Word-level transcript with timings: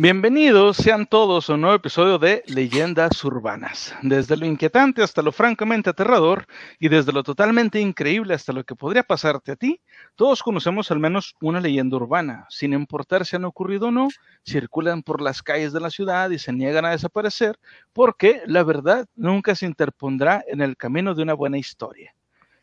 Bienvenidos 0.00 0.76
sean 0.76 1.06
todos 1.06 1.50
a 1.50 1.54
un 1.54 1.62
nuevo 1.62 1.74
episodio 1.74 2.20
de 2.20 2.44
Leyendas 2.46 3.24
Urbanas. 3.24 3.96
Desde 4.00 4.36
lo 4.36 4.46
inquietante 4.46 5.02
hasta 5.02 5.22
lo 5.22 5.32
francamente 5.32 5.90
aterrador 5.90 6.46
y 6.78 6.88
desde 6.88 7.10
lo 7.10 7.24
totalmente 7.24 7.80
increíble 7.80 8.32
hasta 8.32 8.52
lo 8.52 8.62
que 8.62 8.76
podría 8.76 9.02
pasarte 9.02 9.50
a 9.50 9.56
ti, 9.56 9.80
todos 10.14 10.44
conocemos 10.44 10.92
al 10.92 11.00
menos 11.00 11.34
una 11.40 11.58
leyenda 11.58 11.96
urbana. 11.96 12.46
Sin 12.48 12.74
importar 12.74 13.26
si 13.26 13.34
han 13.34 13.44
ocurrido 13.44 13.88
o 13.88 13.90
no, 13.90 14.06
circulan 14.46 15.02
por 15.02 15.20
las 15.20 15.42
calles 15.42 15.72
de 15.72 15.80
la 15.80 15.90
ciudad 15.90 16.30
y 16.30 16.38
se 16.38 16.52
niegan 16.52 16.84
a 16.84 16.90
desaparecer 16.90 17.58
porque 17.92 18.42
la 18.46 18.62
verdad 18.62 19.08
nunca 19.16 19.56
se 19.56 19.66
interpondrá 19.66 20.44
en 20.46 20.60
el 20.60 20.76
camino 20.76 21.16
de 21.16 21.24
una 21.24 21.34
buena 21.34 21.58
historia. 21.58 22.14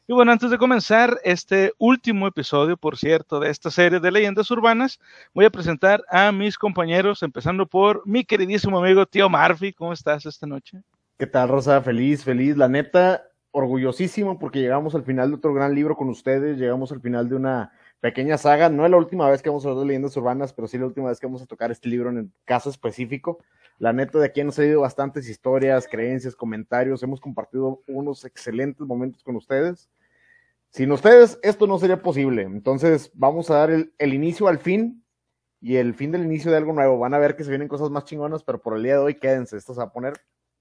Y 0.07 0.13
bueno, 0.13 0.31
antes 0.31 0.51
de 0.51 0.59
comenzar 0.59 1.19
este 1.23 1.73
último 1.79 2.27
episodio, 2.27 2.77
por 2.77 2.95
cierto, 2.95 3.39
de 3.39 3.49
esta 3.49 3.71
serie 3.71 3.99
de 3.99 4.11
leyendas 4.11 4.51
urbanas, 4.51 4.99
voy 5.33 5.45
a 5.45 5.49
presentar 5.49 6.03
a 6.09 6.31
mis 6.31 6.59
compañeros, 6.59 7.23
empezando 7.23 7.65
por 7.65 8.05
mi 8.05 8.23
queridísimo 8.23 8.77
amigo 8.77 9.07
Tío 9.07 9.31
Murphy. 9.31 9.73
¿Cómo 9.73 9.93
estás 9.93 10.27
esta 10.27 10.45
noche? 10.45 10.83
¿Qué 11.17 11.25
tal, 11.25 11.49
Rosa? 11.49 11.81
Feliz, 11.81 12.23
feliz. 12.23 12.55
La 12.55 12.67
neta, 12.67 13.23
orgullosísimo 13.49 14.37
porque 14.37 14.59
llegamos 14.59 14.93
al 14.93 15.03
final 15.03 15.29
de 15.29 15.37
otro 15.37 15.55
gran 15.55 15.73
libro 15.73 15.95
con 15.95 16.09
ustedes, 16.09 16.59
llegamos 16.59 16.91
al 16.91 17.01
final 17.01 17.27
de 17.27 17.35
una 17.37 17.71
pequeña 18.05 18.37
saga. 18.37 18.69
No 18.69 18.85
es 18.85 18.91
la 18.91 18.97
última 18.97 19.27
vez 19.27 19.41
que 19.41 19.49
vamos 19.49 19.65
a 19.65 19.69
hablar 19.69 19.81
de 19.81 19.87
leyendas 19.87 20.15
urbanas, 20.15 20.53
pero 20.53 20.67
sí 20.67 20.77
la 20.77 20.85
última 20.85 21.09
vez 21.09 21.19
que 21.19 21.25
vamos 21.25 21.41
a 21.41 21.47
tocar 21.47 21.71
este 21.71 21.89
libro 21.89 22.11
en 22.11 22.19
el 22.19 22.31
caso 22.45 22.69
específico. 22.69 23.39
La 23.79 23.93
neta, 23.93 24.19
de 24.19 24.27
aquí 24.27 24.41
han 24.41 24.51
salido 24.51 24.81
bastantes 24.81 25.27
historias, 25.27 25.87
creencias, 25.87 26.35
comentarios. 26.35 27.01
Hemos 27.01 27.19
compartido 27.19 27.81
unos 27.87 28.23
excelentes 28.23 28.85
momentos 28.85 29.23
con 29.23 29.35
ustedes. 29.35 29.89
Sin 30.69 30.91
ustedes, 30.91 31.39
esto 31.41 31.65
no 31.65 31.79
sería 31.79 32.03
posible. 32.03 32.43
Entonces, 32.43 33.09
vamos 33.15 33.49
a 33.49 33.55
dar 33.55 33.71
el, 33.71 34.13
inicio 34.13 34.49
al 34.49 34.59
fin 34.59 35.03
y 35.59 35.77
el 35.77 35.95
fin 35.95 36.11
del 36.11 36.25
inicio 36.25 36.51
de 36.51 36.57
algo 36.57 36.73
nuevo. 36.73 36.99
Van 36.99 37.15
a 37.15 37.17
ver 37.17 37.35
que 37.35 37.43
se 37.43 37.49
vienen 37.49 37.67
cosas 37.67 37.89
más 37.89 38.05
chingonas, 38.05 38.43
pero 38.43 38.61
por 38.61 38.77
el 38.77 38.83
día 38.83 38.93
de 38.93 38.99
hoy, 38.99 39.15
quédense. 39.15 39.57
Esto 39.57 39.73
se 39.73 39.79
va 39.79 39.87
a 39.87 39.91
poner 39.91 40.13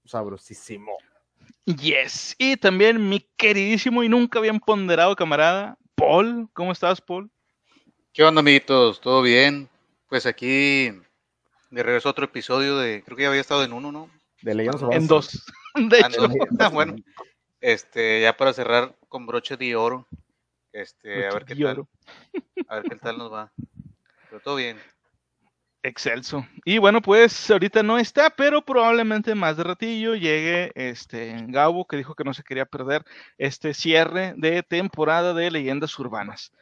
sabrosísimo. 0.03 0.93
Yes. 1.65 2.33
Y 2.39 2.57
también 2.57 3.07
mi 3.07 3.19
queridísimo 3.37 4.01
y 4.01 4.09
nunca 4.09 4.39
bien 4.39 4.59
ponderado 4.59 5.15
camarada, 5.15 5.77
Paul. 5.93 6.49
¿Cómo 6.51 6.71
estás, 6.71 6.99
Paul? 6.99 7.29
¿Qué 8.15 8.23
onda, 8.23 8.39
amiguitos? 8.39 9.01
¿Todo 9.01 9.21
bien? 9.21 9.67
Pues 10.07 10.25
aquí 10.25 10.89
de 11.69 11.83
regreso 11.83 12.07
a 12.07 12.11
otro 12.11 12.23
episodio 12.23 12.77
de, 12.77 13.03
creo 13.03 13.17
que 13.17 13.23
ya 13.23 13.27
había 13.27 13.41
estado 13.41 13.65
en 13.65 13.73
uno, 13.73 13.91
¿no? 13.91 14.09
De 14.41 14.55
Leyendas 14.55 14.83
En 14.89 15.05
dos. 15.05 15.45
De 15.75 15.99
hecho. 15.99 16.29
Ah, 16.59 16.69
bueno, 16.73 16.95
este, 17.59 18.21
ya 18.21 18.37
para 18.37 18.53
cerrar 18.53 18.95
con 19.09 19.25
broche 19.25 19.57
de 19.57 19.75
oro, 19.75 20.07
este, 20.71 21.27
a 21.27 21.33
ver 21.33 21.43
qué 21.43 21.57
tal, 21.57 21.85
a 22.69 22.75
ver 22.75 22.83
qué 22.83 22.95
tal 22.95 23.17
nos 23.17 23.33
va. 23.33 23.51
Pero 24.29 24.41
todo 24.41 24.55
bien. 24.55 24.77
Excelso. 25.83 26.47
Y 26.63 26.77
bueno, 26.77 27.01
pues 27.01 27.51
ahorita 27.51 27.83
no 27.83 27.97
está, 27.97 28.29
pero 28.29 28.61
probablemente 28.63 29.35
más 29.35 29.57
de 29.57 29.63
ratillo 29.63 30.15
llegue 30.15 30.71
este 30.75 31.35
Gabo 31.49 31.85
que 31.85 31.97
dijo 31.97 32.15
que 32.15 32.23
no 32.23 32.33
se 32.33 32.43
quería 32.43 32.65
perder 32.65 33.03
este 33.37 33.73
cierre 33.73 34.33
de 34.37 34.63
temporada 34.63 35.33
de 35.33 35.51
leyendas 35.51 35.99
urbanas. 35.99 36.53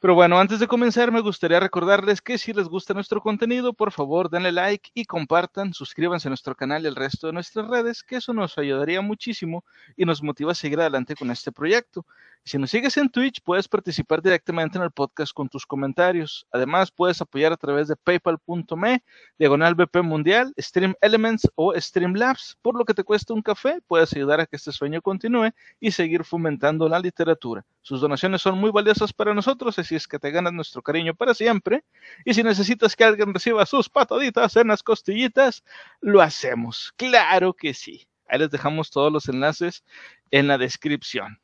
Pero 0.00 0.14
bueno, 0.14 0.38
antes 0.38 0.60
de 0.60 0.68
comenzar, 0.68 1.10
me 1.10 1.20
gustaría 1.20 1.58
recordarles 1.58 2.22
que 2.22 2.38
si 2.38 2.52
les 2.52 2.68
gusta 2.68 2.94
nuestro 2.94 3.20
contenido, 3.20 3.72
por 3.72 3.90
favor 3.90 4.30
denle 4.30 4.52
like 4.52 4.90
y 4.94 5.04
compartan, 5.04 5.74
suscríbanse 5.74 6.28
a 6.28 6.30
nuestro 6.30 6.54
canal 6.54 6.84
y 6.84 6.86
al 6.86 6.94
resto 6.94 7.26
de 7.26 7.32
nuestras 7.32 7.66
redes, 7.66 8.04
que 8.04 8.14
eso 8.14 8.32
nos 8.32 8.56
ayudaría 8.58 9.00
muchísimo 9.00 9.64
y 9.96 10.04
nos 10.04 10.22
motiva 10.22 10.52
a 10.52 10.54
seguir 10.54 10.78
adelante 10.78 11.16
con 11.16 11.32
este 11.32 11.50
proyecto. 11.50 12.06
Si 12.44 12.58
nos 12.58 12.70
sigues 12.70 12.96
en 12.96 13.10
Twitch, 13.10 13.42
puedes 13.42 13.66
participar 13.66 14.22
directamente 14.22 14.78
en 14.78 14.84
el 14.84 14.92
podcast 14.92 15.32
con 15.32 15.48
tus 15.48 15.66
comentarios. 15.66 16.46
Además, 16.52 16.92
puedes 16.92 17.20
apoyar 17.20 17.52
a 17.52 17.56
través 17.56 17.88
de 17.88 17.96
paypal.me, 17.96 19.02
diagonal 19.36 19.74
BP 19.74 19.96
Mundial, 20.04 20.54
Stream 20.58 20.94
Elements 21.00 21.50
o 21.56 21.74
Streamlabs. 21.74 22.56
Por 22.62 22.78
lo 22.78 22.84
que 22.84 22.94
te 22.94 23.02
cuesta 23.02 23.34
un 23.34 23.42
café, 23.42 23.80
puedes 23.88 24.14
ayudar 24.14 24.40
a 24.40 24.46
que 24.46 24.54
este 24.54 24.70
sueño 24.70 25.02
continúe 25.02 25.50
y 25.80 25.90
seguir 25.90 26.22
fomentando 26.22 26.88
la 26.88 27.00
literatura. 27.00 27.66
Sus 27.88 28.02
donaciones 28.02 28.42
son 28.42 28.58
muy 28.58 28.70
valiosas 28.70 29.14
para 29.14 29.32
nosotros, 29.32 29.78
así 29.78 29.96
es 29.96 30.06
que 30.06 30.18
te 30.18 30.30
ganas 30.30 30.52
nuestro 30.52 30.82
cariño 30.82 31.14
para 31.14 31.32
siempre. 31.32 31.84
Y 32.26 32.34
si 32.34 32.42
necesitas 32.42 32.94
que 32.94 33.02
alguien 33.02 33.32
reciba 33.32 33.64
sus 33.64 33.88
pataditas 33.88 34.56
en 34.56 34.68
las 34.68 34.82
costillitas, 34.82 35.64
lo 36.02 36.20
hacemos. 36.20 36.92
Claro 36.98 37.54
que 37.54 37.72
sí. 37.72 38.06
Ahí 38.28 38.40
les 38.40 38.50
dejamos 38.50 38.90
todos 38.90 39.10
los 39.10 39.26
enlaces 39.30 39.84
en 40.30 40.48
la 40.48 40.58
descripción. 40.58 41.40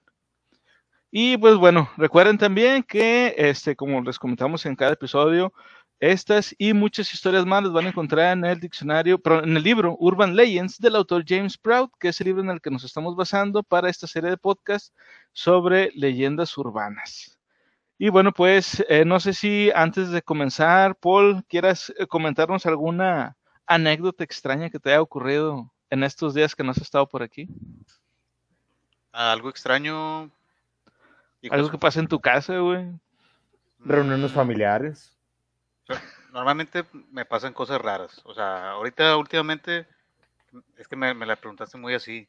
Y 1.11 1.39
pues 1.39 1.57
bueno, 1.57 1.89
recuerden 1.97 2.37
también 2.37 2.83
que, 2.83 3.35
este, 3.39 3.75
como 3.75 4.03
les 4.03 4.19
comentamos 4.19 4.67
en 4.67 4.77
cada 4.77 4.93
episodio, 4.93 5.55
estas 6.11 6.55
y 6.59 6.73
muchas 6.73 7.13
historias 7.13 7.47
más 7.47 7.63
las 7.63 7.73
van 7.73 7.87
a 7.87 7.89
encontrar 7.89 8.37
en 8.37 8.45
el 8.45 8.61
diccionario, 8.61 9.21
en 9.25 9.57
el 9.57 9.63
libro 9.63 9.97
Urban 9.99 10.37
Legends 10.37 10.79
del 10.79 10.97
autor 10.97 11.25
James 11.27 11.57
Proud, 11.57 11.91
que 11.99 12.09
es 12.09 12.21
el 12.21 12.27
libro 12.27 12.43
en 12.43 12.51
el 12.51 12.61
que 12.61 12.71
nos 12.71 12.85
estamos 12.85 13.17
basando 13.17 13.63
para 13.63 13.89
esta 13.89 14.07
serie 14.07 14.31
de 14.31 14.37
podcast 14.37 14.95
sobre 15.33 15.91
leyendas 15.95 16.57
urbanas. 16.59 17.39
Y 17.97 18.09
bueno, 18.09 18.33
pues 18.33 18.85
eh, 18.89 19.05
no 19.05 19.21
sé 19.21 19.33
si 19.33 19.71
antes 19.75 20.11
de 20.11 20.21
comenzar, 20.21 20.97
Paul, 20.97 21.45
quieras 21.49 21.93
eh, 21.97 22.07
comentarnos 22.07 22.67
alguna 22.67 23.37
anécdota 23.67 24.25
extraña 24.25 24.71
que 24.71 24.81
te 24.81 24.91
haya 24.91 25.01
ocurrido 25.01 25.73
en 25.91 26.03
estos 26.03 26.35
días 26.35 26.55
que 26.55 26.65
no 26.65 26.73
has 26.73 26.79
estado 26.79 27.09
por 27.09 27.23
aquí. 27.23 27.49
Algo 29.13 29.49
extraño, 29.49 30.31
algo 31.51 31.71
que 31.71 31.79
pasa 31.79 32.01
en 32.01 32.09
tu 32.09 32.21
casa, 32.21 32.59
güey. 32.59 32.91
Reuniones 33.79 34.33
Normalmente 36.33 36.85
me 37.11 37.25
pasan 37.25 37.53
cosas 37.53 37.81
raras. 37.81 38.21
O 38.25 38.35
sea, 38.35 38.71
ahorita 38.71 39.17
últimamente 39.17 39.87
es 40.77 40.89
que 40.89 40.97
me, 40.97 41.15
la 41.15 41.37
preguntaste 41.37 41.79
muy 41.79 41.95
así. 41.95 42.29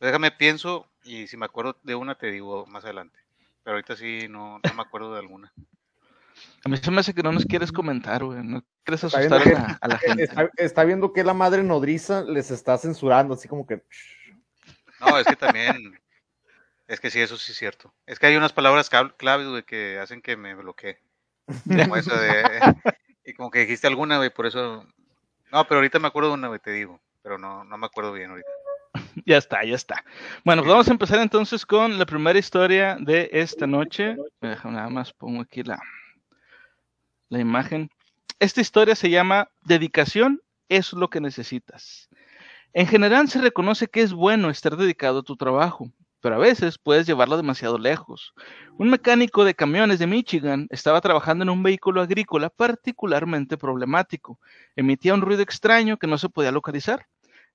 Déjame 0.00 0.30
pienso 0.30 0.88
y 1.04 1.26
si 1.26 1.36
me 1.36 1.46
acuerdo 1.46 1.76
de 1.82 1.94
una 1.94 2.16
te 2.16 2.30
digo 2.30 2.66
más 2.66 2.84
adelante. 2.84 3.18
Pero 3.62 3.76
ahorita 3.76 3.96
sí 3.96 4.26
no, 4.28 4.58
no 4.58 4.74
me 4.74 4.82
acuerdo 4.82 5.12
de 5.12 5.20
alguna. 5.20 5.52
A 6.64 6.68
mí 6.68 6.76
se 6.76 6.90
me 6.90 7.00
hace 7.00 7.14
que 7.14 7.22
no 7.22 7.32
nos 7.32 7.44
quieres 7.44 7.70
comentar, 7.70 8.24
güey. 8.24 8.42
No 8.42 8.64
quieres 8.82 9.04
asustar 9.04 9.78
a, 9.80 9.88
la 9.88 9.98
gente. 9.98 10.28
Está, 10.56 10.84
viendo 10.84 11.12
que 11.12 11.22
la 11.22 11.34
madre 11.34 11.62
nodriza 11.62 12.22
les 12.22 12.50
está 12.50 12.76
censurando, 12.78 13.34
así 13.34 13.48
como 13.48 13.66
que. 13.66 13.82
No, 15.00 15.18
es 15.18 15.26
que 15.26 15.36
también 15.36 15.98
es 16.86 17.00
que 17.00 17.10
sí, 17.10 17.20
eso 17.20 17.36
sí 17.36 17.52
es 17.52 17.58
cierto. 17.58 17.94
Es 18.06 18.18
que 18.18 18.26
hay 18.26 18.36
unas 18.36 18.52
palabras 18.52 18.90
claves, 19.16 19.46
güey, 19.46 19.62
que 19.62 19.98
hacen 19.98 20.20
que 20.20 20.36
me 20.36 20.54
bloquee. 20.54 20.98
Como 21.88 21.96
eso 21.96 22.14
de... 22.16 22.76
y 23.24 23.34
como 23.34 23.50
que 23.50 23.60
dijiste 23.60 23.86
alguna, 23.86 24.18
güey, 24.18 24.30
por 24.30 24.46
eso... 24.46 24.86
No, 25.52 25.66
pero 25.66 25.76
ahorita 25.76 25.98
me 25.98 26.08
acuerdo 26.08 26.30
de 26.30 26.34
una, 26.34 26.48
güey, 26.48 26.60
te 26.60 26.72
digo. 26.72 27.00
Pero 27.22 27.38
no, 27.38 27.64
no 27.64 27.78
me 27.78 27.86
acuerdo 27.86 28.12
bien 28.12 28.30
ahorita. 28.30 28.48
Ya 29.26 29.38
está, 29.38 29.64
ya 29.64 29.74
está. 29.74 30.04
Bueno, 30.44 30.62
pues 30.62 30.70
vamos 30.70 30.88
a 30.88 30.92
empezar 30.92 31.18
entonces 31.20 31.64
con 31.64 31.98
la 31.98 32.04
primera 32.06 32.38
historia 32.38 32.96
de 33.00 33.30
esta 33.32 33.66
noche. 33.66 34.16
Nada 34.40 34.88
más 34.88 35.12
pongo 35.12 35.40
aquí 35.40 35.62
la, 35.62 35.80
la 37.28 37.38
imagen. 37.38 37.90
Esta 38.40 38.60
historia 38.60 38.94
se 38.94 39.10
llama 39.10 39.48
Dedicación 39.62 40.42
es 40.68 40.92
lo 40.92 41.10
que 41.10 41.20
necesitas. 41.20 42.08
En 42.72 42.86
general 42.86 43.28
se 43.28 43.40
reconoce 43.40 43.86
que 43.86 44.00
es 44.00 44.12
bueno 44.12 44.50
estar 44.50 44.76
dedicado 44.76 45.20
a 45.20 45.22
tu 45.22 45.36
trabajo, 45.36 45.90
pero 46.24 46.36
a 46.36 46.38
veces 46.38 46.78
puedes 46.78 47.06
llevarlo 47.06 47.36
demasiado 47.36 47.76
lejos. 47.76 48.32
Un 48.78 48.88
mecánico 48.88 49.44
de 49.44 49.54
camiones 49.54 49.98
de 49.98 50.06
Michigan 50.06 50.66
estaba 50.70 51.02
trabajando 51.02 51.42
en 51.42 51.50
un 51.50 51.62
vehículo 51.62 52.00
agrícola 52.00 52.48
particularmente 52.48 53.58
problemático. 53.58 54.40
Emitía 54.74 55.12
un 55.12 55.20
ruido 55.20 55.42
extraño 55.42 55.98
que 55.98 56.06
no 56.06 56.16
se 56.16 56.30
podía 56.30 56.50
localizar. 56.50 57.08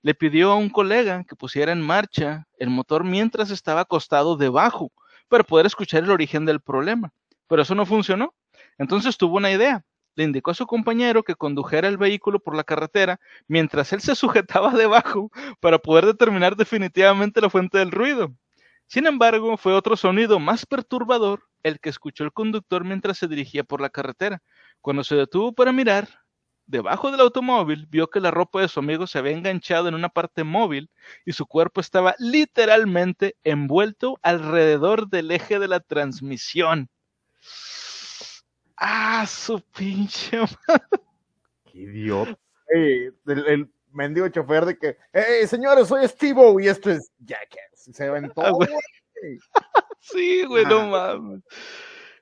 Le 0.03 0.13
pidió 0.13 0.51
a 0.51 0.55
un 0.55 0.69
colega 0.69 1.23
que 1.23 1.35
pusiera 1.35 1.71
en 1.71 1.81
marcha 1.81 2.45
el 2.59 2.69
motor 2.69 3.03
mientras 3.03 3.49
estaba 3.49 3.81
acostado 3.81 4.37
debajo 4.37 4.91
para 5.29 5.43
poder 5.43 5.65
escuchar 5.65 6.03
el 6.03 6.11
origen 6.11 6.45
del 6.45 6.59
problema. 6.59 7.11
Pero 7.47 7.63
eso 7.63 7.73
no 7.73 7.87
funcionó. 7.87 8.35
Entonces 8.77 9.17
tuvo 9.17 9.37
una 9.37 9.49
idea. 9.49 9.83
Le 10.13 10.25
indicó 10.25 10.51
a 10.51 10.53
su 10.53 10.67
compañero 10.67 11.23
que 11.23 11.33
condujera 11.33 11.87
el 11.87 11.97
vehículo 11.97 12.39
por 12.39 12.55
la 12.55 12.63
carretera 12.63 13.19
mientras 13.47 13.93
él 13.93 14.01
se 14.01 14.13
sujetaba 14.13 14.69
debajo 14.77 15.31
para 15.59 15.79
poder 15.79 16.05
determinar 16.05 16.55
definitivamente 16.55 17.41
la 17.41 17.49
fuente 17.49 17.79
del 17.79 17.89
ruido. 17.89 18.31
Sin 18.89 19.05
embargo, 19.05 19.55
fue 19.55 19.73
otro 19.73 19.95
sonido 19.95 20.39
más 20.39 20.65
perturbador 20.65 21.43
el 21.61 21.79
que 21.79 21.89
escuchó 21.89 22.23
el 22.23 22.33
conductor 22.33 22.83
mientras 22.83 23.19
se 23.19 23.27
dirigía 23.27 23.63
por 23.63 23.81
la 23.81 23.91
carretera. 23.91 24.41
Cuando 24.81 25.03
se 25.03 25.15
detuvo 25.15 25.53
para 25.53 25.71
mirar, 25.71 26.09
debajo 26.65 27.11
del 27.11 27.19
automóvil 27.19 27.85
vio 27.85 28.09
que 28.09 28.19
la 28.19 28.31
ropa 28.31 28.61
de 28.61 28.67
su 28.67 28.79
amigo 28.79 29.05
se 29.05 29.19
había 29.19 29.33
enganchado 29.33 29.89
en 29.89 29.93
una 29.93 30.09
parte 30.09 30.43
móvil 30.43 30.89
y 31.23 31.33
su 31.33 31.45
cuerpo 31.45 31.81
estaba 31.81 32.15
literalmente 32.17 33.35
envuelto 33.43 34.17
alrededor 34.23 35.07
del 35.07 35.29
eje 35.29 35.59
de 35.59 35.67
la 35.67 35.81
transmisión. 35.81 36.89
¡Ah, 38.75 39.23
su 39.27 39.61
pinche 39.61 40.39
madre! 40.67 41.03
¡Qué 41.71 41.77
idiota! 41.81 42.39
el, 42.69 43.69
mendigo 43.91 44.27
chofer 44.29 44.65
de 44.65 44.77
que, 44.77 44.97
¡Hey, 45.13 45.47
señores, 45.47 45.87
soy 45.87 46.07
Steve 46.07 46.41
y 46.61 46.67
esto 46.67 46.91
es 46.91 47.11
Jackass! 47.19 47.89
Se 47.91 48.07
aventó, 48.07 48.41
ah, 48.45 48.51
güey. 48.51 48.69
sí, 49.99 50.43
güey, 50.45 50.65
no 50.65 50.87
mames. 50.87 51.41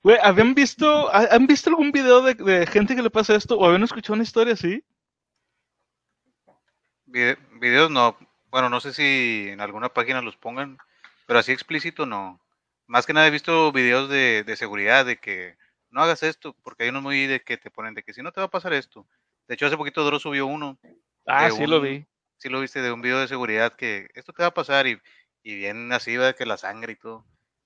Güey, 0.04 0.18
¿habían 0.24 0.54
visto, 0.54 1.14
¿han 1.14 1.48
visto 1.48 1.70
algún 1.70 1.92
video 1.92 2.22
de, 2.22 2.66
gente 2.68 2.96
que 2.96 3.02
le 3.02 3.10
pasa 3.10 3.36
esto? 3.36 3.58
¿O 3.58 3.66
habían 3.66 3.84
escuchado 3.84 4.14
una 4.14 4.24
historia 4.24 4.54
así? 4.54 4.84
Vide- 7.06 7.38
videos 7.60 7.90
no. 7.92 8.18
Bueno, 8.50 8.70
no 8.70 8.80
sé 8.80 8.94
si 8.94 9.48
en 9.50 9.60
alguna 9.60 9.90
página 9.90 10.22
los 10.22 10.38
pongan, 10.38 10.78
pero 11.26 11.40
así 11.40 11.52
explícito 11.52 12.06
no. 12.06 12.40
Más 12.86 13.06
que 13.06 13.14
nada 13.14 13.28
he 13.28 13.32
visto 13.32 13.72
videos 13.72 14.10
de, 14.10 14.44
de 14.46 14.56
seguridad, 14.56 15.06
de 15.06 15.18
que 15.18 15.58
no 15.90 16.02
hagas 16.02 16.24
esto, 16.24 16.56
porque 16.64 16.84
hay 16.84 16.90
unos 16.90 17.04
muy 17.04 17.28
de 17.28 17.42
que 17.42 17.58
te 17.58 17.72
ponen 17.72 17.94
de 17.94 18.04
que 18.04 18.14
si 18.14 18.22
no 18.22 18.32
te 18.32 18.40
va 18.40 18.46
a 18.46 18.52
pasar 18.52 18.74
esto. 18.74 19.06
De 19.48 19.56
hecho, 19.56 19.66
hace 19.66 19.78
poquito 19.78 20.04
Doro 20.04 20.20
subió 20.20 20.46
uno, 20.46 20.78
Ah, 21.28 21.46
de 21.46 21.52
sí 21.52 21.68
lo 21.68 21.82
vi. 21.82 22.06
si 22.38 22.50
lo 22.50 22.62
viste, 22.62 22.82
de 22.82 22.92
un 22.92 23.02
video 23.02 23.20
de 23.20 23.28
seguridad 23.28 23.74
que 23.74 24.08
esto 24.16 24.34
te 24.34 24.44
va 24.44 24.48
a 24.48 24.54
pasar 24.54 24.88
y, 24.88 25.00
y 25.44 25.56
bien 25.56 25.92
así, 25.92 26.16
va 26.18 26.34
que 26.34 26.46
la 26.46 26.58
sangre 26.58 26.94
y 26.94 26.96
todo. 26.96 27.26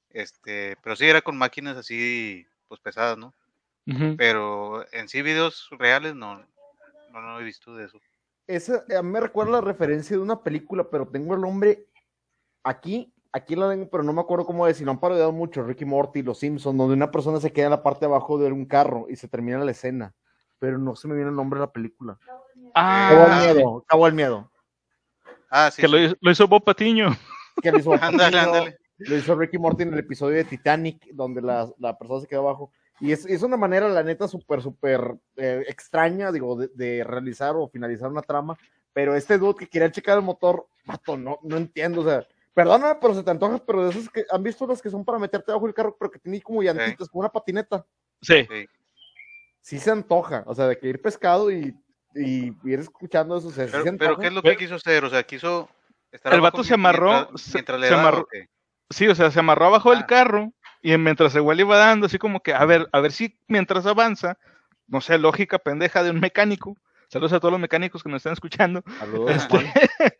Este, 0.10 0.76
pero 0.84 0.96
sí 0.96 1.06
era 1.06 1.22
con 1.22 1.38
máquinas 1.38 1.78
así, 1.78 2.46
pues 2.68 2.82
pesadas, 2.82 3.18
¿no? 3.18 3.34
Pero 4.18 4.86
en 4.94 5.10
sí 5.10 5.22
videos 5.22 5.68
reales 5.72 6.16
no, 6.16 6.38
no, 7.12 7.22
no 7.22 7.40
he 7.40 7.44
visto 7.44 7.76
de 7.76 7.86
eso. 7.86 8.00
Esa, 8.48 8.84
a 8.98 9.02
mí 9.02 9.10
me 9.10 9.20
recuerda 9.20 9.54
la 9.54 9.62
referencia 9.62 10.16
de 10.16 10.24
una 10.24 10.42
película, 10.42 10.90
pero 10.90 11.08
tengo 11.08 11.36
el 11.36 11.42
nombre 11.42 11.88
aquí, 12.64 13.14
aquí 13.32 13.56
la 13.56 13.70
tengo, 13.70 13.90
pero 13.90 14.04
no 14.04 14.14
me 14.14 14.22
acuerdo 14.22 14.46
cómo 14.46 14.66
decir, 14.66 14.86
lo 14.86 14.92
han 14.92 15.00
parodiado 15.00 15.32
mucho, 15.32 15.64
Ricky 15.64 15.86
Morty, 15.86 16.22
Los 16.22 16.40
Simpsons, 16.40 16.78
donde 16.78 16.94
una 16.94 17.12
persona 17.12 17.40
se 17.40 17.52
queda 17.52 17.66
en 17.66 17.72
la 17.72 17.84
parte 17.84 18.02
de 18.02 18.12
abajo 18.12 18.38
de 18.38 18.52
un 18.52 18.66
carro 18.66 19.08
y 19.10 19.16
se 19.16 19.28
termina 19.28 19.64
la 19.64 19.72
escena, 19.72 20.14
pero 20.62 20.78
no 20.78 20.96
se 20.96 21.08
me 21.08 21.16
viene 21.16 21.32
el 21.32 21.36
nombre 21.36 21.60
de 21.60 21.66
la 21.66 21.72
película. 21.72 22.20
Cabo 22.24 22.44
Ah, 22.76 23.40
al 23.40 23.56
miedo, 23.56 23.84
Cabo 23.88 24.06
al 24.06 24.14
miedo. 24.14 24.52
Ah, 25.50 25.72
sí. 25.72 25.82
que 25.82 25.88
lo, 25.88 25.98
hizo- 26.00 26.16
lo 26.22 26.32
hizo 26.32 26.48
Bob 26.48 26.64
Patiño. 26.64 27.10
Que 27.62 27.72
lo 27.72 27.80
hizo, 27.80 27.90
Pacino, 28.00 28.24
ándale. 28.24 28.78
lo 29.00 29.18
hizo 29.18 29.36
Ricky 29.36 29.58
Morty 29.58 29.82
en 29.84 29.94
el 29.94 30.00
episodio 30.00 30.38
de 30.38 30.44
Titanic, 30.46 31.08
donde 31.14 31.42
la, 31.42 31.68
la 31.80 31.98
persona 31.98 32.22
se 32.22 32.28
queda 32.28 32.40
abajo. 32.40 32.72
Y 33.00 33.12
es, 33.12 33.26
es 33.26 33.42
una 33.42 33.58
manera, 33.58 33.90
la 33.90 34.04
neta, 34.04 34.28
súper, 34.28 34.62
súper 34.62 35.16
eh, 35.36 35.66
extraña, 35.68 36.32
digo, 36.32 36.56
de, 36.56 36.70
de 36.76 37.04
realizar 37.04 37.56
o 37.56 37.68
finalizar 37.68 38.10
una 38.10 38.22
trama. 38.22 38.56
Pero 38.94 39.16
este 39.16 39.40
dude 39.40 39.56
que 39.56 39.68
quería 39.68 39.92
checar 39.92 40.18
el 40.20 40.24
motor, 40.24 40.68
vato, 40.86 41.18
no, 41.18 41.40
no 41.42 41.58
entiendo, 41.58 42.02
o 42.02 42.04
sea, 42.04 42.24
perdóname, 42.54 43.00
pero 43.02 43.16
se 43.16 43.24
te 43.24 43.32
antoja, 43.32 43.58
pero 43.66 43.86
de 43.86 43.90
esos 43.90 44.08
que 44.10 44.24
han 44.30 44.44
visto 44.44 44.68
las 44.68 44.82
que 44.82 44.90
son 44.92 45.04
para 45.04 45.18
meterte 45.18 45.52
abajo 45.52 45.66
del 45.66 45.74
carro, 45.74 45.96
pero 46.00 46.12
que 46.12 46.20
tiene 46.20 46.42
como 46.42 46.62
llantitas, 46.62 47.10
como 47.10 47.22
una 47.22 47.30
patineta. 47.32 47.86
Sí. 48.22 48.46
Sí. 48.50 48.68
Sí 49.62 49.80
se 49.80 49.92
antoja, 49.92 50.44
o 50.48 50.56
sea, 50.56 50.68
de 50.68 50.78
que 50.78 50.88
ir 50.88 51.02
pescado 51.02 51.52
y, 51.52 51.76
y 52.16 52.54
ir 52.64 52.80
escuchando 52.80 53.38
eso, 53.38 53.50
o 53.50 53.52
sea, 53.52 53.66
sí 53.66 53.72
Pero, 53.72 53.84
se 53.84 53.92
pero 53.94 54.10
antoja. 54.12 54.22
¿qué 54.22 54.28
es 54.28 54.34
lo 54.34 54.42
que 54.42 54.58
quiso 54.58 54.76
hacer? 54.76 55.06
O 55.06 55.10
sea, 55.10 55.24
quiso 55.24 55.70
estar 56.12 56.34
El 56.34 56.42
vato 56.42 56.64
se 56.64 56.74
amarró, 56.74 57.12
mientras, 57.12 57.42
se- 57.42 57.58
le 57.60 57.88
se 57.88 57.94
daba, 57.94 58.02
amarró. 58.02 58.28
Sí, 58.90 59.08
o 59.08 59.16
sea, 59.16 59.32
se 59.32 59.40
amarró 59.40 59.66
abajo 59.68 59.92
del 59.92 60.00
Ah. 60.00 60.08
carro 60.08 60.52
y 60.82 60.98
mientras 60.98 61.34
el 61.36 61.44
güey 61.44 61.58
le 61.58 61.64
iba 61.64 61.78
dando, 61.78 62.08
así 62.08 62.18
como 62.18 62.42
que, 62.42 62.54
a 62.54 62.66
ver, 62.66 62.90
a 62.92 63.00
ver 63.00 63.12
si 63.12 63.40
mientras 63.48 63.86
avanza, 63.86 64.38
no 64.88 65.00
sé, 65.00 65.18
lógica 65.18 65.60
pendeja 65.60 66.04
de 66.04 66.10
un 66.10 66.20
mecánico. 66.20 66.76
Saludos 67.08 67.34
a 67.34 67.40
todos 67.40 67.52
los 67.52 67.62
mecánicos 67.62 68.04
que 68.04 68.10
nos 68.10 68.18
están 68.20 68.34
escuchando. 68.34 68.84
Saludos, 69.00 69.32
Este. 69.32 69.58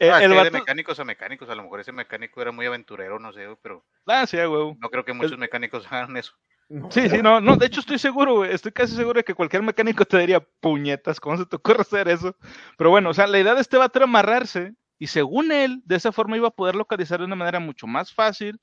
Eh, 0.00 0.10
Ah, 0.10 0.22
el 0.22 0.30
de 0.32 0.50
mecánicos 0.50 0.98
a 0.98 1.04
mecánicos, 1.04 1.48
a 1.48 1.54
lo 1.54 1.62
mejor 1.62 1.80
ese 1.80 1.92
mecánico 1.92 2.40
era 2.42 2.50
muy 2.52 2.66
aventurero, 2.66 3.18
no 3.18 3.32
sé, 3.32 3.46
pero 3.62 3.84
Ah, 4.06 4.26
sí, 4.26 4.36
huevo. 4.36 4.76
no 4.80 4.90
creo 4.90 5.04
que 5.04 5.12
muchos 5.12 5.38
mecánicos 5.38 5.86
hagan 5.92 6.16
eso. 6.16 6.32
No. 6.68 6.90
Sí, 6.90 7.08
sí, 7.08 7.18
no, 7.22 7.40
no, 7.40 7.56
de 7.56 7.66
hecho 7.66 7.80
estoy 7.80 7.98
seguro, 7.98 8.36
güey, 8.36 8.52
estoy 8.52 8.72
casi 8.72 8.94
seguro 8.96 9.18
de 9.18 9.24
que 9.24 9.34
cualquier 9.34 9.62
mecánico 9.62 10.04
te 10.04 10.18
diría, 10.18 10.40
puñetas, 10.40 11.20
¿cómo 11.20 11.36
se 11.36 11.46
te 11.46 11.56
ocurre 11.56 11.82
hacer 11.82 12.08
eso? 12.08 12.34
Pero 12.78 12.90
bueno, 12.90 13.10
o 13.10 13.14
sea, 13.14 13.26
la 13.26 13.38
idea 13.38 13.54
de 13.54 13.60
este 13.60 13.76
vato 13.76 13.98
era 13.98 14.04
amarrarse 14.04 14.72
y 14.98 15.06
según 15.08 15.52
él, 15.52 15.82
de 15.84 15.96
esa 15.96 16.10
forma 16.12 16.36
iba 16.36 16.48
a 16.48 16.52
poder 16.52 16.74
localizar 16.74 17.18
de 17.20 17.26
una 17.26 17.36
manera 17.36 17.60
mucho 17.60 17.86
más 17.86 18.12
fácil 18.12 18.60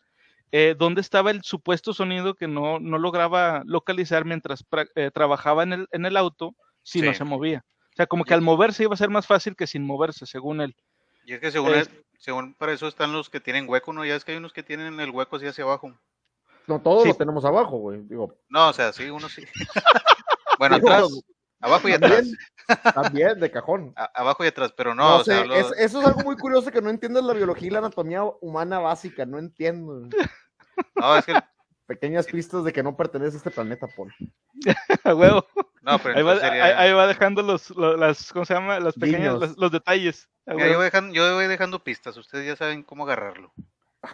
eh, 0.51 0.75
dónde 0.77 0.99
estaba 1.01 1.31
el 1.31 1.43
supuesto 1.43 1.93
sonido 1.93 2.35
que 2.35 2.47
no, 2.47 2.79
no 2.79 2.97
lograba 2.97 3.61
localizar 3.65 4.25
mientras 4.25 4.65
eh, 4.95 5.11
trabajaba 5.13 5.63
en 5.63 5.73
el, 5.73 5.87
en 5.91 6.05
el 6.05 6.17
auto 6.17 6.55
si 6.83 7.01
no 7.01 7.13
se 7.13 7.23
movía. 7.23 7.63
O 7.93 7.95
sea, 7.95 8.07
como 8.07 8.25
que 8.25 8.33
al 8.33 8.41
moverse 8.41 8.83
iba 8.83 8.93
a 8.93 8.97
ser 8.97 9.09
más 9.09 9.27
fácil 9.27 9.55
que 9.55 9.67
sin 9.67 9.85
moverse, 9.85 10.25
según 10.25 10.59
él. 10.61 10.75
Y 11.25 11.33
es 11.33 11.39
que 11.39 11.51
según, 11.51 11.71
él- 11.75 12.03
según 12.17 12.53
para 12.55 12.73
eso 12.73 12.87
están 12.87 13.13
los 13.13 13.29
que 13.29 13.39
tienen 13.39 13.69
hueco, 13.69 13.93
¿no? 13.93 14.03
Ya 14.03 14.15
es 14.15 14.25
que 14.25 14.31
hay 14.31 14.37
unos 14.39 14.53
que 14.53 14.63
tienen 14.63 14.99
el 14.99 15.11
hueco 15.11 15.35
así 15.35 15.45
hacia 15.45 15.63
abajo. 15.63 15.93
No, 16.67 16.79
todos 16.81 17.03
Sí. 17.03 17.09
lo 17.09 17.15
tenemos 17.15 17.43
abajo, 17.45 17.77
güey. 17.77 18.01
Digo, 18.03 18.35
No, 18.49 18.69
o 18.69 18.73
sea, 18.73 18.91
sí, 18.93 19.09
uno 19.09 19.27
sí. 19.29 19.43
bueno, 20.59 20.75
Digo, 20.75 20.89
atrás, 20.89 21.09
abajo 21.59 21.89
y 21.89 21.93
atrás. 21.93 22.31
También, 22.93 23.39
de 23.39 23.51
cajón. 23.51 23.93
A- 23.95 24.11
abajo 24.15 24.43
y 24.43 24.47
atrás, 24.47 24.73
pero 24.75 24.95
no, 24.95 25.03
No, 25.03 25.15
o 25.17 25.23
sea, 25.23 25.41
es- 25.43 25.71
eso 25.77 25.99
es 26.01 26.07
algo 26.07 26.21
muy 26.21 26.35
curioso 26.37 26.71
que 26.71 26.81
no 26.81 26.89
entiendes 26.89 27.23
la 27.23 27.33
biología 27.33 27.67
y 27.67 27.71
la 27.71 27.79
anatomía 27.79 28.23
humana 28.41 28.79
básica, 28.79 29.25
no 29.25 29.37
entiendo. 29.39 30.07
no, 30.95 31.15
es 31.17 31.25
que, 31.25 31.33
Pequeñas 31.87 32.25
pistas 32.27 32.63
de 32.63 32.71
que 32.71 32.81
no 32.83 32.95
pertenece 32.95 33.35
a 33.35 33.37
este 33.39 33.51
planeta, 33.51 33.85
Paul. 33.97 34.13
A 35.03 35.13
huevo. 35.13 35.45
no, 35.81 35.99
pero 35.99 36.15
Ahí 36.17 36.23
va, 36.23 36.39
sería- 36.39 36.63
ahí- 36.63 36.71
ahí 36.89 36.93
va 36.93 37.05
dejando 37.05 37.41
los, 37.41 37.69
lo- 37.71 37.97
las, 37.97 38.31
¿cómo 38.31 38.45
se 38.45 38.53
llama? 38.53 38.79
Las 38.79 38.93
pequeñas, 38.95 39.33
los, 39.37 39.57
los 39.57 39.71
detalles. 39.73 40.29
A 40.45 40.53
Mira, 40.53 40.67
huevo. 40.67 40.71
yo, 40.71 40.77
voy 40.77 40.85
dejando, 40.85 41.13
yo 41.13 41.35
voy 41.35 41.47
dejando 41.47 41.83
pistas, 41.83 42.15
ustedes 42.15 42.47
ya 42.47 42.55
saben 42.55 42.83
cómo 42.83 43.03
agarrarlo. 43.03 43.51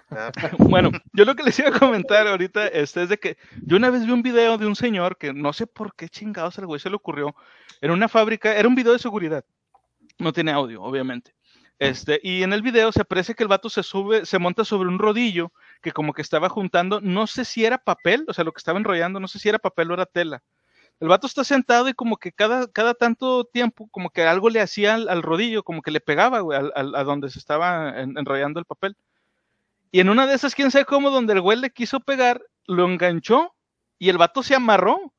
¿Verdad? 0.10 0.34
Bueno, 0.60 0.92
yo 1.14 1.26
lo 1.26 1.36
que 1.36 1.44
les 1.44 1.58
iba 1.60 1.70
a 1.70 1.80
comentar 1.80 2.28
ahorita 2.28 2.68
este, 2.68 3.04
es 3.04 3.10
de 3.10 3.18
que 3.18 3.38
yo 3.66 3.78
una 3.78 3.90
vez 3.90 4.06
vi 4.06 4.12
un 4.12 4.22
video 4.24 4.58
de 4.58 4.66
un 4.66 4.76
señor 4.76 5.18
que 5.18 5.34
no 5.34 5.54
sé 5.54 5.68
por 5.68 5.96
qué 5.96 6.10
chingados 6.10 6.58
al 6.60 6.66
güey 6.66 6.80
se 6.80 6.90
le 6.90 6.96
ocurrió 6.96 7.36
en 7.82 7.92
una 7.92 8.08
fábrica, 8.08 8.56
era 8.56 8.68
un 8.68 8.76
video 8.76 8.94
de 8.94 9.00
seguridad, 9.00 9.46
no 10.20 10.34
tiene 10.34 10.52
audio, 10.52 10.82
obviamente. 10.82 11.34
Este, 11.80 12.20
y 12.24 12.42
en 12.42 12.54
el 12.54 12.64
video 12.64 12.92
se 12.92 13.06
parece 13.06 13.36
que 13.36 13.44
el 13.44 13.50
vato 13.50 13.70
se 13.70 13.84
sube, 13.84 14.26
se 14.26 14.40
monta 14.40 14.66
sobre 14.66 14.90
un 14.90 14.98
rodillo 14.98 15.52
que 15.82 15.92
como 15.92 16.12
que 16.12 16.24
estaba 16.24 16.50
juntando, 16.50 17.02
no 17.02 17.28
sé 17.28 17.46
si 17.46 17.66
era 17.66 17.78
papel, 17.78 18.26
o 18.28 18.34
sea, 18.34 18.44
lo 18.44 18.52
que 18.52 18.58
estaba 18.58 18.80
enrollando, 18.80 19.20
no 19.20 19.28
sé 19.28 19.38
si 19.38 19.48
era 19.48 19.60
papel 19.60 19.92
o 19.92 19.94
era 19.94 20.08
tela. 20.08 20.42
El 21.00 21.08
vato 21.10 21.28
está 21.28 21.44
sentado 21.44 21.88
y 21.88 21.94
como 21.94 22.18
que 22.18 22.32
cada, 22.32 22.66
cada 22.72 22.96
tanto 22.96 23.46
tiempo, 23.46 23.88
como 23.92 24.10
que 24.10 24.24
algo 24.24 24.50
le 24.50 24.60
hacía 24.60 24.96
al, 24.96 25.08
al 25.08 25.22
rodillo, 25.22 25.62
como 25.62 25.84
que 25.84 25.92
le 25.92 26.00
pegaba, 26.00 26.40
güey, 26.40 26.58
al- 26.58 26.74
al- 26.76 26.96
a 26.96 27.04
donde 27.04 27.30
se 27.30 27.38
estaba 27.38 28.02
en- 28.02 28.18
enrollando 28.18 28.60
el 28.60 28.66
papel. 28.66 28.98
Y 29.92 30.00
en 30.00 30.10
una 30.10 30.28
de 30.28 30.36
esas, 30.36 30.56
quién 30.56 30.72
sabe 30.72 30.86
cómo, 30.86 31.10
donde 31.12 31.34
el 31.34 31.42
güey 31.42 31.58
le 31.58 31.70
quiso 31.72 32.00
pegar, 32.00 32.42
lo 32.66 32.86
enganchó 32.86 33.54
y 34.00 34.10
el 34.10 34.18
vato 34.18 34.44
se 34.44 34.56
amarró. 34.56 35.14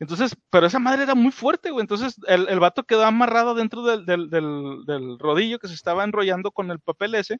Entonces, 0.00 0.36
pero 0.50 0.66
esa 0.66 0.78
madre 0.78 1.04
era 1.04 1.14
muy 1.14 1.30
fuerte, 1.30 1.70
güey. 1.70 1.82
Entonces, 1.82 2.16
el, 2.26 2.48
el 2.48 2.60
vato 2.60 2.84
quedó 2.84 3.04
amarrado 3.04 3.54
dentro 3.54 3.82
del, 3.82 4.04
del, 4.06 4.28
del, 4.30 4.84
del 4.86 5.18
rodillo 5.18 5.58
que 5.58 5.68
se 5.68 5.74
estaba 5.74 6.04
enrollando 6.04 6.50
con 6.50 6.70
el 6.70 6.80
papel 6.80 7.14
ese. 7.14 7.38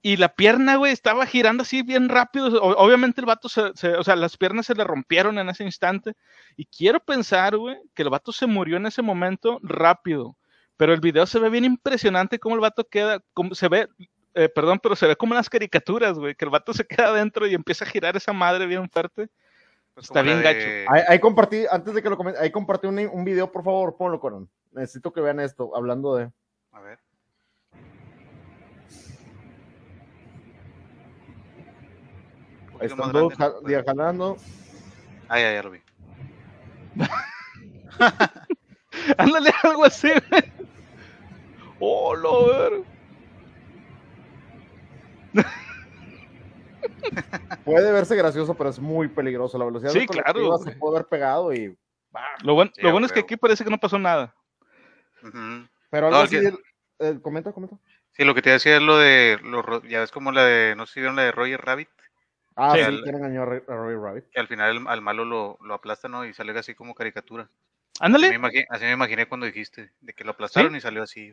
Y 0.00 0.16
la 0.16 0.28
pierna, 0.34 0.76
güey, 0.76 0.92
estaba 0.92 1.26
girando 1.26 1.62
así 1.62 1.82
bien 1.82 2.08
rápido. 2.08 2.62
Obviamente 2.62 3.20
el 3.20 3.26
vato 3.26 3.48
se, 3.48 3.72
se- 3.74 3.96
o 3.96 4.04
sea, 4.04 4.16
las 4.16 4.36
piernas 4.36 4.66
se 4.66 4.74
le 4.74 4.84
rompieron 4.84 5.38
en 5.38 5.48
ese 5.48 5.64
instante. 5.64 6.14
Y 6.56 6.66
quiero 6.66 7.00
pensar, 7.00 7.56
güey, 7.56 7.76
que 7.94 8.02
el 8.02 8.10
vato 8.10 8.32
se 8.32 8.46
murió 8.46 8.76
en 8.76 8.86
ese 8.86 9.02
momento 9.02 9.58
rápido. 9.62 10.36
Pero 10.76 10.94
el 10.94 11.00
video 11.00 11.26
se 11.26 11.40
ve 11.40 11.50
bien 11.50 11.64
impresionante 11.64 12.38
cómo 12.38 12.54
el 12.54 12.60
vato 12.60 12.84
queda, 12.88 13.20
cómo 13.34 13.54
se 13.56 13.68
ve, 13.68 13.88
eh, 14.34 14.48
perdón, 14.48 14.78
pero 14.82 14.96
se 14.96 15.06
ve 15.06 15.16
como 15.16 15.34
en 15.34 15.38
las 15.38 15.50
caricaturas, 15.50 16.18
güey, 16.18 16.34
que 16.34 16.44
el 16.44 16.50
vato 16.50 16.72
se 16.72 16.86
queda 16.86 17.08
adentro 17.08 17.46
y 17.46 17.54
empieza 17.54 17.84
a 17.84 17.88
girar 17.88 18.16
esa 18.16 18.32
madre 18.32 18.66
bien 18.66 18.88
fuerte. 18.88 19.28
Pues 19.94 20.06
Está 20.06 20.22
bien 20.22 20.40
gacho. 20.42 20.58
de- 20.60 20.86
Ahí, 20.88 21.02
ahí 21.08 21.18
compartí, 21.18 21.64
antes 21.70 21.92
de 21.94 22.02
que 22.02 22.08
lo 22.10 22.16
comenten, 22.16 22.42
ahí 22.42 22.50
compartí 22.52 22.86
un, 22.86 22.98
un 22.98 23.24
video, 23.24 23.50
por 23.50 23.64
favor, 23.64 23.96
ponlo, 23.96 24.20
Coron. 24.20 24.48
Necesito 24.72 25.12
que 25.12 25.20
vean 25.20 25.40
esto, 25.40 25.74
hablando 25.74 26.14
de... 26.14 26.30
A 26.72 26.80
ver. 26.80 26.98
Más 32.74 32.82
Están 32.82 33.12
todos 33.12 33.38
¿no? 33.38 33.44
ja- 33.44 33.54
dia- 33.66 33.82
jalando. 33.84 34.36
Ah, 35.28 35.40
ya, 35.40 35.52
ya 35.52 35.62
lo 35.62 35.70
vi. 35.70 35.80
Ándale, 39.18 39.50
algo 39.62 39.84
así, 39.84 40.08
güey. 40.30 40.42
Oh, 41.80 42.16
lo 42.16 42.46
ver. 42.48 42.72
Puede 47.64 47.92
verse 47.92 48.16
gracioso, 48.16 48.56
pero 48.56 48.70
es 48.70 48.78
muy 48.78 49.08
peligroso. 49.08 49.58
La 49.58 49.64
velocidad 49.64 49.92
Sí, 49.92 50.06
claro, 50.06 50.58
se 50.58 50.72
puede 50.72 50.96
haber 50.96 51.08
pegado 51.08 51.52
y... 51.52 51.76
Lo 52.42 52.54
bueno, 52.54 52.70
Sí, 52.74 52.82
lo 52.82 52.88
a 52.88 52.92
bueno 52.92 53.06
es 53.06 53.12
que 53.12 53.20
aquí 53.20 53.36
parece 53.36 53.64
que 53.64 53.70
no 53.70 53.78
pasó 53.78 53.98
nada. 53.98 54.34
Pero 55.90 56.06
algo 56.06 56.18
No, 56.18 56.24
así... 56.24 56.40
que- 56.40 56.46
el- 56.48 56.58
eh, 57.00 57.18
comenta, 57.22 57.52
comenta. 57.52 57.76
Sí, 58.12 58.24
lo 58.24 58.34
que 58.34 58.42
te 58.42 58.50
decía 58.50 58.76
es 58.76 58.82
lo 58.82 58.98
de, 58.98 59.38
los 59.42 59.64
ro- 59.64 59.82
ya 59.84 60.00
ves 60.00 60.10
como 60.10 60.32
la 60.32 60.44
de, 60.44 60.74
no 60.74 60.86
sé 60.86 60.94
si 60.94 61.00
vieron 61.00 61.14
la 61.16 61.22
de 61.22 61.32
Roger 61.32 61.60
Rabbit, 61.60 61.88
Ah, 62.56 62.72
Sí. 62.74 62.80
El- 62.80 63.04
que 63.04 63.10
engañó 63.10 63.42
a 63.42 63.44
Roy 63.44 63.94
Rabbit. 63.94 64.24
que 64.32 64.40
al 64.40 64.48
final 64.48 64.76
el- 64.78 64.88
al 64.88 65.00
malo 65.00 65.24
lo, 65.24 65.58
lo 65.62 65.74
aplastan 65.74 66.10
¿no? 66.10 66.24
y 66.24 66.34
sale 66.34 66.58
así 66.58 66.74
como 66.74 66.94
caricatura. 66.94 67.44
Así 67.44 67.52
me, 68.00 68.06
Ándale, 68.06 68.36
imagi- 68.36 68.66
así 68.68 68.84
me 68.84 68.92
imaginé 68.92 69.28
cuando 69.28 69.46
dijiste, 69.46 69.92
de 70.00 70.12
que 70.12 70.24
lo 70.24 70.32
aplastaron 70.32 70.74
y 70.74 70.80
salió 70.80 71.04
así. 71.04 71.32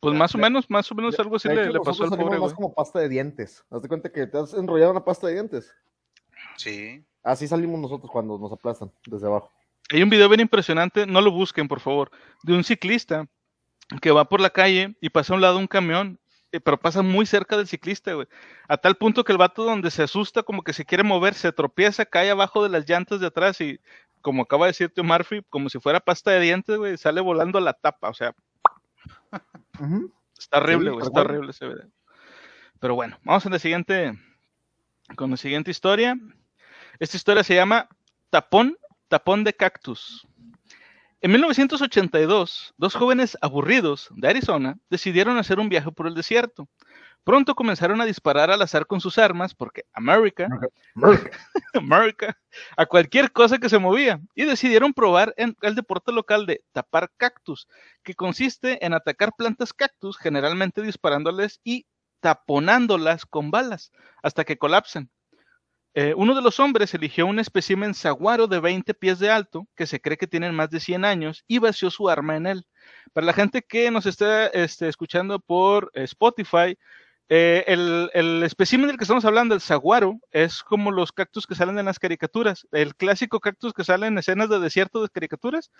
Pues 0.00 0.14
más 0.16 0.34
o 0.34 0.38
menos, 0.38 0.68
más 0.70 0.90
o 0.90 0.94
menos 0.94 1.18
algo 1.20 1.36
así 1.36 1.48
de 1.48 1.54
le, 1.54 1.62
hecho, 1.62 1.72
le 1.72 1.80
pasó 1.80 2.04
al 2.04 2.10
pobre, 2.10 2.24
más 2.24 2.40
güey. 2.40 2.54
como 2.54 2.72
pasta 2.72 3.00
de 3.00 3.08
dientes. 3.08 3.64
Haz 3.70 3.82
de 3.82 3.88
cuenta 3.88 4.10
que 4.10 4.26
te 4.26 4.38
has 4.38 4.54
enrollado 4.54 4.92
una 4.92 5.04
pasta 5.04 5.26
de 5.26 5.34
dientes. 5.34 5.70
Sí. 6.56 7.04
Así 7.22 7.46
salimos 7.46 7.78
nosotros 7.78 8.10
cuando 8.10 8.38
nos 8.38 8.50
aplastan 8.50 8.90
desde 9.06 9.26
abajo. 9.26 9.52
Hay 9.90 10.02
un 10.02 10.08
video 10.08 10.28
bien 10.28 10.40
impresionante, 10.40 11.06
no 11.06 11.20
lo 11.20 11.30
busquen, 11.30 11.68
por 11.68 11.80
favor, 11.80 12.10
de 12.42 12.54
un 12.54 12.64
ciclista 12.64 13.28
que 14.00 14.10
va 14.10 14.24
por 14.24 14.40
la 14.40 14.50
calle 14.50 14.96
y 15.00 15.10
pasa 15.10 15.32
a 15.32 15.36
un 15.36 15.42
lado 15.42 15.58
un 15.58 15.66
camión, 15.66 16.18
eh, 16.52 16.60
pero 16.60 16.78
pasa 16.80 17.02
muy 17.02 17.26
cerca 17.26 17.56
del 17.56 17.66
ciclista, 17.66 18.14
güey. 18.14 18.28
A 18.68 18.76
tal 18.78 18.96
punto 18.96 19.24
que 19.24 19.32
el 19.32 19.38
vato 19.38 19.64
donde 19.64 19.90
se 19.90 20.02
asusta, 20.02 20.42
como 20.44 20.62
que 20.62 20.72
se 20.72 20.84
quiere 20.84 21.02
mover, 21.02 21.34
se 21.34 21.52
tropieza, 21.52 22.06
cae 22.06 22.30
abajo 22.30 22.62
de 22.62 22.70
las 22.70 22.88
llantas 22.88 23.20
de 23.20 23.26
atrás 23.26 23.60
y, 23.60 23.80
como 24.22 24.42
acaba 24.42 24.66
de 24.66 24.70
decir 24.70 24.94
Tío 24.94 25.04
Murphy, 25.04 25.42
como 25.50 25.68
si 25.68 25.78
fuera 25.78 26.00
pasta 26.00 26.30
de 26.30 26.40
dientes, 26.40 26.76
güey, 26.76 26.96
sale 26.96 27.20
volando 27.20 27.58
a 27.58 27.62
la 27.62 27.72
tapa, 27.72 28.08
o 28.08 28.14
sea, 28.14 28.34
Está 30.38 30.58
horrible, 30.58 30.90
güey, 30.90 31.06
está 31.06 31.20
horrible 31.20 31.50
ese 31.50 31.68
video. 31.68 31.88
Pero 32.80 32.94
bueno, 32.94 33.18
vamos 33.24 33.44
a 33.44 33.50
la 33.50 33.58
siguiente, 33.58 34.18
con 35.16 35.30
la 35.30 35.36
siguiente 35.36 35.70
historia. 35.70 36.18
Esta 36.98 37.16
historia 37.16 37.44
se 37.44 37.54
llama 37.54 37.88
Tapón, 38.30 38.76
Tapón 39.08 39.44
de 39.44 39.54
Cactus. 39.54 40.26
En 41.22 41.32
1982, 41.32 42.74
dos 42.78 42.94
jóvenes 42.94 43.36
aburridos 43.42 44.08
de 44.16 44.28
Arizona 44.28 44.78
decidieron 44.88 45.36
hacer 45.36 45.58
un 45.58 45.68
viaje 45.68 45.92
por 45.92 46.06
el 46.06 46.14
desierto. 46.14 46.66
Pronto 47.24 47.54
comenzaron 47.54 48.00
a 48.00 48.06
disparar 48.06 48.50
al 48.50 48.62
azar 48.62 48.86
con 48.86 49.00
sus 49.00 49.18
armas, 49.18 49.54
porque 49.54 49.84
América, 49.92 50.48
America, 51.74 52.36
a 52.76 52.86
cualquier 52.86 53.30
cosa 53.30 53.58
que 53.58 53.68
se 53.68 53.78
movía, 53.78 54.20
y 54.34 54.44
decidieron 54.44 54.94
probar 54.94 55.34
el 55.36 55.74
deporte 55.74 56.12
local 56.12 56.46
de 56.46 56.64
tapar 56.72 57.10
cactus, 57.16 57.68
que 58.02 58.14
consiste 58.14 58.84
en 58.84 58.94
atacar 58.94 59.32
plantas 59.36 59.72
cactus, 59.72 60.16
generalmente 60.16 60.82
disparándoles 60.82 61.60
y 61.62 61.86
taponándolas 62.20 63.26
con 63.26 63.50
balas 63.50 63.92
hasta 64.22 64.44
que 64.44 64.58
colapsen. 64.58 65.10
Eh, 65.94 66.14
uno 66.16 66.36
de 66.36 66.42
los 66.42 66.60
hombres 66.60 66.94
eligió 66.94 67.26
un 67.26 67.40
espécimen 67.40 67.94
saguaro 67.94 68.46
de 68.46 68.60
20 68.60 68.94
pies 68.94 69.18
de 69.18 69.28
alto, 69.28 69.66
que 69.74 69.86
se 69.86 70.00
cree 70.00 70.16
que 70.16 70.28
tienen 70.28 70.54
más 70.54 70.70
de 70.70 70.78
100 70.78 71.04
años, 71.04 71.44
y 71.48 71.58
vació 71.58 71.90
su 71.90 72.08
arma 72.08 72.36
en 72.36 72.46
él. 72.46 72.66
Para 73.12 73.26
la 73.26 73.32
gente 73.32 73.62
que 73.62 73.90
nos 73.90 74.06
está 74.06 74.46
este, 74.48 74.88
escuchando 74.88 75.40
por 75.40 75.90
Spotify, 75.94 76.78
eh, 77.32 77.62
el, 77.68 78.10
el 78.12 78.42
espécimen 78.42 78.88
del 78.88 78.96
que 78.96 79.04
estamos 79.04 79.24
hablando, 79.24 79.54
el 79.54 79.60
saguaro, 79.60 80.18
es 80.32 80.64
como 80.64 80.90
los 80.90 81.12
cactus 81.12 81.46
que 81.46 81.54
salen 81.54 81.78
en 81.78 81.86
las 81.86 82.00
caricaturas. 82.00 82.66
El 82.72 82.96
clásico 82.96 83.38
cactus 83.38 83.72
que 83.72 83.84
sale 83.84 84.08
en 84.08 84.18
escenas 84.18 84.50
de 84.50 84.58
desierto 84.58 85.00
de 85.00 85.08
caricaturas, 85.10 85.70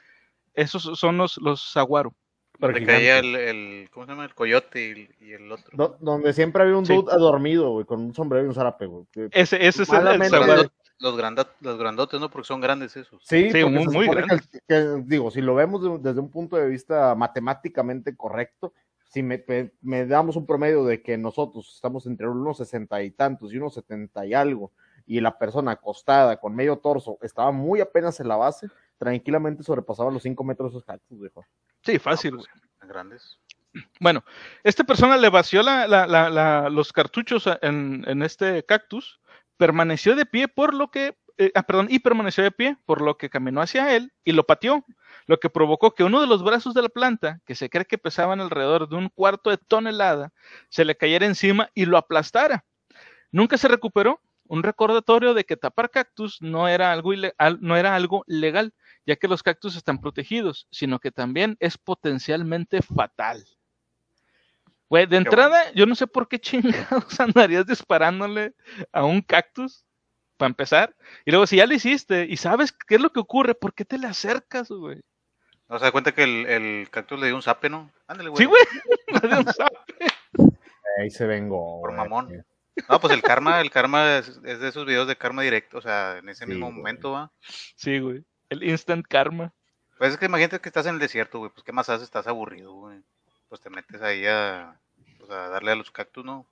esos 0.54 0.97
son 0.97 1.16
los, 1.16 1.38
los 1.38 1.61
saguaro. 1.73 2.14
Donde 2.61 2.87
caía 2.87 3.19
el, 3.19 3.35
el, 3.35 3.90
¿cómo 3.90 4.07
se 4.07 4.12
llama? 4.12 4.26
El 4.26 4.35
coyote 4.35 5.11
y, 5.21 5.33
el 5.33 5.50
otro. 5.50 5.97
donde 5.99 6.33
siempre 6.35 6.62
había 6.62 6.76
un 6.76 6.85
dude 6.85 7.12
adormido, 7.12 7.71
güey, 7.71 7.85
con 7.85 8.00
un 8.00 8.14
sombrero 8.14 8.45
y 8.45 8.49
un 8.49 8.54
zarape, 8.54 8.87
güey. 8.87 9.07
Ese, 9.33 9.66
ese 9.66 9.83
es 9.83 9.92
el, 9.92 10.07
el 10.07 10.19
Los, 10.21 10.71
los 11.00 11.78
grandotes, 11.78 12.21
¿no? 12.21 12.30
Porque 12.30 12.47
son 12.47 12.61
grandes 12.61 12.97
esos. 12.97 13.21
Sí, 13.25 13.50
muy, 13.64 13.88
muy 13.88 14.07
grandes. 14.07 14.49
digo, 15.04 15.33
si 15.33 15.40
lo 15.40 15.57
vemos 15.57 16.00
desde 16.00 16.21
un 16.21 16.30
punto 16.30 16.57
de 16.57 16.69
vista 16.69 17.12
matemáticamente 17.16 18.14
correcto, 18.14 18.73
si 19.11 19.23
me, 19.23 19.45
me, 19.83 20.07
damos 20.07 20.37
un 20.37 20.47
promedio 20.47 20.85
de 20.85 21.02
que 21.02 21.19
nosotros 21.19 21.73
estamos 21.75 22.07
entre 22.07 22.29
unos 22.29 22.59
sesenta 22.59 23.02
y 23.02 23.11
tantos 23.11 23.52
y 23.52 23.57
unos 23.57 23.75
setenta 23.75 24.25
y 24.25 24.35
algo, 24.35 24.73
y 25.05 25.21
la 25.21 25.37
persona 25.37 25.73
acostada 25.73 26.38
con 26.38 26.55
medio 26.55 26.79
torso 26.79 27.19
estaba 27.21 27.50
muy 27.50 27.81
apenas 27.81 28.21
en 28.21 28.29
la 28.29 28.37
base, 28.37 28.69
tranquilamente 28.99 29.64
sobrepasaba 29.64 30.12
los 30.12 30.23
cinco 30.23 30.45
metros 30.45 30.71
esos 30.71 30.85
cactus, 30.85 31.21
dijo. 31.21 31.45
Sí, 31.83 31.99
fácil. 31.99 32.37
Pues, 32.37 32.47
grandes. 32.88 33.40
Bueno, 33.99 34.25
esta 34.62 34.85
persona 34.85 35.17
le 35.17 35.29
vació 35.29 35.62
los 36.71 36.93
cartuchos 36.93 37.49
en, 37.62 38.23
este 38.23 38.64
cactus, 38.64 39.21
permaneció 39.57 40.14
de 40.14 40.26
pie 40.26 40.47
por 40.47 40.73
lo 40.73 40.90
que, 40.90 41.17
eh, 41.41 41.53
ah, 41.55 41.63
perdón, 41.63 41.87
y 41.89 42.01
permaneció 42.01 42.45
de 42.45 42.51
pie 42.51 42.77
por 42.85 43.01
lo 43.01 43.17
que 43.17 43.31
caminó 43.31 43.63
hacia 43.63 43.97
él 43.97 44.13
y 44.25 44.33
lo 44.33 44.45
pateó, 44.45 44.85
lo 45.27 45.41
que 45.41 45.49
provocó 45.49 45.95
que 45.95 46.05
uno 46.05 46.21
de 46.21 46.27
los 46.27 46.45
brazos 46.45 46.75
de 46.75 46.83
la 46.83 46.91
planta, 46.91 47.41
que 47.47 47.55
se 47.55 47.71
cree 47.71 47.87
que 47.87 47.97
pesaban 47.97 48.43
alrededor 48.43 48.91
de 48.91 48.97
un 48.97 49.09
cuarto 49.09 49.49
de 49.49 49.57
tonelada, 49.57 50.35
se 50.69 50.85
le 50.85 50.99
cayera 50.99 51.25
encima 51.25 51.71
y 51.75 51.87
lo 51.87 51.97
aplastara. 51.97 52.67
Nunca 53.33 53.57
se 53.57 53.69
recuperó, 53.69 54.21
un 54.49 54.63
recordatorio 54.63 55.33
de 55.33 55.45
que 55.45 55.57
tapar 55.57 55.89
cactus 55.89 56.43
no 56.43 56.69
era 56.69 56.93
algo, 56.93 57.13
no 57.61 57.77
era 57.77 57.95
algo 57.95 58.23
legal, 58.27 58.75
ya 59.07 59.17
que 59.17 59.29
los 59.29 59.43
cactus 59.43 59.77
están 59.77 59.99
protegidos, 59.99 60.67
sino 60.71 60.99
que 60.99 61.11
también 61.11 61.57
es 61.59 61.79
potencialmente 61.79 62.83
fatal. 62.83 63.47
Güey, 64.91 65.07
de 65.07 65.17
entrada, 65.17 65.73
yo 65.73 65.87
no 65.87 65.95
sé 65.95 66.07
por 66.07 66.29
qué 66.29 66.39
chingados 66.39 67.19
andarías 67.21 67.65
disparándole 67.65 68.53
a 68.93 69.05
un 69.05 69.23
cactus, 69.23 69.87
para 70.41 70.49
empezar. 70.49 70.97
Y 71.27 71.31
luego, 71.31 71.47
si 71.47 71.57
ya 71.57 71.67
lo 71.67 71.75
hiciste 71.75 72.27
y 72.29 72.39
sabes 72.39 72.73
qué 72.73 72.95
es 72.95 73.01
lo 73.01 73.13
que 73.13 73.21
ocurre, 73.21 73.55
¿por 73.55 73.75
qué 73.75 73.85
te 73.85 73.99
le 73.99 74.07
acercas, 74.07 74.71
güey? 74.71 75.03
¿No 75.69 75.79
se 75.79 75.85
da 75.85 75.93
cuenta 75.93 76.13
que 76.13 76.25
el, 76.25 76.89
cactus 76.91 77.21
le 77.21 77.27
dio 77.27 77.37
un 77.37 77.43
zape, 77.43 77.69
no? 77.69 77.93
Ándale, 78.07 78.31
güey. 78.31 78.39
Sí, 78.39 78.47
güey, 78.47 78.63
le 79.23 79.29
dio 79.29 79.39
un 79.39 79.45
zape. 79.45 80.07
Ahí 80.99 81.11
se 81.11 81.27
vengo. 81.27 81.81
Por 81.83 81.93
mamón. 81.93 82.45
No, 82.89 83.01
pues 83.01 83.13
el 83.13 83.21
karma, 83.21 83.61
el 83.61 83.71
karma 83.71 84.17
es, 84.17 84.41
de 84.41 84.67
esos 84.67 84.87
videos 84.87 85.07
de 85.07 85.17
karma 85.17 85.43
directo, 85.43 85.79
o 85.79 85.83
sea, 85.83 86.17
en 86.19 86.29
ese 86.31 86.47
mismo 86.47 86.73
momento, 86.73 87.13
¿va? 87.13 87.31
Sí, 87.77 87.99
güey. 87.99 88.25
El 88.49 88.65
instant 88.65 89.07
karma. 89.07 89.53
Pues 89.99 90.13
es 90.13 90.19
que 90.19 90.27
imagínate 90.27 90.59
que 90.61 90.69
estás 90.71 90.87
en 90.87 90.95
el 90.95 91.01
desierto, 91.01 91.39
güey. 91.39 91.51
Pues 91.51 91.63
qué 91.63 91.73
más 91.73 91.91
haces, 91.91 92.05
estás 92.05 92.27
aburrido, 92.27 92.73
güey. 92.73 92.99
Pues 93.51 93.61
te 93.61 93.69
metes 93.69 94.01
ahí 94.01 94.25
a, 94.27 94.75
pues, 95.19 95.31
a 95.31 95.51
darle 95.51 95.73
a 95.73 95.77
los 95.77 95.91
cactus, 95.91 96.25
¿no? 96.25 96.47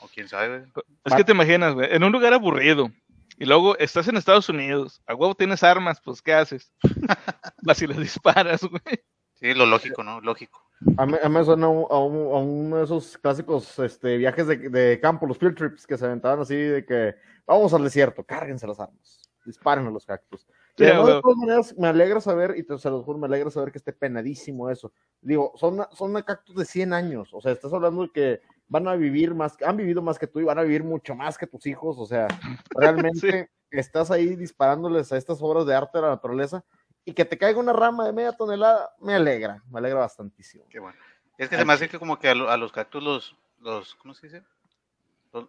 O 0.00 0.08
quién 0.08 0.28
sabe. 0.28 0.66
Es 1.04 1.14
que 1.14 1.24
te 1.24 1.32
imaginas, 1.32 1.74
güey, 1.74 1.94
en 1.94 2.02
un 2.02 2.12
lugar 2.12 2.32
aburrido. 2.32 2.90
Y 3.38 3.44
luego 3.44 3.76
estás 3.78 4.08
en 4.08 4.16
Estados 4.16 4.48
Unidos. 4.48 5.00
A 5.06 5.14
huevo 5.14 5.34
tienes 5.34 5.62
armas, 5.62 6.00
pues 6.04 6.22
¿qué 6.22 6.34
haces? 6.34 6.72
Vas 7.62 7.82
y 7.82 7.86
le 7.86 7.94
disparas, 7.94 8.62
güey. 8.62 9.02
Sí, 9.34 9.54
lo 9.54 9.66
lógico, 9.66 10.04
¿no? 10.04 10.20
Lógico. 10.20 10.62
A 10.96 11.06
mí, 11.06 11.14
me 11.30 11.44
suena 11.44 11.66
a, 11.66 11.98
uno 11.98 12.76
de 12.76 12.84
esos 12.84 13.16
clásicos 13.18 13.78
este, 13.78 14.16
viajes 14.16 14.46
de, 14.46 14.56
de, 14.68 15.00
campo, 15.00 15.26
los 15.26 15.38
field 15.38 15.56
trips 15.56 15.86
que 15.86 15.96
se 15.96 16.04
aventaban 16.04 16.40
así 16.40 16.56
de 16.56 16.84
que 16.84 17.14
vamos 17.46 17.72
al 17.72 17.84
desierto, 17.84 18.24
cárguense 18.24 18.66
las 18.66 18.80
armas, 18.80 19.20
disparen 19.44 19.86
a 19.86 19.90
los 19.90 20.04
cactus 20.04 20.46
de 20.76 21.20
todas 21.20 21.36
maneras, 21.36 21.74
me 21.76 21.88
alegra 21.88 22.20
saber, 22.20 22.54
y 22.56 22.62
te, 22.62 22.78
se 22.78 22.90
lo 22.90 23.02
juro, 23.02 23.18
me 23.18 23.26
alegra 23.26 23.50
saber 23.50 23.72
que 23.72 23.78
esté 23.78 23.92
penadísimo 23.92 24.70
eso. 24.70 24.92
Digo, 25.20 25.52
son, 25.56 25.86
son 25.92 26.20
cactus 26.22 26.56
de 26.56 26.64
100 26.64 26.92
años, 26.92 27.32
o 27.32 27.40
sea, 27.40 27.52
estás 27.52 27.72
hablando 27.72 28.02
de 28.02 28.10
que 28.10 28.40
van 28.72 28.88
a 28.88 28.96
vivir 28.96 29.34
más, 29.34 29.54
han 29.62 29.76
vivido 29.76 30.00
más 30.00 30.18
que 30.18 30.26
tú 30.26 30.40
y 30.40 30.44
van 30.44 30.58
a 30.58 30.62
vivir 30.62 30.82
mucho 30.82 31.14
más 31.14 31.36
que 31.36 31.46
tus 31.46 31.66
hijos, 31.66 31.98
o 31.98 32.06
sea, 32.06 32.26
realmente 32.74 33.50
estás 33.70 34.10
ahí 34.10 34.34
disparándoles 34.34 35.12
a 35.12 35.18
estas 35.18 35.42
obras 35.42 35.66
de 35.66 35.74
arte 35.74 35.98
de 35.98 36.02
la 36.02 36.08
naturaleza 36.08 36.64
y 37.04 37.12
que 37.12 37.26
te 37.26 37.36
caiga 37.36 37.60
una 37.60 37.74
rama 37.74 38.06
de 38.06 38.14
media 38.14 38.32
tonelada, 38.32 38.90
me 38.98 39.12
alegra, 39.12 39.62
me 39.70 39.78
alegra 39.78 40.00
bastantísimo. 40.00 40.64
Qué 40.70 40.80
bueno. 40.80 40.98
Es 41.36 41.50
que 41.50 41.58
se 41.58 41.64
me 41.66 41.72
hace 41.74 41.90
que 41.90 41.98
como 41.98 42.18
que 42.18 42.28
a, 42.28 42.32
a 42.32 42.56
los 42.56 42.72
cactus 42.72 43.02
los, 43.02 43.36
los, 43.60 43.94
¿cómo 43.96 44.14
se 44.14 44.28
dice? 44.28 44.42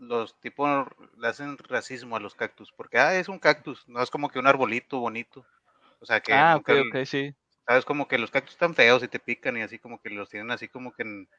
los, 0.01 0.37
tipos 0.41 0.85
le 1.17 1.27
hacen 1.27 1.57
racismo 1.57 2.17
a 2.17 2.19
los 2.19 2.35
cactus, 2.35 2.73
porque 2.73 2.97
ah, 2.97 3.15
es 3.15 3.29
un 3.29 3.39
cactus, 3.39 3.87
no 3.87 4.01
es 4.01 4.09
como 4.09 4.29
que 4.29 4.39
un 4.39 4.47
arbolito 4.47 4.99
bonito. 4.99 5.45
O 6.01 6.05
sea 6.05 6.19
que 6.19 6.33
ah, 6.33 6.57
ok, 6.57 6.69
ok, 6.89 7.05
sí. 7.05 7.33
Sabes 7.65 7.85
como 7.85 8.09
que 8.09 8.17
los 8.17 8.31
cactus 8.31 8.53
están 8.53 8.75
feos 8.75 9.01
y 9.03 9.07
te 9.07 9.19
pican 9.19 9.55
y 9.55 9.61
así 9.61 9.79
como 9.79 10.01
que 10.01 10.09
los 10.09 10.29
tienen 10.29 10.51
así 10.51 10.67
como 10.67 10.91
que 10.91 11.03
en, 11.03 11.29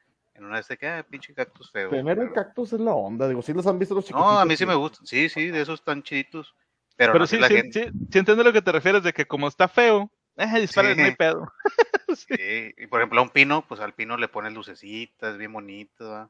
una 0.43 0.55
de 0.55 0.61
este 0.61 0.77
que 0.77 0.87
ah, 0.87 1.05
pinche 1.07 1.33
cactus 1.33 1.71
feo. 1.71 1.89
Primero 1.89 2.21
el 2.21 2.33
cactus 2.33 2.73
es 2.73 2.79
la 2.79 2.93
onda, 2.93 3.27
digo, 3.27 3.41
si 3.41 3.53
los 3.53 3.65
han 3.67 3.79
visto 3.79 3.95
los 3.95 4.05
chiquitos. 4.05 4.25
No, 4.25 4.39
a 4.39 4.45
mí 4.45 4.57
sí 4.57 4.65
me 4.65 4.75
gustan, 4.75 5.05
sí, 5.05 5.29
sí, 5.29 5.47
de 5.47 5.61
esos 5.61 5.83
tan 5.83 6.03
chiditos. 6.03 6.55
Pero, 6.97 7.13
pero 7.13 7.27
sí, 7.27 7.37
sí, 7.47 7.61
sí, 7.71 7.83
sí, 8.11 8.17
entiendo 8.17 8.43
lo 8.43 8.53
que 8.53 8.61
te 8.61 8.71
refieres 8.71 9.03
de 9.03 9.13
que 9.13 9.25
como 9.25 9.47
está 9.47 9.67
feo, 9.67 10.09
eh, 10.37 10.59
dispara, 10.59 10.93
no 10.95 11.03
hay 11.03 11.15
pedo. 11.15 11.51
sí. 12.15 12.73
y 12.77 12.87
por 12.87 13.01
ejemplo 13.01 13.19
a 13.19 13.23
un 13.23 13.29
pino, 13.29 13.65
pues 13.67 13.81
al 13.81 13.93
pino 13.93 14.17
le 14.17 14.27
pones 14.27 14.53
lucecitas, 14.53 15.37
bien 15.37 15.51
bonito, 15.51 16.29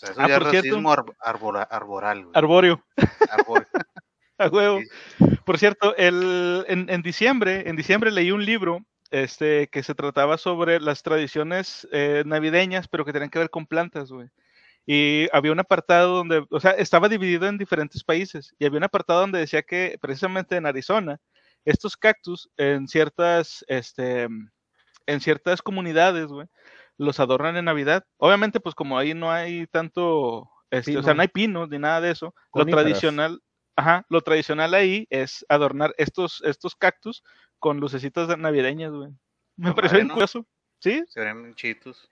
sea, 0.00 0.10
eso 0.10 0.20
ah, 0.20 0.28
ya 0.28 0.36
es 0.36 0.42
racismo 0.42 0.94
arboral. 1.20 2.28
Arbóreo. 2.34 2.82
A 4.38 4.48
huevo. 4.48 4.80
Por 5.44 5.58
cierto, 5.58 5.94
el, 5.96 6.64
en, 6.66 7.02
diciembre, 7.02 7.68
en 7.68 7.76
diciembre 7.76 8.10
leí 8.10 8.30
un 8.30 8.42
libro 8.42 8.80
este, 9.10 9.68
que 9.68 9.82
se 9.82 9.94
trataba 9.94 10.38
sobre 10.38 10.80
las 10.80 11.02
tradiciones 11.02 11.88
eh, 11.92 12.22
navideñas, 12.26 12.88
pero 12.88 13.04
que 13.04 13.12
tenían 13.12 13.30
que 13.30 13.38
ver 13.38 13.50
con 13.50 13.66
plantas, 13.66 14.10
güey. 14.10 14.28
Y 14.86 15.28
había 15.32 15.52
un 15.52 15.60
apartado 15.60 16.16
donde, 16.16 16.44
o 16.50 16.60
sea, 16.60 16.72
estaba 16.72 17.08
dividido 17.08 17.46
en 17.46 17.58
diferentes 17.58 18.02
países. 18.02 18.54
Y 18.58 18.64
había 18.64 18.78
un 18.78 18.84
apartado 18.84 19.20
donde 19.20 19.38
decía 19.38 19.62
que 19.62 19.98
precisamente 20.00 20.56
en 20.56 20.66
Arizona, 20.66 21.20
estos 21.64 21.96
cactus 21.96 22.50
en 22.56 22.88
ciertas, 22.88 23.64
este, 23.68 24.26
en 25.06 25.20
ciertas 25.20 25.62
comunidades, 25.62 26.26
güey, 26.26 26.46
los 26.96 27.20
adornan 27.20 27.56
en 27.56 27.66
Navidad. 27.66 28.04
Obviamente, 28.18 28.60
pues 28.60 28.74
como 28.74 28.98
ahí 28.98 29.14
no 29.14 29.30
hay 29.30 29.66
tanto, 29.66 30.50
este, 30.70 30.96
o 30.98 31.02
sea, 31.02 31.14
no 31.14 31.22
hay 31.22 31.28
pinos 31.28 31.68
ni 31.68 31.78
nada 31.78 32.00
de 32.00 32.10
eso. 32.10 32.34
Lo 32.54 32.66
tradicional, 32.66 33.40
ajá, 33.80 34.06
lo 34.10 34.20
tradicional 34.20 34.74
ahí 34.74 35.06
es 35.10 35.44
adornar 35.48 35.94
estos, 35.96 36.42
estos 36.44 36.76
cactus 36.76 37.24
con 37.58 37.80
lucecitas 37.80 38.36
navideñas, 38.38 38.92
güey. 38.92 39.10
Me 39.56 39.72
parece 39.74 39.96
bien 39.96 40.08
curioso. 40.08 40.46
¿Sí? 40.78 41.02
Se 41.08 41.20
ven 41.20 41.54
chitos. 41.54 42.08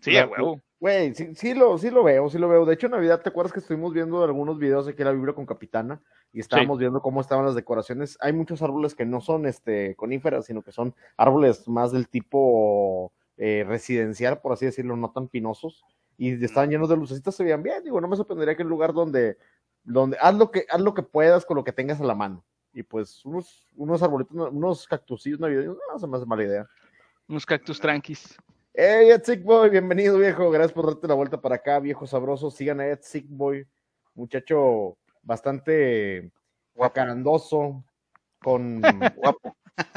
Sí, 0.00 0.16
a 0.16 0.26
huevo. 0.26 0.60
Güey, 0.80 1.14
sí, 1.14 1.34
sí, 1.34 1.54
lo, 1.54 1.78
sí 1.78 1.90
lo 1.90 2.04
veo, 2.04 2.28
sí 2.28 2.36
lo 2.38 2.48
veo. 2.48 2.66
De 2.66 2.74
hecho, 2.74 2.86
en 2.86 2.92
Navidad, 2.92 3.22
¿te 3.22 3.30
acuerdas 3.30 3.52
que 3.52 3.60
estuvimos 3.60 3.94
viendo 3.94 4.22
algunos 4.22 4.58
videos 4.58 4.86
aquí 4.86 5.00
en 5.02 5.06
la 5.06 5.12
Biblia 5.12 5.34
con 5.34 5.46
Capitana? 5.46 6.02
Y 6.32 6.40
estábamos 6.40 6.78
viendo 6.78 7.00
cómo 7.00 7.20
estaban 7.20 7.46
las 7.46 7.54
decoraciones. 7.54 8.18
Hay 8.20 8.32
muchos 8.32 8.60
árboles 8.60 8.94
que 8.94 9.06
no 9.06 9.20
son 9.20 9.46
este 9.46 9.94
coníferas, 9.94 10.46
sino 10.46 10.62
que 10.62 10.72
son 10.72 10.94
árboles 11.16 11.66
más 11.68 11.90
del 11.92 12.08
tipo 12.08 13.12
eh, 13.36 13.64
residencial, 13.66 14.40
por 14.40 14.52
así 14.52 14.66
decirlo, 14.66 14.96
no 14.96 15.10
tan 15.10 15.28
pinosos, 15.28 15.84
y 16.16 16.44
estaban 16.44 16.70
llenos 16.70 16.88
de 16.88 16.96
lucecitas, 16.96 17.34
se 17.34 17.42
veían 17.42 17.62
bien. 17.62 17.82
Digo, 17.82 18.00
no 18.00 18.08
me 18.08 18.16
sorprendería 18.16 18.56
que 18.56 18.62
en 18.62 18.68
lugar 18.68 18.92
donde, 18.92 19.36
donde 19.84 20.16
haz 20.20 20.34
lo 20.34 20.50
que, 20.50 20.66
haz 20.70 20.80
lo 20.80 20.94
que 20.94 21.02
puedas 21.02 21.44
con 21.44 21.56
lo 21.56 21.64
que 21.64 21.72
tengas 21.72 22.00
a 22.00 22.04
la 22.04 22.14
mano. 22.14 22.44
Y 22.72 22.82
pues 22.82 23.24
unos, 23.24 23.66
unos 23.76 24.02
arbolitos, 24.02 24.34
unos 24.50 24.86
cactusillos 24.88 25.38
navideños, 25.38 25.76
no 25.92 25.98
se 25.98 26.06
me 26.06 26.16
hace 26.16 26.26
mala 26.26 26.42
idea. 26.42 26.66
Unos 27.28 27.46
cactus 27.46 27.78
tranquis. 27.78 28.36
Hey, 28.72 29.10
Ed 29.10 29.22
Sick 29.22 29.44
Boy, 29.44 29.70
bienvenido, 29.70 30.18
viejo. 30.18 30.50
Gracias 30.50 30.72
por 30.72 30.86
darte 30.86 31.06
la 31.06 31.14
vuelta 31.14 31.40
para 31.40 31.54
acá, 31.56 31.78
viejo 31.78 32.06
sabroso. 32.06 32.50
Sigan 32.50 32.80
a 32.80 32.88
Ed 32.88 32.98
Sick 33.02 33.26
Boy, 33.28 33.66
muchacho 34.14 34.98
bastante 35.22 36.32
guacarandoso, 36.74 37.84
con 38.40 38.80
Guapo. 39.16 39.56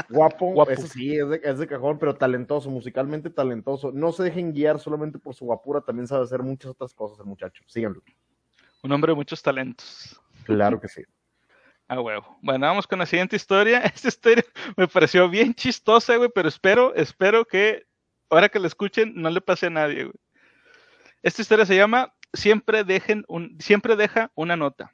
guapo, 0.09 0.53
Guapo. 0.53 0.71
eso 0.71 0.87
sí, 0.87 1.17
es 1.17 1.27
de, 1.27 1.41
es 1.43 1.57
de 1.57 1.67
cajón, 1.67 1.97
pero 1.97 2.15
talentoso, 2.15 2.69
musicalmente 2.69 3.31
talentoso. 3.31 3.91
No 3.91 4.11
se 4.11 4.23
dejen 4.23 4.53
guiar 4.53 4.79
solamente 4.79 5.17
por 5.17 5.33
su 5.33 5.45
guapura, 5.45 5.81
también 5.81 6.07
sabe 6.07 6.23
hacer 6.23 6.43
muchas 6.43 6.71
otras 6.71 6.93
cosas 6.93 7.19
el 7.19 7.25
muchacho. 7.25 7.63
Síganlo. 7.67 8.01
Un 8.83 8.91
hombre 8.91 9.11
de 9.11 9.15
muchos 9.15 9.41
talentos. 9.41 10.19
Claro 10.45 10.79
que 10.79 10.87
sí. 10.87 11.01
A 11.87 12.01
huevo. 12.01 12.37
Bueno, 12.41 12.67
vamos 12.67 12.85
con 12.85 12.99
la 12.99 13.05
siguiente 13.05 13.35
historia. 13.35 13.79
Esta 13.95 14.09
historia 14.09 14.45
me 14.75 14.87
pareció 14.87 15.29
bien 15.29 15.53
chistosa, 15.53 16.17
güey, 16.17 16.29
pero 16.33 16.49
espero, 16.49 16.93
espero 16.95 17.45
que 17.45 17.85
ahora 18.29 18.49
que 18.49 18.59
la 18.59 18.67
escuchen 18.67 19.13
no 19.15 19.29
le 19.29 19.41
pase 19.41 19.67
a 19.67 19.69
nadie, 19.69 20.03
güey. 20.03 20.15
Esta 21.23 21.41
historia 21.41 21.65
se 21.65 21.75
llama 21.75 22.13
Siempre 22.33 22.83
dejen 22.83 23.23
un, 23.27 23.57
siempre 23.59 23.95
deja 23.95 24.31
una 24.35 24.55
nota. 24.57 24.93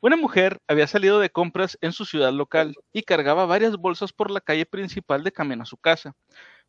Una 0.00 0.16
mujer 0.16 0.58
había 0.68 0.86
salido 0.86 1.18
de 1.18 1.30
compras 1.30 1.78
en 1.80 1.92
su 1.92 2.04
ciudad 2.04 2.32
local 2.32 2.74
y 2.92 3.02
cargaba 3.02 3.46
varias 3.46 3.76
bolsas 3.76 4.12
por 4.12 4.30
la 4.30 4.40
calle 4.40 4.66
principal 4.66 5.24
de 5.24 5.32
camino 5.32 5.62
a 5.62 5.66
su 5.66 5.76
casa. 5.76 6.14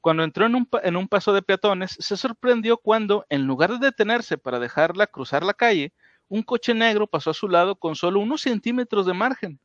Cuando 0.02 0.24
entró 0.24 0.46
en 0.46 0.56
un, 0.56 0.70
en 0.84 0.96
un 0.96 1.08
paso 1.08 1.34
de 1.34 1.42
peatones, 1.42 1.96
se 2.00 2.18
sorprendió 2.18 2.78
cuando, 2.78 3.26
en 3.30 3.46
lugar 3.46 3.72
de 3.72 3.88
detenerse 3.88 4.38
para 4.38 4.60
dejarla 4.60 5.08
cruzar 5.08 5.44
la 5.44 5.54
calle, 5.54 5.94
un 6.30 6.44
coche 6.44 6.74
negro 6.74 7.08
pasó 7.08 7.32
a 7.32 7.34
su 7.34 7.50
lado 7.50 7.76
con 7.76 7.96
solo 7.96 8.20
unos 8.20 8.42
centímetros 8.42 9.06
de 9.06 9.14
margen. 9.14 9.60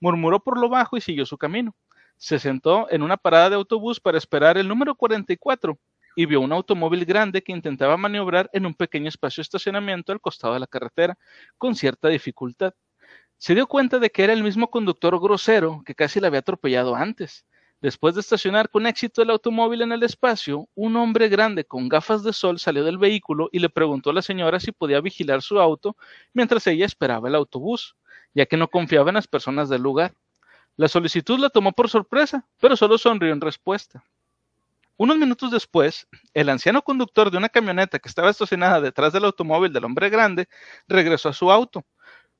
Murmuró 0.00 0.42
por 0.42 0.58
lo 0.58 0.68
bajo 0.68 0.96
y 0.96 1.00
siguió 1.00 1.24
su 1.26 1.38
camino. 1.38 1.76
Se 2.16 2.38
sentó 2.38 2.90
en 2.90 3.02
una 3.02 3.16
parada 3.16 3.50
de 3.50 3.56
autobús 3.56 4.00
para 4.00 4.18
esperar 4.18 4.56
el 4.58 4.66
número 4.66 4.94
44 4.94 5.78
y 6.16 6.24
vio 6.24 6.40
un 6.40 6.52
automóvil 6.52 7.04
grande 7.04 7.42
que 7.42 7.52
intentaba 7.52 7.96
maniobrar 7.98 8.48
en 8.54 8.64
un 8.64 8.74
pequeño 8.74 9.08
espacio 9.08 9.42
de 9.42 9.44
estacionamiento 9.44 10.12
al 10.12 10.20
costado 10.20 10.54
de 10.54 10.60
la 10.60 10.66
carretera, 10.66 11.18
con 11.58 11.74
cierta 11.74 12.08
dificultad. 12.08 12.72
Se 13.36 13.54
dio 13.54 13.66
cuenta 13.66 13.98
de 13.98 14.08
que 14.08 14.24
era 14.24 14.32
el 14.32 14.42
mismo 14.42 14.70
conductor 14.70 15.20
grosero 15.20 15.82
que 15.84 15.94
casi 15.94 16.20
le 16.20 16.28
había 16.28 16.40
atropellado 16.40 16.96
antes. 16.96 17.44
Después 17.82 18.14
de 18.14 18.22
estacionar 18.22 18.70
con 18.70 18.86
éxito 18.86 19.20
el 19.22 19.28
automóvil 19.28 19.82
en 19.82 19.92
el 19.92 20.02
espacio, 20.02 20.66
un 20.74 20.96
hombre 20.96 21.28
grande 21.28 21.64
con 21.64 21.88
gafas 21.88 22.22
de 22.22 22.32
sol 22.32 22.58
salió 22.58 22.82
del 22.84 22.96
vehículo 22.96 23.50
y 23.52 23.58
le 23.58 23.68
preguntó 23.68 24.10
a 24.10 24.14
la 24.14 24.22
señora 24.22 24.60
si 24.60 24.72
podía 24.72 25.00
vigilar 25.02 25.42
su 25.42 25.60
auto 25.60 25.96
mientras 26.32 26.66
ella 26.66 26.86
esperaba 26.86 27.28
el 27.28 27.34
autobús, 27.34 27.94
ya 28.34 28.46
que 28.46 28.56
no 28.56 28.68
confiaba 28.68 29.10
en 29.10 29.16
las 29.16 29.26
personas 29.26 29.68
del 29.68 29.82
lugar. 29.82 30.14
La 30.76 30.88
solicitud 30.88 31.38
la 31.38 31.50
tomó 31.50 31.72
por 31.72 31.90
sorpresa, 31.90 32.46
pero 32.60 32.76
solo 32.76 32.96
sonrió 32.96 33.32
en 33.32 33.42
respuesta. 33.42 34.04
Unos 34.98 35.18
minutos 35.18 35.50
después, 35.50 36.08
el 36.32 36.48
anciano 36.48 36.80
conductor 36.80 37.30
de 37.30 37.36
una 37.36 37.50
camioneta 37.50 37.98
que 37.98 38.08
estaba 38.08 38.30
estacionada 38.30 38.80
detrás 38.80 39.12
del 39.12 39.26
automóvil 39.26 39.70
del 39.70 39.84
hombre 39.84 40.08
grande 40.08 40.48
regresó 40.88 41.28
a 41.28 41.34
su 41.34 41.50
auto. 41.50 41.84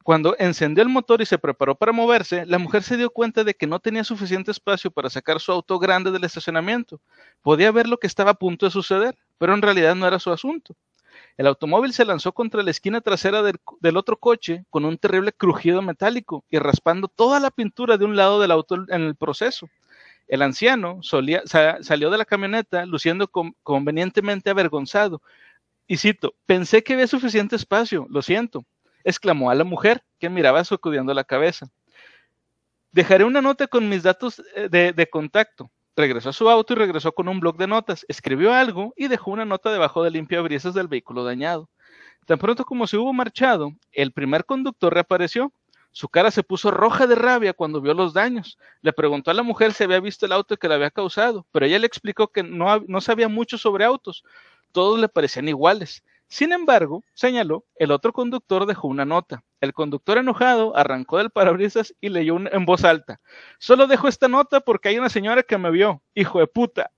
Cuando 0.06 0.36
encendió 0.38 0.84
el 0.84 0.88
motor 0.88 1.20
y 1.20 1.26
se 1.26 1.36
preparó 1.36 1.74
para 1.74 1.90
moverse, 1.90 2.46
la 2.46 2.58
mujer 2.58 2.84
se 2.84 2.96
dio 2.96 3.10
cuenta 3.10 3.42
de 3.42 3.54
que 3.54 3.66
no 3.66 3.80
tenía 3.80 4.04
suficiente 4.04 4.52
espacio 4.52 4.88
para 4.92 5.10
sacar 5.10 5.40
su 5.40 5.50
auto 5.50 5.80
grande 5.80 6.12
del 6.12 6.22
estacionamiento. 6.22 7.00
Podía 7.42 7.72
ver 7.72 7.88
lo 7.88 7.98
que 7.98 8.06
estaba 8.06 8.30
a 8.30 8.34
punto 8.34 8.66
de 8.66 8.70
suceder, 8.70 9.18
pero 9.36 9.52
en 9.52 9.62
realidad 9.62 9.96
no 9.96 10.06
era 10.06 10.20
su 10.20 10.30
asunto. 10.30 10.76
El 11.36 11.48
automóvil 11.48 11.92
se 11.92 12.04
lanzó 12.04 12.30
contra 12.30 12.62
la 12.62 12.70
esquina 12.70 13.00
trasera 13.00 13.42
del, 13.42 13.96
otro 13.96 14.16
coche 14.16 14.64
con 14.70 14.84
un 14.84 14.96
terrible 14.96 15.32
crujido 15.32 15.82
metálico 15.82 16.44
y 16.48 16.60
raspando 16.60 17.08
toda 17.08 17.40
la 17.40 17.50
pintura 17.50 17.96
de 17.96 18.04
un 18.04 18.14
lado 18.14 18.40
del 18.40 18.52
auto 18.52 18.76
en 18.88 19.02
el 19.02 19.16
proceso. 19.16 19.68
El 20.28 20.42
anciano 20.42 21.00
solía- 21.02 21.42
sa- 21.46 21.82
salió 21.82 22.10
de 22.10 22.18
la 22.18 22.24
camioneta 22.26 22.86
luciendo 22.86 23.26
con- 23.26 23.56
convenientemente 23.64 24.50
avergonzado. 24.50 25.20
Y 25.88 25.96
cito, 25.96 26.36
pensé 26.46 26.84
que 26.84 26.92
había 26.92 27.08
suficiente 27.08 27.56
espacio, 27.56 28.06
lo 28.08 28.22
siento, 28.22 28.64
exclamó 29.06 29.50
a 29.50 29.54
la 29.54 29.64
mujer, 29.64 30.02
que 30.18 30.28
miraba 30.28 30.64
sacudiendo 30.64 31.14
la 31.14 31.24
cabeza. 31.24 31.68
Dejaré 32.90 33.24
una 33.24 33.40
nota 33.40 33.68
con 33.68 33.88
mis 33.88 34.02
datos 34.02 34.42
eh, 34.56 34.68
de, 34.68 34.92
de 34.92 35.08
contacto. 35.08 35.70
Regresó 35.94 36.30
a 36.30 36.32
su 36.32 36.50
auto 36.50 36.72
y 36.72 36.76
regresó 36.76 37.12
con 37.12 37.28
un 37.28 37.38
bloc 37.38 37.56
de 37.56 37.68
notas. 37.68 38.04
Escribió 38.08 38.52
algo 38.52 38.92
y 38.96 39.06
dejó 39.08 39.30
una 39.30 39.44
nota 39.44 39.70
debajo 39.72 40.02
del 40.02 40.14
limpiabrisas 40.14 40.74
del 40.74 40.88
vehículo 40.88 41.22
dañado. 41.22 41.70
Tan 42.26 42.38
pronto 42.38 42.64
como 42.64 42.88
se 42.88 42.96
hubo 42.96 43.12
marchado, 43.12 43.70
el 43.92 44.12
primer 44.12 44.44
conductor 44.44 44.92
reapareció. 44.92 45.52
Su 45.92 46.08
cara 46.08 46.32
se 46.32 46.42
puso 46.42 46.72
roja 46.72 47.06
de 47.06 47.14
rabia 47.14 47.52
cuando 47.52 47.80
vio 47.80 47.94
los 47.94 48.12
daños. 48.12 48.58
Le 48.82 48.92
preguntó 48.92 49.30
a 49.30 49.34
la 49.34 49.44
mujer 49.44 49.72
si 49.72 49.84
había 49.84 50.00
visto 50.00 50.26
el 50.26 50.32
auto 50.32 50.56
que 50.56 50.68
le 50.68 50.74
había 50.74 50.90
causado, 50.90 51.46
pero 51.52 51.64
ella 51.64 51.78
le 51.78 51.86
explicó 51.86 52.28
que 52.28 52.42
no, 52.42 52.80
no 52.88 53.00
sabía 53.00 53.28
mucho 53.28 53.56
sobre 53.56 53.84
autos. 53.84 54.24
Todos 54.72 54.98
le 54.98 55.08
parecían 55.08 55.48
iguales. 55.48 56.02
Sin 56.28 56.52
embargo, 56.52 57.04
señaló, 57.14 57.64
el 57.76 57.92
otro 57.92 58.12
conductor 58.12 58.66
dejó 58.66 58.88
una 58.88 59.04
nota. 59.04 59.44
El 59.60 59.72
conductor 59.72 60.18
enojado 60.18 60.76
arrancó 60.76 61.18
del 61.18 61.30
parabrisas 61.30 61.94
y 62.00 62.08
leyó 62.08 62.36
en 62.36 62.64
voz 62.66 62.84
alta. 62.84 63.20
Solo 63.58 63.86
dejo 63.86 64.08
esta 64.08 64.28
nota 64.28 64.60
porque 64.60 64.88
hay 64.88 64.98
una 64.98 65.08
señora 65.08 65.42
que 65.42 65.58
me 65.58 65.70
vio. 65.70 66.02
Hijo 66.14 66.40
de 66.40 66.46
puta. 66.46 66.90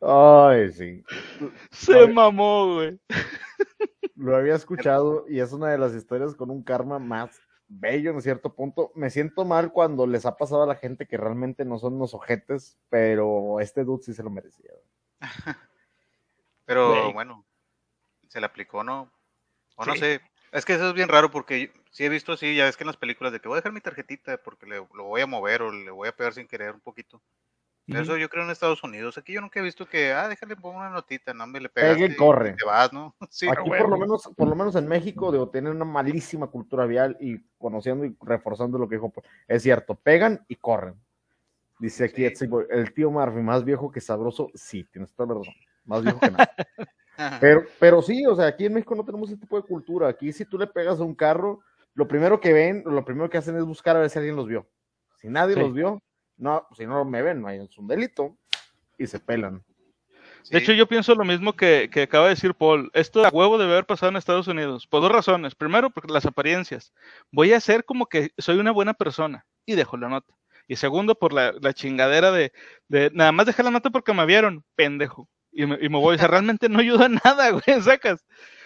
Ay, 0.00 0.70
sí. 0.72 1.02
Se 1.70 1.98
Ay. 1.98 2.12
mamó, 2.12 2.74
güey. 2.74 3.00
Lo 4.16 4.36
había 4.36 4.54
escuchado 4.54 5.24
y 5.28 5.40
es 5.40 5.52
una 5.52 5.70
de 5.70 5.78
las 5.78 5.94
historias 5.94 6.34
con 6.34 6.50
un 6.50 6.62
karma 6.62 6.98
más 6.98 7.40
bello 7.68 8.10
en 8.12 8.22
cierto 8.22 8.54
punto. 8.54 8.92
Me 8.94 9.10
siento 9.10 9.44
mal 9.44 9.72
cuando 9.72 10.06
les 10.06 10.26
ha 10.26 10.36
pasado 10.36 10.62
a 10.62 10.66
la 10.66 10.76
gente 10.76 11.06
que 11.06 11.16
realmente 11.16 11.64
no 11.64 11.78
son 11.78 11.94
unos 11.94 12.14
ojetes, 12.14 12.78
pero 12.88 13.60
este 13.60 13.84
dude 13.84 14.02
sí 14.02 14.14
se 14.14 14.22
lo 14.22 14.30
merecía. 14.30 14.70
Pero 16.66 17.12
bueno, 17.12 17.44
se 18.28 18.40
le 18.40 18.46
aplicó, 18.46 18.82
¿no? 18.82 19.12
O 19.76 19.84
no 19.84 19.94
sé. 19.96 20.22
Es 20.50 20.64
que 20.64 20.74
eso 20.74 20.88
es 20.88 20.94
bien 20.94 21.08
raro 21.08 21.30
porque 21.30 21.72
sí 21.90 22.04
he 22.04 22.08
visto 22.08 22.32
así, 22.32 22.54
ya 22.54 22.64
ves 22.64 22.76
que 22.76 22.84
en 22.84 22.86
las 22.86 22.96
películas 22.96 23.32
de 23.32 23.40
que 23.40 23.48
voy 23.48 23.56
a 23.56 23.58
dejar 23.58 23.72
mi 23.72 23.80
tarjetita 23.80 24.38
porque 24.38 24.66
le, 24.66 24.76
lo 24.76 25.04
voy 25.04 25.20
a 25.20 25.26
mover 25.26 25.62
o 25.62 25.72
le 25.72 25.90
voy 25.90 26.08
a 26.08 26.16
pegar 26.16 26.32
sin 26.32 26.46
querer 26.46 26.72
un 26.72 26.80
poquito. 26.80 27.20
Eso 27.86 28.16
yo 28.16 28.28
creo 28.30 28.44
en 28.44 28.50
Estados 28.50 28.82
Unidos. 28.82 29.18
Aquí 29.18 29.34
yo 29.34 29.40
nunca 29.42 29.60
he 29.60 29.62
visto 29.62 29.86
que, 29.86 30.12
ah, 30.12 30.26
déjale 30.28 30.56
pongo 30.56 30.78
una 30.78 30.88
notita, 30.90 31.34
no 31.34 31.46
me 31.46 31.60
le 31.60 31.68
Pegue 31.68 31.92
y 31.92 31.94
pegaste 31.96 32.16
corre. 32.16 32.52
te 32.54 32.64
vas, 32.64 32.92
¿no? 32.92 33.14
Sí, 33.30 33.46
Aquí 33.48 33.68
por 33.68 33.88
lo 33.90 33.98
menos, 33.98 34.30
por 34.36 34.48
lo 34.48 34.54
menos 34.56 34.74
en 34.76 34.88
México, 34.88 35.30
digo, 35.30 35.50
tienen 35.50 35.72
una 35.72 35.84
malísima 35.84 36.46
cultura 36.46 36.86
vial 36.86 37.16
y 37.20 37.38
conociendo 37.58 38.04
y 38.06 38.16
reforzando 38.22 38.78
lo 38.78 38.88
que 38.88 38.96
dijo, 38.96 39.10
pues, 39.10 39.26
es 39.48 39.62
cierto, 39.62 39.94
pegan 39.96 40.44
y 40.48 40.56
corren. 40.56 40.94
Dice 41.78 42.04
aquí 42.04 42.26
Sí. 42.34 42.46
El 42.70 42.94
tío 42.94 43.10
Murphy, 43.10 43.40
más 43.40 43.64
viejo 43.64 43.90
que 43.90 44.00
sabroso, 44.00 44.48
sí, 44.54 44.84
tienes 44.84 45.12
toda 45.12 45.34
la 45.34 45.40
razón, 45.40 45.54
más 45.84 46.02
viejo 46.02 46.20
que 46.20 46.30
nada. 46.30 46.50
Pero, 47.40 47.62
pero 47.78 48.02
sí, 48.02 48.26
o 48.26 48.34
sea, 48.34 48.46
aquí 48.48 48.66
en 48.66 48.74
México 48.74 48.92
no 48.96 49.04
tenemos 49.04 49.30
ese 49.30 49.38
tipo 49.40 49.56
de 49.56 49.62
cultura. 49.62 50.08
Aquí 50.08 50.32
si 50.32 50.44
tú 50.44 50.58
le 50.58 50.66
pegas 50.66 50.98
a 50.98 51.04
un 51.04 51.14
carro, 51.14 51.60
lo 51.94 52.08
primero 52.08 52.40
que 52.40 52.52
ven, 52.52 52.82
lo 52.84 53.04
primero 53.04 53.30
que 53.30 53.38
hacen 53.38 53.56
es 53.56 53.64
buscar 53.64 53.94
a 53.94 54.00
ver 54.00 54.10
si 54.10 54.18
alguien 54.18 54.34
los 54.34 54.48
vio. 54.48 54.66
Si 55.20 55.28
nadie 55.28 55.54
Sí. 55.54 55.60
los 55.60 55.72
vio, 55.72 56.02
no, 56.36 56.66
si 56.76 56.86
no 56.86 57.04
me 57.04 57.22
ven, 57.22 57.42
no 57.42 57.48
hay, 57.48 57.58
es 57.60 57.78
un 57.78 57.86
delito 57.86 58.36
y 58.98 59.06
se 59.06 59.20
pelan. 59.20 59.62
De 60.50 60.58
hecho, 60.58 60.72
yo 60.72 60.86
pienso 60.86 61.14
lo 61.14 61.24
mismo 61.24 61.54
que, 61.54 61.88
que 61.90 62.02
acaba 62.02 62.24
de 62.24 62.34
decir 62.34 62.54
Paul. 62.54 62.90
Esto 62.92 63.24
a 63.24 63.30
huevo 63.30 63.56
debe 63.56 63.72
haber 63.72 63.86
pasado 63.86 64.10
en 64.10 64.16
Estados 64.16 64.46
Unidos. 64.46 64.86
Por 64.86 65.00
dos 65.00 65.10
razones. 65.10 65.54
Primero, 65.54 65.88
porque 65.88 66.12
las 66.12 66.26
apariencias. 66.26 66.92
Voy 67.30 67.52
a 67.54 67.56
hacer 67.56 67.84
como 67.84 68.06
que 68.06 68.32
soy 68.36 68.58
una 68.58 68.70
buena 68.70 68.92
persona 68.92 69.46
y 69.64 69.74
dejo 69.74 69.96
la 69.96 70.08
nota. 70.08 70.34
Y 70.68 70.76
segundo, 70.76 71.14
por 71.14 71.32
la, 71.32 71.54
la 71.60 71.72
chingadera 71.72 72.30
de, 72.30 72.52
de 72.88 73.10
nada 73.14 73.32
más 73.32 73.46
dejar 73.46 73.64
la 73.64 73.70
nota 73.70 73.90
porque 73.90 74.12
me 74.12 74.26
vieron, 74.26 74.64
pendejo. 74.74 75.28
Y 75.50 75.64
me, 75.64 75.78
y 75.80 75.88
me 75.88 75.98
voy. 75.98 76.16
O 76.16 76.18
sea, 76.18 76.28
realmente 76.28 76.68
no 76.68 76.78
ayuda 76.78 77.08
nada, 77.24 77.50
güey, 77.50 77.82
sacas. 77.82 78.24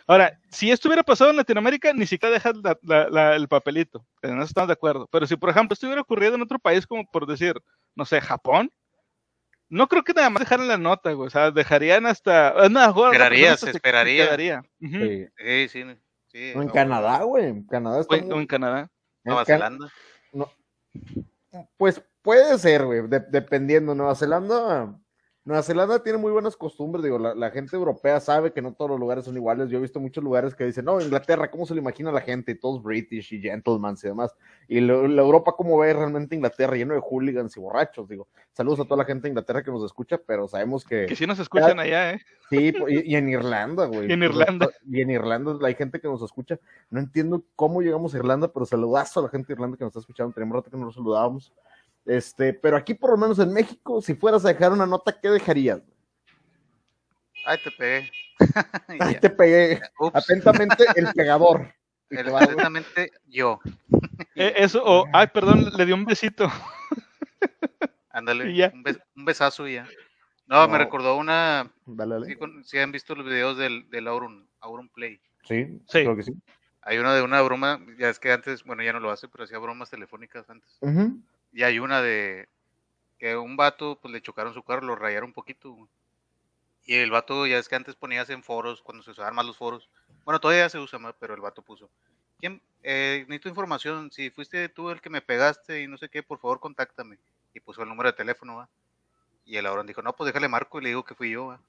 Ahora, 0.08 0.40
si 0.50 0.70
esto 0.70 0.88
hubiera 0.88 1.02
pasado 1.04 1.30
en 1.30 1.36
Latinoamérica, 1.36 1.92
ni 1.92 2.06
siquiera 2.06 2.32
dejas 2.32 2.56
la- 2.56 2.78
la- 2.82 3.08
la- 3.10 3.36
el 3.36 3.46
papelito. 3.46 4.04
En 4.22 4.36
eso 4.38 4.44
estamos 4.46 4.68
de 4.68 4.72
acuerdo. 4.72 5.06
Pero 5.12 5.26
si, 5.26 5.36
por 5.36 5.50
ejemplo, 5.50 5.74
esto 5.74 5.86
hubiera 5.86 6.00
ocurrido 6.02 6.34
en 6.34 6.42
otro 6.42 6.58
país, 6.58 6.86
como 6.86 7.04
por 7.10 7.26
decir, 7.26 7.54
no 7.94 8.04
sé, 8.06 8.20
Japón, 8.22 8.72
no 9.68 9.86
creo 9.86 10.02
que 10.02 10.14
nada 10.14 10.30
más 10.30 10.40
dejaran 10.40 10.66
la 10.66 10.78
nota, 10.78 11.12
güey. 11.12 11.26
O 11.26 11.30
sea, 11.30 11.50
dejarían 11.50 12.06
hasta. 12.06 12.54
No, 12.70 12.88
otra 12.88 13.10
Esperaría, 13.12 13.48
persona 13.50 13.56
se 13.72 13.76
hasta 13.76 13.88
esperaría. 13.88 14.62
Sí. 14.80 15.26
Sí, 15.36 15.68
sí, 15.68 15.84
sí. 16.28 16.52
En 16.54 16.66
no, 16.66 16.72
Canadá, 16.72 17.22
güey, 17.24 17.44
en 17.44 17.66
Canadá 17.66 18.00
está 18.00 18.14
O 18.14 18.18
en, 18.18 18.32
o 18.32 18.40
en 18.40 18.46
Canadá. 18.46 18.80
en 18.80 18.88
Nueva 19.24 19.44
Can- 19.44 19.58
Zelanda. 19.58 19.92
Pues 21.76 22.02
puede 22.22 22.58
ser, 22.58 22.84
güey, 22.86 23.06
de- 23.08 23.20
dependiendo. 23.28 23.94
Nueva 23.94 24.14
Zelanda, 24.14 24.98
Nueva 25.44 25.62
Zelanda 25.62 26.02
tiene 26.02 26.18
muy 26.18 26.30
buenas 26.30 26.56
costumbres, 26.58 27.02
digo, 27.02 27.18
la, 27.18 27.34
la 27.34 27.50
gente 27.50 27.74
europea 27.74 28.20
sabe 28.20 28.52
que 28.52 28.60
no 28.60 28.74
todos 28.74 28.90
los 28.90 29.00
lugares 29.00 29.24
son 29.24 29.34
iguales. 29.34 29.70
Yo 29.70 29.78
he 29.78 29.80
visto 29.80 29.98
muchos 29.98 30.22
lugares 30.22 30.54
que 30.54 30.64
dicen, 30.66 30.84
no, 30.84 31.00
Inglaterra, 31.00 31.50
¿cómo 31.50 31.64
se 31.64 31.72
lo 31.74 31.80
imagina 31.80 32.12
la 32.12 32.20
gente? 32.20 32.54
Todos 32.54 32.82
british 32.82 33.32
y 33.32 33.40
gentlemen 33.40 33.94
y 34.02 34.06
demás. 34.06 34.36
Y 34.68 34.80
lo- 34.80 35.08
la 35.08 35.22
Europa, 35.22 35.54
¿cómo 35.56 35.78
ve 35.78 35.94
realmente 35.94 36.34
Inglaterra? 36.34 36.76
Lleno 36.76 36.92
de 36.92 37.00
hooligans 37.00 37.56
y 37.56 37.60
borrachos, 37.60 38.06
digo. 38.08 38.28
Saludos 38.52 38.80
a 38.80 38.84
toda 38.84 38.98
la 38.98 39.04
gente 39.06 39.22
de 39.22 39.28
Inglaterra 39.30 39.62
que 39.62 39.70
nos 39.70 39.82
escucha, 39.84 40.18
pero 40.18 40.46
sabemos 40.48 40.84
que... 40.84 41.06
Que 41.06 41.16
sí 41.16 41.26
nos 41.26 41.38
escuchan 41.38 41.78
allá, 41.80 42.12
¿eh? 42.12 42.20
Sí, 42.50 42.74
y, 42.88 43.12
y 43.12 43.16
en 43.16 43.30
Irlanda, 43.30 43.86
güey. 43.86 44.08
Y 44.10 44.12
en 44.12 44.22
Irlanda. 44.22 44.68
Y 44.86 45.00
en 45.00 45.10
Irlanda 45.10 45.56
hay 45.66 45.74
gente 45.74 45.98
que 45.98 46.08
nos 46.08 46.20
escucha. 46.22 46.58
No 46.90 47.00
entiendo 47.00 47.42
cómo 47.56 47.80
llegamos 47.80 48.12
a 48.14 48.18
Irlanda, 48.18 48.52
pero 48.52 48.66
saludazo 48.66 49.20
a 49.20 49.22
la 49.22 49.28
gente 49.30 49.46
de 49.48 49.52
Irlanda 49.54 49.78
que 49.78 49.84
nos 49.84 49.92
está 49.92 50.00
escuchando. 50.00 50.34
Tenemos 50.34 50.56
rato 50.56 50.70
que 50.70 50.76
no 50.76 50.84
los 50.84 50.94
saludábamos. 50.94 51.52
Este, 52.08 52.54
pero 52.54 52.76
aquí 52.76 52.94
por 52.94 53.10
lo 53.10 53.16
menos 53.18 53.38
en 53.38 53.52
México, 53.52 54.00
si 54.00 54.14
fueras 54.14 54.44
a 54.44 54.48
dejar 54.48 54.72
una 54.72 54.86
nota, 54.86 55.18
¿qué 55.20 55.28
dejarías? 55.28 55.80
Ay, 57.44 57.58
te 57.62 57.70
pegué. 57.70 58.10
Y 58.88 59.02
Ahí 59.02 59.14
ya. 59.14 59.20
te 59.20 59.30
pegué. 59.30 59.80
Ups. 59.98 60.14
Atentamente, 60.16 60.84
el 60.96 61.12
pegador. 61.12 61.72
El- 62.10 62.34
Atentamente 62.34 63.12
yo. 63.26 63.60
Eh, 64.34 64.54
eso, 64.56 64.82
o, 64.84 65.04
ay, 65.12 65.26
perdón, 65.28 65.70
le 65.76 65.84
dio 65.86 65.94
un 65.96 66.04
besito. 66.04 66.48
Ándale, 68.10 68.70
un, 68.72 68.82
bes- 68.84 69.02
un 69.16 69.24
besazo 69.24 69.66
y 69.68 69.74
ya. 69.74 69.86
No, 70.46 70.66
me 70.68 70.78
recordó 70.78 71.16
una. 71.16 71.70
Dale, 71.86 72.14
dale. 72.14 72.26
Si 72.26 72.36
sí 72.70 72.78
han 72.78 72.92
visto 72.92 73.14
los 73.14 73.26
videos 73.26 73.58
del, 73.58 73.88
del 73.90 74.06
Auron, 74.08 74.48
Auron 74.60 74.88
Play. 74.88 75.20
Sí, 75.44 75.66
Sí. 75.88 76.02
creo 76.04 76.16
que 76.16 76.22
sí. 76.22 76.32
Hay 76.82 76.98
uno 76.98 77.12
de 77.14 77.22
una 77.22 77.42
broma, 77.42 77.80
ya 77.98 78.08
es 78.08 78.18
que 78.18 78.32
antes, 78.32 78.64
bueno, 78.64 78.82
ya 78.82 78.92
no 78.92 79.00
lo 79.00 79.10
hace, 79.10 79.28
pero 79.28 79.44
hacía 79.44 79.58
bromas 79.58 79.90
telefónicas 79.90 80.48
antes. 80.48 80.78
Ujú. 80.80 81.20
Y 81.52 81.62
hay 81.62 81.78
una 81.78 82.02
de 82.02 82.48
que 83.18 83.36
un 83.36 83.56
vato, 83.56 83.98
pues 84.00 84.12
le 84.12 84.22
chocaron 84.22 84.54
su 84.54 84.62
carro, 84.62 84.86
lo 84.86 84.96
rayaron 84.96 85.30
un 85.30 85.34
poquito. 85.34 85.88
Y 86.84 86.94
el 86.94 87.10
vato, 87.10 87.46
ya 87.46 87.58
es 87.58 87.68
que 87.68 87.76
antes 87.76 87.96
ponías 87.96 88.30
en 88.30 88.42
foros, 88.42 88.82
cuando 88.82 89.02
se 89.02 89.10
usaban 89.10 89.34
más 89.34 89.44
los 89.44 89.56
foros. 89.56 89.88
Bueno, 90.24 90.40
todavía 90.40 90.68
se 90.68 90.78
usa 90.78 90.98
más, 90.98 91.14
pero 91.18 91.34
el 91.34 91.40
vato 91.40 91.62
puso. 91.62 91.90
¿Quién? 92.38 92.62
Eh, 92.82 93.24
necesito 93.28 93.48
información. 93.48 94.10
Si 94.12 94.30
fuiste 94.30 94.68
tú 94.68 94.90
el 94.90 95.00
que 95.00 95.10
me 95.10 95.20
pegaste 95.20 95.82
y 95.82 95.86
no 95.86 95.98
sé 95.98 96.08
qué, 96.08 96.22
por 96.22 96.38
favor, 96.38 96.60
contáctame. 96.60 97.18
Y 97.52 97.60
puso 97.60 97.82
el 97.82 97.88
número 97.88 98.10
de 98.10 98.16
teléfono, 98.16 98.56
¿va? 98.56 98.68
Y 99.44 99.56
el 99.56 99.66
Auron 99.66 99.86
dijo, 99.86 100.02
no, 100.02 100.14
pues 100.14 100.26
déjale 100.26 100.48
marco 100.48 100.78
y 100.78 100.82
le 100.82 100.88
digo 100.90 101.04
que 101.04 101.14
fui 101.14 101.30
yo, 101.30 101.46
¿va? 101.46 101.60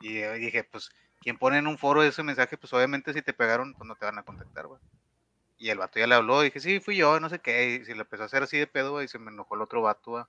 Y 0.00 0.18
eh, 0.18 0.34
dije, 0.34 0.64
pues, 0.64 0.90
quien 1.20 1.38
pone 1.38 1.58
en 1.58 1.66
un 1.66 1.78
foro 1.78 2.02
ese 2.02 2.22
mensaje, 2.22 2.56
pues 2.56 2.72
obviamente 2.72 3.12
si 3.12 3.22
te 3.22 3.32
pegaron, 3.32 3.74
pues 3.74 3.88
no 3.88 3.96
te 3.96 4.04
van 4.04 4.18
a 4.18 4.22
contactar, 4.22 4.70
¿va? 4.70 4.78
Y 5.58 5.70
el 5.70 5.78
vato 5.78 5.98
ya 5.98 6.06
le 6.06 6.14
habló, 6.14 6.42
dije, 6.42 6.60
sí, 6.60 6.80
fui 6.80 6.96
yo, 6.96 7.18
no 7.18 7.28
sé 7.28 7.38
qué. 7.38 7.76
Y 7.80 7.84
se 7.84 7.94
le 7.94 8.02
empezó 8.02 8.24
a 8.24 8.26
hacer 8.26 8.42
así 8.42 8.58
de 8.58 8.66
pedo, 8.66 9.02
y 9.02 9.08
se 9.08 9.18
me 9.18 9.30
enojó 9.30 9.54
el 9.54 9.62
otro 9.62 9.82
vato, 9.82 10.12
¿va? 10.12 10.28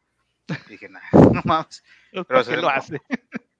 Y 0.68 0.72
dije, 0.72 0.88
nah, 0.90 1.02
no 1.34 1.42
mames. 1.44 1.84
¿Por 2.28 2.44
se- 2.46 2.58
lo 2.58 2.70
hace? 2.70 3.02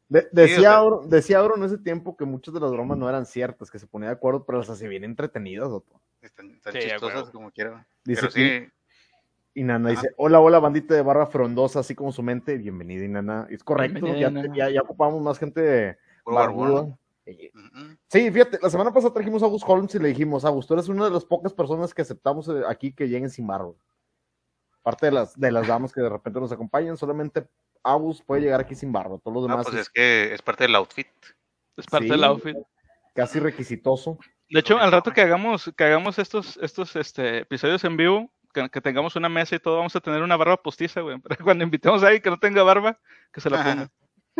De- 0.10 0.30
decía, 0.32 0.74
Auro, 0.74 1.02
decía 1.06 1.40
Auro 1.40 1.58
en 1.58 1.64
ese 1.64 1.78
tiempo 1.78 2.16
que 2.16 2.24
muchas 2.24 2.54
de 2.54 2.62
las 2.62 2.72
bromas 2.72 2.98
no 2.98 3.10
eran 3.10 3.26
ciertas, 3.26 3.70
que 3.70 3.80
se 3.80 3.88
ponía 3.88 4.08
de 4.08 4.16
acuerdo, 4.16 4.46
pero 4.46 4.60
las 4.60 4.70
hacía 4.70 4.88
bien 4.88 5.04
entretenidas. 5.04 5.68
Otto. 5.68 6.00
Están, 6.22 6.52
están 6.52 6.74
Sí, 6.74 6.80
chistosas 6.80 7.30
como 7.32 7.52
quiera. 7.52 7.86
Dice 8.06 8.22
Pero 8.22 8.32
sí, 8.32 8.70
Y 9.54 9.64
Nana 9.64 9.90
Ajá. 9.90 10.02
dice, 10.02 10.14
hola, 10.18 10.40
hola, 10.40 10.60
bandita 10.60 10.94
de 10.94 11.02
barba 11.02 11.26
frondosa, 11.28 11.80
así 11.82 11.94
como 11.94 12.14
su 12.14 12.24
mente. 12.24 12.58
Bienvenida, 12.58 13.04
Inana. 13.04 13.48
Es 13.50 13.64
correcto, 13.66 14.06
Bienvenida, 14.14 14.54
ya, 14.56 14.56
ya, 14.56 14.70
ya 14.76 14.82
ocupamos 14.82 15.22
más 15.22 15.38
gente 15.40 15.98
barbón. 16.26 16.68
barbuda. 16.70 16.98
Sí, 18.10 18.32
fíjate, 18.32 18.60
la 18.62 18.70
semana 18.70 18.92
pasada 18.94 19.14
trajimos 19.14 19.42
a 19.44 19.46
August 19.46 19.66
Holmes 19.68 19.94
y 19.96 20.00
le 20.00 20.10
dijimos, 20.10 20.46
August, 20.46 20.68
tú 20.68 20.74
eres 20.76 20.88
una 20.88 21.06
de 21.06 21.12
las 21.12 21.26
pocas 21.26 21.54
personas 21.54 21.94
que 21.94 22.02
aceptamos 22.02 22.48
eh, 22.50 22.62
aquí 22.68 22.94
que 22.94 23.08
lleguen 23.08 23.30
sin 23.30 23.46
barba. 23.48 23.74
Parte 24.82 25.08
de 25.08 25.12
las, 25.12 25.38
de 25.40 25.52
las 25.52 25.68
damas 25.68 25.92
que 25.94 26.02
de 26.02 26.10
repente 26.10 26.40
nos 26.40 26.52
acompañan, 26.52 26.96
solamente 26.98 27.48
August 27.84 28.24
puede 28.26 28.42
llegar 28.42 28.62
aquí 28.62 28.76
sin 28.76 28.92
barba. 28.92 29.18
Todos 29.20 29.34
los 29.36 29.44
No, 29.44 29.50
demás 29.50 29.66
pues 29.66 29.76
es 29.76 29.82
es 29.82 29.90
que 29.90 30.34
es 30.34 30.42
parte 30.42 30.64
del 30.64 30.76
outfit. 30.76 31.08
Es 31.76 31.86
parte 31.86 32.06
Sí. 32.06 32.12
del 32.12 32.24
outfit. 32.24 32.58
casi 33.14 33.40
requisitoso. 33.40 34.18
De 34.50 34.60
hecho, 34.62 34.78
al 34.78 34.92
rato 34.92 35.12
que 35.12 35.22
hagamos, 35.22 35.72
que 35.76 35.84
hagamos 35.84 36.18
estos, 36.20 36.58
estos 36.62 36.96
este, 36.96 37.40
episodios 37.40 37.84
en 37.84 37.98
vivo, 37.98 38.32
que, 38.54 38.70
que 38.70 38.80
tengamos 38.80 39.16
una 39.18 39.28
mesa 39.28 39.56
y 39.56 39.60
todo, 39.60 39.78
vamos 39.78 39.96
a 39.96 40.00
tener 40.00 40.22
una 40.22 40.38
barba 40.38 40.56
postiza, 40.62 41.02
güey. 41.02 41.20
Para 41.22 41.36
cuando 41.38 41.64
invitemos 41.66 42.02
a 42.04 42.08
alguien 42.08 42.22
que 42.22 42.30
no 42.30 42.40
tenga 42.40 42.64
barba, 42.64 42.98
que 43.34 43.42
se 43.42 43.50
la 43.50 43.64
ponga. 43.64 43.92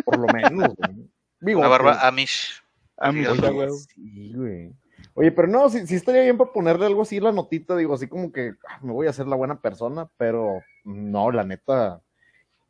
Por 0.04 0.18
lo 0.18 0.26
menos. 0.32 0.74
güey. 0.76 1.10
Digo, 1.40 1.60
Una 1.60 1.68
barba 1.68 1.92
pues, 1.92 2.04
Amish. 2.04 2.62
Güey. 3.00 3.70
sí, 3.94 4.32
güey. 4.34 4.72
Oye, 5.14 5.32
pero 5.32 5.48
no, 5.48 5.68
sí, 5.68 5.86
sí 5.86 5.96
estaría 5.96 6.22
bien 6.22 6.38
para 6.38 6.52
ponerle 6.52 6.86
algo 6.86 7.02
así 7.02 7.20
la 7.20 7.32
notita, 7.32 7.76
digo, 7.76 7.94
así 7.94 8.08
como 8.08 8.32
que 8.32 8.54
ah, 8.68 8.78
me 8.82 8.92
voy 8.92 9.06
a 9.06 9.10
hacer 9.10 9.26
la 9.26 9.36
buena 9.36 9.60
persona, 9.60 10.08
pero 10.16 10.62
no, 10.84 11.30
la 11.30 11.44
neta, 11.44 12.00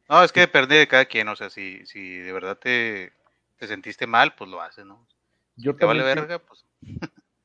No, 0.08 0.22
es 0.22 0.32
que 0.32 0.40
depende 0.40 0.76
de 0.76 0.88
cada 0.88 1.04
quien. 1.04 1.28
O 1.28 1.36
sea, 1.36 1.50
si, 1.50 1.84
si 1.86 2.18
de 2.18 2.32
verdad 2.32 2.58
te, 2.58 3.12
te 3.58 3.66
sentiste 3.66 4.06
mal, 4.06 4.34
pues 4.34 4.48
lo 4.50 4.60
haces, 4.60 4.84
¿no? 4.84 5.06
yo 5.56 5.76
Te 5.76 5.84
vale 5.84 6.02
verga, 6.02 6.38
pues. 6.38 6.64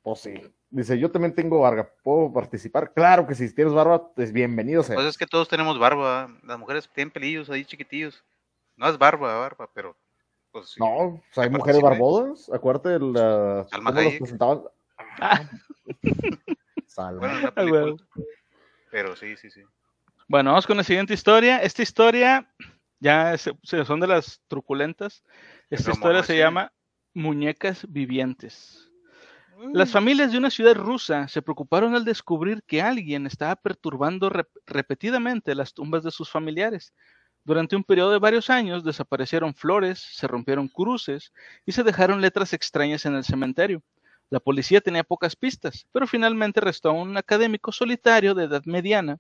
Pues 0.04 0.20
sí. 0.20 0.34
Dice, 0.70 1.00
yo 1.00 1.10
también 1.12 1.34
tengo 1.34 1.62
barba, 1.62 1.90
¿puedo 2.04 2.34
participar? 2.34 2.94
Claro 2.94 3.26
que 3.26 3.36
si 3.36 3.54
tienes 3.54 3.74
barba, 3.74 4.14
pues 4.14 4.34
bienvenido 4.34 4.84
sea. 4.84 4.96
Pues 4.96 5.08
es 5.08 5.18
que 5.18 5.28
todos 5.28 5.48
tenemos 5.48 5.80
barba. 5.80 6.30
Las 6.44 6.60
mujeres 6.60 6.90
tienen 6.94 7.12
pelillos 7.12 7.50
ahí 7.50 7.64
chiquitillos. 7.64 8.24
No 8.76 8.90
es 8.90 8.98
barba, 8.98 9.38
barba, 9.40 9.70
pero. 9.74 9.96
Pues, 10.54 10.70
sí. 10.70 10.80
no, 10.80 11.22
pues 11.34 11.38
hay 11.40 11.52
que 11.52 11.58
mujeres 11.58 11.82
barbudas, 11.82 12.50
acuérdate 12.54 12.90
de 12.90 13.00
la... 13.00 13.66
Salma 13.70 13.92
¿Cómo 13.92 14.04
los 14.04 14.14
presentaban? 14.14 14.62
Ah. 15.20 15.50
Salma. 16.88 17.20
Bueno, 17.20 17.54
película. 17.54 17.96
Pero 18.92 19.16
sí, 19.16 19.36
sí, 19.38 19.50
sí. 19.50 19.62
Bueno, 20.28 20.52
vamos 20.52 20.68
con 20.68 20.78
la 20.78 20.84
siguiente 20.84 21.14
historia. 21.14 21.58
Esta 21.58 21.82
historia 21.82 22.48
ya 23.00 23.36
se- 23.38 23.58
se- 23.64 23.84
son 23.86 24.00
de 24.00 24.08
las 24.08 24.42
truculentas. 24.48 25.24
Esta 25.70 25.86
Pero 25.86 25.94
historia 25.96 26.24
se 26.24 26.38
llama 26.38 26.72
Muñecas 27.14 27.86
Vivientes. 27.90 28.90
Las 29.72 29.92
familias 29.92 30.32
de 30.32 30.38
una 30.38 30.50
ciudad 30.50 30.76
rusa 30.76 31.28
se 31.28 31.42
preocuparon 31.42 31.96
al 31.96 32.06
descubrir 32.06 32.64
que 32.64 32.82
alguien 32.82 33.26
estaba 33.26 33.56
perturbando 33.56 34.30
rep- 34.30 34.50
repetidamente 34.66 35.56
las 35.56 35.74
tumbas 35.74 36.04
de 36.04 36.12
sus 36.12 36.30
familiares. 36.30 36.94
Durante 37.46 37.76
un 37.76 37.84
periodo 37.84 38.12
de 38.12 38.20
varios 38.20 38.50
años 38.50 38.86
desaparecieron 38.86 39.54
flores, 39.54 40.00
se 40.00 40.28
rompieron 40.28 40.70
cruces 40.70 41.34
y 41.66 41.74
se 41.74 41.84
dejaron 41.84 42.22
letras 42.22 42.54
extrañas 42.54 43.06
en 43.06 43.16
el 43.16 43.26
cementerio. 43.26 43.84
La 44.30 44.40
policía 44.40 44.80
tenía 44.80 45.04
pocas 45.04 45.36
pistas, 45.36 45.86
pero 45.92 46.08
finalmente 46.08 46.62
arrestó 46.62 46.90
a 46.90 46.94
un 46.94 47.18
académico 47.18 47.74
solitario 47.74 48.34
de 48.34 48.46
edad 48.46 48.64
mediana, 48.66 49.20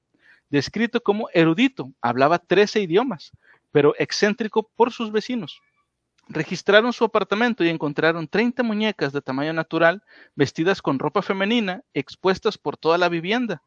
descrito 0.50 1.02
como 1.02 1.28
erudito, 1.34 1.92
hablaba 2.02 2.40
13 2.40 2.82
idiomas, 2.82 3.32
pero 3.72 3.94
excéntrico 4.00 4.70
por 4.76 4.92
sus 4.92 5.12
vecinos. 5.12 5.62
Registraron 6.30 6.94
su 6.94 7.04
apartamento 7.04 7.66
y 7.66 7.70
encontraron 7.70 8.30
30 8.30 8.64
muñecas 8.64 9.12
de 9.12 9.22
tamaño 9.22 9.52
natural 9.52 10.02
vestidas 10.36 10.82
con 10.82 10.98
ropa 10.98 11.22
femenina, 11.22 11.84
expuestas 11.94 12.58
por 12.58 12.78
toda 12.78 12.98
la 12.98 13.10
vivienda. 13.10 13.62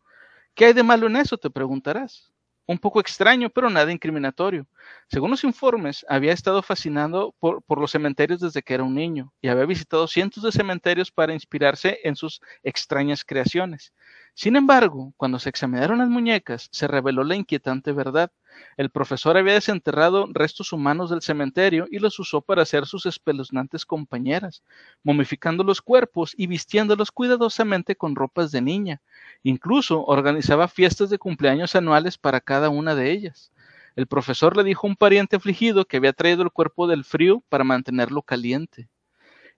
¿Qué 0.55 0.65
hay 0.65 0.73
de 0.73 0.83
malo 0.83 1.07
en 1.09 1.17
eso? 1.17 1.37
te 1.37 1.51
preguntarás. 1.51 2.33
Un 2.69 2.79
poco 2.79 3.01
extraño, 3.01 3.49
pero 3.49 3.71
nada 3.71 3.93
incriminatorio. 3.93 4.67
Según 5.09 5.31
los 5.31 5.45
informes, 5.45 6.05
había 6.09 6.33
estado 6.33 6.63
fascinado 6.63 7.33
por, 7.39 7.63
los 7.79 7.93
cementerios 7.93 8.41
desde 8.41 8.63
que 8.63 8.75
era 8.75 8.83
un 8.83 8.95
niño 8.95 9.33
y 9.41 9.49
había 9.49 9.67
visitado 9.67 10.09
cientos 10.09 10.43
de 10.43 10.51
cementerios 10.51 11.13
para 11.13 11.33
inspirarse 11.33 12.01
en 12.03 12.17
sus 12.17 12.41
extrañas 12.65 13.25
creaciones. 13.25 13.93
Sin 14.39 14.55
embargo, 14.55 15.15
cuando 15.17 15.39
se 15.39 15.49
examinaron 15.49 15.97
las 15.97 16.11
muñecas, 16.11 16.69
se 16.71 16.87
reveló 16.87 17.25
la 17.25 17.37
inquietante 17.37 17.93
verdad. 17.93 18.31
El 18.77 18.91
profesor 18.91 19.39
había 19.39 19.55
desenterrado 19.55 20.29
restos 20.31 20.75
humanos 20.75 21.09
del 21.09 21.23
cementerio 21.23 21.87
y 21.91 22.01
los 22.01 22.19
usó 22.19 22.43
para 22.43 22.61
hacer 22.61 22.85
sus 22.85 23.07
espeluznantes 23.07 23.87
compañeras, 23.87 24.63
momificando 25.03 25.65
los 25.65 25.81
cuerpos 25.81 26.35
y 26.37 26.49
vistiéndolos 26.49 27.13
cuidadosamente 27.13 27.97
con 27.97 28.15
ropas 28.15 28.53
de 28.53 28.61
niña. 28.61 29.01
Incluso 29.43 30.05
organizaba 30.05 30.69
fiestas 30.69 31.09
de 31.09 31.17
cumpleaños 31.17 31.75
anuales 31.75 32.19
para 32.19 32.43
cada 32.43 32.69
una 32.69 32.95
de 32.95 33.13
ellas. 33.13 33.53
El 33.95 34.07
profesor 34.07 34.55
le 34.55 34.65
dijo 34.65 34.87
a 34.87 34.91
un 34.91 34.97
pariente 34.97 35.37
afligido 35.37 35.87
que 35.87 35.97
había 35.97 36.13
traído 36.13 36.43
el 36.43 36.51
cuerpo 36.51 36.87
del 36.87 37.05
frío 37.05 37.43
para 37.49 37.65
mantenerlo 37.65 38.21
caliente. 38.21 38.91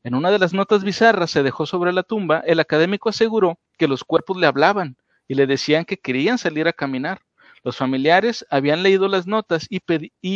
En 0.04 0.14
una 0.14 0.30
de 0.30 0.38
las 0.38 0.54
notas 0.54 0.84
bizarras 0.84 1.32
se 1.32 1.42
dejó 1.42 1.66
sobre 1.66 1.92
la 1.92 2.04
tumba, 2.04 2.44
el 2.46 2.60
académico 2.60 3.08
aseguró 3.08 3.58
que 3.78 3.88
los 3.88 4.04
cuerpos 4.04 4.36
le 4.36 4.46
hablaban 4.46 4.96
y 5.26 5.34
le 5.34 5.46
decían 5.46 5.84
que 5.86 5.98
querían 5.98 6.36
salir 6.36 6.68
a 6.68 6.72
caminar. 6.74 7.22
Los 7.62 7.76
familiares 7.76 8.46
habían 8.50 8.82
leído 8.82 9.08
las 9.08 9.26
notas 9.26 9.66
y, 9.70 9.80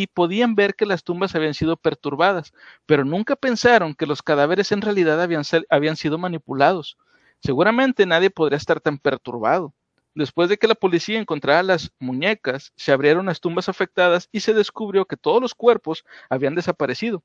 podían 0.07 0.55
ver 0.55 0.75
que 0.75 0.85
las 0.85 1.03
tumbas 1.03 1.35
habían 1.35 1.53
sido 1.53 1.77
perturbadas, 1.77 2.53
pero 2.85 3.05
nunca 3.05 3.35
pensaron 3.35 3.95
que 3.95 4.05
los 4.05 4.21
cadáveres 4.21 4.71
en 4.71 4.81
realidad 4.81 5.21
habían 5.69 5.95
sido 5.95 6.17
manipulados. 6.17 6.97
Seguramente 7.41 8.05
nadie 8.05 8.29
podría 8.29 8.57
estar 8.57 8.79
tan 8.79 8.97
perturbado. 8.97 9.73
Después 10.15 10.47
de 10.47 10.57
que 10.57 10.67
la 10.67 10.75
policía 10.75 11.19
encontrara 11.19 11.63
las 11.63 11.91
muñecas, 11.97 12.71
se 12.75 12.91
abrieron 12.91 13.25
las 13.25 13.39
tumbas 13.39 13.67
afectadas 13.67 14.29
y 14.31 14.41
se 14.41 14.53
descubrió 14.53 15.05
que 15.05 15.17
todos 15.17 15.41
los 15.41 15.55
cuerpos 15.55 16.05
habían 16.29 16.55
desaparecido. 16.55 17.23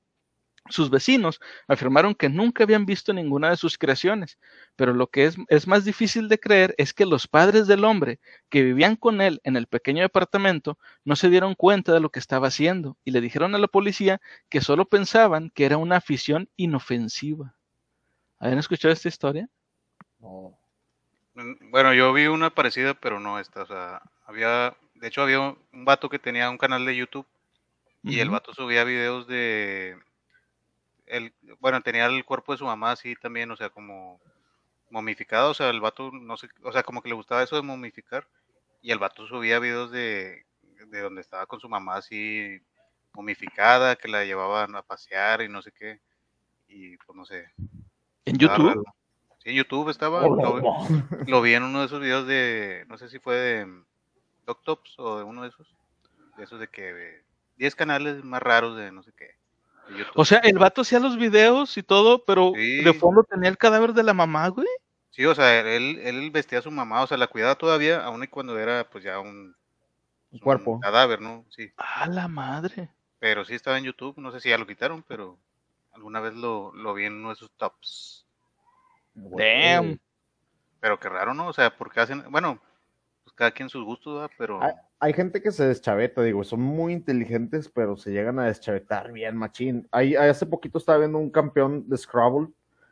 Sus 0.70 0.90
vecinos 0.90 1.40
afirmaron 1.66 2.14
que 2.14 2.28
nunca 2.28 2.64
habían 2.64 2.86
visto 2.86 3.12
ninguna 3.12 3.50
de 3.50 3.56
sus 3.56 3.78
creaciones, 3.78 4.38
pero 4.76 4.92
lo 4.92 5.08
que 5.08 5.24
es, 5.26 5.36
es, 5.48 5.66
más 5.66 5.84
difícil 5.84 6.28
de 6.28 6.38
creer 6.38 6.74
es 6.78 6.92
que 6.92 7.06
los 7.06 7.26
padres 7.26 7.66
del 7.66 7.84
hombre 7.84 8.20
que 8.48 8.62
vivían 8.62 8.96
con 8.96 9.20
él 9.20 9.40
en 9.44 9.56
el 9.56 9.66
pequeño 9.66 10.02
departamento 10.02 10.78
no 11.04 11.16
se 11.16 11.30
dieron 11.30 11.54
cuenta 11.54 11.92
de 11.92 12.00
lo 12.00 12.10
que 12.10 12.18
estaba 12.18 12.48
haciendo 12.48 12.96
y 13.04 13.10
le 13.10 13.20
dijeron 13.20 13.54
a 13.54 13.58
la 13.58 13.68
policía 13.68 14.20
que 14.48 14.60
solo 14.60 14.84
pensaban 14.84 15.50
que 15.50 15.64
era 15.64 15.76
una 15.76 15.96
afición 15.96 16.48
inofensiva. 16.56 17.54
¿Habían 18.38 18.58
escuchado 18.58 18.92
esta 18.92 19.08
historia? 19.08 19.48
No. 20.20 20.56
Bueno, 21.70 21.94
yo 21.94 22.12
vi 22.12 22.26
una 22.26 22.50
parecida, 22.50 22.94
pero 22.94 23.20
no 23.20 23.38
esta. 23.38 23.62
O 23.62 23.66
sea, 23.66 24.02
había, 24.26 24.76
de 24.94 25.08
hecho, 25.08 25.22
había 25.22 25.40
un, 25.40 25.58
vato 25.72 26.08
que 26.08 26.18
tenía 26.18 26.50
un 26.50 26.58
canal 26.58 26.84
de 26.84 26.96
YouTube 26.96 27.26
y 28.02 28.08
uh 28.08 28.12
-huh. 28.12 28.22
el 28.22 28.30
vato 28.30 28.54
subía 28.54 28.84
videos 28.84 29.26
de 29.26 29.96
el, 31.08 31.34
bueno, 31.60 31.80
tenía 31.82 32.06
el 32.06 32.24
cuerpo 32.24 32.52
de 32.52 32.58
su 32.58 32.64
mamá 32.64 32.92
así 32.92 33.14
también, 33.16 33.50
o 33.50 33.56
sea, 33.56 33.70
como 33.70 34.20
momificado, 34.90 35.50
o 35.50 35.54
sea, 35.54 35.70
el 35.70 35.80
vato, 35.80 36.10
no 36.12 36.36
sé, 36.36 36.48
o 36.62 36.72
sea, 36.72 36.82
como 36.82 37.02
que 37.02 37.08
le 37.08 37.14
gustaba 37.14 37.42
eso 37.42 37.56
de 37.56 37.62
momificar, 37.62 38.26
y 38.80 38.90
el 38.90 38.98
vato 38.98 39.26
subía 39.26 39.58
videos 39.58 39.90
de, 39.90 40.46
de 40.62 41.00
donde 41.00 41.20
estaba 41.20 41.46
con 41.46 41.60
su 41.60 41.68
mamá 41.68 41.96
así 41.96 42.60
momificada, 43.14 43.96
que 43.96 44.08
la 44.08 44.24
llevaban 44.24 44.76
a 44.76 44.82
pasear 44.82 45.42
y 45.42 45.48
no 45.48 45.62
sé 45.62 45.72
qué. 45.72 46.00
Y 46.68 46.96
pues 46.98 47.16
no 47.16 47.24
sé. 47.24 47.50
¿En 48.24 48.38
YouTube? 48.38 48.68
raro. 48.68 48.82
Sí, 49.38 49.50
en 49.50 49.56
YouTube 49.56 49.90
estaba. 49.90 50.24
Oh, 50.24 50.36
lo, 50.36 50.60
lo 51.26 51.42
vi 51.42 51.54
en 51.54 51.64
uno 51.64 51.80
de 51.80 51.86
esos 51.86 52.00
videos 52.00 52.26
de, 52.26 52.84
no 52.88 52.98
sé 52.98 53.08
si 53.08 53.18
fue 53.18 53.34
de 53.34 53.82
Doctops 54.46 54.98
o 54.98 55.18
de 55.18 55.24
uno 55.24 55.42
de 55.42 55.48
esos. 55.48 55.74
De 56.36 56.44
esos 56.44 56.60
de 56.60 56.68
que 56.68 56.92
de 56.92 57.24
10 57.56 57.74
canales 57.74 58.22
más 58.22 58.40
raros 58.40 58.76
de 58.76 58.92
no 58.92 59.02
sé 59.02 59.12
qué. 59.16 59.37
O 60.14 60.24
sea, 60.24 60.38
el 60.38 60.58
vato 60.58 60.82
hacía 60.82 61.00
los 61.00 61.16
videos 61.16 61.76
y 61.78 61.82
todo, 61.82 62.24
pero 62.24 62.52
Sí. 62.54 62.82
de 62.84 62.92
fondo 62.94 63.24
tenía 63.24 63.48
el 63.48 63.56
cadáver 63.58 63.92
de 63.92 64.02
la 64.02 64.14
mamá, 64.14 64.48
güey. 64.48 64.66
Sí, 65.10 65.24
o 65.24 65.34
sea, 65.34 65.58
él, 65.60 65.98
él 65.98 66.30
vestía 66.30 66.60
a 66.60 66.62
su 66.62 66.70
mamá, 66.70 67.02
o 67.02 67.06
sea, 67.06 67.16
la 67.16 67.26
cuidaba 67.26 67.54
todavía, 67.56 68.04
aun 68.04 68.22
y 68.22 68.28
cuando 68.28 68.58
era 68.58 68.88
pues 68.88 69.02
ya 69.02 69.18
un, 69.18 69.54
Un 70.30 70.38
cuerpo. 70.38 70.78
cadáver, 70.80 71.20
¿no? 71.20 71.44
Sí, 71.50 71.72
A 71.76 72.06
la 72.08 72.28
madre. 72.28 72.88
pero 73.18 73.44
sí 73.44 73.54
estaba 73.54 73.78
en 73.78 73.84
YouTube, 73.84 74.18
no 74.18 74.30
sé 74.30 74.40
si 74.40 74.48
ya 74.50 74.58
lo 74.58 74.66
quitaron, 74.66 75.02
pero 75.08 75.36
alguna 75.92 76.20
vez 76.20 76.34
lo, 76.34 76.72
lo 76.74 76.94
vi 76.94 77.06
en 77.06 77.14
uno 77.14 77.30
de 77.30 77.36
sus 77.36 77.50
tops. 77.52 78.24
Damn. 79.14 79.98
Pero 80.80 81.00
qué 81.00 81.08
raro, 81.08 81.34
¿no? 81.34 81.48
O 81.48 81.52
sea, 81.52 81.76
porque 81.76 81.98
hacen, 82.00 82.24
bueno, 82.30 82.60
pues 83.24 83.34
cada 83.34 83.50
quien 83.50 83.68
sus 83.68 83.84
gustos, 83.84 84.14
¿verdad? 84.14 84.30
Pero 84.38 84.62
Hay, 84.62 84.72
hay 85.00 85.12
gente 85.12 85.40
que 85.40 85.52
se 85.52 85.66
deschaveta, 85.66 86.22
digo, 86.22 86.42
son 86.44 86.60
muy 86.60 86.92
inteligentes, 86.92 87.68
pero 87.68 87.96
se 87.96 88.10
llegan 88.10 88.38
a 88.38 88.46
deschavetar 88.46 89.12
bien, 89.12 89.36
machín. 89.36 89.88
Ahí, 89.92 90.16
hace 90.16 90.46
poquito 90.46 90.78
estaba 90.78 90.98
viendo 90.98 91.18
un 91.18 91.30
campeón 91.30 91.88
de 91.88 91.96
Scrabble, 91.96 92.48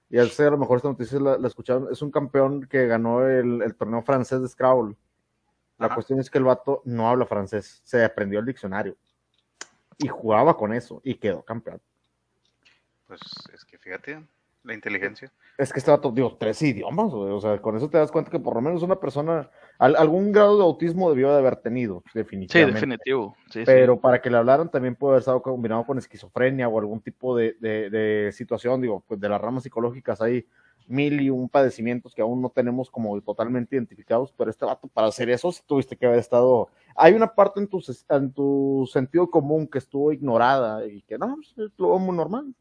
y 0.09 0.19
hace 0.19 0.45
a 0.45 0.51
lo 0.51 0.59
mejor 0.59 0.77
esta 0.77 0.89
noticia 0.89 1.19
la, 1.19 1.37
la 1.37 1.49
escucharon, 1.49 1.89
es 1.91 2.01
un 2.01 2.13
campeón 2.13 2.67
que 2.67 2.87
ganó 2.87 3.27
el, 3.27 3.61
el 3.63 3.75
torneo 3.75 4.03
francés 4.03 4.41
de 4.41 4.49
Scrabble. 4.49 4.95
La 5.79 5.87
Ajá. 5.87 5.97
cuestión 5.97 6.21
es 6.21 6.31
que 6.31 6.39
el 6.39 6.45
vato 6.45 6.81
no 6.85 7.09
habla 7.09 7.27
francés, 7.27 7.81
se 7.85 8.05
aprendió 8.05 8.39
el 8.39 8.47
diccionario. 8.47 8.97
Y 9.99 10.09
jugaba 10.09 10.57
con 10.57 10.73
eso, 10.73 11.01
y 11.03 11.15
quedó 11.17 11.43
campeón. 11.43 11.81
pues 13.07 13.21
es 13.53 13.65
que 13.65 13.79
fíjate, 13.79 14.23
la 14.63 14.75
inteligencia. 14.75 15.33
Es 15.59 15.73
que 15.73 15.79
este 15.79 15.91
vato, 15.91 16.11
digo, 16.11 16.37
tres 16.39 16.61
idiomas, 16.63 17.13
o 17.13 17.41
sea, 17.41 17.61
con 17.61 17.77
eso 17.77 17.89
te 17.89 17.99
das 17.99 18.13
cuenta 18.13 18.31
que 18.31 18.39
por 18.39 18.55
lo 18.55 18.61
menos 18.61 18.83
una 18.83 18.99
persona, 19.01 19.51
al- 19.79 19.97
algún 19.97 20.33
grado 20.33 20.57
de 20.57 20.63
autismo 20.65 21.11
debió 21.11 21.31
de 21.33 21.39
haber 21.39 21.57
tenido, 21.57 22.03
Sí, 22.07 22.19
definitivamente. 22.19 22.75
definitivo. 22.75 23.37
Sí, 23.51 23.61
sí. 23.61 23.65
pero 23.67 24.01
para 24.01 24.21
que 24.21 24.31
le 24.31 24.37
hablaran 24.39 24.71
también 24.71 24.95
puede 24.95 25.13
haber 25.13 25.21
estado 25.21 25.43
combinado 25.43 25.85
con 25.85 25.99
esquizofrenia 25.99 26.69
o 26.69 26.79
algún 26.79 27.01
tipo 27.01 27.37
de, 27.37 27.57
de- 27.61 27.91
de 27.91 28.33
situación, 28.33 28.81
digo, 28.81 29.03
pues 29.07 29.21
de 29.21 29.29
las 29.29 29.41
ramas 29.41 29.63
psicológicas 29.63 30.21
hay 30.21 30.47
mil 30.89 31.21
y 31.21 31.31
un 31.31 31.49
padecimientos 31.49 32.15
que 32.15 32.23
aún 32.23 32.41
no 32.41 32.49
tenemos 32.49 32.91
como 32.91 33.21
totalmente 33.21 33.75
identificados, 33.75 34.33
pero 34.39 34.51
este 34.51 34.65
vato 34.65 34.87
para 34.87 35.09
hacer 35.09 35.29
eso 35.31 35.51
sí 35.51 35.61
tuviste 35.67 35.97
que 35.97 36.07
haber 36.07 36.21
estado, 36.21 36.69
hay 36.95 37.13
una 37.15 37.35
parte 37.35 37.59
en 37.59 37.67
tu, 37.67 37.83
en 38.09 38.33
tu 38.33 38.89
sentido 38.93 39.29
común 39.29 39.67
que 39.67 39.79
estuvo 39.79 40.13
ignorada 40.13 40.87
y 40.87 41.03
que 41.03 41.19
no, 41.19 41.35
pues, 41.35 41.55
es 41.59 41.73
lo 41.77 41.99
muy 41.99 42.17
normal. 42.17 42.55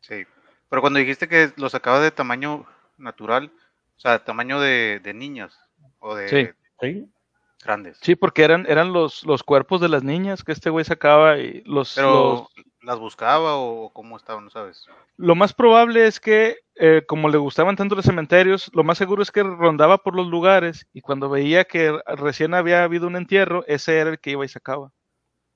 Sí. 0.00 0.24
Pero 0.68 0.82
cuando 0.82 0.98
dijiste 0.98 1.28
que 1.28 1.52
lo 1.56 1.68
sacaba 1.70 2.00
de 2.00 2.10
tamaño 2.10 2.66
natural, 2.98 3.52
o 3.96 4.00
sea, 4.00 4.24
tamaño 4.24 4.60
de, 4.60 5.00
de 5.02 5.14
niñas 5.14 5.56
o 6.00 6.14
de 6.16 6.28
Sí. 6.28 6.48
Sí, 6.80 7.10
grandes. 7.64 7.98
Sí, 8.00 8.14
porque 8.16 8.44
eran, 8.44 8.66
eran 8.68 8.92
los, 8.92 9.24
los 9.24 9.42
cuerpos 9.42 9.80
de 9.80 9.88
las 9.88 10.02
niñas 10.04 10.44
que 10.44 10.52
este 10.52 10.70
güey 10.70 10.84
sacaba 10.84 11.38
y 11.38 11.62
los, 11.64 11.94
Pero 11.94 12.12
los- 12.32 12.48
las 12.82 12.98
buscaba 12.98 13.56
o 13.56 13.90
cómo 13.92 14.16
estaban, 14.16 14.44
no 14.44 14.50
sabes. 14.50 14.86
Lo 15.16 15.34
más 15.34 15.52
probable 15.52 16.06
es 16.06 16.20
que, 16.20 16.58
eh, 16.76 17.02
como 17.08 17.28
le 17.28 17.38
gustaban 17.38 17.74
tanto 17.74 17.96
los 17.96 18.04
cementerios, 18.04 18.70
lo 18.72 18.84
más 18.84 18.96
seguro 18.98 19.20
es 19.22 19.32
que 19.32 19.42
rondaba 19.42 19.98
por 19.98 20.14
los 20.14 20.28
lugares 20.28 20.86
y 20.92 21.00
cuando 21.00 21.28
veía 21.28 21.64
que 21.64 21.98
recién 22.06 22.54
había 22.54 22.84
habido 22.84 23.08
un 23.08 23.16
entierro, 23.16 23.64
ese 23.66 23.98
era 23.98 24.10
el 24.10 24.20
que 24.20 24.30
iba 24.30 24.44
y 24.44 24.48
sacaba. 24.48 24.92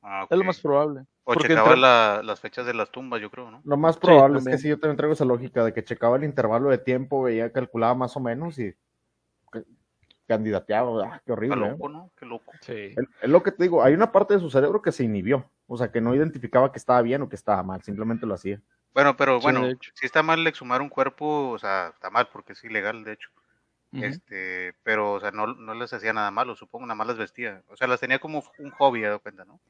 Ah, 0.03 0.27
Es 0.29 0.37
lo 0.37 0.43
más 0.45 0.59
probable. 0.61 1.03
O 1.25 1.35
porque 1.35 1.49
checaba 1.49 1.69
entre- 1.69 1.81
la- 1.81 2.23
las 2.25 2.41
fechas 2.41 2.67
de 2.67 2.75
las 2.75 2.91
tumbas, 2.91 3.21
yo 3.21 3.31
creo, 3.31 3.49
¿no? 3.53 3.63
lo 3.65 3.77
más 3.77 3.97
probable 3.97 4.39
es 4.39 4.45
también. 4.45 4.57
que 4.59 4.63
sí, 4.63 4.69
yo 4.69 4.81
también 4.81 4.97
traigo 4.97 5.13
esa 5.13 5.25
lógica 5.25 5.65
de 5.65 5.73
que 5.73 5.85
checaba 5.85 6.17
el 6.17 6.25
intervalo 6.25 6.69
de 6.69 6.79
tiempo, 6.79 7.23
veía, 7.23 7.53
calculaba 7.53 7.95
más 7.95 8.17
o 8.17 8.21
menos 8.21 8.59
y 8.59 8.75
candidateaba, 10.37 11.05
ah, 11.05 11.19
qué 11.19 11.25
Qué 11.27 11.33
horrible. 11.33 11.67
¿eh? 11.67 11.71
loco, 11.71 11.89
¿no? 11.89 12.11
Qué 12.19 12.25
loco. 12.27 12.53
Sí. 12.61 12.73
Es 12.97 13.05
es 13.21 13.29
lo 13.31 13.43
que 13.43 13.53
te 13.53 13.63
digo, 13.65 13.83
hay 13.83 13.95
una 13.95 14.11
parte 14.13 14.35
de 14.35 14.41
su 14.41 14.51
cerebro 14.51 14.81
que 14.83 14.93
se 14.93 15.05
inhibió, 15.05 15.51
o 15.67 15.77
sea, 15.77 15.91
que 15.93 16.01
no 16.01 16.15
identificaba 16.15 16.73
que 16.73 16.79
estaba 16.79 17.03
bien 17.03 17.21
o 17.23 17.29
que 17.29 17.37
estaba 17.37 17.63
mal, 17.63 17.83
simplemente 17.83 18.27
lo 18.27 18.35
hacía. 18.35 18.61
Bueno, 18.95 19.17
pero 19.17 19.39
Sí, 19.39 19.43
bueno, 19.45 19.69
si 19.95 20.07
está 20.07 20.23
mal 20.23 20.47
exhumar 20.47 20.81
un 20.83 20.89
cuerpo, 20.89 21.51
o 21.51 21.59
sea, 21.59 21.89
está 21.95 22.11
mal 22.11 22.29
porque 22.33 22.53
es 22.55 22.65
ilegal, 22.65 23.05
de 23.05 23.13
hecho. 23.13 23.29
Este, 23.93 24.73
pero, 24.83 25.13
o 25.13 25.21
sea, 25.21 25.33
no, 25.33 25.47
no 25.49 25.75
les 25.75 25.93
hacía 25.93 26.15
nada 26.15 26.31
malo, 26.31 26.57
supongo, 26.57 26.87
nada 26.87 26.95
más 26.95 27.07
las 27.09 27.19
vestía. 27.19 27.63
O 27.69 27.77
sea, 27.77 27.87
las 27.89 28.01
tenía 28.01 28.19
como 28.19 28.43
un 28.59 28.71
hobby, 28.71 29.03
¿dado 29.03 29.21
cuenta, 29.21 29.45
no? 29.45 29.61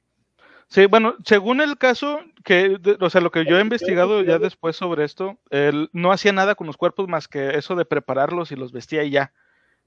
Sí, 0.69 0.87
bueno, 0.87 1.17
según 1.25 1.61
el 1.61 1.77
caso, 1.77 2.21
que, 2.45 2.79
de- 2.81 2.97
o 3.01 3.11
sea, 3.11 3.21
lo 3.21 3.31
que 3.33 3.45
yo 3.45 3.59
he 3.59 3.63
investigado 3.63 4.23
ya 4.23 4.39
después 4.39 4.77
sobre 4.77 5.05
esto, 5.05 5.39
él 5.51 5.91
no 5.93 6.13
hacía 6.13 6.33
nada 6.33 6.55
con 6.55 6.67
los 6.69 6.77
cuerpos 6.77 7.09
más 7.09 7.27
que 7.29 7.57
eso 7.59 7.75
de 7.75 7.85
prepararlos 7.85 8.53
y 8.53 8.57
los 8.57 8.73
vestía 8.73 9.03
y 9.03 9.11
ya. 9.11 9.33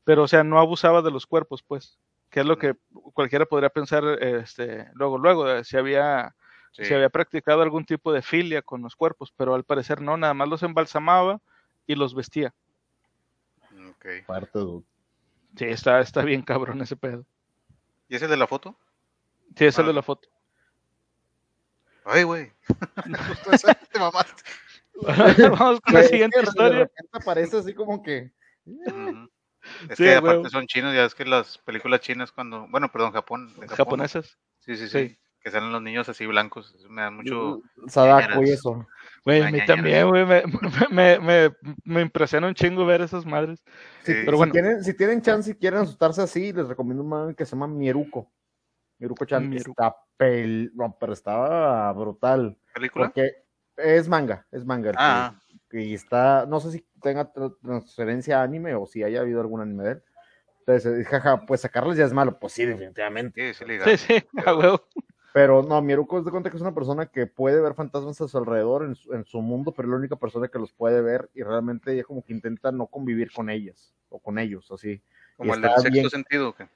Pero, 0.06 0.24
o 0.24 0.28
sea, 0.28 0.44
no 0.44 0.60
abusaba 0.60 1.02
de 1.02 1.12
los 1.12 1.26
cuerpos, 1.28 1.62
pues, 1.64 2.00
que 2.30 2.40
es 2.40 2.46
lo 2.46 2.58
que 2.58 2.76
cualquiera 3.14 3.46
podría 3.46 3.70
pensar, 3.70 4.04
este, 4.24 4.88
luego, 4.94 5.18
luego, 5.18 5.50
eh, 5.50 5.64
si 5.66 5.76
había, 5.78 6.34
Sí. 6.72 6.86
si 6.86 6.94
había 6.94 7.10
practicado 7.10 7.62
algún 7.62 7.86
tipo 7.86 8.12
de 8.14 8.22
filia 8.22 8.62
con 8.62 8.82
los 8.82 8.96
cuerpos, 8.96 9.34
pero 9.36 9.56
al 9.56 9.64
parecer 9.64 10.02
no, 10.02 10.16
nada 10.18 10.34
más 10.34 10.48
los 10.48 10.62
embalsamaba 10.64 11.40
y 11.88 11.96
los 11.96 12.14
vestía. 12.16 12.54
Ok. 13.92 14.06
Parte, 14.28 14.60
dude. 14.60 14.86
Sí, 15.58 15.66
está, 15.66 16.00
está 16.02 16.22
bien 16.24 16.42
cabrón 16.42 16.82
ese 16.82 16.96
pedo. 16.98 17.26
¿Y 18.10 18.16
ese 18.18 18.28
de 18.28 18.36
la 18.38 18.46
foto? 18.48 18.78
Sí, 19.56 19.66
es 19.66 19.80
Ah. 19.80 19.84
de 19.84 19.94
la 19.94 20.02
foto. 20.02 20.28
Ay, 22.04 22.24
güey. 22.24 22.52
Te 23.92 24.00
mamaste. 24.00 24.44
Vamos 25.60 25.82
con 25.82 25.94
la 25.94 26.02
es 26.02 26.10
siguiente 26.10 26.40
de 26.40 26.46
historia. 26.46 26.80
repente 26.80 27.10
aparece 27.14 27.58
así 27.58 27.74
como 27.74 28.04
que. 28.04 28.32
Es 29.90 29.98
Sí, 29.98 30.04
que 30.04 30.16
aparte 30.16 30.38
huevo. 30.38 30.50
son 30.50 30.68
chinos, 30.68 30.94
ya 30.94 31.06
es 31.06 31.16
que 31.16 31.26
las 31.26 31.58
películas 31.60 32.02
chinas 32.02 32.32
cuando, 32.32 32.68
bueno, 32.70 32.92
perdón, 32.92 33.12
Japón, 33.14 33.54
Japonesas. 33.70 34.38
Sí, 34.60 34.76
sí, 34.78 34.88
sí, 34.88 35.10
Sí. 35.10 35.18
que 35.40 35.52
salen 35.52 35.72
los 35.72 35.82
niños 35.82 36.10
así 36.10 36.26
blancos, 36.26 36.74
eso 36.76 36.90
me 36.90 37.02
da 37.04 37.12
mucho, 37.12 37.62
Sadako 37.88 38.42
y 38.44 38.50
eso. 38.50 38.88
Güey, 39.24 39.42
a 39.44 39.52
mí 39.52 39.64
también, 39.66 40.08
güey, 40.08 40.26
me, 40.26 40.44
me, 40.92 41.20
me, 41.20 41.52
me 41.84 42.02
impresiona 42.02 42.48
un 42.48 42.54
chingo 42.56 42.86
ver 42.86 43.02
esas 43.02 43.26
madres. 43.26 43.64
Si, 44.04 44.14
Sí. 44.14 44.20
Pero 44.26 44.32
si 44.32 44.38
bueno. 44.38 44.54
tienen, 44.54 44.84
si 44.84 44.94
tienen 44.96 45.22
chance 45.22 45.52
y 45.52 45.56
quieren 45.56 45.80
asustarse 45.82 46.22
así, 46.22 46.52
les 46.54 46.68
recomiendo 46.68 47.04
un 47.04 47.10
manga 47.10 47.34
que 47.34 47.46
se 47.46 47.52
llama 47.56 47.68
Mieruko. 47.68 48.32
Mieruko 48.98 49.26
Chan 49.26 49.50
Mieruko. 49.50 49.72
está 49.84 49.96
pel... 50.18 50.72
no, 50.74 50.96
pero 51.00 51.14
estaba 51.14 51.92
brutal. 51.94 52.58
película. 52.74 53.06
Porque 53.08 53.32
es 53.78 54.08
manga, 54.08 54.48
es 54.52 54.64
manga. 54.66 54.94
Ah, 54.98 55.36
y 55.84 55.94
está, 55.94 56.46
no 56.46 56.60
sé 56.60 56.72
si 56.72 56.86
tenga 57.02 57.32
tra- 57.34 57.56
transferencia 57.62 58.40
a 58.40 58.44
anime 58.44 58.76
o 58.76 58.86
si 58.86 59.04
haya 59.04 59.22
habido 59.22 59.42
algún 59.42 59.62
anime 59.62 59.84
de 59.84 59.92
él. 59.92 60.04
Entonces, 60.60 61.00
eh, 61.00 61.04
jaja, 61.06 61.46
pues 61.46 61.62
sacarles 61.62 61.98
ya 61.98 62.06
es 62.06 62.14
malo. 62.14 62.40
Pues 62.40 62.54
sí, 62.54 62.66
definitivamente. 62.66 63.54
sí, 63.54 63.66
sí. 63.66 63.96
Sí, 63.98 64.14
a 64.46 64.56
huevo. 64.56 64.82
Pero 65.34 65.62
no, 65.64 65.82
Mieruko 65.82 66.18
es 66.18 66.26
de 66.26 66.32
cuenta 66.32 66.50
que 66.50 66.56
es 66.56 66.62
una 66.62 66.74
persona 66.74 67.08
que 67.08 67.28
puede 67.28 67.60
ver 67.62 67.74
fantasmas 67.74 68.22
a 68.22 68.28
su 68.28 68.38
alrededor 68.38 68.86
en 68.86 68.96
su, 68.96 69.14
en 69.14 69.26
su 69.26 69.42
mundo, 69.42 69.74
pero 69.74 69.88
es 69.88 69.92
la 69.92 69.98
única 69.98 70.16
persona 70.16 70.48
que 70.48 70.58
los 70.60 70.72
puede 70.72 71.02
ver 71.02 71.30
y 71.34 71.44
realmente 71.44 71.92
ella 71.94 72.04
como 72.06 72.24
que 72.24 72.32
intenta 72.32 72.72
no 72.72 72.88
convivir 72.88 73.32
con 73.34 73.50
ellas 73.50 73.94
o 74.10 74.20
con 74.20 74.40
ellos, 74.40 74.72
así. 74.72 75.02
Como 75.36 75.54
el 75.54 75.62
del 75.62 75.72
sexto 75.72 75.92
bien- 75.92 76.10
sentido, 76.10 76.50
¿o 76.50 76.56
qué? 76.56 76.70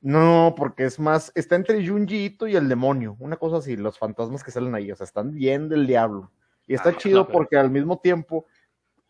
No, 0.00 0.54
porque 0.56 0.84
es 0.84 0.98
más, 0.98 1.32
está 1.34 1.56
entre 1.56 1.86
Junji 1.86 2.24
Ito 2.26 2.46
y 2.48 2.56
el 2.56 2.68
demonio, 2.68 3.16
una 3.18 3.36
cosa 3.36 3.58
así, 3.58 3.76
los 3.76 3.98
fantasmas 3.98 4.44
que 4.44 4.50
salen 4.50 4.74
ahí, 4.74 4.90
o 4.90 4.96
sea, 4.96 5.04
están 5.04 5.32
bien 5.32 5.68
del 5.68 5.86
diablo. 5.86 6.30
Y 6.66 6.74
está 6.74 6.90
Ah, 6.90 6.96
chido 6.96 7.28
porque 7.28 7.56
al 7.56 7.70
mismo 7.70 7.98
tiempo 7.98 8.46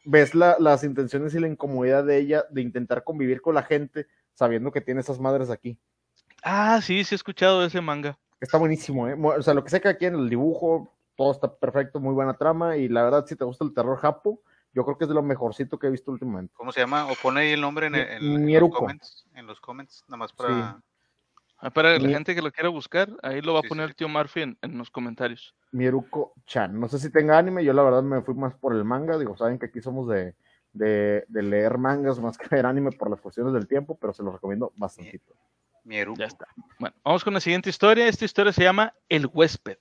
ves 0.04 0.34
la- 0.34 0.56
las 0.60 0.84
intenciones 0.84 1.34
y 1.34 1.40
la 1.40 1.48
incomodidad 1.48 2.04
de 2.04 2.18
ella 2.18 2.44
de 2.50 2.60
intentar 2.62 3.02
convivir 3.04 3.40
con 3.40 3.54
la 3.54 3.62
gente 3.62 4.06
sabiendo 4.34 4.70
que 4.70 4.80
tiene 4.80 5.00
esas 5.00 5.18
madres 5.18 5.50
aquí. 5.50 5.78
Ah, 6.42 6.80
sí, 6.82 7.02
sí 7.04 7.14
he 7.14 7.16
escuchado 7.16 7.64
ese 7.64 7.80
manga. 7.80 8.18
Está 8.40 8.58
buenísimo, 8.58 9.08
¿eh? 9.08 9.16
O 9.18 9.42
sea, 9.42 9.54
lo 9.54 9.64
que 9.64 9.70
sé 9.70 9.80
que 9.80 9.88
aquí 9.88 10.04
en 10.06 10.14
el 10.14 10.28
dibujo, 10.28 10.94
todo 11.16 11.32
está 11.32 11.52
perfecto, 11.56 11.98
muy 11.98 12.12
buena 12.14 12.34
trama 12.34 12.76
y 12.76 12.88
la 12.88 13.02
verdad, 13.02 13.24
si 13.26 13.34
te 13.34 13.44
gusta 13.44 13.64
el 13.64 13.72
terror 13.72 13.96
japo, 13.98 14.42
yo 14.74 14.84
creo 14.84 14.98
que 14.98 15.04
es 15.04 15.08
de 15.08 15.14
lo 15.14 15.22
mejorcito 15.22 15.78
que 15.78 15.86
he 15.86 15.90
visto 15.90 16.10
últimamente. 16.12 16.52
¿Cómo 16.54 16.70
se 16.70 16.80
llama? 16.80 17.06
O 17.10 17.14
pone 17.14 17.40
ahí 17.40 17.52
el 17.52 17.60
nombre 17.62 17.86
en, 17.86 17.92
Mi- 17.94 17.98
en- 18.00 18.48
en 18.50 18.60
los 18.60 18.70
comments, 18.70 19.26
en 19.34 19.46
los 19.46 19.58
comments, 19.60 20.04
nada 20.06 20.18
más 20.18 20.32
para... 20.34 20.82
Para 21.74 21.98
la 21.98 22.06
Mi- 22.06 22.12
gente 22.12 22.34
que 22.34 22.42
lo 22.42 22.52
quiera 22.52 22.68
buscar, 22.68 23.08
ahí 23.22 23.40
lo 23.40 23.54
va 23.54 23.60
a 23.60 23.62
Sí, 23.62 23.68
poner 23.68 23.86
sí. 23.86 23.90
el 23.90 23.96
tío 23.96 24.08
Murphy 24.08 24.42
en, 24.42 24.58
en 24.62 24.76
los 24.78 24.90
comentarios. 24.90 25.54
Mieruko 25.72 26.34
Chan. 26.46 26.78
No 26.78 26.88
sé 26.88 26.98
si 26.98 27.10
tenga 27.10 27.36
anime, 27.38 27.64
yo 27.64 27.72
la 27.72 27.82
verdad 27.82 28.02
me 28.02 28.20
fui 28.22 28.34
más 28.34 28.54
por 28.54 28.74
el 28.74 28.84
manga. 28.84 29.18
Digo, 29.18 29.36
saben 29.36 29.58
que 29.58 29.66
aquí 29.66 29.80
somos 29.80 30.08
de, 30.08 30.34
de, 30.72 31.24
de 31.28 31.42
leer 31.42 31.78
mangas 31.78 32.20
más 32.20 32.36
que 32.38 32.48
ver 32.54 32.66
anime 32.66 32.92
por 32.92 33.10
las 33.10 33.20
cuestiones 33.20 33.52
del 33.52 33.66
tiempo, 33.66 33.96
pero 33.98 34.12
se 34.12 34.22
los 34.22 34.32
recomiendo 34.34 34.72
bastantito. 34.76 35.34
Mieruko. 35.84 36.18
Ya 36.18 36.26
está. 36.26 36.46
Bueno, 36.78 36.96
vamos 37.04 37.24
con 37.24 37.32
la 37.34 37.40
siguiente 37.40 37.70
historia. 37.70 38.06
Esta 38.08 38.24
historia 38.24 38.52
se 38.52 38.62
llama 38.62 38.92
El 39.08 39.26
huésped. 39.26 39.78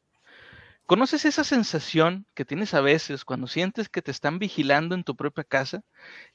¿Conoces 0.87 1.25
esa 1.25 1.43
sensación 1.43 2.27
que 2.35 2.45
tienes 2.45 2.75
a 2.75 2.81
veces 2.81 3.25
cuando 3.25 3.47
sientes 3.47 3.89
que 3.89 4.03
te 4.03 4.11
están 4.11 4.37
vigilando 4.37 4.93
en 4.93 5.03
tu 5.03 5.15
propia 5.15 5.43
casa? 5.43 5.83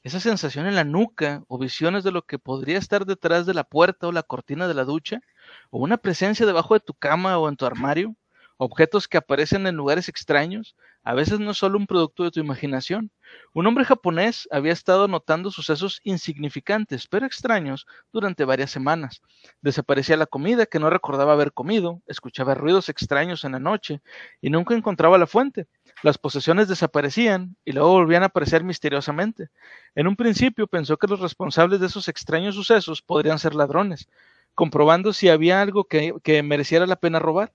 Esa 0.03 0.19
sensación 0.19 0.67
en 0.67 0.75
la 0.75 0.83
nuca 0.83 1.43
o 1.47 1.57
visiones 1.57 2.03
de 2.03 2.11
lo 2.11 2.25
que 2.25 2.37
podría 2.39 2.77
estar 2.77 3.05
detrás 3.05 3.45
de 3.45 3.53
la 3.53 3.63
puerta 3.63 4.07
o 4.07 4.11
la 4.11 4.23
cortina 4.23 4.67
de 4.67 4.73
la 4.73 4.83
ducha, 4.83 5.21
o 5.69 5.79
una 5.79 5.97
presencia 5.97 6.45
debajo 6.45 6.73
de 6.73 6.81
tu 6.81 6.93
cama 6.93 7.37
o 7.39 7.47
en 7.49 7.55
tu 7.55 7.65
armario, 7.65 8.15
objetos 8.63 9.07
que 9.07 9.17
aparecen 9.17 9.65
en 9.65 9.75
lugares 9.75 10.07
extraños, 10.07 10.75
a 11.03 11.15
veces 11.15 11.39
no 11.39 11.49
es 11.49 11.57
solo 11.57 11.79
un 11.79 11.87
producto 11.87 12.23
de 12.23 12.29
tu 12.29 12.39
imaginación. 12.39 13.09
Un 13.53 13.65
hombre 13.65 13.85
japonés 13.85 14.47
había 14.51 14.71
estado 14.71 15.07
notando 15.07 15.49
sucesos 15.49 15.99
insignificantes, 16.03 17.07
pero 17.07 17.25
extraños, 17.25 17.87
durante 18.13 18.45
varias 18.45 18.69
semanas. 18.69 19.23
Desaparecía 19.63 20.15
la 20.15 20.27
comida 20.27 20.67
que 20.67 20.77
no 20.77 20.91
recordaba 20.91 21.33
haber 21.33 21.53
comido, 21.53 22.03
escuchaba 22.05 22.53
ruidos 22.53 22.87
extraños 22.87 23.43
en 23.45 23.53
la 23.53 23.59
noche 23.59 23.99
y 24.41 24.51
nunca 24.51 24.75
encontraba 24.75 25.17
la 25.17 25.25
fuente. 25.25 25.65
Las 26.03 26.19
posesiones 26.19 26.67
desaparecían 26.67 27.55
y 27.65 27.71
luego 27.71 27.89
volvían 27.93 28.21
a 28.21 28.27
aparecer 28.27 28.63
misteriosamente. 28.63 29.49
En 29.95 30.05
un 30.05 30.15
principio 30.15 30.67
pensó 30.67 30.97
que 30.97 31.07
los 31.07 31.19
responsables 31.19 31.79
de 31.79 31.87
esos 31.87 32.07
extraños 32.07 32.53
sucesos 32.53 33.01
podrían 33.01 33.39
ser 33.39 33.55
ladrones, 33.55 34.07
comprobando 34.53 35.13
si 35.13 35.29
había 35.29 35.63
algo 35.63 35.85
que, 35.85 36.13
que 36.21 36.43
mereciera 36.43 36.85
la 36.85 36.97
pena 36.97 37.17
robar. 37.17 37.51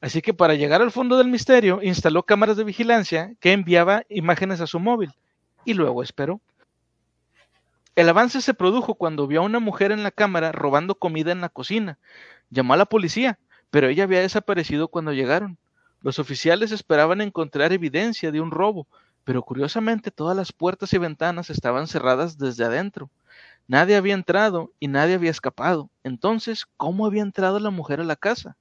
Así 0.00 0.20
que 0.20 0.34
para 0.34 0.54
llegar 0.54 0.82
al 0.82 0.90
fondo 0.90 1.16
del 1.16 1.28
misterio, 1.28 1.80
instaló 1.82 2.24
cámaras 2.24 2.56
de 2.56 2.64
vigilancia 2.64 3.34
que 3.40 3.52
enviaba 3.52 4.02
imágenes 4.08 4.60
a 4.60 4.66
su 4.66 4.78
móvil 4.78 5.12
y 5.64 5.74
luego 5.74 6.02
esperó. 6.02 6.40
El 7.94 8.10
avance 8.10 8.42
se 8.42 8.52
produjo 8.52 8.94
cuando 8.94 9.26
vio 9.26 9.40
a 9.40 9.44
una 9.44 9.58
mujer 9.58 9.90
en 9.90 10.02
la 10.02 10.10
cámara 10.10 10.52
robando 10.52 10.96
comida 10.96 11.32
en 11.32 11.40
la 11.40 11.48
cocina. 11.48 11.98
Llamó 12.50 12.74
a 12.74 12.76
la 12.76 12.84
policía, 12.84 13.38
pero 13.70 13.88
ella 13.88 14.04
había 14.04 14.20
desaparecido 14.20 14.88
cuando 14.88 15.14
llegaron. 15.14 15.56
Los 16.02 16.18
oficiales 16.18 16.72
esperaban 16.72 17.22
encontrar 17.22 17.72
evidencia 17.72 18.30
de 18.30 18.40
un 18.40 18.50
robo, 18.50 18.86
pero 19.24 19.42
curiosamente 19.42 20.10
todas 20.10 20.36
las 20.36 20.52
puertas 20.52 20.92
y 20.92 20.98
ventanas 20.98 21.48
estaban 21.48 21.86
cerradas 21.86 22.36
desde 22.36 22.64
adentro. 22.64 23.10
Nadie 23.66 23.96
había 23.96 24.14
entrado 24.14 24.72
y 24.78 24.88
nadie 24.88 25.14
había 25.14 25.30
escapado. 25.30 25.90
Entonces, 26.04 26.66
¿cómo 26.76 27.06
había 27.06 27.22
entrado 27.22 27.58
la 27.58 27.70
mujer 27.70 28.00
a 28.00 28.04
la 28.04 28.14
casa? 28.14 28.56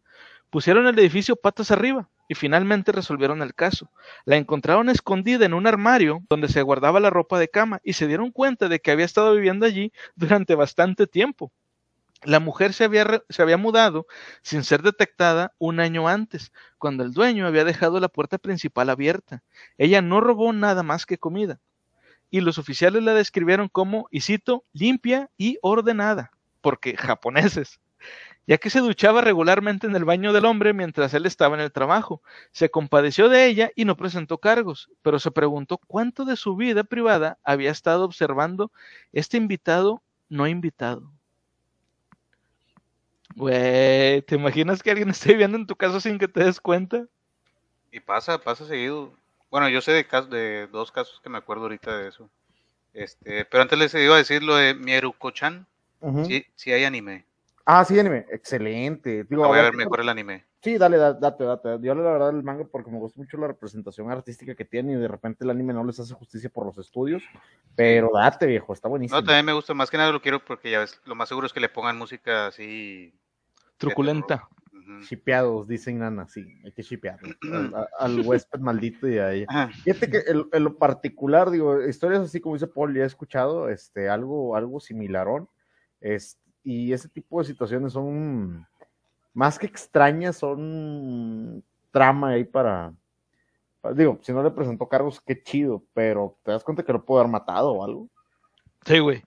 Pusieron 0.49 0.88
el 0.88 0.97
edificio 0.97 1.36
patas 1.36 1.71
arriba 1.71 2.10
y 2.27 2.36
finalmente 2.36 2.91
resolvieron 2.91 3.41
el 3.41 3.53
caso. 3.53 3.89
La 4.25 4.38
encontraron 4.38 4.89
escondida 4.89 5.45
en 5.45 5.53
un 5.53 5.67
armario 5.67 6.23
donde 6.29 6.47
se 6.47 6.62
guardaba 6.62 6.99
la 6.99 7.10
ropa 7.10 7.39
de 7.39 7.49
cama 7.49 7.81
y 7.84 7.93
se 7.93 8.08
dieron 8.08 8.31
cuenta 8.31 8.67
de 8.67 8.79
que 8.79 8.91
había 8.91 9.05
estado 9.05 9.34
viviendo 9.34 9.65
allí 9.65 9.91
durante 10.15 10.55
bastante 10.55 11.08
tiempo. 11.08 11.51
La 12.23 12.39
mujer 12.39 12.73
se 12.73 12.86
había, 12.86 13.23
se 13.29 13.41
había 13.41 13.58
mudado 13.58 14.08
sin 14.41 14.63
ser 14.63 14.81
detectada 14.81 15.53
un 15.60 15.79
año 15.79 16.08
antes, 16.08 16.51
cuando 16.79 17.03
el 17.03 17.13
dueño 17.13 17.45
había 17.45 17.65
dejado 17.65 17.99
la 17.99 18.08
puerta 18.08 18.38
principal 18.38 18.89
abierta. 18.89 19.43
Ella 19.77 20.01
no 20.01 20.21
robó 20.21 20.51
nada 20.51 20.81
más 20.81 21.05
que 21.05 21.19
comida. 21.19 21.60
Y 22.31 22.41
los 22.41 22.58
oficiales 22.58 23.03
la 23.03 23.13
describieron 23.13 23.69
como, 23.69 24.08
y 24.10 24.21
cito, 24.21 24.63
limpia 24.73 25.29
y 25.38 25.60
ordenada, 25.62 26.31
porque 26.62 26.97
japoneses 26.97 27.79
ya 28.47 28.58
que 28.58 28.69
se 28.69 28.79
duchaba 28.79 29.21
regularmente 29.21 29.88
en 29.88 29.95
el 29.95 30.05
baño 30.05 30.34
del 30.34 30.45
hombre 30.45 30.73
mientras 30.73 31.13
él 31.13 31.25
estaba 31.25 31.55
en 31.55 31.62
el 31.62 31.71
trabajo. 31.71 32.21
Se 32.51 32.69
compadeció 32.69 33.29
de 33.29 33.45
ella 33.47 33.71
y 33.75 33.86
no 33.86 33.97
presentó 33.97 34.38
cargos, 34.38 34.89
pero 35.01 35.19
se 35.19 35.31
preguntó 35.31 35.77
cuánto 35.77 36.25
de 36.25 36.36
su 36.36 36.55
vida 36.55 36.84
privada 36.84 37.39
había 37.43 37.71
estado 37.71 38.05
observando 38.05 38.71
este 39.13 39.38
invitado 39.38 40.01
no 40.29 40.47
invitado. 40.47 41.12
Güey, 43.36 44.21
¿te 44.21 44.36
imaginas 44.36 44.81
que 44.81 44.91
alguien 44.91 45.10
esté 45.12 45.34
viviendo 45.34 45.58
en 45.58 45.67
tu 45.67 45.75
casa 45.75 45.99
sin 45.99 46.17
que 46.17 46.27
te 46.27 46.43
des 46.43 46.60
cuenta? 46.60 47.05
Y 47.91 47.99
pasa, 47.99 48.38
pasa 48.38 48.65
seguido. 48.65 49.13
Bueno, 49.49 49.69
yo 49.69 49.81
sé 49.81 49.91
de, 49.91 50.03
de 50.03 50.67
dos 50.67 50.91
casos 50.91 51.19
que 51.21 51.29
me 51.29 51.38
acuerdo 51.38 51.63
ahorita 51.63 51.97
de 51.97 52.10
eso. 52.10 52.29
Este, 52.93 53.45
pero 53.45 53.63
antes 53.63 53.77
les 53.77 53.93
iba 53.95 54.15
a 54.15 54.19
decir 54.19 54.41
lo 54.41 54.55
de 54.55 54.73
Mieruko-chan. 54.73 55.65
sí, 56.25 56.45
sí 56.55 56.71
hay 56.71 56.86
anime. 56.86 57.25
Ah, 57.65 57.84
sí, 57.84 57.99
anime. 57.99 58.28
Excelente. 58.30 59.23
Digo, 59.23 59.47
voy 59.47 59.58
a 59.58 59.63
ver 59.63 59.75
mejor 59.75 59.99
el 59.99 60.10
anime. 60.10 60.45
Sí, 60.62 60.78
dale, 60.78 60.97
date, 60.97 61.43
date. 61.43 61.80
Yo 61.82 61.95
la 61.95 62.12
verdad 62.12 62.30
el 62.30 62.43
manga 62.43 62.65
porque 62.71 62.91
me 62.91 62.99
gusta 62.99 63.19
mucho 63.19 63.38
la 63.38 63.47
representación 63.47 64.10
artística 64.12 64.56
que 64.56 64.65
tiene 64.65 64.93
y 64.93 64.95
de 64.95 65.08
repente 65.08 65.43
el 65.43 65.49
anime 65.49 65.73
no 65.73 65.84
les 65.84 65.99
hace 65.99 66.13
justicia 66.13 66.49
por 66.49 66.65
los 66.65 66.78
estudios. 66.78 67.23
Pero 67.75 68.12
date, 68.13 68.45
viejo, 68.45 68.71
está 68.71 68.88
buenísimo. 68.88 69.19
No, 69.19 69.25
también 69.25 69.45
me 69.45 69.54
gusta, 69.54 69.73
más 69.73 69.89
que 69.89 69.97
nada 69.97 70.12
lo 70.12 70.21
quiero 70.21 70.43
porque 70.45 70.69
ya 70.71 70.80
ves, 70.80 71.01
lo 71.06 71.15
más 71.15 71.28
seguro 71.28 71.47
es 71.47 71.54
que 71.54 71.60
le 71.60 71.69
pongan 71.69 71.97
música 71.97 72.47
así. 72.47 73.13
Truculenta. 73.78 74.47
Chipeados, 75.08 75.67
dicen 75.67 75.97
Nana, 75.97 76.28
sí, 76.28 76.45
hay 76.63 76.71
que 76.71 76.84
chipear 76.84 77.17
al, 77.99 78.21
huésped 78.21 78.60
maldito 78.60 79.08
y 79.08 79.17
ahí. 79.17 79.45
Fíjate 79.84 80.10
que 80.12 80.23
en, 80.28 80.63
lo 80.63 80.78
particular, 80.78 81.49
digo, 81.49 81.84
historias 81.84 82.21
así 82.21 82.39
como 82.39 82.54
dice 82.56 82.67
Paul, 82.67 82.95
ya 82.95 83.01
he 83.04 83.08
escuchado, 83.08 83.69
este, 83.69 84.10
algo, 84.10 84.56
algo 84.56 84.80
similarón. 84.80 85.49
Este, 86.01 86.44
y 86.65 86.91
ese 86.91 87.08
tipo 87.08 87.39
de 87.39 87.45
situaciones 87.45 87.93
son 87.93 88.67
más 89.36 89.60
que 89.60 89.67
extrañas, 89.67 90.38
son 90.38 91.63
trama 91.91 92.30
ahí 92.30 92.43
para, 92.43 92.91
digo, 93.93 94.19
si 94.23 94.34
no 94.34 94.41
le 94.41 94.49
presentó 94.49 94.89
cargos, 94.89 95.21
qué 95.21 95.41
chido, 95.41 95.84
pero 95.93 96.38
te 96.43 96.51
das 96.51 96.63
cuenta 96.63 96.84
que 96.84 96.91
lo 96.91 97.06
puede 97.06 97.21
haber 97.21 97.32
matado 97.32 97.71
o 97.71 97.86
algo. 97.86 98.10
Sí, 98.84 98.97
güey. 98.97 99.23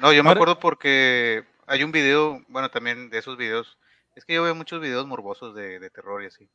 No, 0.00 0.12
yo 0.12 0.22
me 0.22 0.30
acuerdo 0.30 0.58
porque 0.58 1.44
hay 1.66 1.82
un 1.82 1.92
video, 1.92 2.42
bueno, 2.48 2.70
también 2.70 3.08
de 3.08 3.18
esos 3.18 3.38
videos, 3.38 3.78
es 4.14 4.26
que 4.26 4.34
yo 4.34 4.42
veo 4.42 4.54
muchos 4.54 4.82
videos 4.82 5.06
morbosos 5.06 5.54
de, 5.54 5.88
terror 5.90 6.22
y 6.22 6.26
así, 6.26 6.50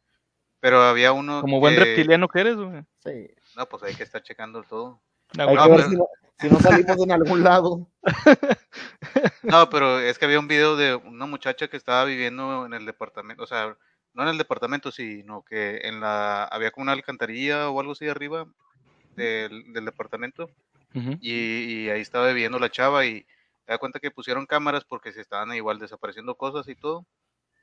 pero 0.60 0.84
había 0.84 1.13
uno... 1.13 1.41
Como 1.41 1.60
buen 1.60 1.76
reptiliano 1.76 2.28
que 2.28 2.41
eres, 2.41 2.58
güey. 2.58 2.84
Sí. 3.04 3.28
No, 3.58 3.65
pues 3.65 3.82
hay 3.82 3.95
que 3.95 4.04
estar 4.04 4.22
checando 4.22 4.62
todo. 4.62 5.02
Si, 5.32 6.50
no, 6.50 6.60
salimos 6.60 7.04
en 7.04 7.12
algún 7.12 7.44
lado. 7.44 7.88
No, 9.44 9.70
pero 9.70 10.00
es 10.00 10.18
que 10.18 10.26
había 10.26 10.39
un 10.39 10.48
video 10.48 10.76
de 10.76 10.96
una 10.96 11.26
muchacha 11.26 11.68
que 11.68 11.78
estaba 11.78 12.06
viviendo 12.06 12.65
en 12.65 12.74
el 12.74 12.86
departamento, 12.86 13.44
o 13.44 13.48
sea, 13.48 13.76
no 14.13 14.24
en 14.24 14.30
el 14.30 14.38
departamento, 14.38 14.92
sino 14.92 15.44
que 15.44 15.82
en 15.84 16.00
la 16.00 16.44
había 16.44 16.72
como 16.72 16.84
una 16.84 16.92
alcantarilla 16.92 17.70
o 17.70 17.80
algo 17.80 17.94
así 17.94 18.08
arriba 18.08 18.46
del, 19.15 19.74
departamento 19.74 20.50
y, 20.94 21.89
ahí 21.89 22.02
estaba 22.02 22.28
viviendo 22.28 22.60
la 22.60 22.70
chava 22.70 23.06
y 23.06 23.24
te 23.65 23.74
da 23.74 23.78
cuenta 23.78 24.00
que 24.00 24.12
pusieron 24.12 24.46
cámaras 24.46 24.84
porque 24.86 25.12
se 25.12 25.22
estaban 25.22 25.54
igual 25.54 25.80
desapareciendo 25.80 26.36
cosas 26.36 26.68
y 26.68 26.76
todo 26.76 27.06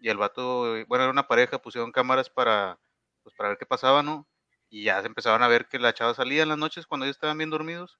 y 0.01 0.09
el 0.09 0.19
vato, 0.19 0.85
bueno, 0.87 1.05
era 1.05 1.11
una 1.11 1.29
pareja, 1.29 1.59
pusieron 1.59 1.93
cámaras 1.93 2.29
para 2.31 2.79
pues 3.23 3.35
para 3.35 3.49
ver 3.51 3.59
qué 3.59 3.67
pasaba, 3.67 4.03
¿no? 4.03 4.27
Y 4.69 4.85
ya 4.85 5.01
se 5.01 5.07
empezaban 5.07 5.43
a 5.43 5.49
ver 5.49 5.67
que 5.67 5.79
la 5.79 5.95
chava 5.95 6.15
salía 6.15 6.43
en 6.43 6.49
las 6.49 6.59
noches 6.59 6.87
cuando 6.87 7.07
ellos 7.07 7.17
estaban 7.17 7.39
bien 7.39 7.51
dormidos 7.51 7.99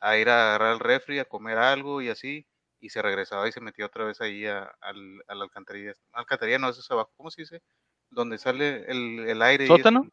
a 0.00 0.16
ir 0.16 0.28
a 0.28 0.48
agarrar 0.48 0.74
el 0.74 0.80
refri, 0.80 1.18
a 1.18 1.24
comer 1.24 1.58
algo 1.58 2.00
y 2.02 2.08
así, 2.08 2.46
y 2.80 2.90
se 2.90 3.02
regresaba 3.02 3.48
y 3.48 3.52
se 3.52 3.60
metía 3.60 3.86
otra 3.86 4.04
vez 4.04 4.20
ahí 4.20 4.46
a, 4.46 4.72
la 4.82 5.44
alcantarilla. 5.44 5.92
Alcantarilla 6.12 6.58
no, 6.58 6.68
eso 6.68 6.80
es 6.80 6.90
abajo, 6.90 7.10
¿cómo 7.16 7.30
se 7.30 7.42
dice? 7.42 7.62
Donde 8.10 8.38
sale 8.38 8.84
el, 8.88 9.42
aire. 9.42 9.66
¿Sótano? 9.66 10.06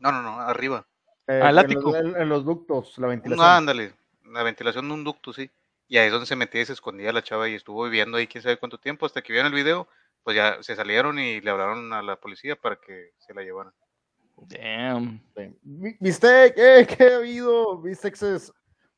No, 0.00 0.12
no, 0.12 0.22
no, 0.22 0.40
arriba. 0.40 0.86
Eh, 1.26 1.40
Al 1.40 1.58
ático. 1.58 1.94
En 1.96 2.28
los, 2.28 2.44
ductos, 2.44 2.98
la 2.98 3.08
ventilación. 3.08 3.44
No, 3.44 3.50
ándale, 3.50 3.94
la 4.24 4.42
ventilación 4.42 4.88
de 4.88 4.94
un 4.94 5.04
ducto, 5.04 5.32
sí. 5.32 5.50
Y 5.88 5.98
ahí 5.98 6.06
es 6.06 6.12
donde 6.12 6.26
se 6.26 6.36
metía 6.36 6.62
y 6.62 6.66
se 6.66 6.72
escondía 6.72 7.12
la 7.12 7.22
chava 7.22 7.48
y 7.48 7.54
estuvo 7.54 7.84
viviendo 7.84 8.16
ahí 8.16 8.26
quién 8.26 8.42
sabe 8.42 8.56
cuánto 8.56 8.78
tiempo, 8.78 9.06
hasta 9.06 9.22
que 9.22 9.32
vieron 9.32 9.52
el 9.52 9.56
video, 9.56 9.88
pues 10.22 10.36
ya 10.36 10.62
se 10.62 10.76
salieron 10.76 11.18
y 11.18 11.40
le 11.40 11.50
hablaron 11.50 11.92
a 11.92 12.02
la 12.02 12.16
policía 12.16 12.56
para 12.56 12.76
que 12.76 13.12
se 13.18 13.34
la 13.34 13.42
llevaran. 13.42 13.72
Damn. 14.48 15.20
¿Viste? 16.00 16.52
¿Qué, 16.54 16.86
qué 16.96 17.04
ha 17.04 17.16
habido? 17.16 17.80
¿Viste 17.80 18.08
es 18.08 18.52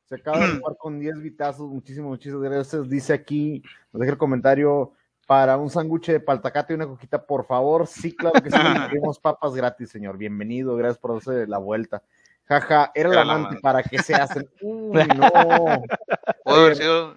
se 0.05 0.15
acaba 0.15 0.39
de 0.39 0.47
jugar 0.59 0.77
con 0.77 0.99
10 0.99 1.21
vitazos. 1.21 1.69
Muchísimas, 1.69 2.09
muchísimas 2.09 2.43
gracias. 2.43 2.89
Dice 2.89 3.13
aquí, 3.13 3.63
nos 3.91 4.01
deja 4.01 4.13
el 4.13 4.17
comentario. 4.17 4.93
Para 5.27 5.57
un 5.57 5.71
sándwich 5.71 6.11
de 6.11 6.19
paltacate 6.19 6.73
y 6.73 6.75
una 6.75 6.85
coquita, 6.85 7.25
por 7.25 7.47
favor. 7.47 7.87
Sí, 7.87 8.15
claro 8.15 8.39
que 8.43 8.51
sí. 8.51 8.57
Tenemos 8.91 9.17
papas 9.17 9.55
gratis, 9.55 9.89
señor. 9.89 10.19
Bienvenido. 10.19 10.75
Gracias 10.75 10.99
por 10.99 11.13
darse 11.13 11.47
la 11.47 11.57
vuelta. 11.57 12.03
Jaja, 12.43 12.91
era, 12.93 13.09
la 13.09 13.21
amante 13.21 13.59
para 13.59 13.81
que 13.81 13.97
se 14.03 14.13
hacen. 14.13 14.47
Uy, 14.61 15.03
no. 15.17 17.15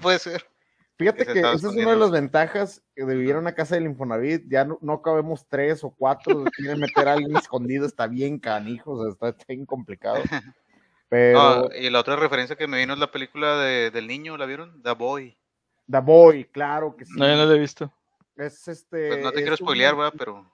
Puede 0.00 0.20
ser. 0.20 0.46
Fíjate 1.00 1.24
que, 1.24 1.40
esa 1.40 1.54
es 1.54 1.64
una 1.64 1.92
de 1.92 1.96
las 1.96 2.10
ventajas 2.10 2.82
de 2.94 3.06
vivir 3.06 3.30
en 3.30 3.38
una 3.38 3.54
casa 3.54 3.74
del 3.74 3.86
Infonavit. 3.86 4.44
Ya 4.48 4.66
no, 4.66 4.78
no 4.82 5.00
cabemos 5.00 5.46
tres 5.48 5.82
o 5.82 5.90
cuatro. 5.90 6.44
Quieren 6.56 6.78
meter 6.78 7.08
a 7.08 7.14
alguien 7.14 7.34
escondido, 7.34 7.86
está 7.86 8.06
bien 8.06 8.38
canijo, 8.38 8.92
o 8.92 9.14
sea, 9.14 9.30
está 9.30 9.44
bien 9.48 9.64
complicado. 9.64 10.22
Pero... 11.08 11.70
y 11.74 11.88
la 11.88 12.00
otra 12.00 12.16
referencia 12.16 12.54
que 12.54 12.66
me 12.66 12.78
vino 12.78 12.92
es 12.92 12.98
la 12.98 13.10
película 13.10 13.58
de, 13.58 13.90
del 13.90 14.06
niño, 14.06 14.36
¿la 14.36 14.44
vieron? 14.44 14.82
The 14.82 14.92
Boy. 14.92 15.36
The 15.90 16.00
Boy, 16.00 16.44
claro 16.44 16.94
que 16.94 17.06
sí. 17.06 17.14
No, 17.16 17.26
yo 17.26 17.34
no 17.34 17.46
la 17.46 17.54
he 17.56 17.58
visto. 17.58 17.90
Es 18.36 18.68
este. 18.68 19.08
Pues 19.08 19.24
no 19.24 19.32
te 19.32 19.40
quiero 19.40 19.56
spoilear, 19.56 19.96
¿verdad? 19.96 20.12
Pero 20.18 20.46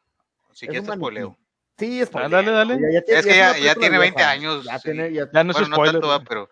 si 0.52 0.66
quieres 0.66 0.88
te 0.88 0.94
spoileo. 0.94 1.36
Sí, 1.76 2.00
es 2.00 2.10
ah, 2.14 2.28
dale, 2.28 2.52
dale. 2.52 2.78
es 3.06 3.26
que 3.26 3.36
ya, 3.36 3.58
ya 3.58 3.74
tiene 3.74 3.98
20 3.98 4.22
años. 4.22 4.64
Ya, 4.64 4.78
tiene, 4.78 5.12
ya, 5.12 5.26
no 5.26 5.52
bueno, 5.52 5.68
no 5.68 5.82
tanto, 5.84 6.24
pero 6.26 6.48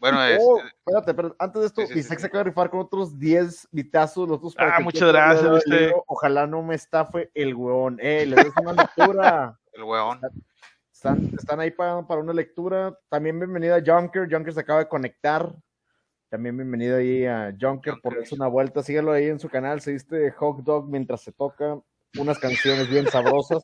Bueno, 0.00 0.24
es, 0.24 0.38
Oh, 0.42 0.58
espérate, 0.58 1.10
espérate, 1.10 1.36
antes 1.38 1.60
de 1.60 1.66
esto, 1.66 1.86
Sí, 1.86 1.98
Isaac 1.98 2.18
sí. 2.18 2.22
se 2.22 2.26
acaba 2.26 2.44
de 2.44 2.50
rifar 2.50 2.70
con 2.70 2.80
otros 2.80 3.18
10 3.18 3.68
vitazos, 3.70 4.28
los 4.28 4.38
otros 4.38 4.54
Ah, 4.58 4.80
muchas 4.80 5.08
gracias, 5.08 5.66
libro. 5.66 6.04
Ojalá 6.06 6.46
no 6.46 6.62
me 6.62 6.74
estafe 6.74 7.30
el 7.34 7.54
weón. 7.54 7.98
Eh, 8.00 8.26
le 8.26 8.36
des 8.36 8.52
una 8.60 8.72
lectura. 8.72 9.58
el 9.72 9.82
weón. 9.84 10.20
Están, 10.92 11.30
están 11.38 11.60
ahí 11.60 11.70
para, 11.70 12.06
para 12.06 12.20
una 12.20 12.32
lectura. 12.32 12.98
También 13.08 13.38
bienvenida 13.38 13.76
a 13.76 13.82
Junker. 13.84 14.28
Junker 14.30 14.52
se 14.52 14.60
acaba 14.60 14.80
de 14.80 14.88
conectar. 14.88 15.54
También 16.28 16.56
bienvenido 16.56 16.96
ahí 16.96 17.24
a 17.24 17.54
Junker 17.58 17.94
por 18.02 18.16
darse 18.16 18.34
una 18.34 18.48
vuelta. 18.48 18.82
Síguelo 18.82 19.12
ahí 19.12 19.26
en 19.26 19.38
su 19.38 19.48
canal. 19.48 19.80
Se 19.80 19.92
viste 19.92 20.30
Hot 20.32 20.58
Dog 20.64 20.88
mientras 20.88 21.22
se 21.22 21.32
toca 21.32 21.78
unas 22.18 22.38
canciones 22.38 22.88
bien 22.88 23.06
sabrosas 23.08 23.62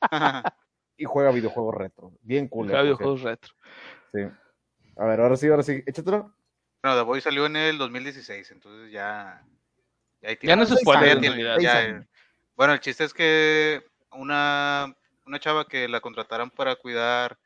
y 0.96 1.04
juega 1.04 1.30
videojuegos 1.30 1.74
retro. 1.74 2.12
Bien 2.20 2.48
cool. 2.48 2.66
Juega 2.66 2.82
videojuegos 2.82 3.22
retro. 3.22 3.54
Sí. 4.12 4.20
A 4.96 5.04
ver, 5.06 5.20
ahora 5.20 5.36
sí, 5.36 5.48
ahora 5.48 5.62
sí. 5.62 5.82
Échatelo. 5.86 6.34
Bueno, 6.82 6.98
The 6.98 7.02
Boy 7.02 7.20
salió 7.20 7.46
en 7.46 7.56
el 7.56 7.78
2016, 7.78 8.50
entonces 8.50 8.90
ya. 8.90 9.44
Ya, 10.20 10.28
hay 10.30 10.38
Ya 10.42 10.56
no 10.56 10.66
se 10.66 10.74
años. 11.68 12.06
Bueno, 12.54 12.74
el 12.74 12.80
chiste 12.80 13.04
es 13.04 13.14
que 13.14 13.82
una, 14.12 14.94
una 15.26 15.40
chava 15.40 15.66
que 15.66 15.88
la 15.88 16.00
contrataron 16.00 16.50
para 16.50 16.76
cuidar 16.76 17.38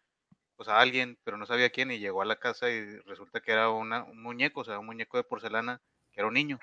pues, 0.56 0.68
a 0.68 0.80
alguien, 0.80 1.18
pero 1.22 1.36
no 1.36 1.46
sabía 1.46 1.70
quién, 1.70 1.90
y 1.90 1.98
llegó 1.98 2.22
a 2.22 2.26
la 2.26 2.36
casa 2.36 2.70
y 2.70 2.98
resulta 3.00 3.40
que 3.40 3.52
era 3.52 3.70
una, 3.70 4.04
un 4.04 4.22
muñeco, 4.22 4.60
o 4.60 4.64
sea, 4.64 4.78
un 4.78 4.86
muñeco 4.86 5.16
de 5.16 5.24
porcelana, 5.24 5.80
que 6.12 6.20
era 6.20 6.28
un 6.28 6.34
niño. 6.34 6.58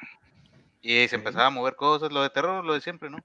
Y 0.81 1.07
se 1.07 1.15
empezaba 1.15 1.47
a 1.47 1.51
mover 1.51 1.75
cosas, 1.75 2.11
lo 2.11 2.21
de 2.21 2.29
terror, 2.29 2.65
lo 2.65 2.73
de 2.73 2.81
siempre, 2.81 3.09
¿no? 3.09 3.19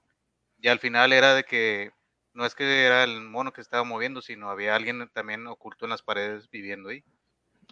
Y 0.59 0.67
al 0.69 0.79
final 0.79 1.11
era 1.11 1.35
de 1.35 1.43
que 1.43 1.91
no 2.33 2.45
es 2.45 2.55
que 2.55 2.85
era 2.85 3.03
el 3.03 3.21
mono 3.21 3.51
que 3.51 3.57
se 3.57 3.63
estaba 3.63 3.83
moviendo, 3.83 4.21
sino 4.21 4.49
había 4.49 4.75
alguien 4.75 5.09
también 5.13 5.45
oculto 5.47 5.85
en 5.85 5.91
las 5.91 6.01
paredes 6.01 6.49
viviendo 6.49 6.89
ahí. 6.89 7.03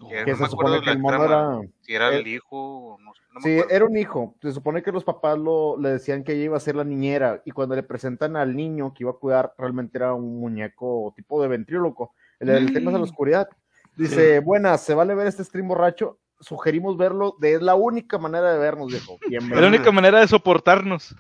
Que 0.10 0.26
Que 0.26 0.32
no 0.32 0.38
se 0.38 0.46
supone 0.48 0.80
que 0.82 0.92
el 0.92 1.00
mono 1.00 1.18
trama, 1.26 1.60
era. 1.62 1.70
si 1.82 1.96
era 1.96 2.14
eh, 2.14 2.20
el 2.20 2.28
hijo 2.28 2.48
o 2.94 2.98
no, 3.00 3.14
sé, 3.16 3.22
no 3.34 3.40
me 3.40 3.42
Sí, 3.42 3.54
acuerdo. 3.60 3.76
era 3.76 3.86
un 3.86 3.98
hijo. 3.98 4.36
Se 4.42 4.52
supone 4.52 4.84
que 4.84 4.92
los 4.92 5.04
papás 5.04 5.38
lo, 5.40 5.76
le 5.80 5.90
decían 5.90 6.24
que 6.24 6.34
ella 6.34 6.44
iba 6.44 6.58
a 6.58 6.60
ser 6.60 6.76
la 6.76 6.84
niñera 6.84 7.42
y 7.46 7.52
cuando 7.52 7.76
le 7.76 7.82
presentan 7.84 8.36
al 8.36 8.56
niño 8.56 8.94
que 8.94 9.04
iba 9.04 9.12
a 9.12 9.16
cuidar, 9.16 9.54
realmente 9.58 9.98
era 9.98 10.14
un 10.14 10.40
muñeco 10.40 11.14
tipo 11.16 11.42
de 11.42 11.48
ventríloco. 11.48 12.14
El, 12.40 12.50
el 12.50 12.68
tema 12.74 12.78
es 12.78 12.86
de 12.86 12.92
la 12.92 12.98
Mm. 13.00 13.02
oscuridad. 13.04 13.50
Dice, 13.96 14.40
buenas, 14.42 14.82
¿se 14.84 14.94
vale 14.94 15.16
ver 15.16 15.26
este 15.26 15.44
stream 15.44 15.68
borracho? 15.68 16.20
Sugerimos 16.40 16.98
verlo, 16.98 17.36
de, 17.40 17.56
es 17.56 17.62
la 17.64 17.74
única 17.74 18.20
manera 18.20 18.54
de 18.54 18.60
vernos, 18.60 18.90
viejo. 18.92 19.14
Es 19.14 19.20
la 19.26 19.28
Bienvenido. 19.40 19.68
única 19.70 19.92
manera 19.92 20.20
de 20.20 20.28
soportarnos. 20.28 21.16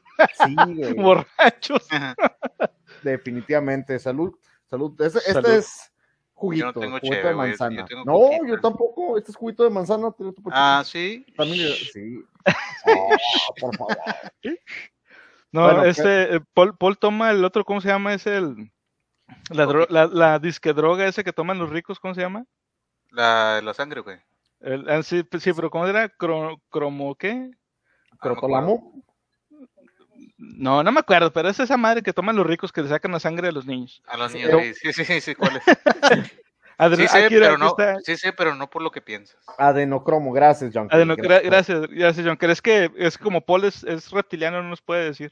Sí, 0.45 0.55
güey, 0.75 0.93
Borrachos. 0.95 1.88
definitivamente. 3.03 3.97
Salud, 3.99 4.36
salud. 4.69 4.93
Este, 5.01 5.17
este 5.19 5.34
Salud. 5.34 5.49
es 5.49 5.91
juguito, 6.38 6.66
Yo 6.68 6.72
no 6.72 6.80
tengo 6.80 6.98
juguito 7.00 7.16
cheve, 7.16 7.24
de 7.28 7.32
yo 7.32 7.38
manzana. 7.38 7.86
tengo 7.86 8.04
no, 8.06 8.14
coquita. 8.14 8.48
yo 8.48 8.60
tampoco. 8.62 9.18
Este 9.18 9.32
es 9.32 9.36
juguito 9.38 9.64
de 9.64 9.70
manzana. 9.70 10.10
ah, 10.52 10.84
sí. 10.86 11.26
También, 11.36 11.74
sí. 11.92 12.24
Oh, 12.86 13.10
por 13.60 13.76
favor. 13.76 13.98
No, 15.52 15.64
Bueno, 15.64 15.84
este, 15.86 16.36
eh, 16.36 16.40
Paul, 16.54 16.78
Paul 16.78 16.98
toma 16.98 17.32
el 17.32 17.44
otro, 17.44 17.66
¿cómo 17.66 17.82
se 17.82 17.90
llama? 17.90 18.14
Es 18.14 18.26
el. 18.28 18.72
La, 19.50 19.66
dro- 19.66 19.88
la, 19.90 20.06
la 20.08 20.40
disque 20.40 20.72
droga 20.74 21.06
ese 21.06 21.24
que 21.24 21.34
toman 21.34 21.60
los 21.60 21.70
ricos, 21.70 22.00
¿cómo 22.00 22.14
se 22.16 22.22
llama? 22.22 22.46
La, 23.12 23.60
la 23.62 23.74
sangre, 23.74 24.00
güey. 24.02 24.18
El- 24.62 24.90
ah, 24.90 25.04
sí, 25.04 25.24
sí, 25.40 25.52
pero 25.54 25.70
¿cómo 25.70 25.86
era? 25.88 26.08
Cro- 26.18 26.62
¿Cromo 26.70 27.16
qué? 27.16 27.50
Ah. 28.12 28.18
¿Crotolamo? 28.22 29.04
No, 30.38 30.84
no 30.84 30.92
me 30.92 31.00
acuerdo, 31.00 31.32
pero 31.34 31.50
es 31.50 31.60
esa 31.60 31.78
madre 31.78 32.02
que 32.04 32.14
toman 32.14 32.36
los 32.36 32.46
ricos 32.46 32.72
que 32.72 32.82
le 32.84 32.90
sacan 32.90 33.12
la 33.12 33.20
sangre 33.20 33.48
a 33.48 33.52
los 33.52 33.66
niños. 33.66 34.02
A 34.08 34.18
los 34.18 34.34
niños, 34.34 34.50
pero- 34.52 34.62
sí, 34.74 34.94
sí, 34.94 35.04
sí, 35.06 35.22
sí, 35.22 35.36
¿cuál 35.36 35.58
es? 35.58 35.64
Adri- 36.78 36.98
Sí 36.98 37.08
sé, 37.08 37.28
pero 37.30 37.58
no, 37.58 37.70
está. 37.70 38.00
sí 38.02 38.16
sé, 38.18 38.34
pero 38.34 38.54
no 38.54 38.70
por 38.70 38.84
lo 38.84 38.92
que 38.92 39.02
piensas. 39.02 39.38
Adenocromo, 39.58 40.32
gracias, 40.32 40.72
John. 40.74 40.88
Adeno- 40.92 41.16
gra- 41.18 41.42
gracias, 41.44 41.88
gracias, 41.88 42.24
John. 42.26 42.38
¿Crees 42.38 42.62
que 42.62 42.92
es 42.98 43.18
como 43.18 43.42
Paul 43.42 43.64
es, 43.66 43.84
es 43.84 44.12
reptiliano? 44.12 44.62
No 44.62 44.70
nos 44.70 44.82
puede 44.84 45.06
decir. 45.06 45.32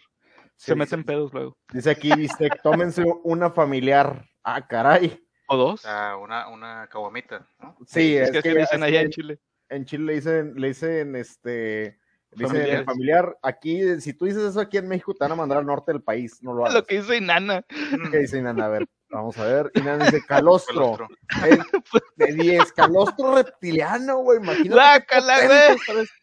Se 0.56 0.72
Sí, 0.72 0.78
meten 0.78 1.04
pedos 1.04 1.32
luego. 1.34 1.56
Dice 1.72 1.92
aquí, 1.92 2.12
Bistec, 2.16 2.62
tómense 2.64 3.04
una 3.24 3.52
familiar. 3.52 4.26
Ah, 4.44 4.66
caray. 4.66 5.22
¿O 5.48 5.56
dos? 5.58 5.86
Ah, 5.86 6.18
una, 6.20 6.48
una 6.48 6.88
caguamita, 6.88 7.46
¿no? 7.60 7.78
Sí, 7.86 8.16
es, 8.18 8.30
es, 8.34 8.42
que, 8.42 8.50
dicen 8.50 8.62
es 8.62 8.72
allá 8.74 9.00
que 9.00 9.06
en 9.06 9.10
Chile. 9.12 9.40
en 9.70 9.86
Chile 9.86 10.04
le 10.06 10.14
dicen, 10.16 10.54
le 10.56 10.68
dicen, 10.70 11.16
este, 11.16 12.00
dicen 12.44 12.58
Familiares. 12.58 12.86
familiar. 12.86 13.38
Aquí, 13.42 14.02
si 14.02 14.14
tú 14.14 14.26
dices 14.26 14.44
eso 14.44 14.60
aquí 14.60 14.78
en 14.78 14.88
México, 14.88 15.14
te 15.14 15.24
van 15.24 15.32
a 15.32 15.36
mandar 15.36 15.58
al 15.60 15.66
norte 15.66 15.92
del 15.92 16.02
país. 16.04 16.42
No 16.44 16.54
lo 16.54 16.64
hagas. 16.66 16.74
Lo 16.76 16.84
que 16.86 16.98
dice 17.02 17.18
Inana. 17.18 17.64
¿Qué 18.12 18.18
dice 18.20 18.38
Inana? 18.40 18.66
A 18.66 18.70
ver, 18.70 18.88
vamos 19.10 19.38
a 19.38 19.46
ver. 19.46 19.72
Inana 19.76 20.06
dice 20.06 20.24
calostro. 20.28 20.98
Calostro. 20.98 21.08
Eh, 21.48 21.60
De 22.16 22.34
10, 22.34 22.72
calostro 22.74 23.36
reptiliano, 23.36 24.18
güey. 24.20 24.38
Imagínate. 24.40 24.70
qué 24.70 24.74
¡Guácala, 24.76 25.34
potente 25.36 25.56
güey! 25.66 25.76
está 25.76 26.14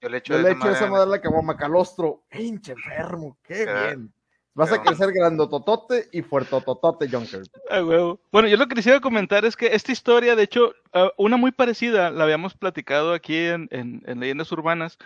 Yo 0.00 0.08
le 0.10 0.18
echo 0.18 0.32
Yo 0.34 0.36
de 0.38 0.42
le 0.44 0.50
esa 0.50 0.58
echo 0.58 0.70
esa 0.70 0.86
madre- 0.86 1.02
a 1.04 1.06
la 1.06 1.20
caguama, 1.20 1.56
calostro. 1.56 2.24
Pinche 2.28 2.72
enfermo, 2.72 3.38
qué 3.42 3.66
Ah, 3.68 3.86
bien. 3.86 4.12
Vas 4.54 4.70
a 4.70 4.80
crecer 4.80 5.12
grandototote 5.12 6.08
y 6.12 6.22
fuertototote, 6.22 7.08
Junker. 7.08 7.42
Ah, 7.70 7.82
huevo. 7.82 8.20
Bueno, 8.30 8.46
yo 8.46 8.56
lo 8.56 8.68
que 8.68 8.76
quisiera 8.76 9.00
comentar 9.00 9.44
es 9.44 9.56
que 9.56 9.66
esta 9.74 9.90
historia, 9.90 10.36
de 10.36 10.44
hecho, 10.44 10.74
ah, 10.92 11.10
una 11.16 11.36
muy 11.36 11.50
parecida, 11.50 12.10
la 12.10 12.22
habíamos 12.24 12.54
platicado 12.54 13.12
aquí 13.12 13.36
en, 13.36 13.68
en- 13.72 14.02
en 14.06 14.20
Leyendas 14.20 14.52
Urbanas. 14.52 14.96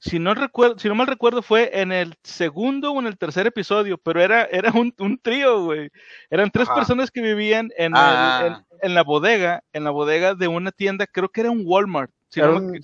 Si 0.00 0.18
no, 0.18 0.34
recuerdo, 0.34 0.78
si 0.78 0.88
no 0.88 0.94
mal 0.94 1.06
recuerdo, 1.06 1.40
fue 1.42 1.70
en 1.80 1.92
el 1.92 2.14
segundo 2.22 2.92
o 2.92 3.00
en 3.00 3.06
el 3.06 3.16
tercer 3.18 3.46
episodio, 3.46 3.96
pero 3.98 4.20
era, 4.22 4.44
era 4.44 4.70
un, 4.72 4.94
un 4.98 5.18
trío, 5.18 5.64
güey. 5.64 5.90
Eran 6.30 6.50
tres 6.50 6.68
Ajá. 6.68 6.74
personas 6.76 7.10
que 7.10 7.20
vivían 7.22 7.70
en, 7.78 7.92
Ah. 7.96 8.40
el- 8.42 8.52
en- 8.52 8.64
en 8.82 8.94
la 8.94 9.02
bodega, 9.02 9.62
en 9.72 9.84
la 9.84 9.90
bodega 9.90 10.34
de 10.34 10.48
una 10.48 10.72
tienda, 10.72 11.06
creo 11.06 11.28
que 11.30 11.40
era 11.42 11.50
un 11.50 11.62
Walmart. 11.66 12.10
Si, 12.28 12.40
Era 12.40 12.50
no, 12.50 12.56
un- 12.56 12.70
me, 12.70 12.80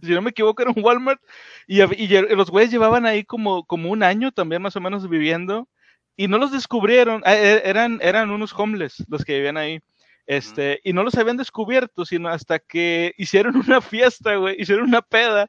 si 0.00 0.10
no 0.12 0.22
me 0.22 0.30
equivoco, 0.30 0.62
era 0.62 0.72
un 0.74 0.82
Walmart. 0.84 1.20
Y, 1.66 1.82
y 1.82 2.08
los 2.34 2.50
güeyes 2.50 2.70
llevaban 2.70 3.06
ahí 3.06 3.24
como, 3.24 3.64
como 3.64 3.90
un 3.90 4.02
año 4.02 4.32
también 4.32 4.62
más 4.62 4.76
o 4.76 4.80
menos 4.80 5.08
viviendo 5.08 5.68
y 6.16 6.28
no 6.28 6.38
los 6.38 6.52
descubrieron, 6.52 7.22
ah, 7.24 7.34
e- 7.34 7.62
eran, 7.68 7.98
eran 8.02 8.30
unos 8.30 8.52
homeless 8.56 9.04
los 9.08 9.24
que 9.24 9.34
vivían 9.36 9.56
ahí. 9.56 9.80
Este, 10.26 10.80
y 10.84 10.92
no 10.92 11.02
los 11.02 11.16
habían 11.16 11.36
descubierto, 11.36 12.04
sino 12.04 12.28
hasta 12.28 12.58
que 12.60 13.12
hicieron 13.16 13.56
una 13.56 13.80
fiesta, 13.80 14.36
güey, 14.36 14.60
hicieron 14.60 14.86
una 14.88 15.02
peda. 15.02 15.48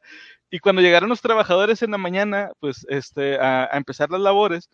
Y 0.50 0.60
cuando 0.60 0.82
llegaron 0.82 1.10
los 1.10 1.22
trabajadores 1.22 1.82
en 1.82 1.91
la 1.91 1.98
mañana, 1.98 2.52
pues, 2.60 2.86
este, 2.89 3.38
a, 3.39 3.66
a 3.72 3.78
empezar 3.78 4.10
las 4.12 4.22
labores, 4.22 4.70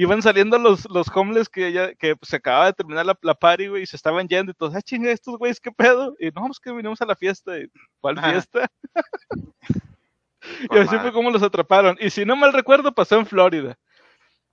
iban 0.00 0.22
saliendo 0.22 0.58
los, 0.58 0.88
los 0.90 1.08
homeless 1.14 1.48
que 1.48 1.72
ya, 1.72 1.92
que 1.94 2.14
pues, 2.16 2.28
se 2.30 2.36
acababa 2.36 2.66
de 2.66 2.72
terminar 2.72 3.04
la, 3.04 3.18
la 3.20 3.34
party, 3.34 3.66
güey, 3.66 3.82
y 3.82 3.86
se 3.86 3.96
estaban 3.96 4.28
yendo 4.28 4.52
y 4.52 4.54
todos, 4.54 4.74
ah, 4.76 4.80
chinga, 4.80 5.10
estos 5.10 5.36
güeyes, 5.36 5.58
¿qué 5.60 5.72
pedo? 5.72 6.14
Y 6.20 6.30
no, 6.30 6.46
es 6.50 6.60
que 6.60 6.70
vinimos 6.72 7.02
a 7.02 7.06
la 7.06 7.16
fiesta. 7.16 7.58
Y, 7.58 7.68
¿Cuál 8.00 8.18
Ajá. 8.18 8.30
fiesta? 8.30 8.70
y 10.70 10.78
así 10.78 10.96
fue 10.98 11.12
como 11.12 11.30
los 11.30 11.42
atraparon. 11.42 11.96
Y 12.00 12.10
si 12.10 12.24
no 12.24 12.36
mal 12.36 12.52
recuerdo, 12.52 12.92
pasó 12.94 13.16
en 13.18 13.26
Florida. 13.26 13.76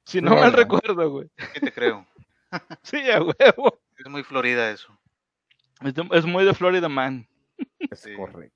Si 0.06 0.20
no 0.22 0.32
mal 0.32 0.52
Florida. 0.52 0.58
recuerdo, 0.58 1.10
güey. 1.10 1.28
Sí 1.54 1.60
te 1.62 1.72
creo. 1.72 2.06
Sí, 2.84 2.98
a 3.12 3.22
huevo. 3.22 3.80
Es 3.98 4.08
muy 4.08 4.24
florida 4.24 4.72
eso. 4.72 4.98
Es, 5.84 5.94
de- 5.94 6.08
es 6.14 6.26
muy 6.26 6.46
de 6.46 6.54
Florida 6.54 6.88
Man. 6.88 7.28
Es 7.80 8.00
Sí. 8.00 8.16
correcto. 8.16 8.56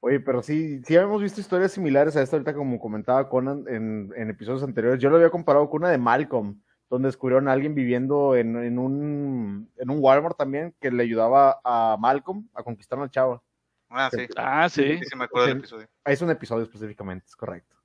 Oye, 0.00 0.20
pero 0.20 0.42
sí, 0.42 0.82
sí 0.84 0.96
habíamos 0.96 1.22
visto 1.22 1.40
historias 1.40 1.72
similares 1.72 2.16
a 2.16 2.22
esta 2.22 2.36
ahorita, 2.36 2.54
como 2.54 2.78
comentaba 2.78 3.28
Conan 3.28 3.64
en, 3.68 4.12
en 4.16 4.30
episodios 4.30 4.62
anteriores. 4.62 5.00
Yo 5.00 5.10
lo 5.10 5.16
había 5.16 5.30
comparado 5.30 5.68
con 5.68 5.82
una 5.82 5.90
de 5.90 5.98
Malcolm, 5.98 6.60
donde 6.88 7.08
descubrieron 7.08 7.48
a 7.48 7.52
alguien 7.52 7.74
viviendo 7.74 8.36
en, 8.36 8.56
en 8.56 8.78
un, 8.78 9.70
en 9.76 9.90
un 9.90 9.98
Walmart 10.00 10.36
también, 10.36 10.74
que 10.80 10.90
le 10.90 11.02
ayudaba 11.02 11.60
a 11.64 11.96
Malcolm 11.98 12.48
a 12.54 12.62
conquistar 12.62 12.98
a 12.98 13.02
una 13.02 13.10
chava. 13.10 13.42
Ah, 13.88 14.10
sí. 14.12 14.26
Ah, 14.36 14.68
sí, 14.68 14.98
Sí, 14.98 15.04
sí 15.04 15.16
me 15.16 15.24
acuerdo 15.24 15.48
del 15.48 15.58
episodio. 15.58 15.88
Es 16.04 16.22
un 16.22 16.30
episodio 16.30 16.64
específicamente, 16.64 17.26
es 17.26 17.36
correcto. 17.36 17.76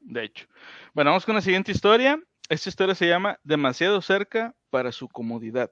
De 0.00 0.24
hecho. 0.24 0.46
Bueno, 0.94 1.10
vamos 1.10 1.26
con 1.26 1.34
la 1.34 1.40
siguiente 1.40 1.72
historia. 1.72 2.20
Esta 2.48 2.68
historia 2.68 2.94
se 2.94 3.06
llama 3.06 3.38
Demasiado 3.44 4.00
cerca 4.02 4.54
para 4.70 4.92
su 4.92 5.08
comodidad. 5.08 5.70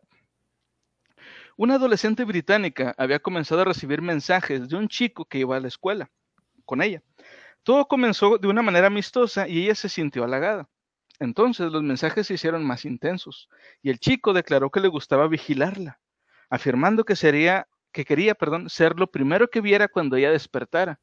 Una 1.61 1.75
adolescente 1.75 2.23
británica 2.23 2.95
había 2.97 3.19
comenzado 3.19 3.63
a 3.63 3.65
recibir 3.65 4.01
mensajes 4.01 4.69
de 4.69 4.77
un 4.77 4.87
chico 4.87 5.25
que 5.25 5.39
iba 5.39 5.57
a 5.57 5.61
la 5.61 5.67
escuela 5.67 6.09
con 6.65 6.81
ella. 6.81 7.03
Todo 7.65 7.89
comenzó 7.89 8.39
de 8.39 8.47
una 8.47 8.63
manera 8.63 8.87
amistosa 8.87 9.49
y 9.49 9.65
ella 9.65 9.75
se 9.75 9.89
sintió 9.89 10.23
halagada. 10.23 10.69
Entonces 11.19 11.73
los 11.73 11.83
mensajes 11.83 12.29
se 12.29 12.35
hicieron 12.35 12.65
más 12.65 12.85
intensos 12.85 13.49
y 13.83 13.91
el 13.91 13.99
chico 13.99 14.33
declaró 14.35 14.71
que 14.71 14.79
le 14.79 14.87
gustaba 14.87 15.27
vigilarla, 15.27 15.99
afirmando 16.49 17.03
que 17.03 17.17
sería 17.17 17.67
que 17.91 18.05
quería, 18.05 18.37
perdón, 18.37 18.71
ser 18.71 18.97
lo 18.97 19.11
primero 19.11 19.51
que 19.51 19.61
viera 19.61 19.89
cuando 19.89 20.15
ella 20.15 20.31
despertara. 20.31 21.01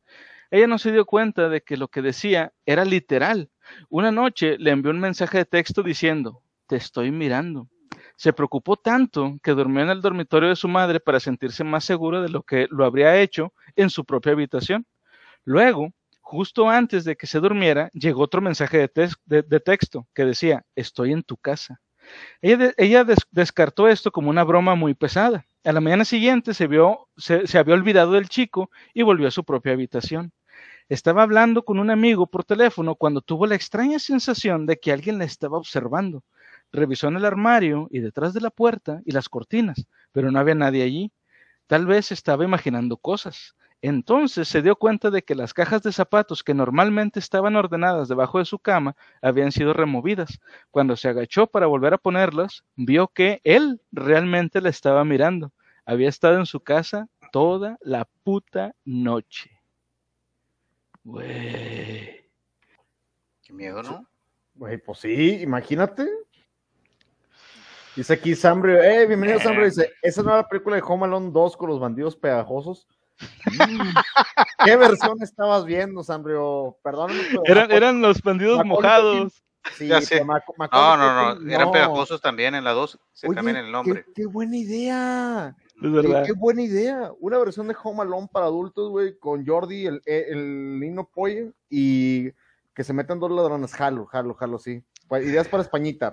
Ella 0.52 0.68
no 0.68 0.78
se 0.78 0.94
dio 0.94 1.06
cuenta 1.06 1.50
de 1.50 1.64
que 1.64 1.76
lo 1.76 1.90
que 1.90 2.02
decía 2.02 2.54
era 2.66 2.86
literal. 2.86 3.50
Una 3.90 4.14
noche 4.14 4.56
le 4.58 4.72
envió 4.72 4.92
un 4.92 5.02
mensaje 5.02 5.40
de 5.40 5.46
texto 5.46 5.84
diciendo, 5.84 6.44
te 6.66 6.78
estoy 6.78 7.12
mirando. 7.12 7.68
Se 8.18 8.34
preocupó 8.34 8.78
tanto 8.78 9.38
que 9.44 9.52
durmió 9.52 9.84
en 9.84 9.90
el 9.90 10.02
dormitorio 10.02 10.50
de 10.50 10.56
su 10.56 10.68
madre 10.68 11.00
para 11.00 11.20
sentirse 11.20 11.64
más 11.64 11.84
seguro 11.86 12.22
de 12.22 12.30
lo 12.30 12.44
que 12.44 12.68
lo 12.72 12.86
habría 12.86 13.20
hecho 13.22 13.54
en 13.76 13.90
su 13.90 14.06
propia 14.06 14.34
habitación. 14.34 14.86
Luego, 15.46 15.92
justo 16.22 16.70
antes 16.70 17.06
de 17.06 17.16
que 17.18 17.28
se 17.28 17.40
durmiera, 17.40 17.90
llegó 17.94 18.24
otro 18.24 18.42
mensaje 18.42 18.78
de, 18.80 19.60
texto 19.60 20.08
que 20.14 20.26
decía, 20.26 20.66
estoy 20.76 21.14
en 21.14 21.24
tu 21.24 21.38
casa. 21.38 21.82
Ella, 22.42 22.58
de- 22.58 22.74
ella 22.78 23.04
des- 23.04 23.28
descartó 23.32 23.88
esto 23.88 24.12
como 24.12 24.30
una 24.30 24.44
broma 24.44 24.76
muy 24.76 24.94
pesada 24.94 25.46
A 25.64 25.72
la 25.74 25.82
mañana 25.82 26.06
siguiente 26.06 26.54
se, 26.54 26.68
vio, 26.68 27.10
se 27.18 27.58
había 27.58 27.76
olvidado 27.76 28.14
del 28.14 28.30
chico 28.30 28.70
y 28.94 29.04
volvió 29.04 29.28
a 29.28 29.32
su 29.32 29.44
propia 29.44 29.74
habitación. 29.74 30.32
Estaba 30.90 31.24
hablando 31.24 31.64
con 31.66 31.80
un 31.80 31.90
amigo 31.92 32.28
por 32.28 32.44
teléfono 32.46 32.96
cuando 32.96 33.22
tuvo 33.22 33.48
la 33.48 33.56
extraña 33.56 34.00
sensación 34.00 34.66
de 34.66 34.80
que 34.80 34.92
alguien 34.92 35.18
la 35.20 35.26
estaba 35.26 35.58
observando. 35.58 36.24
Revisó 36.76 37.08
en 37.08 37.16
el 37.16 37.26
armario 37.26 37.88
y 37.90 38.00
detrás 38.00 38.34
de 38.34 38.42
la 38.42 38.50
puerta 38.50 39.02
y 39.06 39.12
las 39.12 39.30
cortinas, 39.30 39.86
pero 40.12 40.32
no 40.32 40.40
había 40.40 40.56
nadie 40.56 40.84
allí. 40.84 41.12
Tal 41.68 41.86
vez 41.86 42.12
estaba 42.12 42.44
imaginando 42.44 42.98
cosas. 42.98 43.56
Entonces 43.82 44.48
se 44.48 44.62
dio 44.62 44.76
cuenta 44.76 45.12
de 45.12 45.22
que 45.22 45.36
las 45.36 45.54
cajas 45.54 45.84
de 45.84 45.92
zapatos 45.92 46.44
que 46.44 46.54
normalmente 46.54 47.20
estaban 47.20 47.56
ordenadas 47.56 48.08
debajo 48.08 48.40
de 48.40 48.46
su 48.46 48.60
cama 48.60 48.96
habían 49.22 49.52
sido 49.52 49.74
removidas. 49.74 50.40
Cuando 50.72 50.96
se 50.96 51.08
agachó 51.08 51.48
para 51.48 51.68
volver 51.68 51.94
a 51.94 51.98
ponerlas, 51.98 52.64
vio 52.76 53.08
que 53.08 53.42
él 53.44 53.82
realmente 53.92 54.60
la 54.60 54.70
estaba 54.70 55.06
mirando. 55.06 55.54
Había 55.86 56.10
estado 56.10 56.40
en 56.40 56.46
su 56.46 56.62
casa 56.62 57.08
toda 57.32 57.78
la 57.82 58.08
puta 58.24 58.76
noche. 58.86 59.52
Güey. 61.04 62.26
Qué 63.44 63.54
miedo, 63.54 63.84
¿no? 63.84 64.08
Güey, 64.56 64.78
pues 64.78 65.00
sí, 65.00 65.42
imagínate. 65.42 66.10
Dice 67.96 68.14
aquí 68.14 68.36
Sambrio, 68.36 68.82
eh, 68.82 69.06
bienvenido 69.08 69.40
Sambrio, 69.40 69.66
dice, 69.66 69.94
esa 70.02 70.22
no 70.22 70.30
era 70.30 70.38
la 70.42 70.48
película 70.48 70.76
de 70.76 70.82
Home 70.86 71.06
Alone 71.06 71.30
2 71.32 71.58
con 71.58 71.70
los 71.70 71.80
bandidos 71.80 72.16
pegajosos. 72.18 72.88
Mm. 73.46 73.90
¿Qué 74.66 74.76
versión 74.76 75.22
estabas 75.22 75.64
viendo, 75.66 76.04
Sambrio? 76.04 76.78
Perdóname. 76.84 77.20
pero 77.32 77.44
Eran, 77.46 77.72
eran 77.72 78.02
los 78.02 78.22
bandidos 78.22 78.58
Macaulay 78.58 78.76
mojados. 79.22 79.42
Sí, 79.78 79.88
Ya 79.88 80.02
sé. 80.02 80.24
No, 80.24 80.36
no, 80.98 81.16
no, 81.26 81.36
Culkin, 81.36 81.52
eran 81.52 81.68
no. 81.68 81.72
pegajosos 81.72 82.22
también 82.22 82.54
en 82.54 82.64
la 82.66 82.72
2, 82.74 83.00
se 83.14 83.28
Oye, 83.28 83.36
cambian 83.36 83.58
el 83.58 83.66
qué- 83.66 83.72
nombre. 83.72 84.06
Qué, 84.14 84.26
buena 84.26 84.58
idea. 84.58 85.56
Es 85.76 85.82
Qué, 85.82 85.88
verdad. 85.90 86.24
qué 86.26 86.34
buena 86.34 86.62
idea. 86.62 87.12
Una 87.20 87.38
versión 87.40 87.68
de 87.70 87.76
Home 87.82 88.02
Alone 88.02 88.28
para 88.32 88.46
adultos, 88.48 88.90
güey, 88.92 89.18
con 89.18 89.46
Jordi, 89.46 89.88
el, 89.88 90.02
el 90.06 90.80
niño 90.80 91.10
pollo, 91.12 91.52
y 91.70 92.32
que 92.76 92.84
se 92.84 92.94
metan 92.94 93.20
dos 93.20 93.32
ladrones. 93.32 93.74
Jalo, 93.74 94.06
jalo, 94.06 94.34
jalo, 94.36 94.60
sí. 94.60 94.84
Ideas 95.22 95.48
para 95.48 95.64
Españita, 95.64 96.12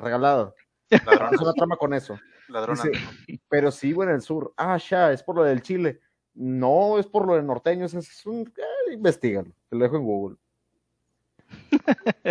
regalada. 0.99 1.31
Es 1.33 1.41
una 1.41 1.53
trama 1.53 1.77
con 1.77 1.95
eso. 1.95 2.19
ladronas. 2.49 2.85
Dice, 2.85 3.41
pero 3.49 3.71
sí, 3.71 3.93
güey, 3.93 4.09
en 4.09 4.17
el 4.17 4.23
sur. 4.23 4.53
Ah, 4.57 4.77
ya, 4.79 5.13
es 5.13 5.23
por 5.23 5.37
lo 5.37 5.45
del 5.45 5.63
Chile. 5.63 6.01
No, 6.35 6.99
es 6.99 7.07
por 7.07 7.27
lo 7.27 7.35
de 7.35 7.43
norteños. 7.43 7.95
Es 7.95 8.25
un. 8.27 8.43
Eh, 8.57 8.93
investígalo. 8.95 9.51
Te 9.69 9.77
lo 9.77 9.83
dejo 9.85 9.97
en 9.97 10.05
Google. 10.05 10.37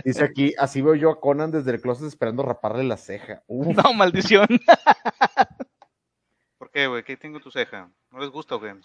Dice 0.03 0.24
aquí, 0.24 0.53
así 0.57 0.82
veo 0.82 0.95
yo 0.95 1.12
a 1.12 1.20
Conan 1.20 1.51
desde 1.51 1.72
el 1.72 1.82
closet 1.82 2.07
esperando 2.07 2.43
raparle 2.43 2.84
la 2.84 2.97
ceja. 2.97 3.43
Uf, 3.47 3.68
No, 3.76 3.93
maldición. 3.93 4.47
¿Por 6.57 6.72
qué, 6.72 6.88
güey? 6.88 7.03
¿Qué 7.03 7.18
tengo 7.18 7.38
en 7.38 7.43
tu 7.43 7.51
ceja? 7.51 7.91
¿No 8.12 8.20
les 8.20 8.30
gusta 8.30 8.55
o 8.55 8.62
qué? 8.62 8.76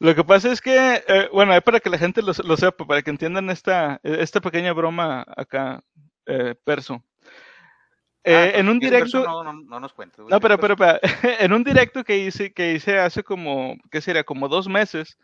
Lo 0.00 0.14
que 0.14 0.24
pasa 0.24 0.50
es 0.50 0.60
que, 0.60 1.04
eh, 1.06 1.28
bueno, 1.32 1.54
es 1.54 1.62
para 1.62 1.80
que 1.80 1.90
la 1.90 1.98
gente 1.98 2.22
lo, 2.22 2.32
lo 2.44 2.56
sepa, 2.56 2.86
para 2.86 3.02
que 3.02 3.10
entiendan 3.10 3.50
esta, 3.50 4.00
esta 4.02 4.40
pequeña 4.40 4.72
broma 4.72 5.24
acá, 5.36 5.82
eh, 6.26 6.54
perso. 6.64 7.02
Eh, 8.24 8.34
Ah, 8.34 8.58
en 8.58 8.68
un 8.70 8.78
directo, 8.78 9.22
No, 9.22 9.44
no, 9.44 9.52
no 9.52 9.80
nos 9.80 9.94
no, 10.30 10.40
pero, 10.40 10.58
pero, 10.58 10.76
en 11.40 11.52
un 11.52 11.62
directo 11.62 12.02
que 12.04 12.16
hice, 12.18 12.52
que 12.52 12.72
hice 12.72 12.98
hace 12.98 13.22
como, 13.22 13.76
¿qué 13.90 14.00
sería? 14.00 14.24
Como 14.24 14.48
dos 14.48 14.66
meses, 14.66 15.18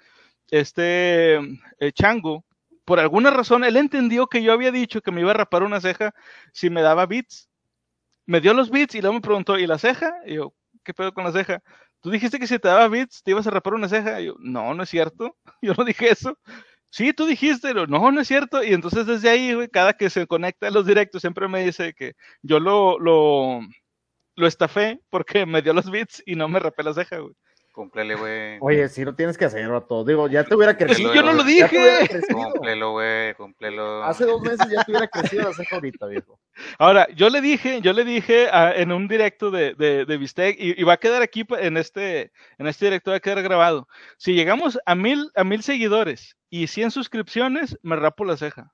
este 0.50 1.36
eh, 1.78 1.92
Chango, 1.94 2.44
por 2.84 3.00
alguna 3.00 3.30
razón, 3.30 3.64
él 3.64 3.76
entendió 3.76 4.26
que 4.26 4.42
yo 4.42 4.52
había 4.52 4.70
dicho 4.70 5.00
que 5.00 5.12
me 5.12 5.22
iba 5.22 5.30
a 5.30 5.34
rapar 5.34 5.62
una 5.62 5.80
ceja 5.80 6.12
si 6.52 6.68
me 6.68 6.82
daba 6.82 7.06
beats. 7.06 7.48
Me 8.26 8.40
dio 8.40 8.52
los 8.52 8.70
beats 8.70 8.94
y 8.94 9.00
luego 9.00 9.14
me 9.14 9.20
preguntó, 9.20 9.58
¿y 9.58 9.66
la 9.66 9.78
ceja? 9.78 10.12
Y 10.26 10.34
yo, 10.34 10.54
¿qué 10.84 10.92
pedo 10.92 11.14
con 11.14 11.24
la 11.24 11.32
ceja? 11.32 11.62
Tú 12.00 12.10
dijiste 12.10 12.38
que 12.38 12.46
si 12.46 12.58
te 12.58 12.68
daba 12.68 12.88
beats 12.88 13.22
te 13.22 13.30
ibas 13.30 13.46
a 13.46 13.50
rapar 13.50 13.74
una 13.74 13.88
ceja. 13.88 14.20
Y 14.20 14.26
yo, 14.26 14.34
no, 14.40 14.74
no 14.74 14.82
es 14.82 14.90
cierto. 14.90 15.36
Yo 15.62 15.74
no 15.74 15.84
dije 15.84 16.10
eso. 16.10 16.38
Sí, 16.92 17.12
tú 17.12 17.24
dijiste, 17.26 17.72
no, 17.74 17.86
no 17.86 18.20
es 18.20 18.26
cierto. 18.28 18.62
Y 18.64 18.72
entonces 18.72 19.06
desde 19.06 19.30
ahí, 19.30 19.54
güey, 19.54 19.68
cada 19.68 19.92
que 19.94 20.10
se 20.10 20.26
conecta 20.26 20.66
a 20.68 20.70
los 20.70 20.86
directos, 20.86 21.20
siempre 21.20 21.46
me 21.48 21.64
dice 21.64 21.94
que 21.94 22.14
yo 22.42 22.58
lo, 22.58 22.98
lo, 22.98 23.60
lo 24.36 24.46
estafé 24.46 25.00
porque 25.10 25.46
me 25.46 25.62
dio 25.62 25.72
los 25.74 25.90
beats 25.90 26.22
y 26.26 26.36
no 26.36 26.48
me 26.48 26.60
rapé 26.60 26.82
la 26.84 26.94
ceja, 26.94 27.18
güey. 27.18 27.34
Cúmplele, 27.72 28.16
güey. 28.16 28.58
Oye, 28.60 28.88
sí 28.88 29.04
lo 29.04 29.14
tienes 29.14 29.38
que 29.38 29.44
hacer, 29.44 29.68
vato. 29.68 30.04
Digo, 30.04 30.26
ya 30.28 30.42
te 30.44 30.56
hubiera 30.56 30.76
Pues 30.76 30.96
sí, 30.96 31.04
crecido. 31.04 31.14
yo 31.14 31.22
no 31.22 31.32
lo 31.32 31.44
dije. 31.44 32.08
Cúmplelo, 32.32 32.90
güey. 32.92 33.32
Cúmplelo. 33.34 34.02
Hace 34.02 34.24
dos 34.26 34.40
meses 34.42 34.66
ya 34.68 34.82
te 34.82 34.90
hubiera 34.90 35.06
crecido 35.06 35.44
la 35.44 35.54
ceja 35.54 35.76
ahorita, 35.76 36.06
viejo. 36.06 36.40
Ahora, 36.78 37.06
yo 37.14 37.30
le 37.30 37.40
dije, 37.40 37.80
yo 37.80 37.92
le 37.92 38.04
dije 38.04 38.48
ah, 38.52 38.72
en 38.74 38.90
un 38.90 39.06
directo 39.06 39.52
de, 39.52 39.74
de, 39.74 40.04
de 40.04 40.16
Bistec, 40.18 40.56
y, 40.58 40.80
y 40.80 40.82
va 40.82 40.94
a 40.94 40.96
quedar 40.98 41.22
aquí 41.22 41.44
pa- 41.44 41.60
en 41.60 41.76
este, 41.76 42.32
en 42.58 42.66
este 42.66 42.86
directo, 42.86 43.12
va 43.12 43.18
a 43.18 43.20
quedar 43.20 43.40
grabado. 43.42 43.86
Si 44.18 44.34
llegamos 44.34 44.78
a 44.84 44.94
mil, 44.96 45.30
a 45.36 45.44
mil 45.44 45.62
seguidores 45.62 46.36
y 46.50 46.66
100 46.66 46.90
suscripciones, 46.90 47.78
me 47.82 47.94
rapo 47.94 48.24
la 48.24 48.36
ceja. 48.36 48.72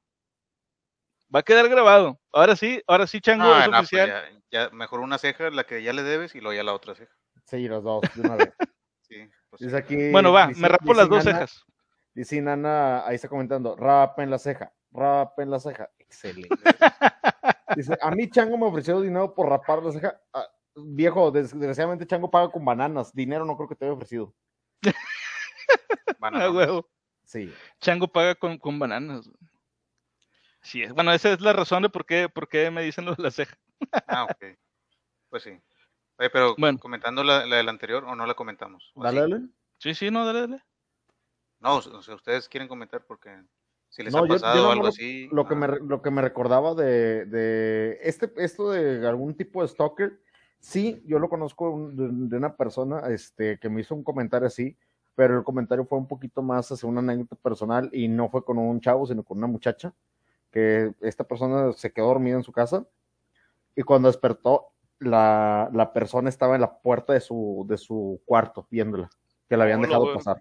Va 1.35 1.41
a 1.41 1.43
quedar 1.43 1.69
grabado. 1.69 2.19
Ahora 2.33 2.57
sí, 2.57 2.81
ahora 2.87 3.07
sí, 3.07 3.21
Chango, 3.21 3.45
No, 3.45 3.59
es 3.61 3.67
no, 3.67 3.71
pues 3.73 3.83
oficial. 3.93 4.09
ya, 4.51 4.65
ya 4.69 4.71
mejor 4.71 5.01
una 5.01 5.19
ceja, 5.19 5.51
la 5.51 5.65
que 5.65 5.83
ya 5.83 5.93
le 5.93 6.03
debes, 6.03 6.35
y 6.35 6.41
luego 6.41 6.55
ya 6.57 6.63
la 6.65 6.73
otra 6.73 6.95
ceja. 6.95 7.13
Sí, 7.45 7.69
los 7.69 7.85
dos, 7.85 8.01
de 8.15 8.21
una 8.23 8.37
vez. 8.37 8.55
Sí, 9.09 9.17
pues 9.51 9.61
sí. 9.61 9.67
Dice 9.67 9.77
aquí. 9.77 10.11
bueno, 10.11 10.33
va, 10.33 10.49
dice- 10.49 10.61
me 10.61 10.69
rapo 10.69 10.93
las 10.95 11.09
dos 11.09 11.25
Nana- 11.25 11.39
cejas. 11.39 11.65
Dice 12.15 12.41
Nana, 12.41 13.07
ahí 13.07 13.15
está 13.17 13.29
comentando, 13.29 13.77
rapa 13.77 14.23
en 14.23 14.31
la 14.31 14.39
ceja, 14.39 14.73
rapa 14.91 15.43
en 15.43 15.51
la 15.51 15.61
ceja. 15.61 15.91
Excelente. 15.99 16.49
Dice, 17.77 17.97
a 18.01 18.11
mí 18.13 18.31
Chango 18.31 18.57
me 18.57 18.67
ofreció 18.67 19.01
dinero 19.01 19.35
por 19.35 19.49
rapar 19.49 19.83
la 19.83 19.93
ceja. 19.93 20.21
Ah, 20.33 20.47
viejo, 20.77 21.31
desgraciadamente 21.31 22.07
Chango 22.07 22.31
paga 22.31 22.51
con 22.51 22.65
bananas. 22.65 23.13
Dinero 23.13 23.45
no 23.45 23.57
creo 23.57 23.69
que 23.69 23.75
te 23.77 23.85
haya 23.85 23.95
ofrecido. 23.95 24.35
Ah, 26.21 26.31
no, 26.31 26.51
huevo. 26.53 26.89
Sí. 27.25 27.53
Chango 27.81 28.09
paga 28.09 28.35
con, 28.35 28.59
con 28.59 28.79
bananas. 28.79 29.29
Sí, 30.63 30.83
es. 30.83 30.93
Bueno, 30.93 31.13
esa 31.13 31.33
es 31.33 31.41
la 31.41 31.53
razón 31.53 31.83
de 31.83 31.89
por 31.89 32.05
qué, 32.07 32.29
por 32.29 32.49
qué 32.49 32.71
me 32.71 32.83
dicen 32.83 33.05
lo 33.05 33.15
de 33.15 33.23
la 33.23 33.31
ceja. 33.31 33.57
Ah, 34.07 34.25
ok. 34.25 34.57
Pues 35.29 35.43
sí. 35.45 35.61
Oye, 36.19 36.31
pero 36.31 36.55
Bueno. 36.57 36.79
comentando 36.79 37.23
la, 37.23 37.47
la 37.47 37.57
del 37.57 37.69
anterior, 37.69 38.05
¿o 38.05 38.15
no 38.15 38.27
la 38.27 38.35
comentamos? 38.35 38.93
¿O 38.95 39.03
Dale, 39.03 39.21
dale. 39.21 39.41
Sí, 39.79 39.95
sí, 39.95 40.11
no, 40.11 40.25
dale, 40.25 40.41
dale. 40.41 40.63
No, 41.61 41.77
o 41.77 42.03
sea, 42.03 42.15
ustedes 42.15 42.49
quieren 42.49 42.69
comentar 42.69 43.05
porque 43.07 43.31
si 43.89 44.03
les 44.03 44.13
No, 44.13 44.21
ha 44.21 44.23
yo- 44.23 44.27
yo 44.29 44.35
pasado 44.35 44.55
nada 44.57 44.73
algo 44.73 44.85
más 44.85 44.95
así. 44.95 45.29
Lo 45.33 45.47
que, 45.47 45.55
ah, 45.55 45.59
me, 45.59 45.67
re- 45.67 45.81
lo 45.81 46.03
que 46.03 46.11
me 46.11 46.23
recordaba 46.23 46.75
de, 46.75 47.27
de 47.27 47.99
este, 48.03 48.31
esto 48.37 48.71
de 48.71 49.07
algún 49.07 49.35
tipo 49.35 49.63
de 49.63 49.69
stalker, 49.69 50.21
sí, 50.61 51.03
yo 51.07 51.19
lo 51.19 51.29
conozco 51.29 51.71
un- 51.71 52.29
de 52.29 52.37
una 52.37 52.57
persona 52.57 53.01
este, 53.09 53.59
que 53.59 53.69
me 53.69 53.81
hizo 53.83 53.95
un 53.95 54.05
comentario 54.05 54.47
así, 54.47 54.77
pero 55.15 55.39
el 55.39 55.45
comentario 55.45 55.85
fue 55.87 55.99
un 55.99 56.07
poquito 56.09 56.43
más 56.43 56.71
hacia 56.73 56.89
una 56.89 57.01
anécdota 57.01 57.37
personal 57.37 57.89
y 57.93 58.09
no 58.09 58.29
fue 58.29 58.45
con 58.45 58.59
un 58.59 58.81
chavo, 58.81 59.07
sino 59.07 59.23
con 59.23 59.39
una 59.39 59.47
muchacha, 59.47 59.95
que 60.51 60.93
esta 61.01 61.25
persona 61.25 61.73
se 61.73 61.93
quedó 61.93 62.07
dormida 62.09 62.37
en 62.37 62.43
su 62.43 62.53
casa 62.53 62.87
y 63.75 63.83
cuando 63.83 64.09
despertó, 64.09 64.69
la, 64.99 65.69
la 65.73 65.93
persona 65.93 66.29
estaba 66.29 66.55
en 66.55 66.61
la 66.63 66.79
puerta 66.79 67.13
de 67.13 67.21
su, 67.21 67.65
de 67.69 67.77
su 67.79 68.21
cuarto 68.25 68.67
viéndola, 68.71 69.11
que 69.49 69.57
la 69.57 69.65
habían 69.65 69.81
Hola, 69.81 69.89
dejado 69.89 70.15
pasar 70.15 70.37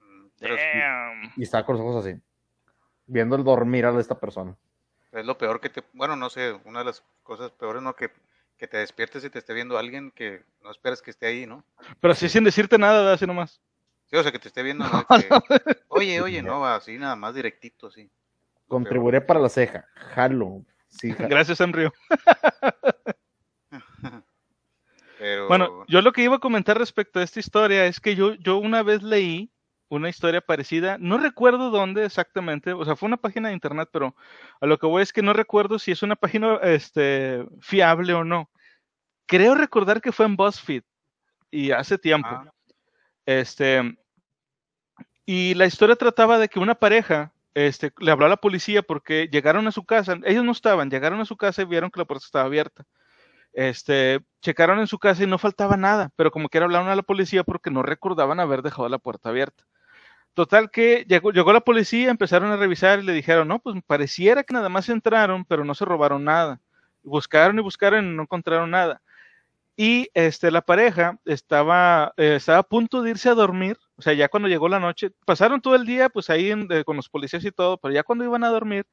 mm, 0.00 0.26
Damn. 0.40 1.32
y 1.36 1.42
estaba 1.42 1.64
con 1.64 1.76
los 1.76 1.84
ojos 1.84 2.04
así, 2.04 2.18
viendo 3.06 3.36
el 3.36 3.44
dormir 3.44 3.86
a 3.86 3.98
esta 4.00 4.18
persona. 4.18 4.56
es 5.12 5.24
lo 5.24 5.36
peor 5.38 5.60
que 5.60 5.70
te. 5.70 5.82
Bueno, 5.92 6.16
no 6.16 6.30
sé, 6.30 6.52
una 6.64 6.80
de 6.80 6.86
las 6.86 7.02
cosas 7.22 7.50
peores, 7.52 7.82
¿no? 7.82 7.94
Que, 7.94 8.10
que 8.58 8.66
te 8.68 8.76
despiertes 8.78 9.24
y 9.24 9.30
te 9.30 9.38
esté 9.38 9.54
viendo 9.54 9.78
alguien 9.78 10.10
que 10.10 10.42
no 10.62 10.70
esperas 10.70 11.00
que 11.02 11.10
esté 11.10 11.26
ahí, 11.26 11.46
¿no? 11.46 11.64
Pero 12.00 12.12
así 12.12 12.28
sin 12.28 12.44
decirte 12.44 12.78
nada, 12.78 13.12
así 13.14 13.26
nomás. 13.26 13.60
Sí, 14.06 14.16
o 14.16 14.22
sea, 14.22 14.32
que 14.32 14.38
te 14.38 14.48
esté 14.48 14.62
viendo, 14.62 14.84
¿no? 14.92 15.06
Que, 15.06 15.28
oye, 15.88 16.20
oye, 16.20 16.42
no, 16.42 16.66
así 16.66 16.98
nada 16.98 17.16
más 17.16 17.34
directito, 17.34 17.86
así. 17.86 18.10
Contribuiré 18.68 19.20
para 19.20 19.40
la 19.40 19.48
ceja. 19.48 19.84
Jalo. 20.14 20.62
Sí, 20.88 21.12
ja- 21.12 21.26
Gracias, 21.26 21.60
Enrio. 21.60 21.92
Pero, 25.20 25.48
Bueno, 25.48 25.84
yo 25.86 26.00
lo 26.00 26.12
que 26.12 26.22
iba 26.22 26.36
a 26.36 26.40
comentar 26.40 26.78
respecto 26.78 27.20
a 27.20 27.22
esta 27.22 27.40
historia 27.40 27.84
es 27.84 28.00
que 28.00 28.16
yo, 28.16 28.32
yo 28.36 28.56
una 28.56 28.82
vez 28.82 29.02
leí 29.02 29.50
una 29.90 30.08
historia 30.08 30.40
parecida, 30.40 30.96
no 30.98 31.18
recuerdo 31.18 31.68
dónde 31.68 32.06
exactamente, 32.06 32.72
o 32.72 32.82
sea, 32.86 32.96
fue 32.96 33.06
una 33.08 33.18
página 33.18 33.48
de 33.48 33.54
internet, 33.54 33.90
pero 33.92 34.16
a 34.62 34.66
lo 34.66 34.78
que 34.78 34.86
voy 34.86 35.02
es 35.02 35.12
que 35.12 35.20
no 35.20 35.34
recuerdo 35.34 35.78
si 35.78 35.92
es 35.92 36.02
una 36.02 36.16
página 36.16 36.54
este, 36.62 37.44
fiable 37.60 38.14
o 38.14 38.24
no. 38.24 38.48
Creo 39.26 39.54
recordar 39.54 40.00
que 40.00 40.10
fue 40.10 40.24
en 40.24 40.36
BuzzFeed 40.36 40.84
y 41.50 41.70
hace 41.72 41.98
tiempo. 41.98 42.30
ah, 42.30 42.50
Este, 43.26 43.98
y 45.26 45.52
la 45.52 45.66
historia 45.66 45.96
trataba 45.96 46.38
de 46.38 46.48
que 46.48 46.60
una 46.60 46.76
pareja 46.76 47.34
este, 47.52 47.92
le 47.98 48.10
habló 48.10 48.24
a 48.24 48.30
la 48.30 48.38
policía 48.38 48.80
porque 48.80 49.28
llegaron 49.30 49.66
a 49.66 49.72
su 49.72 49.84
casa, 49.84 50.18
ellos 50.24 50.44
no 50.44 50.52
estaban, 50.52 50.88
llegaron 50.88 51.20
a 51.20 51.26
su 51.26 51.36
casa 51.36 51.60
y 51.60 51.66
vieron 51.66 51.90
que 51.90 52.00
la 52.00 52.06
puerta 52.06 52.24
estaba 52.24 52.46
abierta. 52.46 52.86
Este, 53.52 54.20
checaron 54.42 54.78
en 54.80 54.86
su 54.86 54.98
casa 54.98 55.22
y 55.24 55.26
no 55.26 55.38
faltaba 55.38 55.76
nada, 55.76 56.10
pero 56.16 56.30
como 56.30 56.48
quiera 56.48 56.66
hablaron 56.66 56.88
a 56.88 56.96
la 56.96 57.02
policía 57.02 57.44
porque 57.44 57.70
no 57.70 57.82
recordaban 57.82 58.40
haber 58.40 58.62
dejado 58.62 58.88
la 58.88 58.98
puerta 58.98 59.30
abierta. 59.30 59.64
Total 60.34 60.70
que 60.70 61.04
llegó, 61.08 61.32
la 61.32 61.60
policía, 61.60 62.10
empezaron 62.10 62.52
a 62.52 62.56
revisar 62.56 63.00
y 63.00 63.04
le 63.04 63.12
dijeron, 63.12 63.48
no, 63.48 63.58
pues 63.60 63.76
pareciera 63.86 64.44
que 64.44 64.54
nada 64.54 64.68
más 64.68 64.88
entraron, 64.88 65.44
pero 65.44 65.64
no 65.64 65.74
se 65.74 65.84
robaron 65.84 66.24
nada. 66.24 66.60
Buscaron 67.02 67.58
y 67.58 67.62
buscaron 67.62 68.06
y 68.06 68.16
no 68.16 68.22
encontraron 68.22 68.70
nada. 68.70 69.02
Y 69.76 70.08
este, 70.14 70.50
la 70.50 70.60
pareja 70.62 71.18
estaba, 71.24 72.12
eh, 72.16 72.36
estaba 72.36 72.58
a 72.58 72.62
punto 72.62 73.02
de 73.02 73.10
irse 73.10 73.28
a 73.30 73.34
dormir, 73.34 73.78
o 73.96 74.02
sea, 74.02 74.12
ya 74.12 74.28
cuando 74.28 74.48
llegó 74.48 74.68
la 74.68 74.78
noche, 74.80 75.10
pasaron 75.24 75.60
todo 75.62 75.74
el 75.74 75.86
día 75.86 76.08
pues 76.10 76.28
ahí 76.30 76.52
de- 76.66 76.84
con 76.84 76.96
los 76.96 77.08
policías 77.08 77.44
y 77.44 77.50
todo, 77.52 77.78
pero 77.78 77.94
ya 77.94 78.02
cuando 78.02 78.24
iban 78.24 78.44
a 78.44 78.48
dormir, 78.50 78.86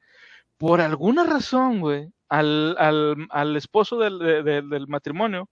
por 0.58 0.80
alguna 0.80 1.24
razón, 1.24 1.80
güey, 1.80 2.12
al, 2.28 2.76
al, 2.78 3.26
al 3.30 3.56
esposo 3.56 3.98
del, 3.98 4.18
de- 4.18 4.42
de- 4.42 4.62
del 4.62 4.88
matrimonio 4.88 5.48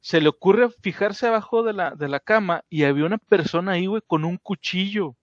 se 0.00 0.20
le 0.20 0.28
ocurre 0.28 0.68
fijarse 0.82 1.26
abajo 1.26 1.62
de 1.62 1.72
la, 1.72 1.90
de 1.92 2.08
la 2.08 2.20
cama 2.20 2.64
y 2.70 2.84
había 2.84 3.06
una 3.06 3.18
persona 3.18 3.72
ahí, 3.72 3.86
güey, 3.86 4.02
con 4.06 4.24
un 4.24 4.36
cuchillo. 4.36 5.16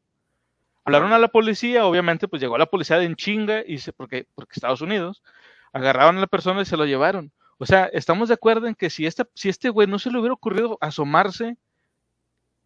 Hablaron 0.83 1.13
a 1.13 1.19
la 1.19 1.29
policía, 1.29 1.85
obviamente, 1.85 2.27
pues 2.27 2.41
llegó 2.41 2.57
la 2.57 2.65
policía 2.65 2.97
de 2.97 3.05
en 3.05 3.15
chinga, 3.15 3.63
y 3.65 3.77
se, 3.77 3.93
porque, 3.93 4.27
porque 4.35 4.53
Estados 4.55 4.81
Unidos, 4.81 5.23
agarraron 5.71 6.17
a 6.17 6.21
la 6.21 6.27
persona 6.27 6.61
y 6.61 6.65
se 6.65 6.75
lo 6.75 6.85
llevaron. 6.85 7.31
O 7.57 7.65
sea, 7.65 7.85
estamos 7.93 8.27
de 8.27 8.33
acuerdo 8.33 8.67
en 8.67 8.75
que 8.75 8.89
si, 8.89 9.05
esta, 9.05 9.25
si 9.35 9.47
este 9.47 9.69
güey 9.69 9.87
no 9.87 9.99
se 9.99 10.11
le 10.11 10.17
hubiera 10.19 10.33
ocurrido 10.33 10.77
asomarse, 10.81 11.55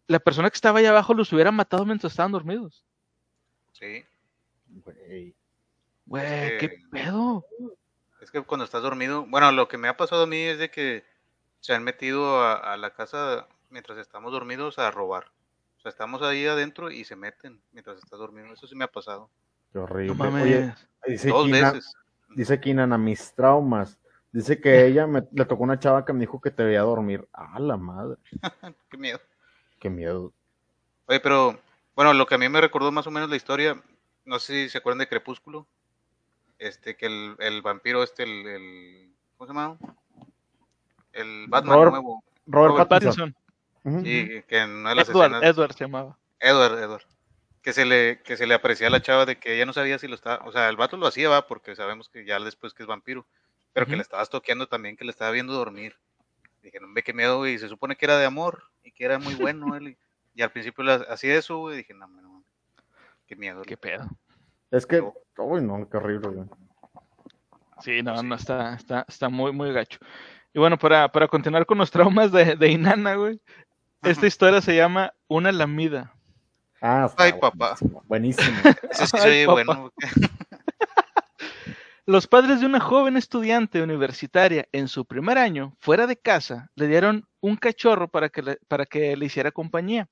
la 0.08 0.18
persona 0.18 0.50
que 0.50 0.56
estaba 0.56 0.80
ahí 0.80 0.86
abajo 0.86 1.14
los 1.14 1.32
hubiera 1.32 1.52
matado 1.52 1.84
mientras 1.84 2.12
estaban 2.12 2.32
dormidos. 2.32 2.82
Sí. 3.72 4.02
Güey. 4.84 5.34
Güey, 6.06 6.58
qué 6.58 6.80
pedo. 6.90 7.44
Es 8.28 8.32
que 8.32 8.42
cuando 8.42 8.66
estás 8.66 8.82
dormido, 8.82 9.24
bueno, 9.26 9.50
lo 9.52 9.68
que 9.68 9.78
me 9.78 9.88
ha 9.88 9.96
pasado 9.96 10.24
a 10.24 10.26
mí 10.26 10.36
es 10.36 10.58
de 10.58 10.70
que 10.70 11.02
se 11.60 11.72
han 11.72 11.82
metido 11.82 12.42
a, 12.42 12.56
a 12.74 12.76
la 12.76 12.92
casa 12.92 13.48
mientras 13.70 13.96
estamos 13.96 14.32
dormidos 14.32 14.78
a 14.78 14.90
robar. 14.90 15.28
O 15.78 15.80
sea, 15.80 15.88
estamos 15.88 16.20
ahí 16.20 16.44
adentro 16.46 16.90
y 16.90 17.06
se 17.06 17.16
meten 17.16 17.62
mientras 17.72 17.96
estás 17.96 18.18
dormido. 18.18 18.52
Eso 18.52 18.66
sí 18.66 18.74
me 18.76 18.84
ha 18.84 18.92
pasado. 18.92 19.30
Qué 19.72 19.78
horrible. 19.78 20.08
No 20.08 20.14
mames. 20.14 20.42
Oye, 20.42 20.74
dice 21.06 21.28
Dos 21.30 21.46
Kina- 21.46 21.72
veces. 21.72 21.94
Dice 22.36 22.60
Kinan, 22.60 22.92
a 22.92 22.98
mis 22.98 23.32
traumas. 23.34 23.98
Dice 24.30 24.60
que 24.60 24.84
ella 24.86 25.06
me- 25.06 25.26
le 25.32 25.46
tocó 25.46 25.62
una 25.62 25.78
chava 25.78 26.04
que 26.04 26.12
me 26.12 26.20
dijo 26.20 26.38
que 26.38 26.50
te 26.50 26.64
veía 26.64 26.82
dormir. 26.82 27.26
Ah, 27.32 27.58
la 27.58 27.78
madre. 27.78 28.18
Qué 28.90 28.98
miedo. 28.98 29.20
Qué 29.80 29.88
miedo. 29.88 30.34
Oye, 31.06 31.20
pero 31.20 31.58
bueno, 31.96 32.12
lo 32.12 32.26
que 32.26 32.34
a 32.34 32.38
mí 32.38 32.46
me 32.50 32.60
recordó 32.60 32.92
más 32.92 33.06
o 33.06 33.10
menos 33.10 33.30
la 33.30 33.36
historia, 33.36 33.82
no 34.26 34.38
sé 34.38 34.64
si 34.64 34.68
se 34.68 34.76
acuerdan 34.76 34.98
de 34.98 35.08
Crepúsculo. 35.08 35.66
Este, 36.58 36.96
que 36.96 37.06
el, 37.06 37.36
el 37.38 37.62
vampiro, 37.62 38.02
este, 38.02 38.24
el, 38.24 38.46
el- 38.46 39.12
¿Cómo 39.36 39.46
se 39.46 39.54
llama? 39.54 39.78
El 41.12 41.46
Batman 41.48 41.74
Robert- 41.76 41.90
nuevo. 41.92 42.24
Robert, 42.46 42.70
Robert 42.72 42.88
Pattinson. 42.88 43.36
Y 44.04 44.42
que 44.42 44.58
en 44.58 44.70
una 44.70 44.90
de 44.90 44.96
las 44.96 45.08
Edward, 45.08 45.32
escenas. 45.34 45.42
Edward 45.56 45.72
se 45.74 45.84
llamaba. 45.84 46.18
Edward, 46.40 46.78
Edward. 46.78 47.02
Que 47.62 47.72
se 47.72 47.84
le, 47.84 48.20
que 48.22 48.36
se 48.36 48.46
le 48.46 48.54
aprecia 48.54 48.86
a 48.86 48.90
la 48.90 49.02
chava 49.02 49.26
de 49.26 49.38
que 49.38 49.54
ella 49.54 49.66
no 49.66 49.72
sabía 49.72 49.98
si 49.98 50.08
lo 50.08 50.14
estaba, 50.14 50.44
o 50.46 50.52
sea, 50.52 50.68
el 50.68 50.76
vato 50.76 50.96
lo 50.96 51.06
hacía, 51.06 51.28
va, 51.28 51.46
porque 51.46 51.74
sabemos 51.76 52.08
que 52.08 52.24
ya 52.24 52.38
después 52.40 52.72
que 52.72 52.82
es 52.82 52.86
vampiro, 52.86 53.26
pero 53.72 53.86
que 53.86 53.96
le 53.96 54.02
estabas 54.02 54.30
toqueando 54.30 54.66
también, 54.68 54.96
que 54.96 55.04
le 55.04 55.10
estaba 55.10 55.30
viendo 55.30 55.52
dormir. 55.52 55.96
Dije, 56.62 56.80
no 56.80 56.92
ve 56.92 57.02
qué 57.02 57.12
miedo, 57.12 57.46
y 57.46 57.58
se 57.58 57.68
supone 57.68 57.96
que 57.96 58.06
era 58.06 58.16
de 58.18 58.26
amor, 58.26 58.62
y 58.84 58.92
que 58.92 59.04
era 59.04 59.18
muy 59.18 59.34
bueno 59.34 59.74
él, 59.76 59.88
y, 59.88 59.98
y 60.34 60.42
al 60.42 60.50
principio 60.50 60.84
la- 60.84 61.06
hacía 61.08 61.36
eso, 61.36 61.58
güey, 61.58 61.76
dije, 61.78 61.94
no, 61.94 62.06
no, 62.06 62.22
no, 62.22 62.44
qué 63.26 63.36
miedo. 63.36 63.62
Qué 63.62 63.76
pedo. 63.76 64.08
Es 64.70 64.86
que, 64.86 65.00
uy, 65.38 65.62
no, 65.62 65.88
qué 65.88 65.96
horrible, 65.96 66.28
güey. 66.28 66.48
Sí, 67.80 68.02
no, 68.02 68.22
no, 68.22 68.34
está, 68.34 68.74
está, 68.74 69.04
está 69.08 69.28
muy, 69.28 69.52
muy 69.52 69.72
gacho. 69.72 69.98
Y 70.52 70.58
bueno, 70.58 70.78
para, 70.78 71.10
para 71.10 71.28
continuar 71.28 71.64
con 71.66 71.78
los 71.78 71.90
traumas 71.92 72.32
de, 72.32 72.56
de 72.56 72.68
Inanna, 72.68 73.14
güey, 73.14 73.40
esta 74.02 74.26
historia 74.26 74.60
se 74.60 74.76
llama 74.76 75.12
Una 75.28 75.52
lamida. 75.52 76.12
Ah, 76.80 77.06
está 77.08 77.24
Ay, 77.24 77.32
papá. 77.40 77.76
buenísimo. 78.06 78.56
Eso 78.90 79.06
sí 79.06 79.28
Ay, 79.28 79.46
bueno. 79.46 79.92
Los 82.06 82.26
padres 82.26 82.60
de 82.60 82.66
una 82.66 82.80
joven 82.80 83.18
estudiante 83.18 83.82
universitaria 83.82 84.66
en 84.72 84.88
su 84.88 85.04
primer 85.04 85.36
año, 85.36 85.76
fuera 85.78 86.06
de 86.06 86.16
casa, 86.16 86.70
le 86.74 86.86
dieron 86.86 87.28
un 87.40 87.56
cachorro 87.56 88.08
para 88.08 88.30
que 88.30 88.40
le, 88.40 88.56
para 88.66 88.86
que 88.86 89.14
le 89.14 89.26
hiciera 89.26 89.50
compañía. 89.50 90.08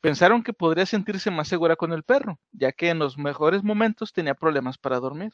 Pensaron 0.00 0.42
que 0.42 0.52
podría 0.52 0.86
sentirse 0.86 1.30
más 1.30 1.48
segura 1.48 1.76
con 1.76 1.92
el 1.92 2.02
perro, 2.02 2.38
ya 2.52 2.72
que 2.72 2.90
en 2.90 2.98
los 2.98 3.18
mejores 3.18 3.62
momentos 3.62 4.12
tenía 4.12 4.34
problemas 4.34 4.78
para 4.78 5.00
dormir. 5.00 5.32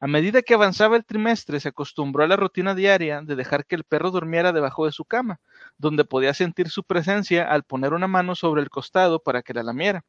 A 0.00 0.06
medida 0.06 0.42
que 0.42 0.54
avanzaba 0.54 0.96
el 0.96 1.04
trimestre, 1.04 1.58
se 1.58 1.70
acostumbró 1.70 2.22
a 2.22 2.28
la 2.28 2.36
rutina 2.36 2.74
diaria 2.74 3.20
de 3.20 3.34
dejar 3.34 3.66
que 3.66 3.74
el 3.74 3.82
perro 3.82 4.12
durmiera 4.12 4.52
debajo 4.52 4.86
de 4.86 4.92
su 4.92 5.04
cama, 5.04 5.40
donde 5.76 6.04
podía 6.04 6.34
sentir 6.34 6.70
su 6.70 6.84
presencia 6.84 7.50
al 7.50 7.64
poner 7.64 7.92
una 7.92 8.06
mano 8.06 8.36
sobre 8.36 8.62
el 8.62 8.70
costado 8.70 9.18
para 9.18 9.42
que 9.42 9.54
la 9.54 9.64
lamiera. 9.64 10.04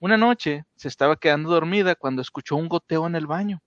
Una 0.00 0.18
noche 0.18 0.66
se 0.76 0.88
estaba 0.88 1.16
quedando 1.16 1.50
dormida 1.50 1.94
cuando 1.94 2.20
escuchó 2.20 2.56
un 2.56 2.68
goteo 2.68 3.06
en 3.06 3.14
el 3.14 3.26
baño. 3.26 3.62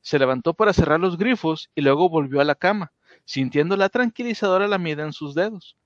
Se 0.00 0.18
levantó 0.18 0.54
para 0.54 0.72
cerrar 0.72 0.98
los 0.98 1.16
grifos 1.16 1.70
y 1.74 1.82
luego 1.82 2.08
volvió 2.08 2.40
a 2.40 2.44
la 2.44 2.54
cama, 2.56 2.90
sintiendo 3.24 3.76
la 3.76 3.90
tranquilizadora 3.90 4.66
lamida 4.66 5.04
en 5.04 5.12
sus 5.12 5.34
dedos. 5.34 5.76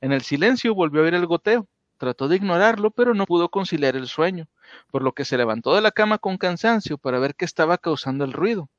En 0.00 0.12
el 0.12 0.22
silencio 0.22 0.74
volvió 0.74 1.00
a 1.00 1.04
oír 1.04 1.14
el 1.14 1.26
goteo. 1.26 1.66
Trató 1.98 2.28
de 2.28 2.36
ignorarlo, 2.36 2.92
pero 2.92 3.12
no 3.12 3.26
pudo 3.26 3.48
conciliar 3.48 3.96
el 3.96 4.06
sueño, 4.06 4.46
por 4.90 5.02
lo 5.02 5.12
que 5.12 5.24
se 5.24 5.36
levantó 5.36 5.74
de 5.74 5.82
la 5.82 5.90
cama 5.90 6.18
con 6.18 6.38
cansancio 6.38 6.96
para 6.96 7.18
ver 7.18 7.34
qué 7.34 7.44
estaba 7.44 7.76
causando 7.76 8.24
el 8.24 8.32
ruido. 8.32 8.70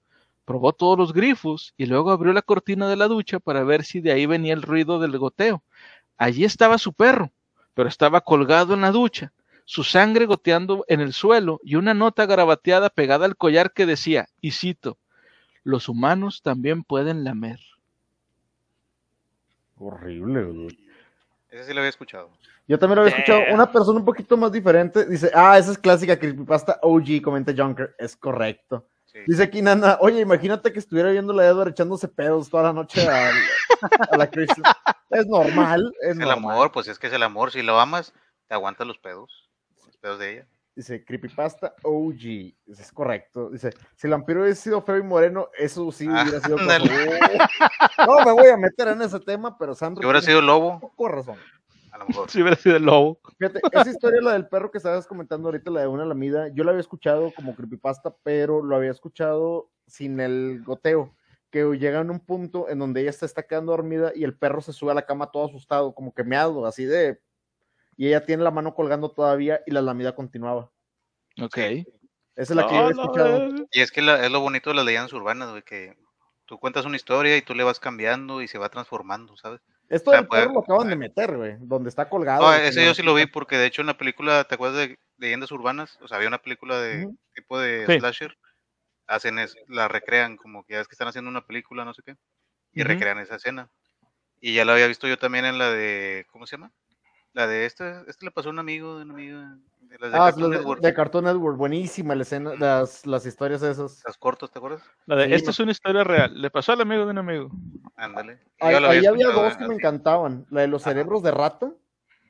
Probó 0.45 0.73
todos 0.73 0.97
los 0.97 1.13
grifos 1.13 1.73
y 1.77 1.85
luego 1.85 2.11
abrió 2.11 2.33
la 2.33 2.41
cortina 2.41 2.87
de 2.87 2.95
la 2.95 3.07
ducha 3.07 3.39
para 3.39 3.63
ver 3.63 3.83
si 3.83 3.99
de 3.99 4.13
ahí 4.13 4.25
venía 4.25 4.53
el 4.53 4.61
ruido 4.61 4.99
del 4.99 5.17
goteo. 5.17 5.63
Allí 6.17 6.45
estaba 6.45 6.77
su 6.77 6.93
perro, 6.93 7.31
pero 7.73 7.89
estaba 7.89 8.21
colgado 8.21 8.73
en 8.73 8.81
la 8.81 8.91
ducha, 8.91 9.33
su 9.65 9.83
sangre 9.83 10.25
goteando 10.25 10.85
en 10.87 11.01
el 11.01 11.13
suelo 11.13 11.59
y 11.63 11.75
una 11.75 11.93
nota 11.93 12.25
garabateada 12.25 12.89
pegada 12.89 13.25
al 13.25 13.35
collar 13.35 13.73
que 13.73 13.85
decía, 13.85 14.29
y 14.41 14.51
cito, 14.51 14.97
los 15.63 15.89
humanos 15.89 16.41
también 16.41 16.83
pueden 16.83 17.23
lamer. 17.23 17.59
Horrible. 19.77 20.75
Ese 21.49 21.65
sí 21.65 21.73
lo 21.73 21.79
había 21.79 21.89
escuchado. 21.89 22.29
Yo 22.67 22.77
también 22.77 22.97
lo 22.97 23.01
había 23.01 23.15
escuchado. 23.15 23.41
Una 23.53 23.71
persona 23.71 23.99
un 23.99 24.05
poquito 24.05 24.37
más 24.37 24.51
diferente 24.51 25.05
dice, 25.05 25.31
ah, 25.33 25.57
esa 25.57 25.71
es 25.71 25.77
clásica 25.77 26.17
creepypasta 26.19 26.79
OG, 26.83 27.21
comenta 27.23 27.51
Junker. 27.55 27.95
Es 27.97 28.15
correcto. 28.15 28.85
Sí. 29.05 29.19
Dice 29.25 29.41
aquí 29.43 29.61
Nana, 29.61 29.97
oye, 30.01 30.19
imagínate 30.19 30.71
que 30.71 30.77
estuviera 30.77 31.09
viendo 31.09 31.33
la 31.33 31.47
Edward 31.47 31.69
echándose 31.69 32.07
pedos 32.07 32.47
toda 32.49 32.63
la 32.63 32.73
noche 32.73 33.07
a, 33.07 33.31
a 34.11 34.17
la 34.17 34.29
Kristen. 34.29 34.63
Es 35.09 35.25
normal, 35.25 35.91
es 36.01 36.09
Es 36.09 36.11
el 36.11 36.19
normal. 36.19 36.37
amor, 36.37 36.71
pues 36.71 36.87
es 36.87 36.99
que 36.99 37.07
es 37.07 37.13
el 37.13 37.23
amor. 37.23 37.51
Si 37.51 37.63
lo 37.63 37.79
amas, 37.79 38.13
te 38.47 38.53
aguantas 38.53 38.85
los 38.85 38.99
pedos. 38.99 39.49
Los 39.87 39.97
pedos 39.97 40.19
de 40.19 40.31
ella. 40.33 40.47
Dice, 40.79 41.03
creepypasta 41.03 41.75
OG. 41.83 42.13
Dice, 42.15 42.55
es 42.67 42.91
correcto. 42.93 43.49
Dice, 43.49 43.71
si 43.97 44.07
el 44.07 44.11
vampiro 44.11 44.39
hubiera 44.39 44.55
sido 44.55 44.81
feo 44.81 44.97
y 44.97 45.03
moreno, 45.03 45.49
eso 45.57 45.91
sí 45.91 46.07
Ah, 46.09 46.21
hubiera 46.23 46.39
sido 46.39 46.57
ándale. 46.57 47.19
Oh. 48.07 48.21
No 48.21 48.25
me 48.25 48.31
voy 48.31 48.47
a 48.49 48.55
meter 48.55 48.87
en 48.87 49.01
ese 49.01 49.19
tema, 49.19 49.57
pero 49.57 49.75
Sandro 49.75 50.01
Si 50.01 50.05
hubiera 50.05 50.21
sido 50.21 50.41
lobo, 50.41 50.93
de 50.97 51.09
razón. 51.09 51.35
a 51.91 51.97
lo 51.97 52.05
mejor. 52.05 52.29
Si 52.31 52.41
hubiera 52.41 52.55
sido 52.55 52.77
el 52.77 52.83
lobo. 52.83 53.19
Fíjate, 53.37 53.59
esa 53.73 53.89
historia, 53.89 54.21
la 54.21 54.31
del 54.31 54.47
perro 54.47 54.71
que 54.71 54.77
estabas 54.77 55.05
comentando 55.05 55.49
ahorita, 55.49 55.69
la 55.69 55.81
de 55.81 55.87
una 55.87 56.05
lamida, 56.05 56.47
yo 56.47 56.63
la 56.63 56.71
había 56.71 56.79
escuchado 56.79 57.33
como 57.35 57.55
creepypasta, 57.55 58.15
pero 58.23 58.63
lo 58.63 58.73
había 58.77 58.91
escuchado 58.91 59.69
sin 59.85 60.21
el 60.21 60.63
goteo, 60.63 61.13
que 61.51 61.65
llega 61.77 61.99
en 61.99 62.09
un 62.09 62.21
punto 62.21 62.69
en 62.69 62.79
donde 62.79 63.01
ella 63.01 63.11
se 63.11 63.25
está 63.25 63.43
quedando 63.43 63.73
dormida 63.73 64.13
y 64.15 64.23
el 64.23 64.33
perro 64.37 64.61
se 64.61 64.71
sube 64.71 64.91
a 64.91 64.95
la 64.95 65.05
cama 65.05 65.29
todo 65.29 65.45
asustado, 65.47 65.93
como 65.93 66.13
que 66.13 66.23
meado, 66.23 66.65
así 66.65 66.85
de... 66.85 67.19
Y 67.99 68.07
ella 68.07 68.25
tiene 68.25 68.43
la 68.43 68.49
mano 68.51 68.73
colgando 68.75 69.11
todavía 69.11 69.59
y 69.65 69.71
la 69.71 69.81
lamida 69.81 70.15
continuaba. 70.15 70.71
Ok. 71.41 71.57
Esa 71.57 71.85
es 72.37 72.49
la 72.51 72.65
que 72.65 72.73
yo 72.73 72.79
Ah, 72.79 72.83
había 72.85 72.95
la 72.95 73.01
escuchado. 73.01 73.67
Y 73.73 73.81
es 73.81 73.91
que 73.91 74.01
la- 74.01 74.25
es 74.25 74.31
lo 74.31 74.39
bonito 74.39 74.69
de 74.69 74.77
las 74.77 74.85
leyendas 74.85 75.11
urbanas, 75.11 75.49
güey, 75.49 75.63
que 75.63 75.97
tú 76.45 76.57
cuentas 76.59 76.85
una 76.85 76.95
historia 76.95 77.35
y 77.35 77.41
tú 77.41 77.53
le 77.55 77.65
vas 77.65 77.77
cambiando 77.81 78.41
y 78.41 78.47
se 78.47 78.57
va 78.57 78.69
transformando, 78.69 79.35
¿sabes? 79.35 79.59
Esto 79.89 80.11
O 80.11 80.13
sea, 80.13 80.21
del 80.21 80.29
perro 80.29 80.43
puede- 80.45 80.53
lo 80.53 80.59
acaban 80.61 80.87
de 80.87 80.95
meter, 80.95 81.35
güey, 81.35 81.57
donde 81.59 81.89
está 81.89 82.07
colgado. 82.07 82.41
No, 82.41 82.51
de 82.51 82.69
ese 82.69 82.85
yo 82.85 82.93
sí 82.93 83.03
lo 83.03 83.13
vi 83.13 83.25
porque 83.25 83.57
de 83.57 83.65
hecho 83.65 83.81
en 83.81 83.87
la 83.87 83.97
película, 83.97 84.45
¿te 84.45 84.55
acuerdas 84.55 84.77
de 84.77 84.97
leyendas 85.17 85.51
urbanas? 85.51 85.97
O 86.01 86.07
sea, 86.07 86.15
había 86.15 86.29
una 86.29 86.41
película 86.41 86.79
de 86.79 87.05
tipo 87.35 87.59
de 87.59 87.85
Sí. 87.85 87.99
slasher. 87.99 88.37
Hacen 89.07 89.39
es, 89.39 89.57
la 89.67 89.89
recrean 89.89 90.37
como 90.37 90.63
que 90.63 90.75
ya 90.75 90.79
es 90.79 90.87
que 90.87 90.93
están 90.93 91.09
haciendo 91.09 91.29
una 91.29 91.45
película, 91.45 91.83
no 91.83 91.93
sé 91.93 92.01
qué, 92.05 92.15
y 92.71 92.83
recrean 92.83 93.19
esa 93.19 93.35
escena. 93.35 93.69
Y 94.39 94.53
ya 94.53 94.63
la 94.63 94.71
había 94.71 94.87
visto 94.87 95.05
yo 95.05 95.17
también 95.19 95.43
en 95.43 95.57
la 95.57 95.69
de, 95.69 96.25
¿cómo 96.31 96.47
se 96.47 96.55
llama? 96.55 96.71
La 97.33 97.47
de 97.47 97.65
este, 97.65 98.01
este 98.07 98.25
le 98.25 98.31
pasó 98.31 98.49
a 98.49 98.51
un 98.51 98.59
amigo 98.59 98.97
de 98.97 99.03
un 99.03 99.11
amigo 99.11 99.39
de 99.81 99.97
las 99.99 100.11
de 100.11 100.17
Ah, 100.17 100.25
Cartoon 100.25 100.49
las 100.51 100.59
Network. 100.59 100.81
de 100.81 100.93
Cartoon 100.93 101.23
Network, 101.25 101.57
buenísima 101.57 102.15
la 102.15 102.23
escena, 102.23 102.55
las, 102.55 103.05
las 103.05 103.25
historias 103.25 103.61
esas. 103.61 104.01
Las 104.05 104.17
cortos, 104.17 104.51
¿te 104.51 104.57
acuerdas? 104.59 104.81
La 105.05 105.15
de, 105.15 105.25
Sí, 105.27 105.33
esta 105.33 105.51
es 105.51 105.59
una 105.59 105.71
historia 105.71 106.03
real. 106.03 106.41
Le 106.41 106.49
pasó 106.49 106.71
al 106.73 106.81
amigo 106.81 107.05
de 107.05 107.11
un 107.11 107.17
amigo. 107.19 107.49
Ándale. 107.95 108.39
Ahí, 108.59 109.05
había 109.05 109.27
dos 109.29 109.57
que 109.57 109.67
me 109.67 109.75
encantaban. 109.75 110.45
La 110.49 110.61
de 110.61 110.67
los 110.67 110.81
Ajá. 110.83 110.91
cerebros 110.91 111.21
de 111.23 111.31
rata, 111.31 111.71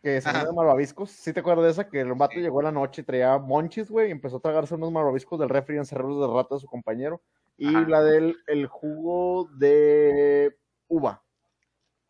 que 0.02 0.20
se 0.22 0.32
llama 0.32 0.52
malvaviscos. 0.52 1.12
¿Sí 1.12 1.32
te 1.34 1.40
acuerdas 1.40 1.66
de 1.66 1.72
esa? 1.72 1.90
Que 1.90 2.02
el 2.02 2.14
vato 2.14 2.36
Sí. 2.36 2.42
llegó 2.42 2.60
en 2.60 2.66
la 2.66 2.72
noche 2.72 3.02
y 3.02 3.06
traía 3.06 3.38
monchis, 3.38 3.90
güey, 3.90 4.10
y 4.10 4.12
empezó 4.12 4.38
a 4.38 4.42
tragarse 4.42 4.76
unos 4.76 4.92
malvaviscos 4.92 5.40
del 5.40 5.50
refri 5.50 5.78
en 5.78 5.86
cerebros 5.86 6.20
de 6.20 6.34
rata 6.34 6.56
de 6.56 6.62
su 6.62 6.68
compañero. 6.68 7.22
Y 7.58 7.76
Ajá. 7.76 7.88
la 7.88 8.04
del 8.04 8.38
el 8.48 8.68
jugo 8.68 9.50
de 9.58 10.58
uva. 10.88 11.24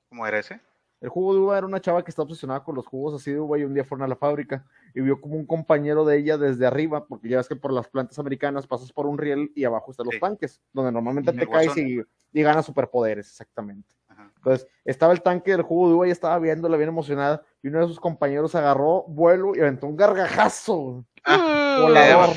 ¿Cómo 0.10 0.26
era 0.28 0.40
ese? 0.40 0.60
El 1.02 1.10
jugo 1.10 1.34
de 1.34 1.40
uva 1.40 1.58
era 1.58 1.66
una 1.66 1.80
chava 1.80 2.04
que 2.04 2.12
está 2.12 2.24
obsesionada 2.24 2.64
con 2.64 2.76
los 2.76 2.86
jugos 2.86 3.14
así 3.14 3.32
de 3.32 3.40
uva 3.40 3.58
y 3.58 3.64
un 3.64 3.74
día 3.74 3.86
fueron 3.86 4.04
a 4.04 4.08
la 4.08 4.18
fábrica 4.18 4.66
y 4.94 5.00
vio 5.02 5.22
como 5.22 5.36
un 5.36 5.46
compañero 5.46 6.04
de 6.04 6.18
ella 6.18 6.38
desde 6.38 6.66
arriba, 6.66 7.06
porque 7.08 7.30
ya 7.30 7.38
ves 7.38 7.48
que 7.48 7.56
por 7.56 7.72
las 7.72 7.88
plantas 7.88 8.20
americanas 8.20 8.68
pasas 8.68 8.92
por 8.92 9.06
un 9.06 9.18
riel 9.18 9.52
y 9.56 9.64
abajo 9.64 9.92
están 9.92 10.08
los 10.08 10.16
Sí. 10.16 10.20
tanques, 10.20 10.62
donde 10.74 10.92
normalmente 10.92 11.32
te 11.32 11.48
caes 11.48 11.78
y, 11.78 12.02
y 12.34 12.42
ganas 12.44 12.66
superpoderes, 12.66 13.28
exactamente. 13.30 13.96
Ajá. 14.10 14.30
Entonces, 14.36 14.68
estaba 14.84 15.14
el 15.14 15.22
tanque 15.22 15.52
del 15.52 15.62
jugo 15.62 15.88
de 15.88 15.96
uva 15.96 16.08
y 16.08 16.12
estaba 16.12 16.38
viéndola 16.40 16.76
bien 16.76 16.90
emocionada. 16.90 17.44
Y 17.64 17.68
uno 17.70 17.80
de 17.80 17.88
sus 17.88 18.00
compañeros 18.00 18.56
agarró 18.56 19.04
vuelo 19.08 19.56
y 19.56 19.60
aventó 19.62 19.88
un 19.88 19.96
gargajazo. 19.96 21.06
Ah, 21.24 21.78
volador. 21.82 22.36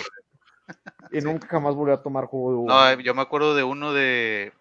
y 1.11 1.21
nunca 1.21 1.47
jamás 1.49 1.75
volvió 1.75 1.95
a 1.95 2.03
tomar 2.03 2.27
jugo 2.27 2.51
de 2.51 2.57
uva. 2.59 2.75
No, 2.95 3.01
eh, 3.01 3.03
yo 3.03 3.15
me 3.15 3.23
acuerdo 3.23 3.55
de 3.55 3.65
uno 3.65 3.93
de, 3.93 4.53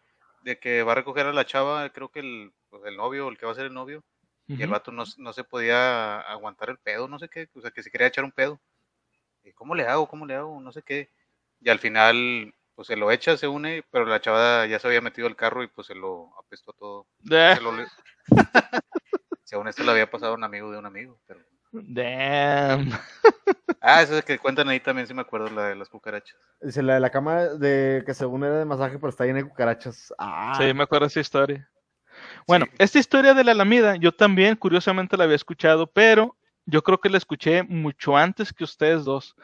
de 0.43 0.59
que 0.59 0.83
va 0.83 0.93
a 0.93 0.95
recoger 0.95 1.25
a 1.27 1.33
la 1.33 1.45
chava, 1.45 1.89
creo 1.89 2.09
que 2.09 2.19
el, 2.21 2.53
pues, 2.71 2.83
el 2.85 2.97
novio, 2.97 3.29
el 3.29 3.37
que 3.37 3.45
va 3.45 3.51
a 3.51 3.55
ser 3.55 3.67
el 3.67 3.73
novio, 3.75 4.03
y 4.47 4.63
el 4.63 4.69
vato 4.69 4.91
no, 4.91 5.03
no 5.17 5.33
se 5.33 5.43
podía 5.43 6.19
aguantar 6.21 6.71
el 6.71 6.79
pedo, 6.79 7.07
no 7.07 7.19
sé 7.19 7.29
qué, 7.29 7.47
o 7.53 7.61
sea, 7.61 7.71
que 7.71 7.83
se 7.83 7.91
quería 7.91 8.07
echar 8.07 8.23
un 8.23 8.31
pedo. 8.31 8.59
¿Y 9.43 9.51
cómo 9.53 9.75
le 9.75 9.87
hago? 9.87 10.07
¿Cómo 10.07 10.25
le 10.25 10.35
hago? 10.35 10.59
No 10.59 10.71
sé 10.71 10.81
qué. 10.83 11.09
Y 11.61 11.69
al 11.69 11.79
final, 11.79 12.53
pues 12.75 12.87
se 12.87 12.95
lo 12.95 13.11
echa, 13.11 13.37
se 13.37 13.47
une, 13.47 13.83
pero 13.91 14.05
la 14.05 14.19
chava 14.21 14.65
ya 14.67 14.79
se 14.79 14.87
había 14.87 15.01
metido 15.01 15.27
al 15.27 15.35
carro 15.35 15.63
y 15.63 15.67
pues 15.67 15.87
se 15.87 15.95
lo 15.95 16.31
apestó 16.39 16.73
todo. 16.73 17.07
Da- 17.19 17.55
Se 17.55 17.61
lo 17.61 17.75
le- 17.75 17.87
Según 19.43 19.67
esto 19.67 19.83
le 19.83 19.91
había 19.91 20.09
pasado 20.09 20.33
a 20.33 20.35
un 20.35 20.43
amigo 20.43 20.71
de 20.71 20.77
un 20.79 20.85
amigo. 20.85 21.19
Pero... 21.27 21.41
Damn. 21.71 22.89
Ah, 23.83 24.03
esa 24.03 24.19
es 24.19 24.25
que 24.25 24.37
cuentan 24.37 24.69
ahí 24.69 24.79
también, 24.79 25.07
sí 25.07 25.13
me 25.15 25.21
acuerdo, 25.21 25.49
la 25.49 25.69
de 25.69 25.75
las 25.75 25.89
cucarachas. 25.89 26.37
Dice 26.61 26.83
la 26.83 26.93
de 26.93 26.99
la 26.99 27.09
cama 27.09 27.45
de 27.45 28.03
que 28.05 28.13
según 28.13 28.43
era 28.43 28.59
de 28.59 28.65
masaje, 28.65 28.99
pero 28.99 29.09
está 29.09 29.25
llena 29.25 29.39
de 29.39 29.49
cucarachas. 29.49 30.13
Ah, 30.19 30.53
Sí, 30.59 30.71
me 30.75 30.83
acuerdo 30.83 31.05
de 31.05 31.09
esa 31.09 31.19
historia. 31.21 31.67
Bueno, 32.47 32.65
Sí. 32.69 32.71
esta 32.79 32.99
historia 32.99 33.33
de 33.33 33.43
la 33.43 33.51
Alameda, 33.51 33.95
yo 33.95 34.11
también 34.11 34.55
curiosamente 34.55 35.17
la 35.17 35.23
había 35.25 35.35
escuchado, 35.35 35.87
pero 35.87 36.35
yo 36.65 36.83
creo 36.83 36.99
que 36.99 37.09
la 37.09 37.17
escuché 37.17 37.63
mucho 37.63 38.17
antes 38.17 38.53
que 38.53 38.63
ustedes 38.63 39.03
dos. 39.05 39.35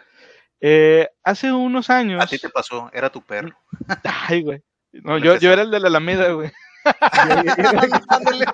Eh, 0.59 1.07
hace 1.23 1.51
unos 1.51 1.89
años. 1.89 2.23
A 2.23 2.27
ti 2.27 2.39
te 2.39 2.49
pasó, 2.49 2.89
era 2.93 3.09
tu 3.09 3.21
perro. 3.21 3.55
Ay, 4.29 4.41
güey. 4.41 4.61
No, 4.91 5.17
yo, 5.17 5.37
yo 5.37 5.51
era 5.51 5.61
el 5.61 5.71
de 5.71 5.79
la 5.79 5.87
Alameda, 5.87 6.31
güey. 6.31 6.51
ándale, 8.07 8.45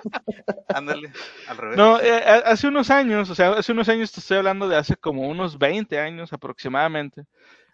ándale, 0.74 1.12
al 1.46 1.56
revés. 1.56 1.76
No, 1.76 2.00
eh, 2.00 2.22
hace 2.44 2.66
unos 2.66 2.90
años, 2.90 3.30
o 3.30 3.34
sea, 3.34 3.52
hace 3.52 3.72
unos 3.72 3.88
años 3.88 4.10
te 4.12 4.20
estoy 4.20 4.38
hablando 4.38 4.68
de 4.68 4.76
hace 4.76 4.96
como 4.96 5.22
unos 5.28 5.56
20 5.58 5.98
años 6.00 6.32
aproximadamente, 6.32 7.24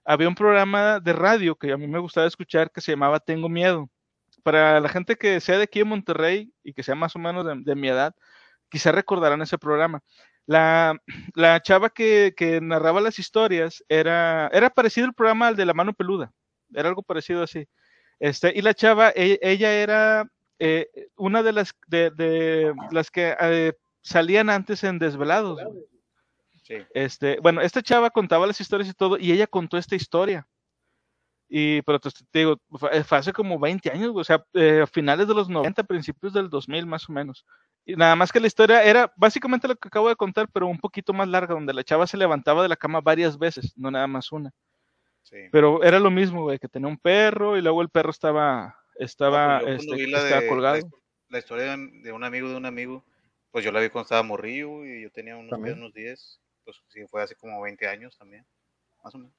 había 0.05 0.29
un 0.29 0.35
programa 0.35 1.01
de 1.01 1.13
radio 1.13 1.57
que 1.57 1.73
a 1.73 1.77
mí 1.77 1.87
me 1.87 1.99
gustaba 1.99 2.27
escuchar 2.27 2.71
que 2.71 2.81
se 2.81 2.93
llamaba 2.93 3.21
Tengo 3.21 3.49
Miedo. 3.49 3.89
Para 4.43 4.81
la 4.81 4.89
gente 4.89 5.17
que 5.17 5.41
sea 5.41 5.59
de 5.59 5.65
aquí 5.65 5.81
en 5.81 5.89
Monterrey 5.89 6.53
y 6.63 6.73
que 6.73 6.83
sea 6.83 6.95
más 6.95 7.15
o 7.17 7.19
menos 7.19 7.45
de, 7.45 7.55
de 7.57 7.75
mi 7.75 7.89
edad, 7.89 8.15
quizá 8.69 8.93
recordarán 8.93 9.43
ese 9.43 9.59
programa. 9.59 10.03
La, 10.47 10.97
la 11.35 11.61
chava 11.63 11.91
que, 11.91 12.35
que 12.37 12.61
narraba 12.61 13.01
las 13.01 13.19
historias 13.19 13.85
era, 13.89 14.49
era 14.53 14.71
parecido 14.71 15.07
el 15.07 15.15
programa 15.15 15.49
al 15.49 15.57
de 15.57 15.67
La 15.67 15.75
Mano 15.75 15.93
Peluda, 15.93 16.33
era 16.75 16.89
algo 16.89 17.03
parecido 17.03 17.43
así. 17.43 17.69
Este, 18.19 18.53
y 18.55 18.61
la 18.63 18.75
chava, 18.75 19.13
e- 19.15 19.39
ella, 19.43 19.73
era 19.73 20.27
eh, 20.59 20.89
una 21.17 21.43
de 21.43 21.53
las, 21.53 21.75
de, 21.87 22.11
de 22.11 22.75
las 22.91 23.11
que 23.11 23.35
eh, 23.41 23.73
salían 24.03 24.51
antes 24.51 24.85
en 24.85 24.99
Desvelados. 24.99 25.61
Sí. 26.63 26.77
Este, 26.95 27.39
bueno, 27.41 27.61
esta 27.63 27.83
chava 27.83 28.11
contaba 28.11 28.47
las 28.47 28.61
historias 28.61 28.89
y 28.91 28.95
todo, 28.95 29.19
y 29.19 29.33
ella 29.33 29.47
contó 29.47 29.79
esta 29.79 29.97
historia. 29.97 30.47
Y, 31.53 31.83
pero 31.83 31.99
te, 31.99 32.11
te 32.31 32.39
digo, 32.39 32.61
fue, 32.71 33.03
fue 33.03 33.19
hace 33.19 33.33
como 33.33 33.59
20 33.59 33.91
años, 33.91 34.13
o 34.15 34.23
sea, 34.23 34.45
eh, 34.55 34.83
a 34.83 34.87
finales 34.87 35.27
de 35.27 35.35
los 35.35 35.49
90, 35.49 35.83
principios 35.83 36.33
del 36.33 36.49
2000 36.49 36.87
más 36.87 37.09
o 37.09 37.13
menos. 37.13 37.45
Y 37.85 37.97
nada 37.97 38.15
más 38.15 38.31
que 38.31 38.39
la 38.39 38.47
historia 38.47 38.85
era 38.85 39.13
básicamente 39.17 39.67
lo 39.67 39.75
que 39.75 39.89
acabo 39.89 40.09
de 40.09 40.15
contar, 40.15 40.49
pero 40.53 40.69
un 40.69 40.79
poquito 40.79 41.13
más 41.13 41.27
larga, 41.27 41.55
donde 41.55 41.75
la 41.75 41.83
chava 41.83 42.07
se 42.07 42.17
levantaba 42.17 42.63
de 42.63 42.69
la 42.69 42.77
cama 42.77 43.01
varias 43.01 43.37
veces, 43.37 43.77
no 43.77 43.91
nada 43.91 44.07
más 44.07 44.31
una. 44.31 44.53
sí. 45.25 45.39
Pero 45.51 45.83
era 45.83 45.99
lo 45.99 46.13
mismo, 46.13 46.43
güey, 46.45 46.61
que 46.61 46.69
tenía 46.69 46.87
un 46.89 46.99
perro 46.99 47.57
y 47.59 47.63
luego 47.63 47.83
el 47.83 47.89
perro 47.89 48.11
estaba, 48.11 48.77
estaba, 48.95 49.61
No, 49.63 49.69
este, 49.69 49.97
vi 49.97 50.07
la 50.07 50.19
estaba 50.19 50.41
de- 50.43 50.49
colgado. 50.49 50.77
La, 50.77 50.99
la 51.31 51.39
historia 51.41 51.77
de 51.77 52.13
un 52.13 52.23
amigo 52.23 52.49
de 52.49 52.57
un 52.57 52.67
amigo, 52.67 53.03
pues 53.51 53.65
yo 53.65 53.73
la 53.73 53.81
vi 53.81 53.89
cuando 53.89 54.05
estaba 54.05 54.23
morrillo 54.23 54.85
y 54.85 55.03
yo 55.03 55.11
tenía 55.11 55.37
unos, 55.37 55.59
unos 55.59 55.93
10, 55.95 56.41
pues 56.65 56.81
sí, 56.91 57.01
fue 57.09 57.23
hace 57.25 57.35
como 57.35 57.61
20 57.61 57.89
años 57.89 58.17
también, 58.17 58.47
más 59.03 59.13
o 59.17 59.19
menos. 59.19 59.33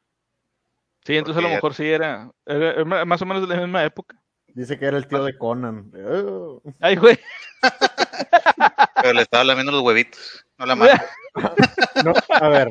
Sí, 1.03 1.17
entonces 1.17 1.43
a 1.43 1.47
lo 1.47 1.53
mejor 1.53 1.73
sí 1.73 1.87
era, 1.89 2.31
era- 2.45 2.71
era 2.73 3.05
más 3.05 3.21
o 3.21 3.25
menos 3.25 3.47
de 3.47 3.55
la 3.55 3.61
misma 3.61 3.83
época. 3.83 4.15
Dice 4.53 4.77
que 4.77 4.85
era 4.85 4.97
el 4.97 5.07
tío 5.07 5.23
de 5.23 5.37
Conan. 5.37 5.91
Oh. 6.05 6.61
Ay, 6.79 6.95
güey. 6.97 7.17
Pero 9.01 9.13
le 9.13 9.21
estaba 9.21 9.43
lamiendo 9.43 9.71
los 9.71 9.81
huevitos, 9.81 10.45
no 10.57 10.65
la 10.65 10.75
mano. 10.75 10.91
No, 12.05 12.13
a 12.29 12.49
ver, 12.49 12.69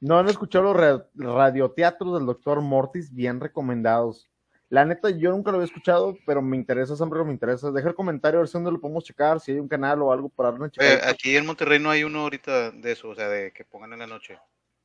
no 0.00 0.18
han 0.18 0.28
escuchado 0.28 0.64
los 0.64 0.76
ra- 0.76 1.06
radioteatros 1.14 2.14
del 2.18 2.26
doctor 2.26 2.60
Mortis, 2.60 3.12
bien 3.14 3.40
recomendados. 3.40 4.28
La 4.68 4.84
neta, 4.84 5.10
yo 5.10 5.30
nunca 5.30 5.50
lo 5.50 5.58
había 5.58 5.66
escuchado, 5.66 6.16
pero 6.26 6.40
me 6.42 6.56
interesa, 6.56 6.96
siempre 6.96 7.22
me 7.24 7.32
interesa. 7.32 7.70
Deja 7.70 7.88
el 7.88 7.94
comentario 7.94 8.38
a 8.38 8.42
ver 8.42 8.48
si 8.48 8.54
dónde 8.54 8.72
lo 8.72 8.80
podemos 8.80 9.04
checar, 9.04 9.38
si 9.40 9.52
hay 9.52 9.58
un 9.58 9.68
canal 9.68 10.00
o 10.02 10.10
algo 10.12 10.28
para 10.30 10.48
darle 10.50 10.64
una 10.64 10.72
Oye, 10.78 10.90
checada. 10.94 11.10
aquí 11.10 11.36
en 11.36 11.46
Monterrey 11.46 11.78
no 11.78 11.90
hay 11.90 12.04
uno 12.04 12.20
ahorita 12.20 12.70
de 12.70 12.92
eso, 12.92 13.08
o 13.10 13.14
sea, 13.14 13.28
de 13.28 13.52
que 13.52 13.64
pongan 13.64 13.92
en 13.92 13.98
la 14.00 14.06
noche, 14.06 14.34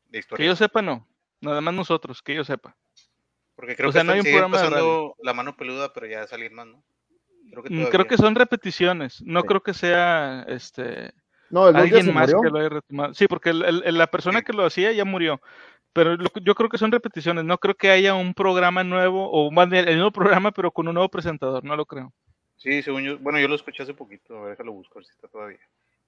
de 0.06 0.12
Que 0.12 0.18
historia. 0.20 0.46
yo 0.46 0.56
sepa, 0.56 0.82
no. 0.82 1.08
Nada 1.42 1.62
más 1.62 1.74
nosotros, 1.74 2.22
que 2.22 2.36
yo 2.36 2.44
sepa. 2.44 2.76
Porque 3.58 3.76
creo 3.76 3.90
o 3.90 3.92
sea, 3.92 4.04
que 4.04 4.08
no 4.08 4.14
hay 4.14 4.20
un 4.20 4.26
programa 4.26 4.58
de 4.58 4.64
pasando 4.64 5.16
la 5.22 5.34
mano 5.34 5.58
peluda, 5.58 5.92
pero 5.92 6.06
ya 6.08 6.26
salir 6.28 6.52
más, 6.52 6.68
¿no? 6.68 6.82
Creo 7.52 7.64
que 7.64 7.74
Mm, 7.74 7.86
Creo 7.90 8.06
que 8.08 8.18
son 8.18 8.36
repeticiones. 8.36 9.22
No 9.24 9.42
Sí. 9.42 9.48
creo 9.48 9.62
que 9.62 9.74
sea 9.74 10.46
este 10.48 11.12
No, 11.50 11.68
el 11.70 11.76
alguien 11.76 12.14
más 12.14 12.32
murió. 12.34 12.42
que 12.44 12.50
lo 12.50 12.60
haya 12.60 12.70
retomado. 12.70 13.14
Sí, 13.14 13.28
porque 13.28 13.50
el- 13.50 13.98
la 13.98 14.08
persona 14.08 14.40
Sí. 14.40 14.46
que 14.46 14.54
lo 14.54 14.66
hacía 14.66 14.92
ya 14.94 15.04
murió. 15.06 15.42
Pero 15.94 16.16
lo 16.16 16.28
yo 16.42 16.54
creo 16.54 16.70
que 16.70 16.78
son 16.78 16.92
repeticiones. 16.92 17.44
No 17.46 17.58
creo 17.58 17.74
que 17.76 17.90
haya 17.90 18.14
un 18.14 18.34
programa 18.36 18.84
nuevo 18.84 19.30
o 19.32 19.50
más 19.52 19.68
bien 19.70 19.88
el 19.88 19.96
mismo 19.96 20.12
programa, 20.12 20.52
pero 20.52 20.70
con 20.72 20.88
un 20.88 20.94
nuevo 20.94 21.10
presentador. 21.10 21.64
No 21.64 21.76
lo 21.76 21.86
creo. 21.86 22.14
Sí, 22.58 22.82
según 22.84 23.04
yo, 23.04 23.18
bueno, 23.20 23.40
yo 23.40 23.48
lo 23.48 23.56
escuché 23.56 23.84
hace 23.84 23.94
poquito, 23.94 24.38
a 24.38 24.42
ver, 24.42 24.50
déjalo 24.52 24.74
busco, 24.74 25.02
si 25.02 25.10
está 25.10 25.28
todavía. 25.28 25.60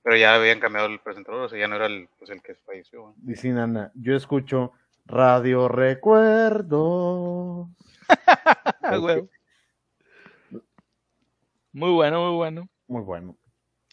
Pero 0.03 0.15
ya 0.17 0.35
habían 0.35 0.59
cambiado 0.59 0.87
el 0.87 0.99
presentador, 0.99 1.41
o 1.41 1.49
sea, 1.49 1.57
ya 1.59 1.67
no 1.67 1.75
era 1.75 1.85
el, 1.87 2.07
pues, 2.19 2.29
el 2.31 2.41
que 2.41 2.55
falleció. 2.55 2.99
¿no? 2.99 3.13
Dice 3.17 3.49
Nana, 3.49 3.91
yo 3.95 4.15
escucho 4.15 4.71
Radio 5.09 5.67
Recuerdos. 5.67 7.67
Ok. 8.91 8.99
güey. 9.01 9.29
Muy 11.71 11.91
bueno, 11.91 12.25
muy 12.27 12.35
bueno. 12.37 12.69
Muy 12.87 13.01
bueno. 13.03 13.37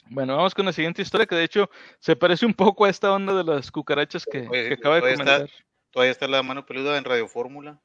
Bueno, 0.09 0.37
vamos 0.37 0.55
con 0.55 0.65
la 0.65 0.73
siguiente 0.73 1.03
historia, 1.03 1.27
que 1.27 1.35
de 1.35 1.45
hecho 1.45 1.69
se 1.99 2.17
parece 2.17 2.47
un 2.47 2.55
poco 2.55 2.85
a 2.85 2.91
esta 2.91 3.13
onda 3.13 3.35
de 3.35 3.45
las 3.45 3.71
cucarachas 3.71 4.25
que, 4.25 4.49
que 4.49 4.75
acaba 4.75 5.01
de 5.01 5.13
está- 5.13 5.25
comentar. 5.25 5.51
Todavía 5.91 6.13
está 6.13 6.29
la 6.29 6.43
mano 6.43 6.65
peluda 6.65 6.97
en 6.97 7.05
Radio 7.05 7.27
Fórmula 7.29 7.81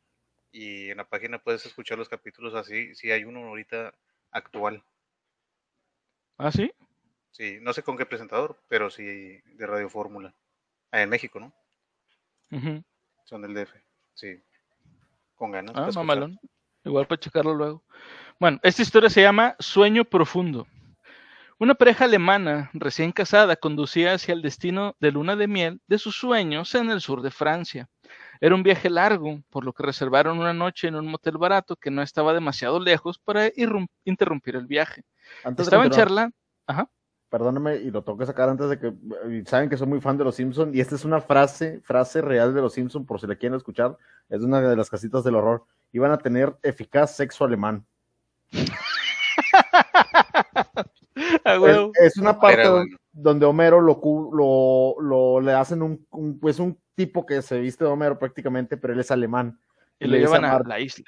y 0.52 0.90
en 0.90 0.98
la 0.98 1.08
página 1.10 1.40
puedes 1.40 1.66
escuchar 1.66 1.98
los 1.98 2.10
capítulos 2.10 2.54
así, 2.54 2.94
si 2.96 3.12
hay 3.12 3.24
uno 3.26 3.46
ahorita 3.48 3.94
actual. 4.32 4.84
¿Ah, 6.38 6.52
sí? 6.52 6.72
Sí, 7.32 7.58
no 7.62 7.74
sé 7.74 7.84
con 7.84 7.98
qué 7.98 8.06
presentador, 8.06 8.62
pero 8.68 8.90
sí 8.90 9.04
de 9.04 9.68
Radio 9.68 9.90
Fórmula. 9.90 10.34
Ah, 10.92 11.02
en 11.02 11.10
México, 11.10 11.40
¿no? 11.40 11.54
Ujú. 12.52 12.84
Son 13.26 13.42
del 13.42 13.54
DF. 13.54 13.74
Sí. 14.14 14.42
Con 15.36 15.52
ganas. 15.52 15.76
Ah, 15.76 15.90
mamalón. 15.96 16.40
Igual 16.84 17.08
para 17.08 17.20
checarlo 17.20 17.54
luego. 17.54 17.84
Bueno, 18.40 18.60
esta 18.64 18.82
historia 18.82 19.10
se 19.10 19.22
llama 19.22 19.56
Sueño 19.60 20.04
Profundo. 20.06 20.68
Una 21.60 21.76
pareja 21.76 22.06
alemana 22.06 22.72
recién 22.74 23.12
casada 23.12 23.56
conducía 23.56 24.14
hacia 24.14 24.34
el 24.34 24.42
destino 24.42 24.96
de 25.00 25.12
luna 25.12 25.36
de 25.36 25.48
miel 25.48 25.80
de 25.86 26.00
sus 26.00 26.16
sueños 26.16 26.74
en 26.74 26.90
el 26.90 27.02
sur 27.02 27.22
de 27.22 27.30
Francia. 27.30 27.88
Era 28.40 28.56
un 28.56 28.64
viaje 28.64 28.90
largo, 28.90 29.44
por 29.52 29.64
lo 29.64 29.72
que 29.72 29.84
reservaron 29.84 30.40
una 30.40 30.54
noche 30.54 30.88
en 30.88 30.96
un 30.96 31.06
motel 31.06 31.38
barato 31.38 31.76
que 31.76 31.92
no 31.92 32.02
estaba 32.02 32.34
demasiado 32.34 32.80
lejos 32.80 33.20
para 33.20 33.48
irrum- 33.54 33.88
interrumpir 34.06 34.56
el 34.56 34.66
viaje. 34.66 35.04
Antes 35.44 35.68
Estaban 35.68 35.86
continuar, 35.90 36.08
charlando. 36.08 36.36
Ajá. 36.66 36.90
Perdóname, 37.32 37.78
y 37.78 37.90
lo 37.90 38.04
tengo 38.04 38.18
que 38.20 38.26
sacar 38.26 38.50
antes 38.50 38.70
de 38.70 38.78
que, 38.78 38.94
y 39.32 39.44
saben 39.46 39.70
que 39.70 39.78
soy 39.78 39.88
muy 39.88 40.02
fan 40.02 40.18
de 40.18 40.26
los 40.26 40.36
Simpsons, 40.36 40.76
y 40.76 40.82
esta 40.82 40.96
es 40.96 41.06
una 41.06 41.22
frase, 41.22 41.80
frase 41.82 42.22
real 42.22 42.54
de 42.54 42.62
los 42.62 42.74
Simpsons, 42.74 43.08
por 43.08 43.20
si 43.22 43.26
la 43.26 43.36
quieren 43.36 43.56
escuchar, 43.56 43.98
es 44.30 44.42
de 44.42 44.46
una 44.46 44.60
de 44.62 44.76
las 44.76 44.90
casitas 44.90 45.24
del 45.24 45.36
horror. 45.36 45.64
Iban 45.94 46.12
a 46.12 46.18
tener 46.18 46.54
eficaz 46.62 47.16
sexo 47.16 47.46
alemán. 47.46 47.86
Es, 52.02 52.18
una 52.18 52.40
parte 52.40 52.64
donde 53.12 53.46
Homero 53.46 53.82
lo, 53.82 54.00
lo, 54.34 54.96
lo- 55.02 55.42
le 55.42 55.54
hacen 55.54 55.82
un, 55.82 56.06
un- 56.12 56.40
pues 56.40 56.60
un 56.60 56.78
tipo 56.96 57.26
que 57.26 57.42
se 57.42 57.60
viste 57.60 57.84
de 57.84 57.90
Homero 57.90 58.18
prácticamente, 58.18 58.78
pero 58.78 58.94
él 58.94 59.00
es 59.00 59.12
alemán. 59.12 59.60
Y 60.00 60.06
le 60.08 60.20
lo 60.20 60.26
llevan 60.26 60.46
a 60.46 60.60
la 60.60 60.80
isla. 60.80 61.06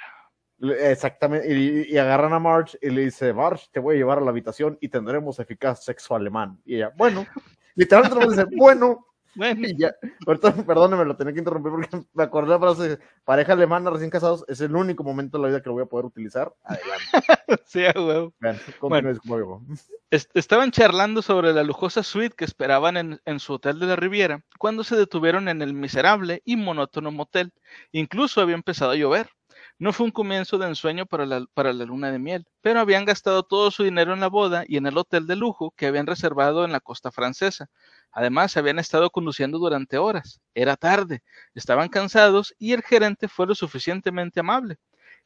Exactamente, 0.72 1.53
y, 1.53 1.93
y 1.93 1.97
agarran 1.97 2.34
a 2.34 2.39
Marge 2.39 2.78
y 2.82 2.89
le 2.89 3.01
dice, 3.01 3.34
Marge, 3.34 3.68
te 3.72 3.80
voy 3.80 3.95
a 3.95 3.97
llevar 3.97 4.18
a 4.20 4.22
la 4.22 4.30
habitación 4.30 4.78
y 4.80 4.88
tendremos 4.89 5.39
eficaz 5.39 5.84
sexo 5.84 6.16
alemán. 6.16 6.59
Y 6.66 6.76
ella, 6.78 6.91
bueno, 6.95 7.26
literalmente 7.76 8.28
dice, 8.30 8.45
bueno, 8.55 9.05
Bueno, 9.36 9.68
y 9.68 9.76
ya, 9.78 9.91
ahorita, 10.28 10.53
perdóneme, 10.66 11.05
lo 11.05 11.18
tenía 11.18 11.34
que 11.34 11.39
interrumpir 11.39 11.72
porque 11.72 11.89
me 12.14 12.24
acordé 12.24 12.49
la 12.51 12.59
frase, 12.59 12.99
pareja 13.26 13.53
alemana 13.53 13.89
recién 13.89 14.09
casados, 14.11 14.45
es 14.47 14.61
el 14.61 14.76
único 14.76 15.03
momento 15.03 15.38
de 15.38 15.41
la 15.41 15.47
vida 15.49 15.61
que 15.61 15.70
lo 15.70 15.74
voy 15.74 15.84
a 15.84 15.88
poder 15.88 16.05
utilizar. 16.05 16.53
Adelante, 16.64 17.03
sí, 17.66 17.82
huevo. 17.95 18.34
vean, 18.39 18.57
continúe, 18.80 19.09
disculpe, 19.14 19.76
Est- 20.11 20.30
Estaban 20.36 20.70
charlando 20.72 21.24
sobre 21.24 21.51
la 21.53 21.64
lujosa 21.64 22.03
suite 22.03 22.36
que 22.38 22.45
esperaban 22.45 22.95
en, 22.97 23.22
en 23.26 23.39
su 23.39 23.53
hotel 23.53 23.80
de 23.80 23.88
la 23.88 23.95
Riviera 23.95 24.43
cuando 24.59 24.84
se 24.84 24.95
detuvieron 24.95 25.49
en 25.49 25.61
el 25.64 25.74
miserable 25.74 26.41
y 26.45 26.55
monótono 26.55 27.11
motel. 27.11 27.51
Incluso 27.91 28.39
había 28.39 28.53
empezado 28.55 28.91
a 28.91 28.95
llover. 28.95 29.30
No 29.78 29.94
fue 29.94 30.06
un 30.08 30.12
comienzo 30.12 30.58
de 30.58 30.68
ensueño 30.68 31.06
para 31.06 31.26
la, 31.28 31.46
para 31.54 31.74
la 31.74 31.86
luna 31.86 32.12
de 32.12 32.18
miel, 32.18 32.48
pero 32.62 32.80
habían 32.80 33.06
gastado 33.06 33.44
todo 33.44 33.70
su 33.70 33.84
dinero 33.84 34.14
en 34.14 34.20
la 34.20 34.28
boda 34.28 34.64
y 34.68 34.78
en 34.78 34.88
el 34.88 34.98
hotel 34.98 35.28
de 35.28 35.36
lujo 35.36 35.74
que 35.78 35.86
habían 35.86 36.08
reservado 36.08 36.66
en 36.66 36.72
la 36.72 36.80
costa 36.80 37.12
francesa. 37.12 37.68
Además, 38.12 38.58
habían 38.58 38.80
estado 38.80 39.10
conduciendo 39.12 39.60
durante 39.60 39.98
horas. 40.00 40.42
Era 40.56 40.76
tarde, 40.76 41.22
estaban 41.54 41.90
cansados 41.90 42.56
y 42.58 42.74
el 42.74 42.82
gerente 42.82 43.28
fue 43.28 43.46
lo 43.46 43.54
suficientemente 43.56 44.40
amable. 44.40 44.78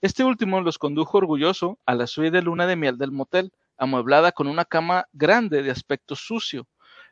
Este 0.01 0.23
último 0.23 0.59
los 0.61 0.77
condujo 0.77 1.19
orgulloso 1.19 1.79
a 1.85 1.95
la 1.95 2.07
suite 2.07 2.31
de 2.31 2.41
luna 2.41 2.67
de 2.67 2.75
miel 2.75 2.97
del 2.97 3.11
motel, 3.11 3.51
amueblada 3.77 4.31
con 4.31 4.47
una 4.47 4.65
cama 4.65 5.05
grande 5.13 5.63
de 5.63 5.71
aspecto 5.71 6.15
sucio. 6.15 6.67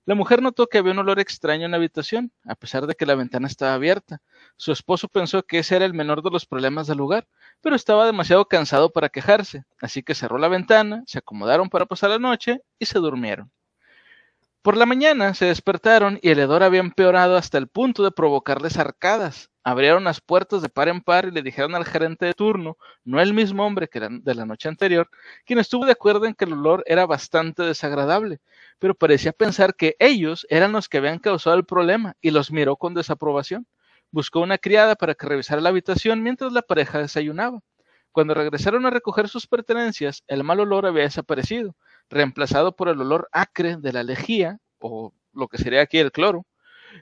La 0.06 0.14
mujer 0.14 0.42
notó 0.44 0.68
que 0.68 0.78
había 0.78 0.92
un 0.92 1.00
olor 1.00 1.20
extraño 1.20 1.66
en 1.66 1.72
la 1.72 1.78
habitación, 1.78 2.32
a 2.44 2.54
pesar 2.54 2.86
de 2.86 2.94
que 2.94 3.08
la 3.08 3.16
ventana 3.16 3.48
estaba 3.48 3.74
abierta. 3.74 4.22
Su 4.56 4.72
esposo 4.72 5.08
pensó 5.08 5.42
que 5.44 5.60
ese 5.60 5.76
era 5.76 5.86
el 5.86 5.96
menor 5.96 6.22
de 6.22 6.30
los 6.30 6.46
problemas 6.46 6.86
del 6.86 7.00
lugar, 7.00 7.28
pero 7.62 7.76
estaba 7.76 8.06
demasiado 8.06 8.48
cansado 8.48 8.92
para 8.92 9.10
quejarse, 9.10 9.66
así 9.82 10.04
que 10.04 10.14
cerró 10.14 10.38
la 10.38 10.48
ventana, 10.48 11.04
se 11.08 11.18
acomodaron 11.18 11.70
para 11.70 11.88
pasar 11.88 12.12
la 12.12 12.20
noche 12.20 12.62
y 12.78 12.86
se 12.86 13.00
durmieron. 13.00 13.52
Por 14.62 14.78
la 14.78 14.86
mañana 14.86 15.34
se 15.34 15.46
despertaron 15.46 16.20
y 16.22 16.30
el 16.30 16.40
hedor 16.40 16.62
había 16.62 16.82
empeorado 16.82 17.36
hasta 17.36 17.58
el 17.58 17.68
punto 17.68 18.04
de 18.04 18.12
provocarles 18.12 18.78
arcadas. 18.78 19.50
Abrieron 19.68 20.04
las 20.04 20.22
puertas 20.22 20.62
de 20.62 20.70
par 20.70 20.90
en 20.90 21.02
par 21.02 21.26
y 21.26 21.32
le 21.32 21.42
dijeron 21.42 21.74
al 21.74 21.86
gerente 21.86 22.28
de 22.28 22.36
turno, 22.36 22.78
no 23.04 23.20
el 23.20 23.34
mismo 23.34 23.66
hombre 23.66 23.88
que 23.88 24.00
de 24.00 24.36
la 24.36 24.46
noche 24.46 24.70
anterior, 24.70 25.10
quien 25.44 25.58
estuvo 25.58 25.88
de 25.88 25.94
acuerdo 25.94 26.28
en 26.28 26.36
que 26.36 26.46
el 26.46 26.54
olor 26.54 26.84
era 26.86 27.08
bastante 27.08 27.64
desagradable, 27.64 28.42
pero 28.78 28.94
parecía 28.94 29.32
pensar 29.32 29.74
que 29.74 29.96
ellos 29.98 30.46
eran 30.52 30.72
los 30.72 30.88
que 30.88 31.00
habían 31.00 31.18
causado 31.18 31.56
el 31.56 31.66
problema 31.66 32.16
y 32.22 32.30
los 32.30 32.52
miró 32.52 32.78
con 32.78 32.94
desaprobación. 32.94 33.66
Buscó 34.12 34.42
una 34.42 34.60
criada 34.60 34.94
para 34.96 35.16
que 35.16 35.26
revisara 35.26 35.62
la 35.62 35.70
habitación 35.70 36.22
mientras 36.22 36.54
la 36.54 36.62
pareja 36.62 37.00
desayunaba. 37.00 37.62
Cuando 38.12 38.36
regresaron 38.36 38.86
a 38.86 38.92
recoger 38.92 39.30
sus 39.30 39.48
pertenencias, 39.48 40.24
el 40.28 40.44
mal 40.44 40.60
olor 40.60 40.86
había 40.86 41.06
desaparecido, 41.06 41.76
reemplazado 42.08 42.76
por 42.76 42.88
el 42.88 43.02
olor 43.02 43.30
acre 43.32 43.78
de 43.78 43.94
la 43.94 44.04
lejía, 44.04 44.60
o 44.78 45.12
lo 45.34 45.48
que 45.48 45.58
sería 45.58 45.82
aquí 45.82 45.98
el 45.98 46.12
cloro 46.12 46.46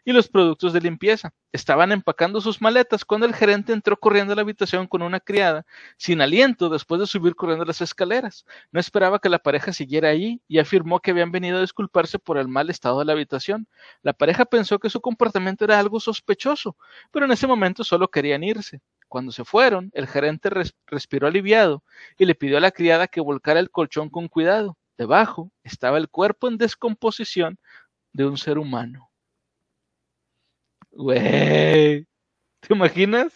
y 0.05 0.13
los 0.13 0.27
productos 0.27 0.73
de 0.73 0.81
limpieza. 0.81 1.33
Estaban 1.51 1.91
empacando 1.91 2.41
sus 2.41 2.61
maletas 2.61 3.05
cuando 3.05 3.25
el 3.25 3.35
gerente 3.35 3.73
entró 3.73 3.97
corriendo 3.97 4.33
a 4.33 4.35
la 4.35 4.41
habitación 4.41 4.87
con 4.87 5.01
una 5.01 5.19
criada, 5.19 5.65
sin 5.97 6.21
aliento 6.21 6.69
después 6.69 6.99
de 6.99 7.07
subir 7.07 7.35
corriendo 7.35 7.65
las 7.65 7.81
escaleras. 7.81 8.45
No 8.71 8.79
esperaba 8.79 9.19
que 9.19 9.29
la 9.29 9.39
pareja 9.39 9.73
siguiera 9.73 10.09
allí 10.09 10.41
y 10.47 10.59
afirmó 10.59 10.99
que 10.99 11.11
habían 11.11 11.31
venido 11.31 11.57
a 11.57 11.61
disculparse 11.61 12.19
por 12.19 12.37
el 12.37 12.47
mal 12.47 12.69
estado 12.69 12.99
de 12.99 13.05
la 13.05 13.13
habitación. 13.13 13.67
La 14.01 14.13
pareja 14.13 14.45
pensó 14.45 14.79
que 14.79 14.89
su 14.89 15.01
comportamiento 15.01 15.65
era 15.65 15.79
algo 15.79 15.99
sospechoso, 15.99 16.75
pero 17.11 17.25
en 17.25 17.31
ese 17.31 17.47
momento 17.47 17.83
solo 17.83 18.09
querían 18.09 18.43
irse. 18.43 18.81
Cuando 19.07 19.31
se 19.31 19.45
fueron, 19.45 19.91
el 19.93 20.07
gerente 20.07 20.49
respiró 20.87 21.27
aliviado 21.27 21.83
y 22.17 22.25
le 22.25 22.33
pidió 22.33 22.57
a 22.57 22.61
la 22.61 22.71
criada 22.71 23.07
que 23.07 23.21
volcara 23.21 23.59
el 23.59 23.69
colchón 23.69 24.09
con 24.09 24.27
cuidado. 24.27 24.75
Debajo 24.97 25.51
estaba 25.63 25.99
el 25.99 26.09
cuerpo 26.09 26.47
en 26.47 26.57
descomposición 26.57 27.59
de 28.11 28.25
un 28.25 28.37
ser 28.37 28.57
humano. 28.57 29.12
Güey. 30.95 32.07
¿Te 32.59 32.73
imaginas? 32.73 33.33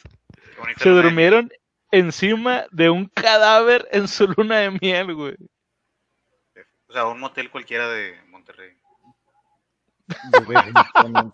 Se 0.78 0.89
durmieron 0.89 1.51
encima 1.91 2.66
de 2.72 2.89
un 2.89 3.05
cadáver 3.08 3.88
en 3.91 4.08
su 4.08 4.28
luna 4.28 4.60
de 4.60 4.72
miel, 4.82 5.14
güey. 5.14 5.36
O 6.88 6.93
sea, 6.93 7.05
un 7.05 7.20
motel 7.20 7.49
cualquiera 7.51 7.89
de 7.89 8.16
Monterrey. 8.30 8.72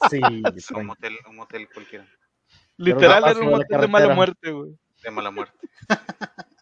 sí, 0.10 0.22
un, 0.76 0.86
motel, 0.86 1.18
un 1.28 1.36
motel 1.36 1.70
cualquiera. 1.70 2.08
Literal 2.78 3.24
era 3.28 3.40
un 3.40 3.50
motel 3.52 3.82
de 3.82 3.88
mala 3.88 4.16
muerte, 4.16 4.52
güey. 4.52 4.78
De 5.04 5.12
mala 5.12 5.32
muerte. 5.32 5.58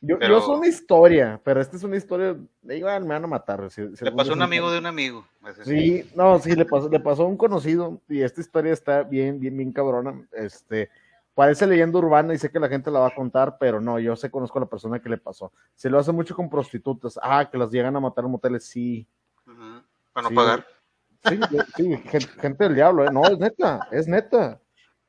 Yo, 0.00 0.16
yo 0.20 0.40
soy 0.40 0.58
una 0.58 0.68
historia, 0.68 1.40
pero 1.44 1.60
esta 1.60 1.76
es 1.76 1.82
una 1.82 1.96
historia. 1.96 2.36
Igual 2.68 3.02
me 3.02 3.14
van 3.14 3.24
a 3.24 3.28
matar. 3.28 3.60
le 3.60 4.12
pasó 4.12 4.30
a 4.30 4.34
un 4.34 4.42
amigo 4.42 4.70
de 4.70 4.78
un 4.78 4.86
amigo. 4.86 5.26
Sí, 5.64 6.08
no, 6.14 6.38
sí, 6.38 6.54
le 6.54 6.64
pasó, 6.64 6.88
le 6.88 7.00
pasó 7.00 7.24
a 7.24 7.26
un 7.26 7.36
conocido. 7.36 8.00
Y 8.08 8.22
esta 8.22 8.40
historia 8.40 8.72
está 8.72 9.02
bien, 9.02 9.40
bien, 9.40 9.56
bien 9.56 9.72
cabrona. 9.72 10.24
Este, 10.32 10.88
parece 11.34 11.66
leyenda 11.66 11.98
urbana 11.98 12.32
y 12.32 12.38
sé 12.38 12.48
que 12.50 12.60
la 12.60 12.68
gente 12.68 12.92
la 12.92 13.00
va 13.00 13.08
a 13.08 13.14
contar, 13.14 13.56
pero 13.58 13.80
no, 13.80 13.98
yo 13.98 14.14
sé, 14.14 14.30
conozco 14.30 14.58
a 14.58 14.62
la 14.62 14.68
persona 14.68 15.00
que 15.00 15.08
le 15.08 15.18
pasó. 15.18 15.52
Se 15.74 15.90
lo 15.90 15.98
hace 15.98 16.12
mucho 16.12 16.36
con 16.36 16.48
prostitutas. 16.48 17.18
Ah, 17.20 17.48
que 17.50 17.58
las 17.58 17.72
llegan 17.72 17.96
a 17.96 18.00
matar 18.00 18.24
en 18.24 18.30
moteles, 18.30 18.66
sí. 18.66 19.04
Para 20.12 20.28
no 20.28 20.34
pagar. 20.34 20.66
Sí, 21.24 21.40
sí, 21.76 21.96
gente, 22.40 22.64
del 22.64 22.76
diablo, 22.76 23.04
¿eh? 23.04 23.10
No, 23.12 23.24
es 23.24 23.38
neta, 23.38 23.88
es 23.90 24.06
neta. 24.06 24.60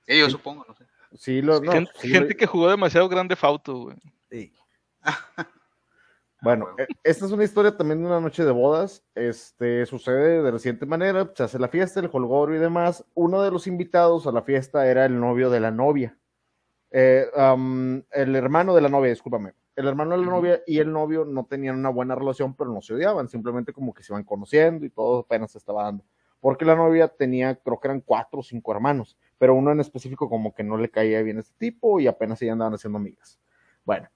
Sí, 0.08 0.18
yo 0.18 0.30
supongo, 0.32 0.66
no 0.68 0.74
sé. 0.74 0.86
Sí, 1.16 1.42
lo, 1.44 1.62
gente, 1.62 2.36
que 2.36 2.48
jugó 2.48 2.70
demasiado 2.70 3.08
grande 3.08 3.36
Fauto, 3.36 3.76
güey. 3.76 3.98
Sí. 4.30 4.54
Bueno, 6.41 6.68
e, 6.78 6.88
esta 7.04 7.26
es 7.26 7.32
una 7.34 7.43
historia 7.43 7.76
también 7.76 8.00
de 8.00 8.08
una 8.08 8.22
noche 8.22 8.45
de 8.45 8.52
bodas. 8.52 9.04
Este 9.14 9.86
sucede 9.86 10.41
de 10.41 10.52
la 10.52 10.60
siguiente 10.60 10.86
manera: 10.86 11.30
se 11.36 11.43
hace 11.43 11.60
la 11.60 11.68
fiesta, 11.68 12.00
el 12.00 12.10
holgorio 12.12 12.56
y 12.56 12.60
demás. 12.60 13.06
Uno 13.14 13.41
de 13.41 13.52
los 13.52 13.68
invitados 13.68 14.26
a 14.26 14.32
la 14.32 14.41
fiesta 14.43 14.88
era 14.88 15.06
el 15.06 15.20
novio 15.20 15.50
de 15.50 15.60
la 15.60 15.72
novia. 15.72 16.18
Eh, 16.91 17.26
el 18.12 18.36
hermano 18.36 18.74
de 18.74 18.82
la 18.82 18.89
novia, 18.89 19.10
discúlpame. 19.10 19.54
El 19.76 19.88
hermano 19.88 20.12
de 20.18 20.26
la 20.26 20.32
novia 20.32 20.62
y 20.66 20.80
el 20.80 20.91
novio 20.91 21.26
no 21.26 21.45
tenían 21.45 21.78
una 21.78 21.89
buena 21.89 22.16
relación, 22.16 22.54
pero 22.56 22.72
no 22.72 22.82
se 22.82 22.93
odiaban, 22.93 23.30
simplemente 23.30 23.72
como 23.72 23.93
que 23.93 24.04
se 24.04 24.12
iban 24.14 24.24
conociendo 24.24 24.86
y 24.86 24.89
todo 24.89 25.20
apenas 25.20 25.52
se 25.52 25.58
estaba 25.58 25.84
dando. 25.84 26.04
Porque 26.41 26.66
la 26.66 26.76
novia 26.76 27.08
tenía, 27.10 27.56
creo 27.56 27.80
que 27.80 27.88
eran 27.88 28.02
cuatro 28.02 28.39
o 28.39 28.43
cinco 28.43 28.72
hermanos, 28.74 29.18
pero 29.38 29.56
uno 29.56 29.72
en 29.72 29.80
específico 29.80 30.30
como 30.30 30.54
que 30.54 30.64
no 30.64 30.78
le 30.78 30.89
caía 30.89 31.22
bien 31.22 31.38
a 31.38 31.41
este 31.41 31.54
tipo 31.58 32.00
y 32.00 32.08
apenas 32.08 32.39
se 32.39 32.50
andaban 32.50 32.74
haciendo 32.74 32.97
amigas. 32.97 33.39
Bueno, 33.86 34.10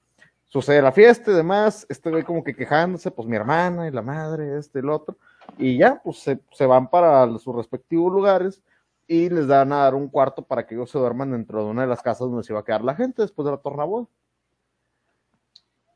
sucede 0.54 0.84
la 0.84 0.92
fiesta 0.92 1.32
y 1.32 1.34
demás, 1.34 1.84
este 1.90 2.12
güey 2.12 2.22
como 2.22 2.44
que 2.44 2.56
quejándose, 2.56 3.10
pues 3.10 3.28
mi 3.28 3.36
hermana 3.36 3.88
y 3.88 3.92
la 3.92 4.04
madre, 4.04 4.60
este 4.60 4.80
el 4.80 4.90
otro, 4.90 5.18
y 5.58 5.80
ya, 5.80 6.00
pues 6.04 6.20
se, 6.20 6.66
van 6.68 6.92
para 6.92 7.28
sus 7.40 7.56
respectivos 7.56 8.14
lugares 8.14 8.62
y 9.08 9.32
les 9.32 9.48
dan 9.48 9.74
a 9.74 9.78
dar 9.78 9.96
un 9.96 10.08
cuarto 10.08 10.44
para 10.44 10.68
que 10.68 10.76
ellos 10.76 10.92
se 10.92 11.00
duerman 11.00 11.32
dentro 11.32 11.64
de 11.66 11.72
una 11.72 11.82
de 11.82 11.88
las 11.88 12.04
casas 12.04 12.30
donde 12.30 12.44
se 12.44 12.54
iba 12.54 12.60
a 12.60 12.64
quedar 12.64 12.84
la 12.84 12.94
gente 12.94 13.24
después 13.24 13.48
de 13.48 13.52
la 13.52 13.58
tornaboda. 13.58 14.06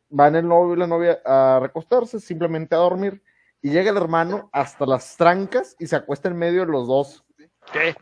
Van 0.10 0.36
el 0.36 0.48
novio 0.48 0.74
y 0.74 0.80
la 0.80 0.88
novia 0.88 1.20
a 1.24 1.60
recostarse, 1.62 2.20
simplemente 2.20 2.74
a 2.74 2.80
dormir, 2.80 3.22
y 3.62 3.70
llega 3.70 3.92
el 3.92 3.98
hermano 3.98 4.50
hasta 4.52 4.88
las 4.88 5.16
trancas 5.18 5.76
y 5.78 5.86
se 5.86 5.98
acuesta 5.98 6.30
en 6.30 6.36
medio 6.36 6.62
de 6.62 6.72
los 6.72 6.88
dos. 6.88 7.24
¿Qué? 7.72 7.96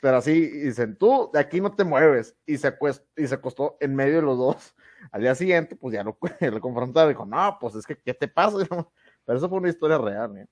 Pero 0.00 0.18
así, 0.18 0.32
y 0.32 0.60
dicen, 0.60 0.96
tú 0.96 1.30
de 1.32 1.40
aquí 1.40 1.60
no 1.60 1.74
te 1.74 1.84
mueves, 1.84 2.36
y 2.46 2.56
se, 2.56 2.76
y 3.16 3.26
se 3.26 3.34
acostó 3.34 3.76
en 3.80 3.94
medio 3.94 4.16
de 4.16 4.22
los 4.22 4.38
dos. 4.38 4.74
Al 5.12 5.22
día 5.22 5.34
siguiente, 5.34 5.76
pues 5.76 5.94
ya 5.94 6.04
lo, 6.04 6.18
lo 6.40 6.60
confrontaron, 6.60 7.10
dijo, 7.10 7.26
no, 7.26 7.58
pues 7.60 7.74
es 7.74 7.86
que, 7.86 7.96
¿qué 8.00 8.14
te 8.14 8.28
pasa? 8.28 8.58
Pero 9.24 9.38
eso 9.38 9.48
fue 9.48 9.58
una 9.58 9.68
historia 9.68 9.98
real, 9.98 10.36
¿eh? 10.38 10.46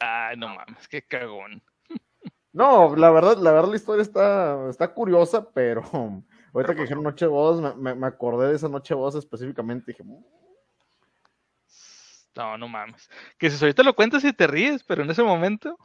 Ay, 0.00 0.36
no 0.36 0.48
mames, 0.48 0.88
qué 0.88 1.02
cagón. 1.02 1.62
No, 2.52 2.94
la 2.94 3.10
verdad, 3.10 3.36
la 3.38 3.50
verdad 3.50 3.70
la 3.70 3.76
historia 3.76 4.02
está, 4.02 4.68
está 4.68 4.94
curiosa, 4.94 5.50
pero 5.52 5.82
ahorita 6.52 6.74
que 6.74 6.82
dijeron 6.82 7.02
Noche 7.02 7.26
Voz, 7.26 7.60
me, 7.76 7.96
me, 7.96 8.06
acordé 8.06 8.48
de 8.48 8.54
esa 8.54 8.68
Noche 8.68 8.94
Voz 8.94 9.16
específicamente, 9.16 9.86
dije, 9.88 10.04
mm". 10.04 10.24
no, 12.36 12.58
no 12.58 12.68
mames. 12.68 13.10
Que 13.38 13.50
si 13.50 13.62
ahorita 13.62 13.82
lo 13.82 13.96
cuentas 13.96 14.24
y 14.24 14.32
te 14.32 14.46
ríes, 14.46 14.84
pero 14.84 15.02
en 15.02 15.10
ese 15.10 15.24
momento... 15.24 15.76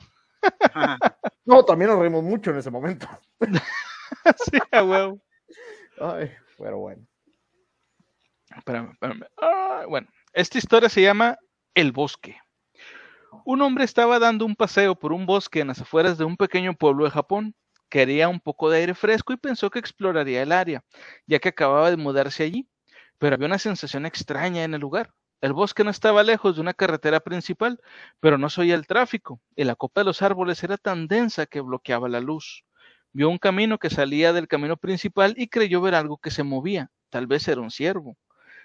no, 1.45 1.63
también 1.63 1.91
nos 1.91 1.99
reímos 1.99 2.23
mucho 2.23 2.51
en 2.51 2.57
ese 2.57 2.71
momento. 2.71 3.07
sí, 4.51 4.59
a 4.71 4.83
huevo. 4.83 5.19
Ay, 5.99 6.31
pero 6.57 6.79
bueno. 6.79 7.05
Espérame, 8.55 8.91
espérame. 8.91 9.25
Ah, 9.37 9.85
bueno, 9.87 10.07
esta 10.33 10.57
historia 10.57 10.89
se 10.89 11.01
llama 11.01 11.37
El 11.73 11.91
Bosque. 11.91 12.39
Un 13.45 13.61
hombre 13.61 13.83
estaba 13.83 14.19
dando 14.19 14.45
un 14.45 14.55
paseo 14.55 14.95
por 14.95 15.13
un 15.13 15.25
bosque 15.25 15.59
en 15.59 15.67
las 15.67 15.81
afueras 15.81 16.17
de 16.17 16.25
un 16.25 16.35
pequeño 16.35 16.73
pueblo 16.73 17.05
de 17.05 17.11
Japón. 17.11 17.55
Quería 17.89 18.27
un 18.27 18.39
poco 18.39 18.69
de 18.69 18.79
aire 18.79 18.93
fresco 18.93 19.33
y 19.33 19.37
pensó 19.37 19.69
que 19.69 19.79
exploraría 19.79 20.41
el 20.41 20.51
área, 20.51 20.83
ya 21.27 21.39
que 21.39 21.49
acababa 21.49 21.89
de 21.89 21.97
mudarse 21.97 22.43
allí. 22.43 22.67
Pero 23.17 23.35
había 23.35 23.47
una 23.47 23.59
sensación 23.59 24.05
extraña 24.05 24.63
en 24.63 24.73
el 24.73 24.81
lugar. 24.81 25.13
El 25.41 25.53
bosque 25.53 25.85
no 25.85 25.89
estaba 25.89 26.23
lejos 26.23 26.55
de 26.55 26.61
una 26.61 26.73
carretera 26.73 27.21
principal, 27.21 27.79
pero 28.19 28.37
no 28.37 28.49
se 28.49 28.61
oía 28.61 28.75
el 28.75 28.87
tráfico, 28.87 29.39
y 29.55 29.63
la 29.63 29.75
copa 29.75 30.01
de 30.01 30.05
los 30.05 30.21
árboles 30.21 30.61
era 30.65 30.75
tan 30.77 31.07
densa 31.07 31.45
que 31.45 31.61
bloqueaba 31.61 32.09
la 32.09 32.19
luz. 32.19 32.65
Vio 33.13 33.29
un 33.29 33.37
camino 33.37 33.77
que 33.77 33.89
salía 33.89 34.33
del 34.33 34.49
camino 34.49 34.75
principal 34.75 35.33
y 35.37 35.47
creyó 35.47 35.79
ver 35.79 35.95
algo 35.95 36.17
que 36.17 36.29
se 36.29 36.43
movía, 36.43 36.91
tal 37.09 37.25
vez 37.25 37.47
era 37.47 37.61
un 37.61 37.71
ciervo. 37.71 38.17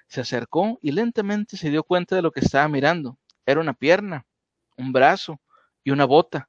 Se 0.08 0.20
acercó 0.20 0.80
y 0.82 0.90
lentamente 0.90 1.56
se 1.56 1.70
dio 1.70 1.84
cuenta 1.84 2.16
de 2.16 2.22
lo 2.22 2.32
que 2.32 2.40
estaba 2.40 2.66
mirando. 2.68 3.18
Era 3.46 3.60
una 3.60 3.74
pierna, 3.74 4.26
un 4.76 4.92
brazo 4.92 5.40
y 5.84 5.92
una 5.92 6.06
bota. 6.06 6.48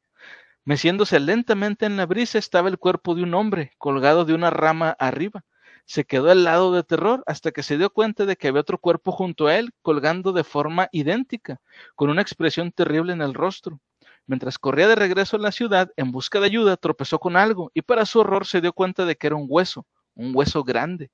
Meciéndose 0.63 1.19
lentamente 1.19 1.85
en 1.85 1.97
la 1.97 2.07
brisa 2.07 2.39
estaba 2.39 2.69
el 2.69 2.79
cuerpo 2.79 3.13
de 3.13 3.21
un 3.21 3.35
hombre, 3.35 3.73
colgado 3.77 4.25
de 4.25 4.33
una 4.33 4.49
rama 4.49 4.89
arriba 4.97 5.45
se 5.85 6.05
quedó 6.05 6.31
al 6.31 6.43
lado 6.43 6.73
de 6.73 6.83
terror 6.83 7.23
hasta 7.27 7.51
que 7.51 7.63
se 7.63 7.77
dio 7.77 7.89
cuenta 7.89 8.25
de 8.25 8.35
que 8.35 8.47
había 8.47 8.61
otro 8.61 8.77
cuerpo 8.77 9.11
junto 9.11 9.47
a 9.47 9.57
él, 9.57 9.71
colgando 9.81 10.33
de 10.33 10.43
forma 10.43 10.89
idéntica, 10.91 11.61
con 11.95 12.09
una 12.09 12.21
expresión 12.21 12.71
terrible 12.71 13.13
en 13.13 13.21
el 13.21 13.33
rostro. 13.33 13.79
Mientras 14.27 14.57
corría 14.57 14.87
de 14.87 14.95
regreso 14.95 15.37
a 15.37 15.39
la 15.39 15.51
ciudad 15.51 15.91
en 15.97 16.11
busca 16.11 16.39
de 16.39 16.47
ayuda, 16.47 16.77
tropezó 16.77 17.19
con 17.19 17.37
algo 17.37 17.71
y 17.75 17.83
para 17.83 18.05
su 18.05 18.19
horror 18.19 18.47
se 18.47 18.61
dio 18.61 18.73
cuenta 18.73 19.05
de 19.05 19.15
que 19.15 19.27
era 19.27 19.35
un 19.35 19.45
hueso, 19.47 19.85
un 20.15 20.31
hueso 20.35 20.63
grande. 20.63 21.11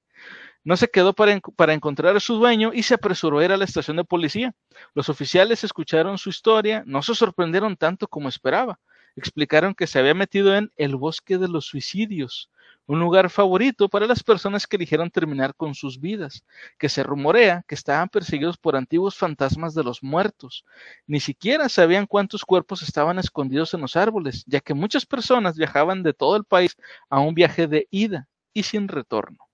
No 0.63 0.77
se 0.77 0.89
quedó 0.89 1.13
para, 1.13 1.33
encontrar 1.73 2.15
a 2.15 2.19
su 2.19 2.35
dueño 2.35 2.71
y 2.73 2.83
se 2.83 2.93
apresuró 2.93 3.39
a 3.39 3.45
ir 3.45 3.51
a 3.51 3.57
la 3.57 3.65
estación 3.65 3.97
de 3.97 4.03
policía. 4.03 4.53
Los 4.93 5.09
oficiales 5.09 5.63
escucharon 5.63 6.17
su 6.17 6.29
historia, 6.29 6.83
no 6.85 7.01
se 7.01 7.15
sorprendieron 7.15 7.75
tanto 7.75 8.07
como 8.07 8.29
esperaba. 8.29 8.79
Explicaron 9.15 9.73
que 9.73 9.87
se 9.87 9.99
había 9.99 10.13
metido 10.13 10.55
en 10.55 10.71
el 10.77 10.95
bosque 10.95 11.37
de 11.37 11.47
los 11.47 11.65
suicidios, 11.65 12.49
un 12.87 12.99
lugar 12.99 13.29
favorito 13.29 13.89
para 13.89 14.07
las 14.07 14.23
personas 14.23 14.67
que 14.67 14.75
eligieron 14.77 15.11
terminar 15.11 15.55
con 15.55 15.75
sus 15.75 15.99
vidas, 15.99 16.43
que 16.77 16.89
se 16.89 17.03
rumorea 17.03 17.63
que 17.67 17.75
estaban 17.75 18.09
perseguidos 18.09 18.57
por 18.57 18.75
antiguos 18.75 19.17
fantasmas 19.17 19.73
de 19.73 19.83
los 19.83 20.03
muertos. 20.03 20.65
Ni 21.07 21.19
siquiera 21.19 21.69
sabían 21.69 22.07
cuántos 22.07 22.43
cuerpos 22.45 22.81
estaban 22.81 23.19
escondidos 23.19 23.73
en 23.73 23.81
los 23.81 23.95
árboles, 23.95 24.43
ya 24.47 24.59
que 24.59 24.73
muchas 24.73 25.05
personas 25.05 25.57
viajaban 25.57 26.03
de 26.03 26.13
todo 26.13 26.35
el 26.35 26.45
país 26.45 26.75
a 27.09 27.19
un 27.19 27.33
viaje 27.33 27.67
de 27.67 27.87
ida 27.91 28.27
y 28.53 28.63
sin 28.63 28.87
retorno. 28.87 29.50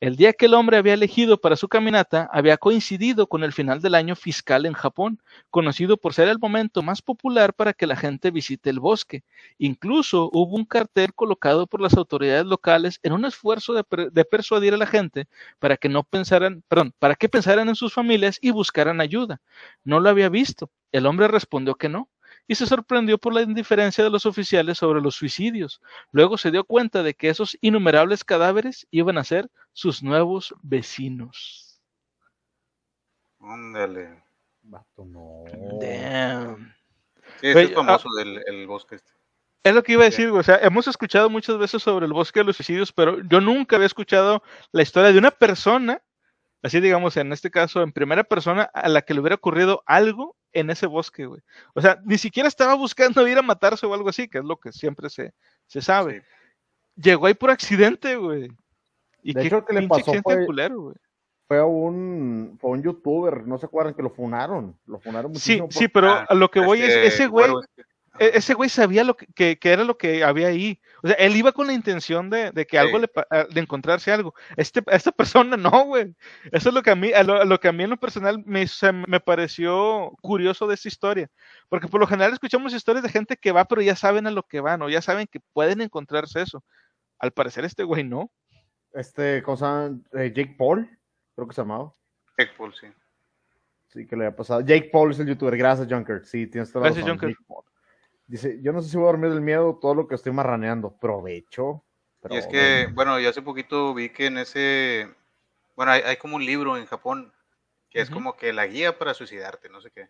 El 0.00 0.16
día 0.16 0.34
que 0.34 0.44
el 0.46 0.54
hombre 0.54 0.76
había 0.76 0.92
elegido 0.92 1.40
para 1.40 1.56
su 1.56 1.68
caminata 1.68 2.28
había 2.30 2.58
coincidido 2.58 3.26
con 3.28 3.42
el 3.44 3.52
final 3.54 3.80
del 3.80 3.94
año 3.94 4.14
fiscal 4.14 4.66
en 4.66 4.74
Japón, 4.74 5.22
conocido 5.50 5.96
por 5.96 6.12
ser 6.12 6.28
el 6.28 6.38
momento 6.38 6.82
más 6.82 7.00
popular 7.00 7.54
para 7.54 7.72
que 7.72 7.86
la 7.86 7.96
gente 7.96 8.30
visite 8.30 8.68
el 8.68 8.78
bosque. 8.78 9.24
Incluso 9.58 10.28
hubo 10.34 10.54
un 10.54 10.66
cartel 10.66 11.14
colocado 11.14 11.66
por 11.66 11.80
las 11.80 11.94
autoridades 11.94 12.44
locales 12.44 13.00
en 13.02 13.12
un 13.14 13.24
esfuerzo 13.24 13.72
de, 13.72 13.84
de 14.12 14.24
persuadir 14.26 14.74
a 14.74 14.78
la 14.78 14.86
gente 14.86 15.28
para 15.58 15.78
que 15.78 15.88
no 15.88 16.04
pensaran, 16.04 16.62
perdón, 16.68 16.92
para 16.98 17.14
que 17.14 17.30
pensaran 17.30 17.68
en 17.68 17.74
sus 17.74 17.94
familias 17.94 18.38
y 18.42 18.50
buscaran 18.50 19.00
ayuda. 19.00 19.40
No 19.82 20.00
lo 20.00 20.10
había 20.10 20.28
visto. 20.28 20.70
El 20.92 21.06
hombre 21.06 21.28
respondió 21.28 21.74
que 21.74 21.88
no 21.88 22.10
y 22.48 22.54
se 22.54 22.66
sorprendió 22.66 23.18
por 23.18 23.34
la 23.34 23.42
indiferencia 23.42 24.04
de 24.04 24.10
los 24.10 24.26
oficiales 24.26 24.78
sobre 24.78 25.00
los 25.00 25.14
suicidios. 25.14 25.80
Luego 26.12 26.38
se 26.38 26.50
dio 26.50 26.64
cuenta 26.64 27.02
de 27.02 27.14
que 27.14 27.28
esos 27.28 27.56
innumerables 27.60 28.24
cadáveres 28.24 28.86
iban 28.90 29.18
a 29.18 29.24
ser 29.24 29.50
sus 29.72 30.02
nuevos 30.02 30.54
vecinos. 30.62 31.80
Ándale. 33.40 34.22
Vato, 34.62 35.04
no. 35.04 35.44
Damn. 35.80 36.74
Sí, 37.40 37.48
este 37.48 37.62
es 37.62 37.74
famoso 37.74 38.08
del 38.16 38.42
el 38.46 38.66
bosque 38.66 38.96
este. 38.96 39.12
Es 39.62 39.74
lo 39.74 39.82
que 39.82 39.92
iba 39.92 40.02
a 40.02 40.06
decir, 40.06 40.28
o 40.28 40.42
sea, 40.44 40.58
hemos 40.62 40.86
escuchado 40.86 41.28
muchas 41.28 41.58
veces 41.58 41.82
sobre 41.82 42.06
el 42.06 42.12
bosque 42.12 42.38
de 42.38 42.44
los 42.44 42.56
suicidios, 42.56 42.92
pero 42.92 43.20
yo 43.28 43.40
nunca 43.40 43.74
había 43.74 43.86
escuchado 43.86 44.44
la 44.70 44.82
historia 44.82 45.10
de 45.10 45.18
una 45.18 45.32
persona, 45.32 46.00
así 46.62 46.80
digamos, 46.80 47.16
en 47.16 47.32
este 47.32 47.50
caso, 47.50 47.82
en 47.82 47.90
primera 47.90 48.22
persona, 48.22 48.62
a 48.62 48.88
la 48.88 49.02
que 49.02 49.12
le 49.12 49.20
hubiera 49.20 49.34
ocurrido 49.34 49.82
algo 49.84 50.36
en 50.56 50.70
ese 50.70 50.86
bosque, 50.86 51.26
güey. 51.26 51.42
O 51.74 51.82
sea, 51.82 52.00
ni 52.04 52.16
siquiera 52.16 52.48
estaba 52.48 52.74
buscando 52.74 53.26
ir 53.28 53.36
a 53.38 53.42
matarse 53.42 53.84
o 53.84 53.92
algo 53.92 54.08
así, 54.08 54.26
que 54.26 54.38
es 54.38 54.44
lo 54.44 54.56
que 54.56 54.72
siempre 54.72 55.10
se, 55.10 55.34
se 55.66 55.82
sabe. 55.82 56.20
Sí. 56.20 56.26
Llegó 57.02 57.26
ahí 57.26 57.34
por 57.34 57.50
accidente, 57.50 58.16
güey. 58.16 58.50
Y 59.22 59.34
de 59.34 59.40
qué 59.40 59.46
hecho, 59.48 59.64
que 59.64 59.74
le 59.74 59.86
pasó 59.86 60.14
fue, 60.22 60.46
culero, 60.46 60.80
güey. 60.80 60.96
Fue 61.46 61.58
a 61.58 61.66
un, 61.66 62.56
fue 62.58 62.70
un 62.70 62.82
youtuber, 62.82 63.46
no 63.46 63.58
se 63.58 63.66
acuerdan 63.66 63.94
que 63.94 64.02
lo 64.02 64.10
funaron, 64.10 64.76
lo 64.86 64.98
funaron 64.98 65.32
muchísimo. 65.32 65.68
Sí, 65.70 65.74
por... 65.74 65.82
sí, 65.82 65.88
pero 65.88 66.24
a 66.28 66.34
lo 66.34 66.50
que 66.50 66.60
voy 66.60 66.80
es, 66.80 66.94
ese 66.96 67.26
güey, 67.26 67.50
bueno, 67.50 67.66
ese 68.18 68.54
güey 68.54 68.68
sabía 68.68 69.04
lo 69.04 69.16
que, 69.16 69.26
que, 69.26 69.58
que, 69.58 69.72
era 69.72 69.84
lo 69.84 69.96
que 69.96 70.24
había 70.24 70.48
ahí. 70.48 70.80
O 71.02 71.08
sea, 71.08 71.16
él 71.16 71.36
iba 71.36 71.52
con 71.52 71.66
la 71.66 71.72
intención 71.72 72.30
de, 72.30 72.50
de 72.52 72.66
que 72.66 72.76
sí. 72.76 72.80
algo 72.80 72.98
le, 72.98 73.08
de 73.50 73.60
encontrarse 73.60 74.12
algo. 74.12 74.34
Este, 74.56 74.82
esta 74.88 75.12
persona 75.12 75.56
no, 75.56 75.84
güey. 75.84 76.14
Eso 76.52 76.68
es 76.70 76.74
lo 76.74 76.82
que 76.82 76.90
a 76.90 76.96
mí, 76.96 77.12
a 77.12 77.22
lo, 77.22 77.40
a 77.42 77.44
lo 77.44 77.60
que 77.60 77.68
a 77.68 77.72
mí 77.72 77.84
en 77.84 77.90
lo 77.90 77.96
personal 77.96 78.42
me, 78.44 78.66
se, 78.66 78.92
me 78.92 79.20
pareció 79.20 80.12
curioso 80.20 80.66
de 80.66 80.74
esta 80.74 80.88
historia. 80.88 81.28
Porque 81.68 81.88
por 81.88 82.00
lo 82.00 82.06
general 82.06 82.32
escuchamos 82.32 82.74
historias 82.74 83.02
de 83.02 83.10
gente 83.10 83.36
que 83.36 83.52
va, 83.52 83.64
pero 83.64 83.82
ya 83.82 83.96
saben 83.96 84.26
a 84.26 84.30
lo 84.30 84.42
que 84.42 84.60
van, 84.60 84.82
o 84.82 84.88
ya 84.88 85.02
saben 85.02 85.26
que 85.26 85.40
pueden 85.52 85.80
encontrarse 85.80 86.42
eso. 86.42 86.64
Al 87.18 87.32
parecer 87.32 87.64
este 87.64 87.84
güey 87.84 88.04
no. 88.04 88.30
Este, 88.92 89.42
¿cómo 89.42 89.56
se 89.56 89.64
llama? 89.64 89.98
Eh, 90.12 90.32
Jake 90.34 90.54
Paul, 90.58 90.88
creo 91.34 91.48
que 91.48 91.54
se 91.54 91.60
llamaba. 91.62 91.92
Jake 92.38 92.52
Paul, 92.56 92.74
sí. 92.74 92.86
Sí, 93.88 94.06
que 94.06 94.16
le 94.16 94.26
ha 94.26 94.36
pasado. 94.36 94.60
Jake 94.60 94.90
Paul 94.92 95.12
es 95.12 95.18
el 95.20 95.28
youtuber. 95.28 95.56
Gracias, 95.56 95.88
Junker. 95.90 96.24
Sí, 96.24 96.46
tienes 96.46 96.70
toda 96.70 96.84
la 96.84 96.90
Gracias, 96.90 97.06
razón. 97.06 97.18
Junker. 97.18 97.64
Dice, 98.26 98.58
yo 98.60 98.72
no 98.72 98.82
sé 98.82 98.88
si 98.88 98.96
voy 98.96 99.04
a 99.04 99.12
dormir 99.12 99.30
del 99.30 99.40
miedo 99.40 99.78
todo 99.80 99.94
lo 99.94 100.08
que 100.08 100.16
estoy 100.16 100.32
marraneando. 100.32 100.96
Provecho. 100.96 101.84
Y 102.28 102.36
es 102.36 102.46
que, 102.46 102.88
bueno, 102.92 103.20
yo 103.20 103.30
hace 103.30 103.42
poquito 103.42 103.94
vi 103.94 104.08
que 104.08 104.26
en 104.26 104.38
ese, 104.38 105.08
bueno, 105.76 105.92
hay, 105.92 106.02
hay 106.02 106.16
como 106.16 106.36
un 106.36 106.44
libro 106.44 106.76
en 106.76 106.86
Japón 106.86 107.32
que 107.88 108.00
es 108.00 108.08
uh 108.08 108.12
-huh. 108.12 108.14
como 108.14 108.36
que 108.36 108.52
la 108.52 108.66
guía 108.66 108.98
para 108.98 109.14
suicidarte, 109.14 109.68
no 109.68 109.80
sé 109.80 109.90
qué. 109.90 110.08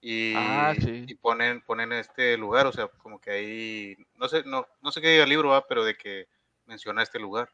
Y, 0.00 0.34
ah, 0.36 0.74
sí. 0.78 1.04
y 1.08 1.14
ponen, 1.14 1.60
ponen 1.62 1.92
este 1.92 2.36
lugar, 2.36 2.66
o 2.66 2.72
sea, 2.72 2.88
como 2.88 3.20
que 3.20 3.30
ahí, 3.30 3.96
no 4.16 4.28
sé, 4.28 4.44
no, 4.44 4.66
no 4.82 4.92
sé 4.92 5.00
qué 5.00 5.08
diga 5.08 5.24
el 5.24 5.30
libro, 5.30 5.48
¿va? 5.48 5.66
pero 5.66 5.84
de 5.84 5.96
que 5.96 6.28
menciona 6.66 7.02
este 7.02 7.18
lugar. 7.18 7.50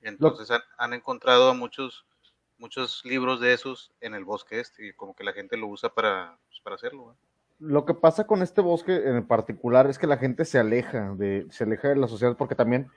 Y 0.00 0.08
entonces 0.08 0.48
lo... 0.48 0.54
han, 0.54 0.62
han, 0.78 0.92
encontrado 0.94 1.52
muchos, 1.52 2.06
muchos 2.58 3.04
libros 3.04 3.40
de 3.40 3.52
esos 3.52 3.92
en 4.00 4.14
el 4.14 4.24
bosque 4.24 4.60
este, 4.60 4.86
y 4.86 4.92
como 4.92 5.14
que 5.14 5.24
la 5.24 5.32
gente 5.32 5.56
lo 5.56 5.66
usa 5.66 5.92
para, 5.92 6.38
pues, 6.48 6.60
para 6.60 6.76
hacerlo. 6.76 7.06
¿va? 7.06 7.14
Lo 7.60 7.84
que 7.84 7.94
pasa 7.94 8.26
con 8.26 8.42
este 8.42 8.60
bosque 8.62 8.96
en 9.04 9.26
particular 9.26 9.88
es 9.88 9.98
que 9.98 10.06
la 10.06 10.16
gente 10.16 10.44
se 10.44 10.58
aleja 10.58 11.14
de, 11.14 11.46
se 11.50 11.64
aleja 11.64 11.88
de 11.90 11.96
la 11.96 12.08
sociedad 12.08 12.36
porque 12.36 12.54
también 12.54 12.88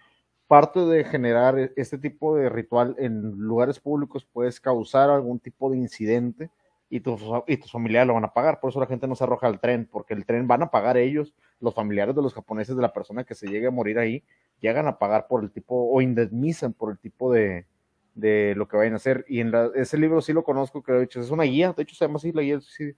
parte 0.48 0.80
de 0.80 1.04
generar 1.04 1.72
este 1.76 1.98
tipo 1.98 2.36
de 2.36 2.50
ritual 2.50 2.96
en 2.98 3.32
lugares 3.38 3.80
públicos 3.80 4.26
puedes 4.32 4.60
causar 4.60 5.10
algún 5.10 5.40
tipo 5.40 5.70
de 5.70 5.78
incidente 5.78 6.50
y 6.90 7.00
tus, 7.00 7.22
y 7.48 7.58
tus 7.58 7.72
familiares 7.72 8.08
lo 8.08 8.14
van 8.14 8.26
a 8.26 8.34
pagar. 8.34 8.60
Por 8.60 8.70
eso 8.70 8.80
la 8.80 8.86
gente 8.86 9.08
no 9.08 9.16
se 9.16 9.24
arroja 9.24 9.48
al 9.48 9.60
tren, 9.60 9.90
porque 9.92 10.14
el 10.14 10.26
tren 10.26 10.48
van 10.48 10.62
a 10.62 10.70
pagar 10.70 10.96
ellos, 10.96 11.34
los 11.60 11.74
familiares 11.74 12.16
de 12.16 12.22
los 12.22 12.34
japoneses, 12.34 12.76
de 12.76 12.82
la 12.84 12.94
persona 12.94 13.24
que 13.24 13.34
se 13.34 13.48
llegue 13.48 13.68
a 13.68 13.72
morir 13.72 13.98
ahí, 13.98 14.24
llegan 14.62 14.88
a 14.88 15.00
pagar 15.00 15.28
por 15.28 15.44
el 15.44 15.52
tipo, 15.52 15.92
o 15.92 16.02
indemnizan 16.02 16.74
por 16.74 16.92
el 16.92 17.00
tipo 17.00 17.34
de, 17.34 17.66
de 18.14 18.54
lo 18.56 18.68
que 18.68 18.78
vayan 18.78 18.94
a 18.94 18.98
hacer. 18.98 19.26
Y 19.28 19.40
en 19.40 19.52
la, 19.52 19.72
ese 19.74 19.98
libro 19.98 20.22
sí 20.22 20.34
lo 20.34 20.44
conozco, 20.44 20.84
que 20.84 20.92
de 20.92 21.04
hecho 21.04 21.20
es 21.20 21.32
una 21.32 21.44
guía, 21.44 21.74
de 21.74 21.82
hecho 21.82 21.96
se 21.96 22.06
llama 22.06 22.18
así 22.18 22.32
la 22.32 22.44
guía 22.44 22.54
del 22.54 22.62
suicidio. 22.62 22.96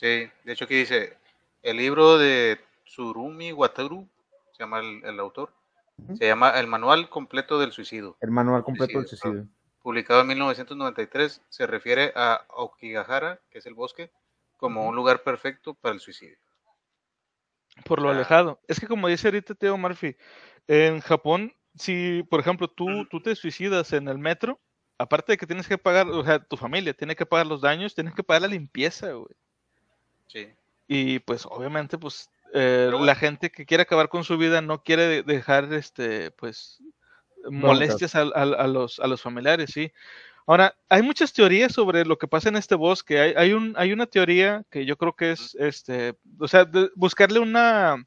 De 0.00 0.30
hecho 0.46 0.64
aquí 0.64 0.74
dice, 0.74 1.16
el 1.62 1.76
libro 1.76 2.18
de 2.18 2.58
Tsurumi 2.84 3.52
Wataru, 3.52 4.08
se 4.52 4.62
llama 4.62 4.80
el, 4.80 5.04
el 5.04 5.20
autor, 5.20 5.52
uh 5.98 6.04
-huh. 6.04 6.16
se 6.16 6.26
llama 6.26 6.50
El 6.58 6.66
Manual 6.66 7.08
Completo 7.08 7.58
del 7.58 7.72
Suicidio. 7.72 8.16
El 8.20 8.30
Manual 8.30 8.64
Completo 8.64 8.98
del 8.98 9.08
Suicidio. 9.08 9.46
Publicado 9.82 10.20
en 10.20 10.28
1993, 10.28 11.42
se 11.48 11.66
refiere 11.66 12.12
a 12.14 12.44
Okigahara, 12.48 13.40
que 13.50 13.58
es 13.58 13.66
el 13.66 13.74
bosque, 13.74 14.10
como 14.56 14.82
uh 14.82 14.84
-huh. 14.84 14.88
un 14.90 14.96
lugar 14.96 15.22
perfecto 15.22 15.74
para 15.74 15.94
el 15.94 16.00
suicidio. 16.00 16.38
Por 17.84 18.00
lo 18.00 18.08
ah. 18.08 18.12
alejado. 18.12 18.60
Es 18.68 18.78
que 18.78 18.86
como 18.86 19.08
dice 19.08 19.28
ahorita 19.28 19.54
Teo 19.54 19.76
Murphy, 19.76 20.16
en 20.68 21.00
Japón, 21.00 21.54
si 21.74 22.22
por 22.24 22.40
ejemplo 22.40 22.68
tú, 22.68 23.06
tú 23.10 23.20
te 23.20 23.34
suicidas 23.34 23.92
en 23.92 24.08
el 24.08 24.18
metro, 24.18 24.60
aparte 24.98 25.32
de 25.32 25.38
que 25.38 25.46
tienes 25.46 25.66
que 25.66 25.78
pagar, 25.78 26.08
o 26.08 26.24
sea, 26.24 26.38
tu 26.38 26.56
familia 26.56 26.94
tiene 26.94 27.16
que 27.16 27.26
pagar 27.26 27.46
los 27.46 27.60
daños, 27.60 27.94
tienes 27.94 28.14
que 28.14 28.22
pagar 28.22 28.42
la 28.42 28.48
limpieza, 28.48 29.12
güey. 29.12 29.34
Sí. 30.26 30.48
Y 30.88 31.18
pues 31.20 31.46
obviamente 31.46 31.98
pues 31.98 32.30
eh, 32.54 32.88
bueno. 32.90 33.06
la 33.06 33.14
gente 33.14 33.50
que 33.50 33.66
quiere 33.66 33.82
acabar 33.82 34.08
con 34.08 34.24
su 34.24 34.36
vida 34.36 34.60
no 34.60 34.82
quiere 34.82 35.22
dejar 35.22 35.72
este 35.72 36.30
pues 36.32 36.82
molestias 37.50 38.14
a, 38.14 38.22
a, 38.22 38.42
a, 38.42 38.66
los, 38.66 39.00
a 39.00 39.06
los 39.06 39.20
familiares, 39.20 39.70
sí. 39.72 39.92
Ahora, 40.46 40.76
hay 40.88 41.02
muchas 41.02 41.32
teorías 41.32 41.72
sobre 41.72 42.04
lo 42.04 42.18
que 42.18 42.26
pasa 42.26 42.48
en 42.48 42.56
este 42.56 42.74
bosque. 42.74 43.20
Hay, 43.20 43.34
hay, 43.36 43.52
un, 43.52 43.74
hay 43.76 43.92
una 43.92 44.06
teoría 44.06 44.64
que 44.70 44.84
yo 44.84 44.96
creo 44.96 45.14
que 45.14 45.32
es, 45.32 45.54
este, 45.54 46.14
o 46.38 46.48
sea, 46.48 46.68
buscarle 46.96 47.38
una, 47.38 48.04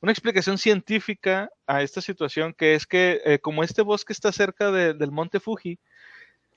una 0.00 0.12
explicación 0.12 0.58
científica 0.58 1.50
a 1.66 1.82
esta 1.82 2.00
situación, 2.00 2.52
que 2.52 2.74
es 2.74 2.86
que 2.86 3.20
eh, 3.24 3.38
como 3.38 3.64
este 3.64 3.82
bosque 3.82 4.12
está 4.12 4.32
cerca 4.32 4.70
de, 4.70 4.92
del 4.94 5.10
monte 5.10 5.40
Fuji, 5.40 5.78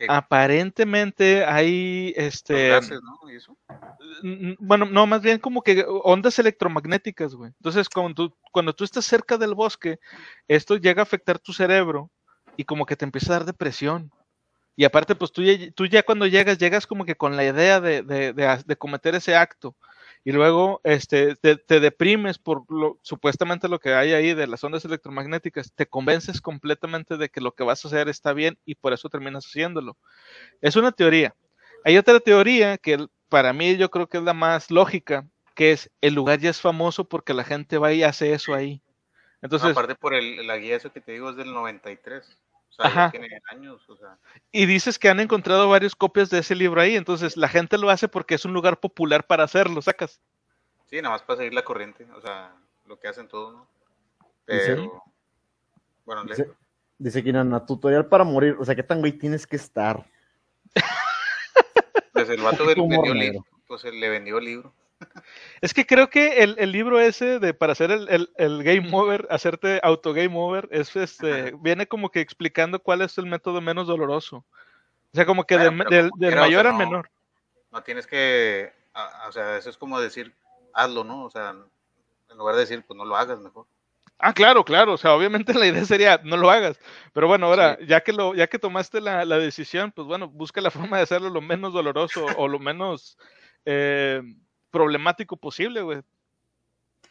aparentemente 0.07 1.45
hay 1.45 2.13
este 2.15 2.69
gases, 2.69 2.99
¿no? 3.01 3.31
¿Y 3.31 3.35
eso? 3.35 3.57
bueno 4.59 4.85
no 4.85 5.07
más 5.07 5.21
bien 5.21 5.39
como 5.39 5.61
que 5.61 5.85
ondas 5.87 6.37
electromagnéticas 6.39 7.35
güey 7.35 7.51
entonces 7.57 7.89
cuando 7.89 8.13
tú, 8.13 8.35
cuando 8.51 8.73
tú 8.73 8.83
estás 8.83 9.05
cerca 9.05 9.37
del 9.37 9.53
bosque 9.53 9.99
esto 10.47 10.77
llega 10.77 11.01
a 11.01 11.03
afectar 11.03 11.39
tu 11.39 11.53
cerebro 11.53 12.09
y 12.57 12.63
como 12.65 12.85
que 12.85 12.95
te 12.95 13.05
empieza 13.05 13.33
a 13.33 13.37
dar 13.39 13.45
depresión 13.45 14.11
y 14.75 14.85
aparte 14.85 15.15
pues 15.15 15.31
tú 15.31 15.43
ya, 15.43 15.71
tú 15.71 15.85
ya 15.85 16.03
cuando 16.03 16.27
llegas 16.27 16.57
llegas 16.57 16.87
como 16.87 17.05
que 17.05 17.15
con 17.15 17.35
la 17.35 17.45
idea 17.45 17.79
de, 17.79 18.03
de, 18.03 18.33
de, 18.33 18.63
de 18.65 18.75
cometer 18.75 19.15
ese 19.15 19.35
acto 19.35 19.75
y 20.23 20.31
luego 20.31 20.81
este, 20.83 21.35
te, 21.35 21.55
te, 21.55 21.79
deprimes 21.79 22.37
por 22.37 22.63
lo, 22.71 22.99
supuestamente 23.01 23.67
lo 23.67 23.79
que 23.79 23.93
hay 23.93 24.13
ahí 24.13 24.33
de 24.33 24.47
las 24.47 24.63
ondas 24.63 24.85
electromagnéticas, 24.85 25.73
te 25.73 25.87
convences 25.87 26.41
completamente 26.41 27.17
de 27.17 27.29
que 27.29 27.41
lo 27.41 27.53
que 27.53 27.63
vas 27.63 27.83
a 27.83 27.87
hacer 27.87 28.07
está 28.07 28.33
bien 28.33 28.57
y 28.65 28.75
por 28.75 28.93
eso 28.93 29.09
terminas 29.09 29.45
haciéndolo. 29.45 29.97
Es 30.61 30.75
una 30.75 30.91
teoría. 30.91 31.35
Hay 31.83 31.97
otra 31.97 32.19
teoría 32.19 32.77
que 32.77 33.07
para 33.29 33.53
mí 33.53 33.77
yo 33.77 33.89
creo 33.89 34.07
que 34.07 34.17
es 34.17 34.23
la 34.23 34.33
más 34.33 34.69
lógica, 34.69 35.27
que 35.55 35.71
es 35.71 35.89
el 36.01 36.13
lugar 36.13 36.39
ya 36.39 36.51
es 36.51 36.61
famoso 36.61 37.05
porque 37.05 37.33
la 37.33 37.43
gente 37.43 37.79
va 37.79 37.91
y 37.91 38.03
hace 38.03 38.33
eso 38.33 38.53
ahí. 38.53 38.81
Entonces, 39.41 39.65
no, 39.65 39.71
aparte 39.71 39.95
por 39.95 40.13
el, 40.13 40.45
la 40.45 40.57
guía 40.57 40.75
eso 40.75 40.91
que 40.91 41.01
te 41.01 41.13
digo 41.13 41.31
es 41.31 41.35
del 41.35 41.51
93. 41.51 42.37
O 42.71 42.73
sea, 42.73 42.85
Ajá. 42.85 43.11
tiene 43.11 43.27
años, 43.51 43.87
o 43.89 43.95
sea. 43.97 44.17
Y 44.51 44.65
dices 44.65 44.97
que 44.97 45.09
han 45.09 45.19
encontrado 45.19 45.69
varias 45.69 45.93
copias 45.95 46.29
de 46.29 46.39
ese 46.39 46.55
libro 46.55 46.81
ahí, 46.81 46.95
entonces 46.95 47.37
la 47.37 47.47
gente 47.49 47.77
lo 47.77 47.89
hace 47.89 48.07
porque 48.07 48.35
es 48.35 48.45
un 48.45 48.53
lugar 48.53 48.79
popular 48.79 49.27
para 49.27 49.43
hacerlo, 49.43 49.81
sacas. 49.81 50.19
Sí, 50.89 50.97
nada 51.01 51.09
más 51.15 51.21
para 51.23 51.37
seguir 51.37 51.53
la 51.53 51.63
corriente, 51.63 52.07
o 52.15 52.21
sea, 52.21 52.55
lo 52.85 52.99
que 52.99 53.07
hacen 53.07 53.27
todos, 53.27 53.53
¿no? 53.53 53.67
Pero, 54.45 54.83
¿Sí? 54.83 54.89
bueno, 56.05 56.23
dice, 56.25 56.49
Dice 56.97 57.23
Kinana, 57.23 57.65
tutorial 57.65 58.05
para 58.07 58.23
morir. 58.23 58.55
O 58.59 58.65
sea, 58.65 58.75
¿qué 58.75 58.83
tan 58.83 58.99
güey 58.99 59.13
tienes 59.13 59.47
que 59.47 59.55
estar? 59.55 60.05
Pues 62.13 62.29
el 62.29 62.41
vato 62.41 62.65
del- 62.65 62.79
Humor 62.79 63.05
vendió 63.05 63.13
libro. 63.15 63.45
Pues 63.67 63.83
él 63.85 63.99
le 63.99 64.09
vendió 64.09 64.37
el 64.37 64.45
libro. 64.45 64.73
Es 65.61 65.73
que 65.73 65.85
creo 65.85 66.09
que 66.09 66.43
el, 66.43 66.55
el 66.57 66.71
libro 66.71 66.99
ese 66.99 67.39
de 67.39 67.53
para 67.53 67.73
hacer 67.73 67.91
el, 67.91 68.07
el- 68.09 68.29
el 68.37 68.63
game 68.63 68.89
over, 68.93 69.27
hacerte 69.29 69.79
auto 69.83 70.13
game 70.13 70.33
over, 70.35 70.67
es 70.71 70.95
este, 70.95 71.53
viene 71.59 71.87
como 71.87 72.09
que 72.09 72.19
explicando 72.21 72.79
cuál 72.79 73.01
es 73.01 73.17
el 73.17 73.25
método 73.25 73.61
menos 73.61 73.87
doloroso. 73.87 74.37
O 74.37 75.15
sea, 75.15 75.25
como 75.25 75.43
que 75.45 75.57
pero 75.57 75.71
del, 75.89 76.09
del 76.17 76.37
o 76.37 76.41
mayor 76.41 76.61
sea, 76.63 76.71
al 76.71 76.77
no. 76.77 76.85
menor. 76.85 77.09
No 77.71 77.83
tienes 77.83 78.07
que. 78.07 78.71
a- 78.93 79.27
o 79.27 79.31
sea, 79.31 79.57
eso 79.57 79.69
es 79.69 79.77
como 79.77 79.99
decir, 79.99 80.33
hazlo, 80.73 81.03
¿no? 81.03 81.25
O 81.25 81.29
sea, 81.29 81.55
en 82.29 82.37
lugar 82.37 82.55
de 82.55 82.61
decir, 82.61 82.83
pues 82.87 82.97
no 82.97 83.05
lo 83.05 83.15
hagas 83.15 83.39
mejor. 83.39 83.65
Ah, 84.23 84.33
claro, 84.33 84.63
claro. 84.63 84.93
O 84.93 84.97
sea, 84.97 85.13
obviamente 85.15 85.53
la 85.53 85.65
idea 85.67 85.83
sería 85.85 86.19
no 86.23 86.37
lo 86.37 86.49
hagas. 86.49 86.79
Pero 87.13 87.27
bueno, 87.27 87.47
ahora, 87.47 87.77
ya 87.85 88.01
que 88.01 88.13
lo, 88.13 88.33
ya 88.35 88.47
que 88.47 88.59
tomaste 88.59 89.01
la, 89.01 89.25
la 89.25 89.37
decisión, 89.37 89.91
pues 89.91 90.07
bueno, 90.07 90.27
busca 90.27 90.61
la 90.61 90.71
forma 90.71 90.97
de 90.97 91.03
hacerlo 91.03 91.29
lo 91.29 91.41
menos 91.41 91.73
doloroso 91.73 92.25
o 92.37 92.47
lo 92.47 92.59
menos 92.59 93.17
eh, 93.65 94.21
problemático 94.71 95.37
posible, 95.37 95.81
güey. 95.81 96.01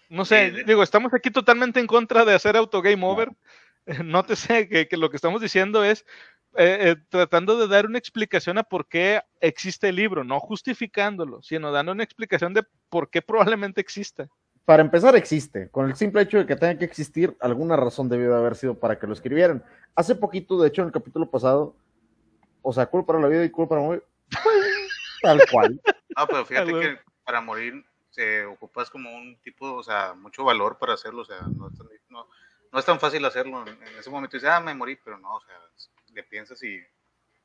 No 0.08 0.24
sé, 0.24 0.52
Sí, 0.52 0.62
digo, 0.66 0.82
estamos 0.82 1.14
aquí 1.14 1.30
totalmente 1.30 1.78
en 1.78 1.86
contra 1.86 2.24
de 2.24 2.34
hacer 2.34 2.56
auto 2.56 2.82
game 2.82 3.04
over. 3.06 3.30
Nótese 4.04 4.68
que, 4.68 4.88
que 4.88 4.96
lo 4.96 5.10
que 5.10 5.16
estamos 5.16 5.40
diciendo 5.40 5.84
es 5.84 6.04
eh, 6.56 6.78
eh, 6.80 6.96
tratando 7.08 7.56
de 7.56 7.68
dar 7.68 7.86
una 7.86 7.98
explicación 7.98 8.58
a 8.58 8.64
por 8.64 8.86
qué 8.86 9.22
existe 9.40 9.88
el 9.88 9.96
libro, 9.96 10.24
no 10.24 10.40
justificándolo, 10.40 11.42
sino 11.42 11.70
dando 11.70 11.92
una 11.92 12.02
explicación 12.02 12.54
de 12.54 12.64
por 12.88 13.08
qué 13.08 13.22
probablemente 13.22 13.80
exista. 13.80 14.28
Para 14.64 14.82
empezar, 14.82 15.14
existe. 15.14 15.68
Con 15.70 15.88
el 15.88 15.96
simple 15.96 16.22
hecho 16.22 16.38
de 16.38 16.46
que 16.46 16.56
tenga 16.56 16.76
que 16.76 16.84
existir, 16.84 17.36
alguna 17.40 17.76
razón 17.76 18.08
debió 18.08 18.30
de 18.30 18.36
haber 18.36 18.56
sido 18.56 18.74
para 18.74 18.98
que 18.98 19.06
lo 19.06 19.12
escribieran. 19.12 19.64
Hace 19.94 20.16
poquito, 20.16 20.60
de 20.60 20.68
hecho, 20.68 20.82
en 20.82 20.88
el 20.88 20.92
capítulo 20.92 21.30
pasado, 21.30 21.76
o 22.62 22.72
sea, 22.72 22.86
cool 22.86 23.04
para 23.04 23.20
la 23.20 23.28
vida 23.28 23.44
y 23.44 23.50
cool 23.50 23.68
para 23.68 23.80
morir. 23.80 24.02
Tal 25.22 25.40
cual. 25.50 25.80
No, 26.18 26.26
pero 26.26 26.44
fíjate 26.44 26.72
que 26.72 26.98
para 27.30 27.40
morir 27.40 27.84
se 28.10 28.44
ocupas 28.44 28.90
como 28.90 29.08
un 29.14 29.36
tipo, 29.40 29.72
o 29.72 29.84
sea, 29.84 30.14
mucho 30.14 30.42
valor 30.42 30.78
para 30.78 30.94
hacerlo, 30.94 31.22
o 31.22 31.24
sea, 31.24 31.36
no 31.56 31.68
es 31.68 31.78
tan, 31.78 31.86
no, 32.08 32.26
no 32.72 32.78
es 32.80 32.84
tan 32.84 32.98
fácil 32.98 33.24
hacerlo. 33.24 33.64
En, 33.68 33.98
ese 34.00 34.10
momento 34.10 34.36
dices, 34.36 34.50
ah, 34.50 34.58
me 34.58 34.74
morí, 34.74 34.96
pero 34.96 35.16
no, 35.16 35.36
o 35.36 35.40
sea, 35.40 35.54
le 36.12 36.24
piensas 36.24 36.60
y 36.64 36.80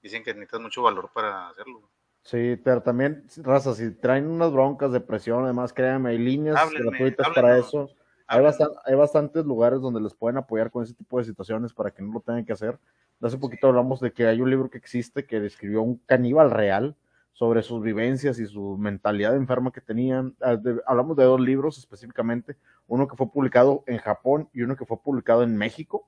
dicen 0.02 0.24
que 0.24 0.34
necesitas 0.34 0.60
mucho 0.60 0.82
valor 0.82 1.12
para 1.14 1.50
hacerlo. 1.50 1.88
Sí, 2.24 2.60
pero 2.64 2.82
también, 2.82 3.28
raza, 3.44 3.76
si 3.76 3.92
traen 3.92 4.26
unas 4.26 4.52
broncas, 4.52 4.92
depresión, 4.92 5.44
además, 5.44 5.72
créanme, 5.72 6.10
hay 6.10 6.18
líneas 6.18 6.60
Háblenme, 6.60 6.90
gratuitas 6.90 7.28
para 7.36 7.50
háblenos. 7.50 7.68
eso. 7.68 7.90
Hay, 8.26 8.42
bastan- 8.42 8.76
hay 8.86 8.96
bastantes 8.96 9.46
lugares 9.46 9.82
donde 9.82 10.02
les 10.02 10.16
pueden 10.16 10.38
apoyar 10.38 10.72
con 10.72 10.84
ese 10.84 10.96
tipo 10.96 11.20
de 11.20 11.26
situaciones 11.26 11.76
para 11.76 11.92
que 11.92 12.02
no 12.02 12.12
lo 12.12 12.22
tengan 12.22 12.44
que 12.44 12.54
hacer. 12.54 12.80
Hace 13.22 13.38
poquito 13.38 13.68
hablamos 13.68 14.00
de 14.00 14.12
que 14.12 14.26
hay 14.26 14.42
un 14.42 14.50
libro 14.50 14.68
que 14.68 14.80
existe 14.80 15.28
que 15.28 15.40
describió 15.40 15.84
un 15.84 15.98
caníbal 16.08 16.50
real 16.50 16.96
sobre 17.36 17.64
sus 17.64 17.84
vivencias 17.84 18.40
y 18.40 18.48
su 18.48 18.78
mentalidad 18.78 19.36
enferma 19.36 19.74
que 19.74 19.82
tenían. 19.82 20.34
Ah, 20.42 20.58
Hablamos 20.88 21.18
de 21.18 21.26
dos 21.26 21.40
libros 21.42 21.78
específicamente, 21.78 22.56
uno 22.88 23.10
que 23.10 23.18
fue 23.18 23.30
publicado 23.30 23.84
en 23.88 23.98
Japón 23.98 24.50
y 24.54 24.62
uno 24.62 24.78
que 24.78 24.86
fue 24.86 25.02
publicado 25.02 25.44
en 25.44 25.58
México. 25.58 26.08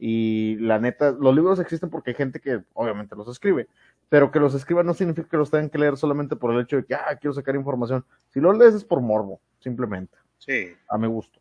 Y 0.00 0.56
la 0.56 0.80
neta, 0.80 1.12
los 1.12 1.32
libros 1.32 1.60
existen 1.60 1.90
porque 1.90 2.10
hay 2.10 2.16
gente 2.16 2.40
que 2.40 2.60
obviamente 2.72 3.14
los 3.14 3.28
escribe, 3.28 3.68
pero 4.08 4.32
que 4.32 4.40
los 4.40 4.52
escriba 4.52 4.82
no 4.82 4.94
significa 4.94 5.28
que 5.28 5.36
los 5.36 5.48
tengan 5.48 5.70
que 5.70 5.78
leer 5.78 5.96
solamente 5.96 6.34
por 6.34 6.52
el 6.52 6.60
hecho 6.60 6.76
de 6.76 6.84
que, 6.84 6.96
ah, 6.96 7.16
quiero 7.20 7.32
sacar 7.34 7.54
información. 7.54 8.04
Si 8.30 8.40
lo 8.40 8.52
lees 8.52 8.74
es 8.74 8.84
por 8.84 9.00
morbo, 9.00 9.40
simplemente, 9.60 10.18
Sí, 10.38 10.76
a 10.88 10.98
mi 10.98 11.06
gusto. 11.06 11.38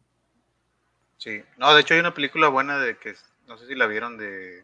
sí. 1.18 1.42
No, 1.58 1.74
de 1.74 1.82
hecho 1.82 1.96
hay 1.96 2.02
una 2.02 2.14
película 2.14 2.50
buena 2.50 2.78
de 2.78 2.98
que, 2.98 3.16
no 3.48 3.58
sé 3.58 3.66
si 3.66 3.74
la 3.74 3.88
vieron 3.88 4.16
de, 4.20 4.60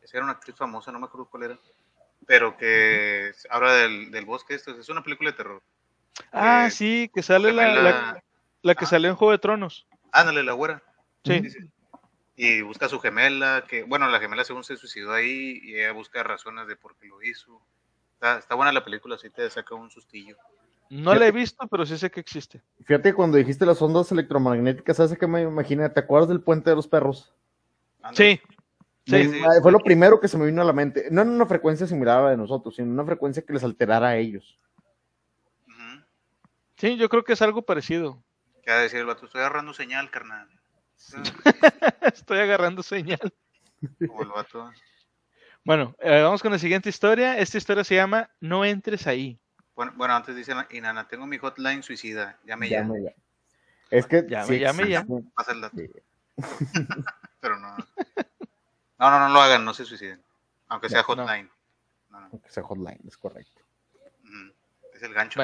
esa 0.00 0.18
era 0.18 0.24
una 0.24 0.34
actriz 0.34 0.54
famosa, 0.54 0.92
no 0.92 1.00
me 1.00 1.06
acuerdo 1.06 1.26
cuál 1.28 1.42
era, 1.42 1.58
pero 2.26 2.56
que 2.56 3.32
habla 3.50 3.72
del, 3.74 4.10
del 4.10 4.24
bosque, 4.24 4.54
esto 4.54 4.78
es 4.78 4.88
una 4.88 5.02
película 5.02 5.30
de 5.30 5.36
terror. 5.36 5.62
Ah, 6.32 6.66
Eh, 6.66 6.70
sí, 6.70 7.10
que 7.14 7.22
sale 7.22 7.52
la, 7.52 8.22
la, 8.62 8.74
que 8.74 8.84
Ah. 8.84 8.88
salió 8.88 9.10
en 9.10 9.16
Juego 9.16 9.32
de 9.32 9.38
Tronos. 9.38 9.86
Ándale, 10.12 10.42
la 10.42 10.52
güera. 10.52 10.82
Sí. 11.24 11.40
Sí, 11.42 11.50
sí. 11.50 11.58
Y 12.36 12.62
busca 12.62 12.86
a 12.86 12.88
su 12.88 12.98
gemela, 13.00 13.64
que, 13.68 13.84
bueno, 13.84 14.08
la 14.08 14.18
gemela 14.20 14.44
según 14.44 14.64
se 14.64 14.76
suicidó 14.76 15.12
ahí, 15.12 15.60
y 15.62 15.74
ella 15.76 15.92
busca 15.92 16.22
razones 16.22 16.66
de 16.66 16.76
por 16.76 16.96
qué 16.96 17.06
lo 17.06 17.22
hizo. 17.22 17.60
Está, 18.14 18.38
está 18.38 18.54
buena 18.54 18.72
la 18.72 18.84
película, 18.84 19.16
sí 19.18 19.30
te 19.30 19.48
saca 19.50 19.74
un 19.74 19.90
sustillo. 19.90 20.36
No 20.90 21.14
la 21.14 21.26
he 21.26 21.32
visto, 21.32 21.66
pero 21.68 21.86
sí 21.86 21.96
sé 21.96 22.10
que 22.10 22.20
existe. 22.20 22.60
Fíjate 22.84 23.10
que 23.10 23.14
cuando 23.14 23.36
dijiste 23.38 23.64
las 23.66 23.80
ondas 23.80 24.10
electromagnéticas, 24.12 24.96
¿sabes 24.96 25.16
qué 25.18 25.26
me 25.26 25.42
imaginé? 25.42 25.88
¿Te 25.88 26.00
acuerdas 26.00 26.28
del 26.28 26.40
puente 26.40 26.70
de 26.70 26.76
los 26.76 26.86
perros? 26.86 27.32
Ándale. 28.02 28.16
Sí, 28.36 28.53
Sí, 29.06 29.12
Me- 29.12 29.24
sí. 29.28 29.40
Fue 29.62 29.72
lo 29.72 29.80
primero 29.80 30.18
que 30.20 30.28
se 30.28 30.38
me 30.38 30.46
vino 30.46 30.62
a 30.62 30.64
la 30.64 30.72
mente. 30.72 31.08
No 31.10 31.22
en 31.22 31.28
una 31.28 31.46
frecuencia 31.46 31.86
similar 31.86 32.18
a 32.18 32.22
la 32.22 32.30
de 32.30 32.36
nosotros, 32.36 32.74
sino 32.76 32.86
en 32.88 32.94
una 32.94 33.04
frecuencia 33.04 33.44
que 33.44 33.52
les 33.52 33.64
alterara 33.64 34.08
a 34.08 34.16
ellos. 34.16 34.58
Sí, 36.76 36.96
yo 36.96 37.08
creo 37.08 37.22
que 37.24 37.34
es 37.34 37.42
algo 37.42 37.62
parecido. 37.62 38.22
¿Qué 38.64 38.70
va 38.70 38.78
a 38.78 38.82
decir 38.82 38.98
el 38.98 39.06
vato? 39.06 39.26
Estoy 39.26 39.40
agarrando 39.40 39.72
señal, 39.72 40.10
carnal. 40.10 40.48
Estoy 42.02 42.38
agarrando 42.40 42.82
señal. 42.82 43.32
Como 44.06 44.22
el 44.22 44.28
vato. 44.28 44.72
Bueno, 45.64 45.94
eh, 46.00 46.20
vamos 46.22 46.42
con 46.42 46.52
la 46.52 46.58
siguiente 46.58 46.88
historia. 46.88 47.38
Esta 47.38 47.58
historia 47.58 47.84
se 47.84 47.94
llama 47.94 48.28
No 48.40 48.64
entres 48.64 49.06
ahí. 49.06 49.38
Bueno, 49.76 49.92
bueno, 49.96 50.14
antes 50.14 50.34
dicen, 50.36 50.58
Inana, 50.70 51.08
tengo 51.08 51.26
mi 51.26 51.38
hotline 51.38 51.82
suicida. 51.82 52.38
Llame 52.44 52.68
ya. 52.68 52.80
Llame 52.80 53.02
ya. 53.04 53.14
Es 53.90 54.06
que 54.06 54.24
Llame, 54.28 54.46
sí 54.46 54.58
llame 54.58 54.88
ya. 54.88 55.06
Pasa 55.34 55.52
el 55.52 55.60
dato. 55.60 55.76
Sí. 55.76 55.90
Pero 57.40 57.58
no. 57.60 57.76
No, 59.10 59.18
no, 59.18 59.28
no 59.28 59.34
lo 59.34 59.40
hagan, 59.42 59.64
no 59.64 59.74
se 59.74 59.84
suiciden. 59.84 60.22
Aunque 60.68 60.88
sea 60.88 61.00
No. 61.00 61.04
hotline. 61.04 61.50
No, 62.10 62.20
no. 62.20 62.28
Aunque 62.32 62.50
sea 62.50 62.62
hotline, 62.62 63.00
es 63.06 63.16
correcto. 63.16 63.62
Es 64.94 65.02
el 65.02 65.12
gancho. 65.12 65.40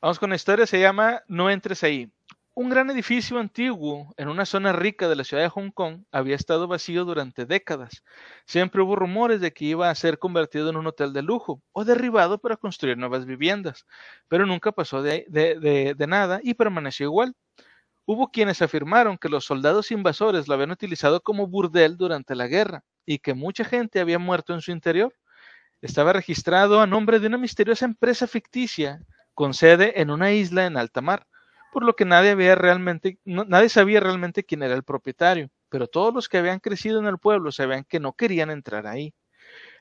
Vamos 0.00 0.18
con 0.18 0.30
la 0.30 0.36
historia, 0.36 0.66
se 0.66 0.78
llama 0.78 1.22
No 1.26 1.50
entres 1.50 1.82
ahí. 1.82 2.10
Un 2.54 2.70
gran 2.70 2.88
edificio 2.90 3.38
antiguo 3.38 4.14
en 4.16 4.28
una 4.28 4.46
zona 4.46 4.72
rica 4.72 5.08
de 5.08 5.16
la 5.16 5.24
ciudad 5.24 5.42
de 5.42 5.48
Hong 5.50 5.70
Kong 5.72 6.04
había 6.10 6.36
estado 6.36 6.66
vacío 6.68 7.04
durante 7.04 7.44
décadas. 7.44 8.02
Siempre 8.46 8.80
hubo 8.80 8.96
rumores 8.96 9.40
de 9.40 9.52
que 9.52 9.66
iba 9.66 9.90
a 9.90 9.94
ser 9.94 10.18
convertido 10.18 10.70
en 10.70 10.76
un 10.76 10.86
hotel 10.86 11.12
de 11.12 11.20
lujo 11.22 11.60
o 11.72 11.84
derribado 11.84 12.38
para 12.38 12.56
construir 12.56 12.96
nuevas 12.96 13.26
viviendas, 13.26 13.84
pero 14.28 14.46
nunca 14.46 14.72
pasó 14.72 15.02
de, 15.02 15.26
de- 15.28 15.58
de- 15.58 15.94
de 15.94 16.06
nada 16.06 16.40
y 16.42 16.54
permaneció 16.54 17.04
igual. 17.06 17.34
Hubo 18.08 18.30
quienes 18.30 18.62
afirmaron 18.62 19.18
que 19.18 19.28
los 19.28 19.44
soldados 19.44 19.90
invasores 19.90 20.46
lo 20.46 20.54
habían 20.54 20.70
utilizado 20.70 21.20
como 21.20 21.48
burdel 21.48 21.96
durante 21.96 22.36
la 22.36 22.46
guerra 22.46 22.84
y 23.04 23.18
que 23.18 23.34
mucha 23.34 23.64
gente 23.64 23.98
había 23.98 24.20
muerto 24.20 24.54
en 24.54 24.60
su 24.60 24.70
interior. 24.70 25.12
Estaba 25.82 26.12
registrado 26.12 26.80
a 26.80 26.86
nombre 26.86 27.18
de 27.18 27.26
una 27.26 27.36
misteriosa 27.36 27.84
empresa 27.84 28.28
ficticia 28.28 29.00
con 29.34 29.54
sede 29.54 30.00
en 30.00 30.10
una 30.10 30.32
isla 30.32 30.66
en 30.66 30.76
alta 30.76 31.00
mar, 31.00 31.26
por 31.72 31.84
lo 31.84 31.96
que 31.96 32.04
nadie, 32.04 32.30
había 32.30 32.54
realmente, 32.54 33.18
nadie 33.24 33.68
sabía 33.68 33.98
realmente 33.98 34.44
quién 34.44 34.62
era 34.62 34.74
el 34.74 34.84
propietario, 34.84 35.50
pero 35.68 35.88
todos 35.88 36.14
los 36.14 36.28
que 36.28 36.38
habían 36.38 36.60
crecido 36.60 37.00
en 37.00 37.06
el 37.06 37.18
pueblo 37.18 37.50
sabían 37.50 37.84
que 37.84 37.98
no 37.98 38.12
querían 38.12 38.50
entrar 38.50 38.86
ahí. 38.86 39.12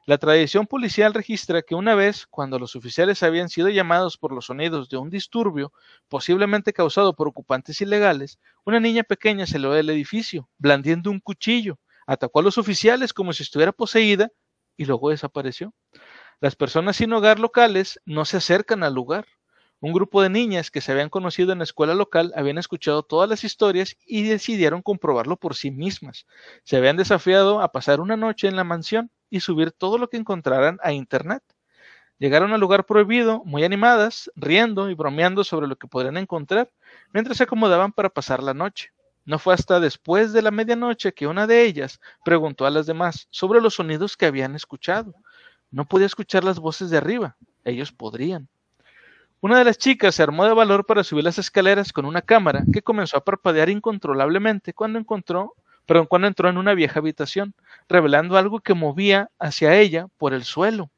La 0.07 0.17
tradición 0.17 0.65
policial 0.65 1.13
registra 1.13 1.61
que 1.61 1.75
una 1.75 1.93
vez, 1.93 2.25
cuando 2.27 2.57
los 2.57 2.75
oficiales 2.75 3.21
habían 3.21 3.49
sido 3.49 3.69
llamados 3.69 4.17
por 4.17 4.31
los 4.31 4.47
sonidos 4.47 4.89
de 4.89 4.97
un 4.97 5.11
disturbio, 5.11 5.73
posiblemente 6.07 6.73
causado 6.73 7.15
por 7.15 7.27
ocupantes 7.27 7.81
ilegales, 7.81 8.39
una 8.65 8.79
niña 8.79 9.03
pequeña 9.03 9.45
salió 9.45 9.71
del 9.71 9.89
edificio, 9.91 10.49
blandiendo 10.57 11.11
un 11.11 11.19
cuchillo, 11.19 11.79
atacó 12.07 12.39
a 12.39 12.43
los 12.43 12.57
oficiales 12.57 13.13
como 13.13 13.31
si 13.33 13.43
estuviera 13.43 13.71
poseída 13.71 14.29
y 14.75 14.85
luego 14.85 15.11
desapareció. 15.11 15.73
Las 16.41 16.55
personas 16.55 16.97
sin 16.97 17.13
hogar 17.13 17.39
locales 17.39 17.99
no 18.05 18.25
se 18.25 18.37
acercan 18.37 18.83
al 18.83 18.93
lugar. 18.95 19.25
Un 19.85 19.93
grupo 19.93 20.23
de 20.23 20.31
niñas 20.31 20.71
que 20.71 20.81
se 20.81 20.91
habían 20.91 21.09
conocido 21.09 21.51
en 21.51 21.59
la 21.59 21.63
escuela 21.63 21.93
local 21.93 22.33
habían 22.35 22.57
escuchado 22.57 23.03
todas 23.03 23.29
las 23.29 23.43
historias 23.43 23.97
y 24.03 24.23
decidieron 24.23 24.81
comprobarlo 24.81 25.37
por 25.37 25.53
sí 25.53 25.69
mismas. 25.69 26.25
Se 26.63 26.75
habían 26.75 26.97
desafiado 26.97 27.61
a 27.61 27.71
pasar 27.71 27.99
una 27.99 28.17
noche 28.17 28.47
en 28.47 28.55
la 28.55 28.63
mansión 28.63 29.11
y 29.29 29.41
subir 29.41 29.71
todo 29.71 29.99
lo 29.99 30.09
que 30.09 30.17
encontraran 30.17 30.79
a 30.81 30.91
Internet. 30.91 31.43
Llegaron 32.17 32.51
al 32.51 32.61
lugar 32.61 32.87
prohibido, 32.87 33.43
muy 33.45 33.63
animadas, 33.63 34.31
riendo 34.35 34.89
y 34.89 34.95
bromeando 34.95 35.43
sobre 35.43 35.67
lo 35.67 35.75
que 35.75 35.85
podrían 35.85 36.17
encontrar, 36.17 36.71
mientras 37.13 37.37
se 37.37 37.43
acomodaban 37.43 37.91
para 37.93 38.09
pasar 38.09 38.41
la 38.41 38.55
noche. 38.55 38.91
No 39.23 39.37
fue 39.37 39.53
hasta 39.53 39.79
después 39.79 40.33
de 40.33 40.41
la 40.41 40.49
medianoche 40.49 41.13
que 41.13 41.27
una 41.27 41.45
de 41.45 41.61
ellas 41.61 41.99
preguntó 42.23 42.65
a 42.65 42.71
las 42.71 42.87
demás 42.87 43.27
sobre 43.29 43.61
los 43.61 43.75
sonidos 43.75 44.17
que 44.17 44.25
habían 44.25 44.55
escuchado. 44.55 45.13
No 45.69 45.87
podía 45.87 46.07
escuchar 46.07 46.43
las 46.43 46.57
voces 46.57 46.89
de 46.89 46.97
arriba, 46.97 47.37
ellos 47.63 47.91
podrían. 47.91 48.49
Una 49.45 49.59
de 49.59 49.63
las 49.63 49.77
chicas 49.77 50.15
se 50.15 50.23
armó 50.23 50.43
de 50.45 50.55
valor 50.55 50.87
para 50.87 51.03
subir 51.03 51.23
las 51.23 51.37
escaleras 51.37 51.93
con 51.93 52.05
una 52.05 52.23
cámara 52.23 52.63
que 52.73 52.81
comenzó 52.81 53.15
a 53.15 53.23
parpadear 53.23 53.69
incontrolablemente 53.69 54.73
cuando 54.73 54.97
encontró, 54.97 55.53
cuando 56.09 56.27
entró 56.27 56.49
en 56.49 56.57
una 56.57 56.73
vieja 56.73 56.99
habitación, 56.99 57.53
revelando 57.87 58.39
algo 58.39 58.59
que 58.61 58.73
movía 58.73 59.29
hacia 59.37 59.75
ella 59.75 60.07
por 60.17 60.33
el 60.33 60.45
suelo. 60.45 60.89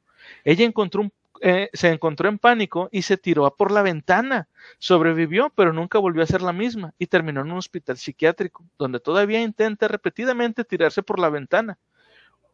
Ella 0.45 0.63
encontró 0.63 1.01
un, 1.01 1.11
eh, 1.41 1.69
se 1.73 1.89
encontró 1.89 2.29
en 2.29 2.39
pánico 2.39 2.87
y 2.89 3.01
se 3.01 3.17
tiró 3.17 3.53
por 3.53 3.69
la 3.69 3.81
ventana. 3.81 4.47
Sobrevivió, 4.79 5.51
pero 5.53 5.73
nunca 5.73 5.99
volvió 5.99 6.23
a 6.23 6.27
ser 6.27 6.41
la 6.41 6.53
misma 6.53 6.93
y 6.97 7.07
terminó 7.07 7.41
en 7.41 7.51
un 7.51 7.57
hospital 7.57 7.97
psiquiátrico, 7.97 8.63
donde 8.79 9.01
todavía 9.01 9.41
intenta 9.41 9.89
repetidamente 9.89 10.63
tirarse 10.63 11.03
por 11.03 11.19
la 11.19 11.27
ventana. 11.29 11.77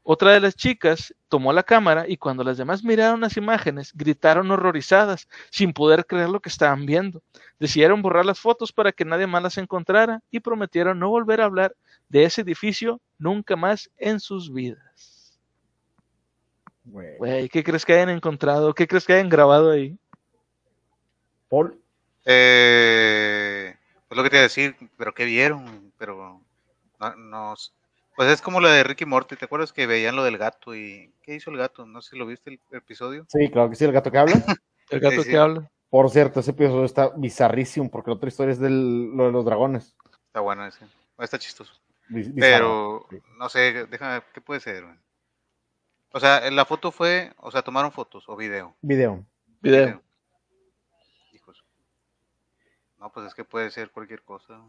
Otra 0.04 0.32
de 0.34 0.42
las 0.42 0.56
chicas 0.56 1.16
tomó 1.30 1.54
la 1.54 1.64
cámara 1.64 2.06
y 2.08 2.18
cuando 2.18 2.44
las 2.44 2.58
demás 2.58 2.84
miraron 2.84 3.22
las 3.22 3.38
imágenes, 3.38 3.92
gritaron 3.94 4.52
horrorizadas, 4.52 5.30
sin 5.50 5.74
poder 5.74 6.06
creer 6.06 6.30
lo 6.30 6.42
que 6.42 6.50
estaban 6.50 6.86
viendo. 6.86 7.22
Decidieron 7.60 8.02
borrar 8.02 8.26
las 8.26 8.40
fotos 8.40 8.74
para 8.74 8.92
que 8.92 9.06
nadie 9.06 9.28
más 9.28 9.42
las 9.42 9.58
encontrara 9.58 10.22
y 10.30 10.42
prometieron 10.42 11.00
no 11.00 11.10
volver 11.10 11.42
a 11.42 11.46
hablar 11.46 11.76
de 12.10 12.26
ese 12.26 12.42
edificio 12.42 13.00
nunca 13.18 13.56
más 13.56 13.90
en 13.98 14.20
sus 14.20 14.54
vidas. 14.54 15.40
Güey. 16.86 17.18
Güey, 17.18 17.50
¿qué 17.50 17.64
crees 17.64 17.86
que 17.86 17.94
hayan 17.94 18.10
encontrado? 18.10 18.74
¿Qué 18.74 18.88
crees 18.88 19.06
que 19.06 19.14
hayan 19.14 19.30
grabado 19.30 19.72
ahí? 19.72 19.98
Paul, 21.50 21.80
Eh, 22.26 23.76
pues 24.08 24.18
lo 24.18 24.24
que 24.24 24.30
te 24.30 24.36
iba 24.38 24.42
a 24.42 24.44
decir, 24.44 24.76
pero 24.98 25.14
¿qué 25.14 25.26
vieron? 25.26 25.92
Pero 25.98 26.42
no, 27.00 27.16
no 27.16 27.56
Pues 28.16 28.30
es 28.30 28.42
como 28.42 28.60
la 28.62 28.70
de 28.70 28.84
Ricky 28.84 29.06
Morty, 29.06 29.36
¿te 29.36 29.46
acuerdas 29.46 29.74
que 29.74 29.88
veían 29.88 30.16
lo 30.16 30.24
del 30.24 30.38
gato 30.38 30.76
y 30.76 31.14
qué 31.24 31.36
hizo 31.36 31.50
el 31.50 31.58
gato? 31.58 31.86
No 31.86 32.02
sé 32.02 32.12
si 32.12 32.18
lo 32.18 32.26
viste 32.28 32.50
el 32.52 32.78
episodio. 32.78 33.26
sí, 33.28 33.50
claro 33.50 33.70
que 33.70 33.76
sí, 33.76 33.86
el 33.86 33.92
gato 33.92 34.12
que 34.12 34.18
habla. 34.20 34.34
El 34.90 35.00
gato 35.00 35.16
Sí, 35.16 35.24
sí. 35.24 35.30
que 35.32 35.38
habla. 35.38 35.72
Por 35.90 36.10
cierto, 36.12 36.42
ese 36.42 36.52
episodio 36.52 36.84
está 36.84 37.10
bizarrísimo 37.16 37.90
porque 37.90 38.12
la 38.12 38.18
otra 38.18 38.28
historia 38.28 38.52
es 38.52 38.60
de 38.60 38.70
lo 38.70 39.26
de 39.28 39.32
los 39.32 39.46
dragones. 39.46 39.96
Está 40.28 40.42
bueno 40.42 40.66
ese. 40.68 40.86
Está 41.18 41.40
chistoso. 41.40 41.74
Bizarro. 42.10 42.34
Pero 42.36 43.08
sí. 43.10 43.18
no 43.38 43.50
sé, 43.50 43.88
déjame, 43.88 44.22
¿qué 44.34 44.42
puede 44.42 44.60
ser? 44.60 44.84
O 46.12 46.20
sea, 46.20 46.52
la 46.52 46.66
foto 46.66 46.92
fue, 46.92 47.32
o 47.38 47.50
sea, 47.50 47.62
tomaron 47.64 47.92
fotos 47.92 48.26
o 48.28 48.36
video. 48.36 48.76
Video. 48.82 49.26
Video. 49.62 50.02
Hijos. 51.32 51.64
No, 53.00 53.12
pues 53.12 53.28
es 53.28 53.34
que 53.34 53.46
puede 53.46 53.72
ser 53.72 53.90
cualquier 53.90 54.22
cosa. 54.22 54.60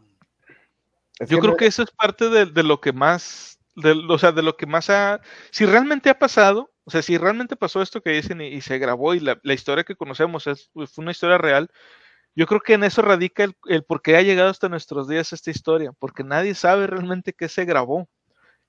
Es 1.19 1.29
Yo 1.29 1.39
creo 1.39 1.51
no- 1.51 1.57
que 1.57 1.65
eso 1.67 1.83
es 1.83 1.91
parte 1.91 2.29
de, 2.29 2.45
de 2.45 2.63
lo 2.63 2.81
que 2.81 2.93
más, 2.93 3.59
de, 3.75 3.91
o 4.09 4.17
sea, 4.17 4.31
de 4.31 4.43
lo 4.43 4.57
que 4.57 4.65
más 4.65 4.89
ha, 4.89 5.21
si 5.51 5.65
realmente 5.65 6.09
ha 6.09 6.19
pasado, 6.19 6.71
o 6.83 6.91
sea, 6.91 7.01
si 7.01 7.17
realmente 7.17 7.55
pasó 7.55 7.81
esto 7.81 8.01
que 8.01 8.11
dicen 8.11 8.41
y, 8.41 8.47
y 8.47 8.61
se 8.61 8.77
grabó 8.79 9.13
y 9.15 9.19
la, 9.19 9.39
la 9.43 9.53
historia 9.53 9.83
que 9.83 9.95
conocemos 9.95 10.47
es, 10.47 10.69
fue 10.73 10.87
una 11.03 11.11
historia 11.11 11.37
real, 11.37 11.69
yo 12.35 12.47
creo 12.47 12.61
que 12.61 12.73
en 12.73 12.83
eso 12.83 13.01
radica 13.01 13.43
el, 13.45 13.55
el 13.67 13.83
por 13.85 14.01
qué 14.01 14.17
ha 14.17 14.21
llegado 14.21 14.49
hasta 14.49 14.69
nuestros 14.69 15.07
días 15.07 15.33
esta 15.33 15.51
historia, 15.51 15.91
porque 15.99 16.23
nadie 16.23 16.55
sabe 16.55 16.87
realmente 16.87 17.33
qué 17.33 17.49
se 17.49 17.65
grabó. 17.65 18.09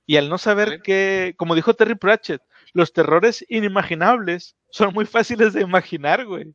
Y 0.07 0.17
al 0.19 0.29
no 0.29 0.39
saber 0.39 0.83
que, 0.83 1.35
como 1.37 1.55
dijo 1.55 1.75
Terry 1.75 1.97
Pratchett, 1.97 2.43
los 2.75 2.93
terrores 2.93 3.45
inimaginables 3.49 4.57
son 4.71 4.95
muy 4.95 5.05
fáciles 5.07 5.53
de 5.53 5.63
imaginar, 5.63 6.25
güey. 6.27 6.55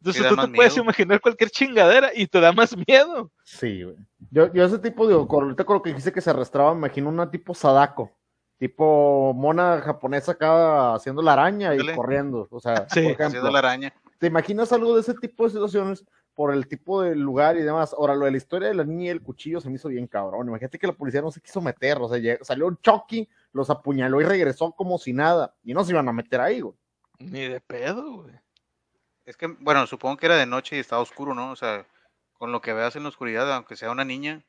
Entonces 0.00 0.26
tú 0.28 0.36
te 0.36 0.48
puedes 0.48 0.76
imaginar 0.76 1.20
cualquier 1.20 1.50
chingadera 1.50 2.10
y 2.14 2.26
te 2.26 2.40
da 2.40 2.52
más 2.52 2.76
miedo. 2.86 3.30
Sí, 3.44 3.82
güey. 3.82 3.96
Yo, 4.30 4.52
yo 4.52 4.64
ese 4.64 4.78
tipo, 4.78 5.06
digo, 5.08 5.26
con- 5.26 5.44
ahorita 5.44 5.64
con 5.64 5.74
lo 5.76 5.82
que 5.82 5.90
dijiste 5.90 6.12
que 6.12 6.20
se 6.20 6.30
arrastraba, 6.30 6.72
me 6.72 6.78
imagino 6.78 7.08
una 7.08 7.30
tipo 7.30 7.54
Sadako. 7.54 8.12
Tipo 8.58 9.32
mona 9.34 9.80
japonesa 9.80 10.32
acá 10.32 10.94
haciendo 10.94 11.22
la 11.22 11.34
araña 11.34 11.74
y 11.74 11.94
corriendo. 11.94 12.48
O 12.50 12.60
sea, 12.60 12.86
Sí. 12.90 13.02
por 13.14 13.22
Haciendo 13.22 13.50
la 13.50 13.58
araña. 13.60 13.92
¿te 14.18 14.26
imaginas 14.26 14.72
algo 14.72 14.94
de 14.96 15.00
ese 15.02 15.14
tipo 15.14 15.44
de 15.44 15.50
situaciones 15.50 16.04
por 16.34 16.52
el 16.52 16.66
tipo 16.66 17.02
de 17.02 17.14
lugar 17.14 17.56
y 17.56 17.62
demás? 17.62 17.94
Ahora, 17.96 18.16
lo 18.16 18.24
de 18.24 18.32
la 18.32 18.36
historia 18.36 18.66
de 18.68 18.74
la 18.74 18.84
niña 18.84 19.04
y 19.06 19.08
el 19.10 19.22
cuchillo 19.22 19.60
se 19.60 19.68
me 19.68 19.76
hizo 19.76 19.88
bien 19.88 20.08
cabrón. 20.08 20.48
Imagínate 20.48 20.76
que 20.78 20.88
la 20.88 20.92
policía 20.92 21.22
no 21.22 21.30
se 21.30 21.40
quiso 21.40 21.60
meter. 21.60 21.98
O 22.00 22.08
sea, 22.08 22.38
salió 22.42 22.66
un 22.66 22.76
Chucky, 22.82 23.28
los 23.52 23.70
apuñaló 23.70 24.20
y 24.20 24.24
regresó 24.24 24.72
como 24.72 24.98
si 24.98 25.12
nada. 25.12 25.54
Y 25.62 25.72
no 25.72 25.84
se 25.84 25.92
iban 25.92 26.08
a 26.08 26.12
meter 26.12 26.40
ahí, 26.40 26.60
güey. 26.60 26.74
Ni 27.20 27.46
de 27.46 27.60
pedo, 27.60 28.22
güey. 28.22 28.34
Es 29.28 29.36
que, 29.36 29.46
bueno, 29.46 29.86
supongo 29.86 30.16
que 30.16 30.24
era 30.24 30.36
de 30.36 30.46
noche 30.46 30.76
y 30.76 30.78
estaba 30.78 31.02
oscuro, 31.02 31.34
¿no? 31.34 31.52
O 31.52 31.56
sea, 31.56 31.86
con 32.32 32.50
lo 32.50 32.62
que 32.62 32.72
veas 32.72 32.96
en 32.96 33.02
la 33.02 33.10
oscuridad, 33.10 33.52
aunque 33.52 33.76
sea 33.76 33.90
una 33.90 34.02
niña, 34.06 34.42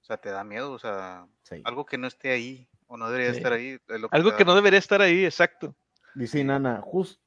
o 0.00 0.04
sea, 0.04 0.18
te 0.18 0.30
da 0.30 0.44
miedo, 0.44 0.70
o 0.70 0.78
sea, 0.78 1.26
Sí. 1.42 1.60
algo 1.64 1.84
que 1.84 1.98
no 1.98 2.06
esté 2.06 2.30
ahí 2.30 2.68
o 2.86 2.96
no 2.96 3.10
debería 3.10 3.32
Sí. 3.32 3.38
estar 3.38 3.52
ahí. 3.54 3.70
es 3.88 4.00
lo 4.00 4.06
Algo 4.12 4.36
que 4.36 4.44
no 4.44 4.54
debería 4.54 4.78
estar 4.78 5.02
ahí, 5.02 5.24
exacto. 5.24 5.74
Dice 6.14 6.44
Nana, 6.44 6.80
justo 6.80 7.20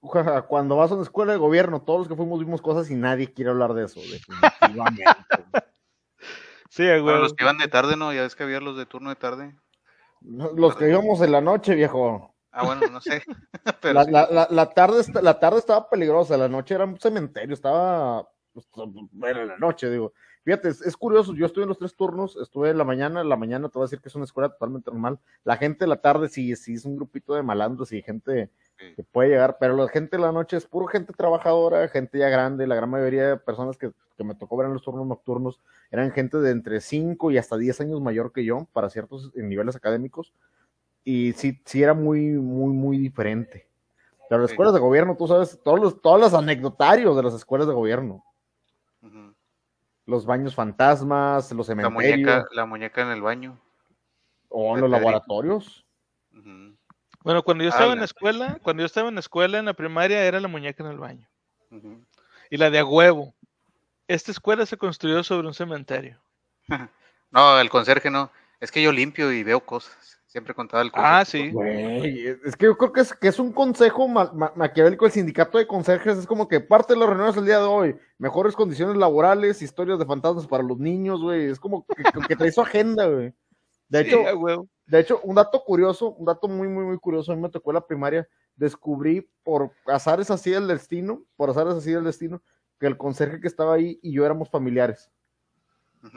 cuando 0.47 0.77
vas 0.77 0.91
a 0.91 0.93
una 0.93 1.03
escuela 1.03 1.33
de 1.33 1.39
gobierno, 1.39 1.81
todos 1.81 1.99
los 1.99 2.07
que 2.07 2.15
fuimos 2.15 2.39
vimos 2.39 2.61
cosas 2.61 2.89
y 2.89 2.95
nadie 2.95 3.33
quiere 3.33 3.51
hablar 3.51 3.73
de 3.73 3.83
eso, 3.83 3.99
definitivamente. 3.99 5.03
Sí, 6.69 6.85
güey. 6.85 7.01
Bueno, 7.01 7.19
los 7.19 7.33
que 7.33 7.43
iban 7.43 7.59
de 7.59 7.67
tarde, 7.67 7.97
¿no? 7.97 8.13
Ya 8.13 8.21
ves 8.21 8.35
que 8.35 8.43
había 8.43 8.59
los 8.59 8.75
de 8.77 8.85
turno 8.87 9.09
de 9.09 9.15
tarde. 9.17 9.55
los 10.21 10.75
que 10.75 10.89
íbamos 10.89 11.21
en 11.21 11.31
la 11.33 11.41
noche, 11.41 11.75
viejo. 11.75 12.32
Ah, 12.53 12.65
bueno, 12.65 12.81
no 12.91 13.01
sé. 13.01 13.21
Pero 13.81 13.93
La, 13.93 14.05
sí. 14.05 14.11
la- 14.11 14.27
la- 14.31 14.47
la 14.49 14.69
tarde, 14.69 15.01
la 15.21 15.39
tarde 15.39 15.59
estaba 15.59 15.89
peligrosa, 15.89 16.37
la 16.37 16.47
noche 16.47 16.75
era 16.75 16.85
un 16.85 16.99
cementerio, 16.99 17.53
estaba, 17.53 18.27
pues, 18.53 18.67
era 19.27 19.45
la 19.45 19.57
noche, 19.57 19.89
digo. 19.89 20.13
Fíjate, 20.45 20.67
es, 20.69 20.81
es 20.81 20.97
curioso, 20.97 21.33
yo 21.33 21.45
estuve 21.45 21.63
en 21.63 21.69
los 21.69 21.77
tres 21.79 21.95
turnos, 21.95 22.35
estuve 22.35 22.69
en 22.69 22.77
la 22.77 22.83
mañana, 22.83 23.21
en 23.21 23.29
la 23.29 23.37
mañana 23.37 23.69
te 23.69 23.79
voy 23.79 23.83
a 23.83 23.87
decir 23.87 24.01
que 24.01 24.09
es 24.09 24.15
una 24.15 24.25
escuela 24.25 24.49
totalmente 24.49 24.91
normal. 24.91 25.17
La 25.45 25.55
gente 25.57 25.85
de 25.85 25.87
la 25.87 25.95
tarde 26.01 26.27
sí, 26.27 26.53
sí 26.57 26.73
es 26.73 26.83
un 26.85 26.97
grupito 26.97 27.33
de 27.33 27.43
malandros 27.43 27.91
y 27.91 28.01
gente 28.01 28.49
Sí. 28.77 28.95
que 28.95 29.03
puede 29.03 29.29
llegar, 29.29 29.57
pero 29.59 29.77
la 29.77 29.87
gente 29.87 30.17
de 30.17 30.23
la 30.23 30.31
noche 30.31 30.57
es 30.57 30.65
puro 30.65 30.87
gente 30.87 31.13
trabajadora, 31.13 31.87
gente 31.89 32.17
ya 32.17 32.27
grande, 32.29 32.65
la 32.65 32.73
gran 32.75 32.89
mayoría 32.89 33.27
de 33.29 33.37
personas 33.37 33.77
que, 33.77 33.91
que 34.17 34.23
me 34.23 34.33
tocó 34.33 34.57
ver 34.57 34.65
en 34.65 34.73
los 34.73 34.81
turnos 34.81 35.05
nocturnos 35.05 35.59
eran 35.91 36.09
gente 36.11 36.39
de 36.39 36.49
entre 36.49 36.81
5 36.81 37.29
y 37.29 37.37
hasta 37.37 37.55
10 37.55 37.79
años 37.81 38.01
mayor 38.01 38.33
que 38.33 38.43
yo 38.43 38.67
para 38.73 38.89
ciertos 38.89 39.31
niveles 39.35 39.75
académicos 39.75 40.33
y 41.03 41.33
sí, 41.33 41.61
sí 41.65 41.83
era 41.83 41.93
muy, 41.93 42.19
muy, 42.33 42.73
muy 42.73 42.97
diferente. 42.97 43.67
Pero 44.29 44.41
las 44.41 44.49
Sí. 44.51 44.53
escuelas 44.53 44.73
de 44.73 44.79
gobierno, 44.79 45.15
tú 45.17 45.27
sabes, 45.27 45.59
todos 45.63 45.79
los, 45.79 46.01
todos 46.01 46.19
los 46.19 46.33
anecdotarios 46.33 47.15
de 47.15 47.23
las 47.23 47.33
escuelas 47.33 47.67
de 47.67 47.73
gobierno, 47.73 48.23
los 50.05 50.25
baños 50.25 50.53
fantasmas, 50.55 51.51
los 51.51 51.67
La 51.69 51.71
cementerios 51.75 52.17
muñeca, 52.17 52.45
la 52.51 52.65
muñeca 52.65 53.01
en 53.01 53.09
el 53.09 53.21
baño. 53.21 53.59
o 54.49 54.75
de 54.75 54.81
los 54.81 54.89
Pedrito. 54.89 54.97
laboratorios. 55.11 55.85
Bueno, 57.23 57.41
cuando 57.43 57.63
yo 57.63 57.69
estaba 57.69 57.93
en 57.93 57.99
la 57.99 58.05
escuela, 58.05 58.59
cuando 58.61 58.81
yo 58.81 58.85
estaba 58.85 59.07
en 59.07 59.15
la 59.15 59.21
escuela, 59.21 59.57
en 59.59 59.65
la 59.65 59.73
primaria, 59.73 60.25
era 60.25 60.39
la 60.39 60.47
muñeca 60.47 60.83
en 60.83 60.89
el 60.91 60.97
baño. 60.99 61.27
Y 62.49 62.57
la 62.57 62.69
de 62.69 62.79
a 62.79 62.85
huevo. 62.85 63.33
Esta 64.07 64.31
escuela 64.31 64.65
se 64.65 64.77
construyó 64.77 65.23
sobre 65.23 65.47
un 65.47 65.53
cementerio. 65.53 66.19
No, 67.31 67.59
el 67.59 67.67
conserje 67.71 68.11
no. 68.11 68.29
Es 68.59 68.71
que 68.71 68.83
yo 68.83 68.91
limpio 68.91 69.31
y 69.31 69.41
veo 69.43 69.59
cosas. 69.61 70.21
Siempre 70.33 70.55
contaba 70.55 70.81
el 70.81 70.91
conserje. 70.91 71.15
Ah, 71.15 71.25
sí. 71.25 71.53
Es 72.43 72.55
que 72.55 72.65
yo 72.65 72.75
creo 72.75 72.91
que 72.91 73.01
es, 73.01 73.13
que 73.13 73.27
es 73.27 73.37
un 73.37 73.51
consejo 73.53 74.07
ma- 74.07 74.31
ma- 74.33 74.51
maquiavélico. 74.55 75.05
El 75.05 75.11
sindicato 75.11 75.59
de 75.59 75.67
conserjes 75.67 76.17
es 76.17 76.25
como 76.25 76.47
que 76.47 76.59
parte 76.59 76.93
de 76.95 76.99
las 76.99 77.07
reuniones 77.07 77.35
del 77.35 77.45
día 77.45 77.59
de 77.59 77.65
hoy, 77.65 77.95
mejores 78.17 78.55
condiciones 78.55 78.97
laborales, 78.97 79.61
historias 79.61 79.99
de 79.99 80.07
fantasmas 80.07 80.47
para 80.47 80.63
los 80.63 80.79
niños, 80.79 81.21
güey. 81.21 81.45
Es 81.51 81.59
como 81.59 81.85
que, 81.85 82.03
que 82.27 82.35
trae 82.35 82.51
su 82.51 82.61
agenda, 82.61 83.05
güey. 83.05 83.31
De 83.89 84.03
Sí, 84.05 84.09
hecho, 84.09 84.65
de 84.87 84.99
hecho, 84.99 85.19
un 85.21 85.35
dato 85.35 85.63
curioso, 85.63 86.13
un 86.13 86.25
dato 86.25 86.47
muy, 86.47 86.67
muy, 86.67 86.83
muy 86.83 86.97
curioso, 86.97 87.31
a 87.31 87.35
mí 87.35 87.41
me 87.43 87.49
tocó 87.49 87.69
en 87.69 87.75
la 87.75 87.85
primaria, 87.85 88.27
descubrí 88.55 89.29
por 89.43 89.69
azares 89.85 90.31
así 90.31 90.49
del 90.49 90.67
destino, 90.67 91.21
por 91.35 91.51
azares 91.51 91.75
así 91.75 91.91
del 91.91 92.05
destino, 92.05 92.41
que 92.79 92.87
el 92.87 92.97
conserje 92.97 93.39
que 93.39 93.47
estaba 93.47 93.75
ahí 93.75 93.99
y 94.01 94.11
yo 94.13 94.25
éramos 94.25 94.49
familiares. 94.49 95.11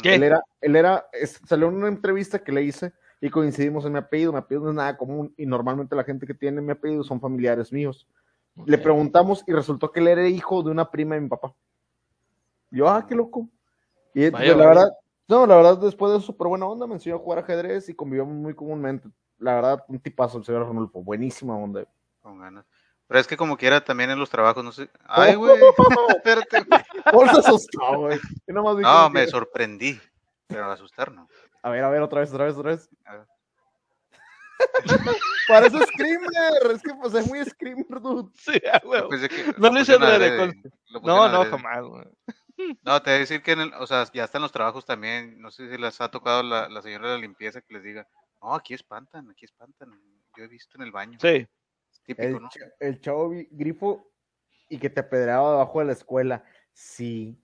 ¿Qué? 0.02 0.14
Él 0.14 0.22
era, 0.22 0.40
él 0.62 0.74
era, 0.74 1.06
es- 1.12 1.38
salió 1.46 1.68
en 1.68 1.74
una 1.74 1.88
entrevista 1.88 2.38
que 2.38 2.50
le 2.52 2.62
hice 2.62 2.94
y 3.20 3.30
coincidimos 3.30 3.84
en 3.84 3.92
mi 3.92 3.98
apellido. 3.98 4.32
Mi 4.32 4.38
apellido 4.38 4.64
no 4.64 4.70
es 4.70 4.76
nada 4.76 4.96
común 4.96 5.32
y 5.36 5.46
normalmente 5.46 5.96
la 5.96 6.04
gente 6.04 6.26
que 6.26 6.34
tiene 6.34 6.60
mi 6.60 6.72
apellido 6.72 7.02
son 7.02 7.20
familiares 7.20 7.72
míos. 7.72 8.06
Le 8.64 8.78
preguntamos 8.78 9.44
y 9.46 9.52
resultó 9.52 9.92
que 9.92 10.00
él 10.00 10.08
era 10.08 10.26
hijo 10.26 10.62
de 10.62 10.70
una 10.70 10.90
prima 10.90 11.14
de 11.14 11.20
mi 11.20 11.28
papá. 11.28 11.54
Yo, 12.70 12.88
ah, 12.88 13.06
qué 13.06 13.14
loco. 13.14 13.48
Y 14.14 14.30
Vaya, 14.30 14.56
la 14.56 14.66
verdad, 14.66 14.92
no, 15.28 15.46
la 15.46 15.56
verdad, 15.56 15.78
después 15.78 16.10
de 16.12 16.18
eso, 16.18 16.26
súper 16.26 16.48
buena 16.48 16.66
onda, 16.66 16.86
me 16.86 16.94
enseñó 16.94 17.16
a 17.16 17.18
jugar 17.18 17.40
ajedrez 17.40 17.88
y 17.88 17.94
convivíamos 17.94 18.34
muy 18.34 18.54
comúnmente. 18.54 19.08
La 19.38 19.54
verdad, 19.54 19.84
un 19.88 19.98
tipazo 19.98 20.38
el 20.38 20.44
señor 20.44 20.66
Ranulfo, 20.66 21.02
buenísima 21.02 21.56
onda. 21.56 21.86
Con 22.22 22.38
ganas. 22.38 22.64
Pero 23.06 23.20
es 23.20 23.26
que 23.26 23.36
como 23.36 23.56
quiera 23.56 23.84
también 23.84 24.10
en 24.10 24.18
los 24.18 24.30
trabajos, 24.30 24.64
no 24.64 24.72
sé. 24.72 24.88
Ay, 25.04 25.34
güey. 25.34 25.54
Espérate. 26.08 26.64
se 26.64 27.38
asustó, 27.38 27.98
güey. 27.98 28.18
No, 28.48 29.10
me 29.10 29.26
sorprendí. 29.26 30.00
Pero 30.48 30.70
asustar 30.70 31.12
no. 31.12 31.28
A 31.66 31.70
ver, 31.70 31.82
a 31.82 31.90
ver, 31.90 32.00
otra 32.00 32.20
vez, 32.20 32.32
otra 32.32 32.44
vez, 32.44 32.54
otra 32.56 32.70
vez. 32.70 32.88
A 33.06 33.16
ver. 33.16 33.26
Parece 35.48 35.84
Screamer, 35.84 36.70
es 36.72 36.80
que 36.80 36.94
pues 36.94 37.12
es 37.14 37.26
muy 37.26 37.44
Screamer, 37.44 38.00
dude. 38.00 38.30
Sí, 38.36 38.52
que 38.60 39.52
No 39.58 39.70
lo 39.72 39.80
hice 39.80 39.98
lo 39.98 39.98
pusieron 39.98 40.62
No, 41.02 41.28
no, 41.28 41.44
jamás, 41.44 41.82
güey. 41.82 42.04
No, 42.82 43.02
te 43.02 43.10
voy 43.10 43.16
a 43.16 43.18
decir 43.18 43.42
que, 43.42 43.50
en 43.50 43.60
el- 43.62 43.74
o 43.74 43.86
sea, 43.88 44.04
ya 44.12 44.22
están 44.22 44.42
los 44.42 44.52
trabajos 44.52 44.86
también. 44.86 45.40
No 45.40 45.50
sé 45.50 45.68
si 45.68 45.76
les 45.76 46.00
ha 46.00 46.08
tocado 46.08 46.44
la, 46.44 46.68
la 46.68 46.82
señora 46.82 47.08
de 47.08 47.14
la 47.16 47.20
limpieza 47.20 47.60
que 47.60 47.74
les 47.74 47.82
diga, 47.82 48.06
no, 48.40 48.54
aquí 48.54 48.72
espantan, 48.72 49.28
aquí 49.28 49.44
espantan. 49.44 49.90
Yo 50.36 50.44
he 50.44 50.48
visto 50.48 50.76
en 50.78 50.82
el 50.84 50.92
baño. 50.92 51.18
Sí. 51.20 51.48
Es 51.90 52.00
típico, 52.04 52.22
El, 52.28 52.32
¿no? 52.42 52.50
el 52.78 53.00
chavo 53.00 53.32
grifo 53.50 54.08
y 54.68 54.78
que 54.78 54.88
te 54.88 55.00
apedreaba 55.00 55.50
debajo 55.50 55.80
de 55.80 55.84
la 55.86 55.92
escuela. 55.94 56.44
Sí. 56.72 57.36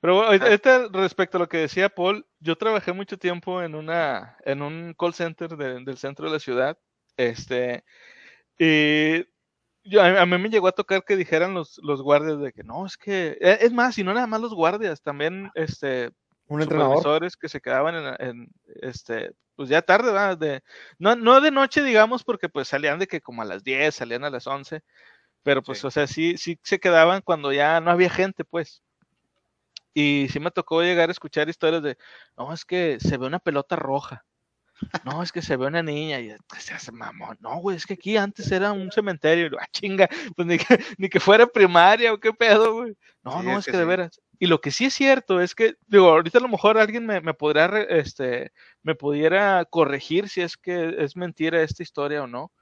Pero 0.00 0.14
bueno, 0.16 0.30
Ah. 0.44 0.88
respecto 0.92 1.36
a 1.38 1.40
lo 1.40 1.48
que 1.48 1.58
decía 1.58 1.88
Paul, 1.88 2.26
yo 2.40 2.56
trabajé 2.56 2.92
mucho 2.92 3.18
tiempo 3.18 3.62
en 3.62 3.74
una, 3.74 4.36
en 4.44 4.62
un 4.62 4.94
call 4.98 5.14
center 5.14 5.56
de- 5.56 5.84
del 5.84 5.96
centro 5.98 6.26
de 6.26 6.32
la 6.32 6.38
ciudad. 6.40 6.78
Este, 7.16 7.84
Y 8.58 9.26
yo, 9.84 10.02
a, 10.02 10.26
mí 10.26 10.38
me 10.38 10.48
llegó 10.48 10.66
a 10.68 10.72
tocar 10.72 11.04
que 11.04 11.16
dijeran 11.16 11.54
los, 11.54 11.78
los 11.82 12.02
guardias 12.02 12.40
de 12.40 12.52
que 12.52 12.64
no, 12.64 12.86
es 12.86 12.96
que, 12.96 13.36
e- 13.40 13.58
es 13.60 13.72
más, 13.72 13.96
y 13.98 14.04
no 14.04 14.14
nada 14.14 14.26
más 14.26 14.40
los 14.40 14.54
guardias, 14.54 15.02
también 15.02 15.50
este, 15.54 16.10
Un 16.48 16.62
entrenador. 16.62 17.28
que 17.38 17.48
se 17.48 17.60
quedaban 17.60 18.16
en, 18.18 18.48
este, 18.82 19.32
pues 19.54 19.68
ya 19.68 19.82
tarde, 19.82 20.10
¿verdad? 20.10 20.38
De, 20.38 20.62
no, 20.98 21.14
no 21.16 21.40
de 21.40 21.50
noche, 21.50 21.82
digamos, 21.82 22.24
porque 22.24 22.48
pues 22.48 22.68
salían 22.68 22.98
de 22.98 23.06
que 23.06 23.20
como 23.20 23.42
a 23.42 23.44
las 23.44 23.62
10, 23.62 23.94
salían 23.94 24.24
a 24.24 24.30
las 24.30 24.46
11, 24.46 24.82
pero 25.42 25.62
pues, 25.62 25.78
Sí. 25.80 25.86
o 25.86 25.90
sea, 25.90 26.06
sí, 26.06 26.36
sí 26.38 26.58
se 26.62 26.80
quedaban 26.80 27.20
cuando 27.22 27.52
ya 27.52 27.80
no 27.80 27.90
había 27.90 28.10
gente, 28.10 28.44
pues. 28.44 28.82
Y 29.98 30.28
sí 30.28 30.40
me 30.40 30.50
tocó 30.50 30.82
llegar 30.82 31.08
a 31.08 31.12
escuchar 31.12 31.48
historias 31.48 31.82
de, 31.82 31.96
no, 32.36 32.52
es 32.52 32.66
que 32.66 32.98
se 33.00 33.16
ve 33.16 33.26
una 33.26 33.38
pelota 33.38 33.76
roja. 33.76 34.26
No, 35.06 35.22
es 35.22 35.32
que 35.32 35.40
se 35.40 35.56
ve 35.56 35.66
una 35.66 35.82
niña 35.82 36.20
y 36.20 36.34
se 36.58 36.74
hace 36.74 36.92
mamón. 36.92 37.38
No, 37.40 37.56
güey, 37.60 37.78
es 37.78 37.86
que 37.86 37.94
aquí 37.94 38.18
antes 38.18 38.52
era 38.52 38.72
un 38.72 38.92
cementerio. 38.92 39.56
Ah, 39.58 39.64
chinga, 39.72 40.06
pues 40.36 40.46
ni 40.46 40.58
que, 40.58 40.66
ni 40.98 41.08
que 41.08 41.18
fuera 41.18 41.46
primaria 41.46 42.12
o 42.12 42.20
qué 42.20 42.30
pedo, 42.34 42.74
güey. 42.74 42.94
No, 43.22 43.40
Sí, 43.40 43.46
no, 43.46 43.58
es 43.58 43.64
que 43.64 43.70
que 43.70 43.78
de 43.78 43.84
sí. 43.84 43.88
veras. 43.88 44.20
Y 44.38 44.48
lo 44.48 44.60
que 44.60 44.70
sí 44.70 44.84
es 44.84 44.92
cierto 44.92 45.40
es 45.40 45.54
que, 45.54 45.76
digo, 45.86 46.10
ahorita 46.10 46.36
a 46.40 46.42
lo 46.42 46.48
mejor 46.48 46.76
alguien 46.76 47.06
me, 47.06 47.22
me 47.22 47.32
podrá, 47.32 47.80
este, 47.84 48.52
me 48.82 48.94
pudiera 48.94 49.64
corregir 49.64 50.28
si 50.28 50.42
es 50.42 50.58
que 50.58 50.94
es 50.98 51.16
mentira 51.16 51.62
esta 51.62 51.82
historia 51.82 52.22
o 52.22 52.26
no. 52.26 52.52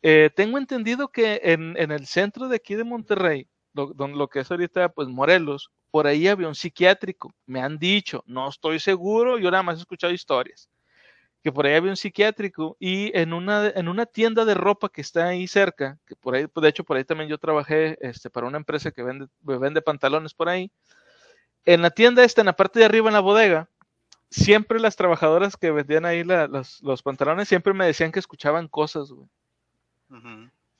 Eh, 0.00 0.30
tengo 0.34 0.56
entendido 0.58 1.08
que 1.08 1.40
en, 1.44 1.76
en 1.76 1.90
el 1.90 2.06
centro 2.06 2.48
de 2.48 2.56
aquí 2.56 2.74
de 2.74 2.84
Monterrey, 2.84 3.48
lo, 3.74 3.88
don- 3.94 4.16
lo 4.16 4.28
que 4.28 4.40
es 4.40 4.50
ahorita, 4.50 4.90
pues 4.90 5.08
Morelos, 5.08 5.70
por 5.90 6.06
ahí 6.06 6.28
había 6.28 6.48
un 6.48 6.54
psiquiátrico. 6.54 7.32
Me 7.46 7.60
han 7.60 7.78
dicho, 7.78 8.22
no 8.26 8.48
estoy 8.48 8.80
seguro, 8.80 9.38
yo 9.38 9.50
nada 9.50 9.62
más 9.62 9.78
he 9.78 9.80
escuchado 9.80 10.12
historias 10.12 10.68
que 11.42 11.52
por 11.52 11.66
ahí 11.66 11.74
había 11.74 11.90
un 11.90 11.96
psiquiátrico 11.96 12.76
y 12.80 13.16
en 13.16 13.32
una, 13.32 13.68
en 13.68 13.88
una 13.88 14.06
tienda 14.06 14.44
de 14.44 14.54
ropa 14.54 14.88
que 14.88 15.00
está 15.00 15.28
ahí 15.28 15.46
cerca, 15.46 15.98
que 16.06 16.16
por 16.16 16.34
ahí, 16.34 16.46
de 16.54 16.68
hecho 16.68 16.84
por 16.84 16.96
ahí 16.96 17.04
también 17.04 17.30
yo 17.30 17.38
trabajé 17.38 17.96
este, 18.00 18.28
para 18.28 18.46
una 18.46 18.58
empresa 18.58 18.90
que 18.90 19.02
vende, 19.02 19.28
vende 19.40 19.80
pantalones 19.80 20.34
por 20.34 20.48
ahí, 20.48 20.70
en 21.64 21.82
la 21.82 21.90
tienda 21.90 22.24
esta, 22.24 22.40
en 22.42 22.46
la 22.46 22.56
parte 22.56 22.80
de 22.80 22.86
arriba 22.86 23.08
en 23.08 23.14
la 23.14 23.20
bodega, 23.20 23.68
siempre 24.30 24.80
las 24.80 24.96
trabajadoras 24.96 25.56
que 25.56 25.70
vendían 25.70 26.04
ahí 26.04 26.24
la- 26.24 26.48
los, 26.48 26.82
los 26.82 27.02
pantalones 27.02 27.48
siempre 27.48 27.72
me 27.72 27.86
decían 27.86 28.10
que 28.12 28.18
escuchaban 28.18 28.68
cosas, 28.68 29.10
güey. 29.10 29.28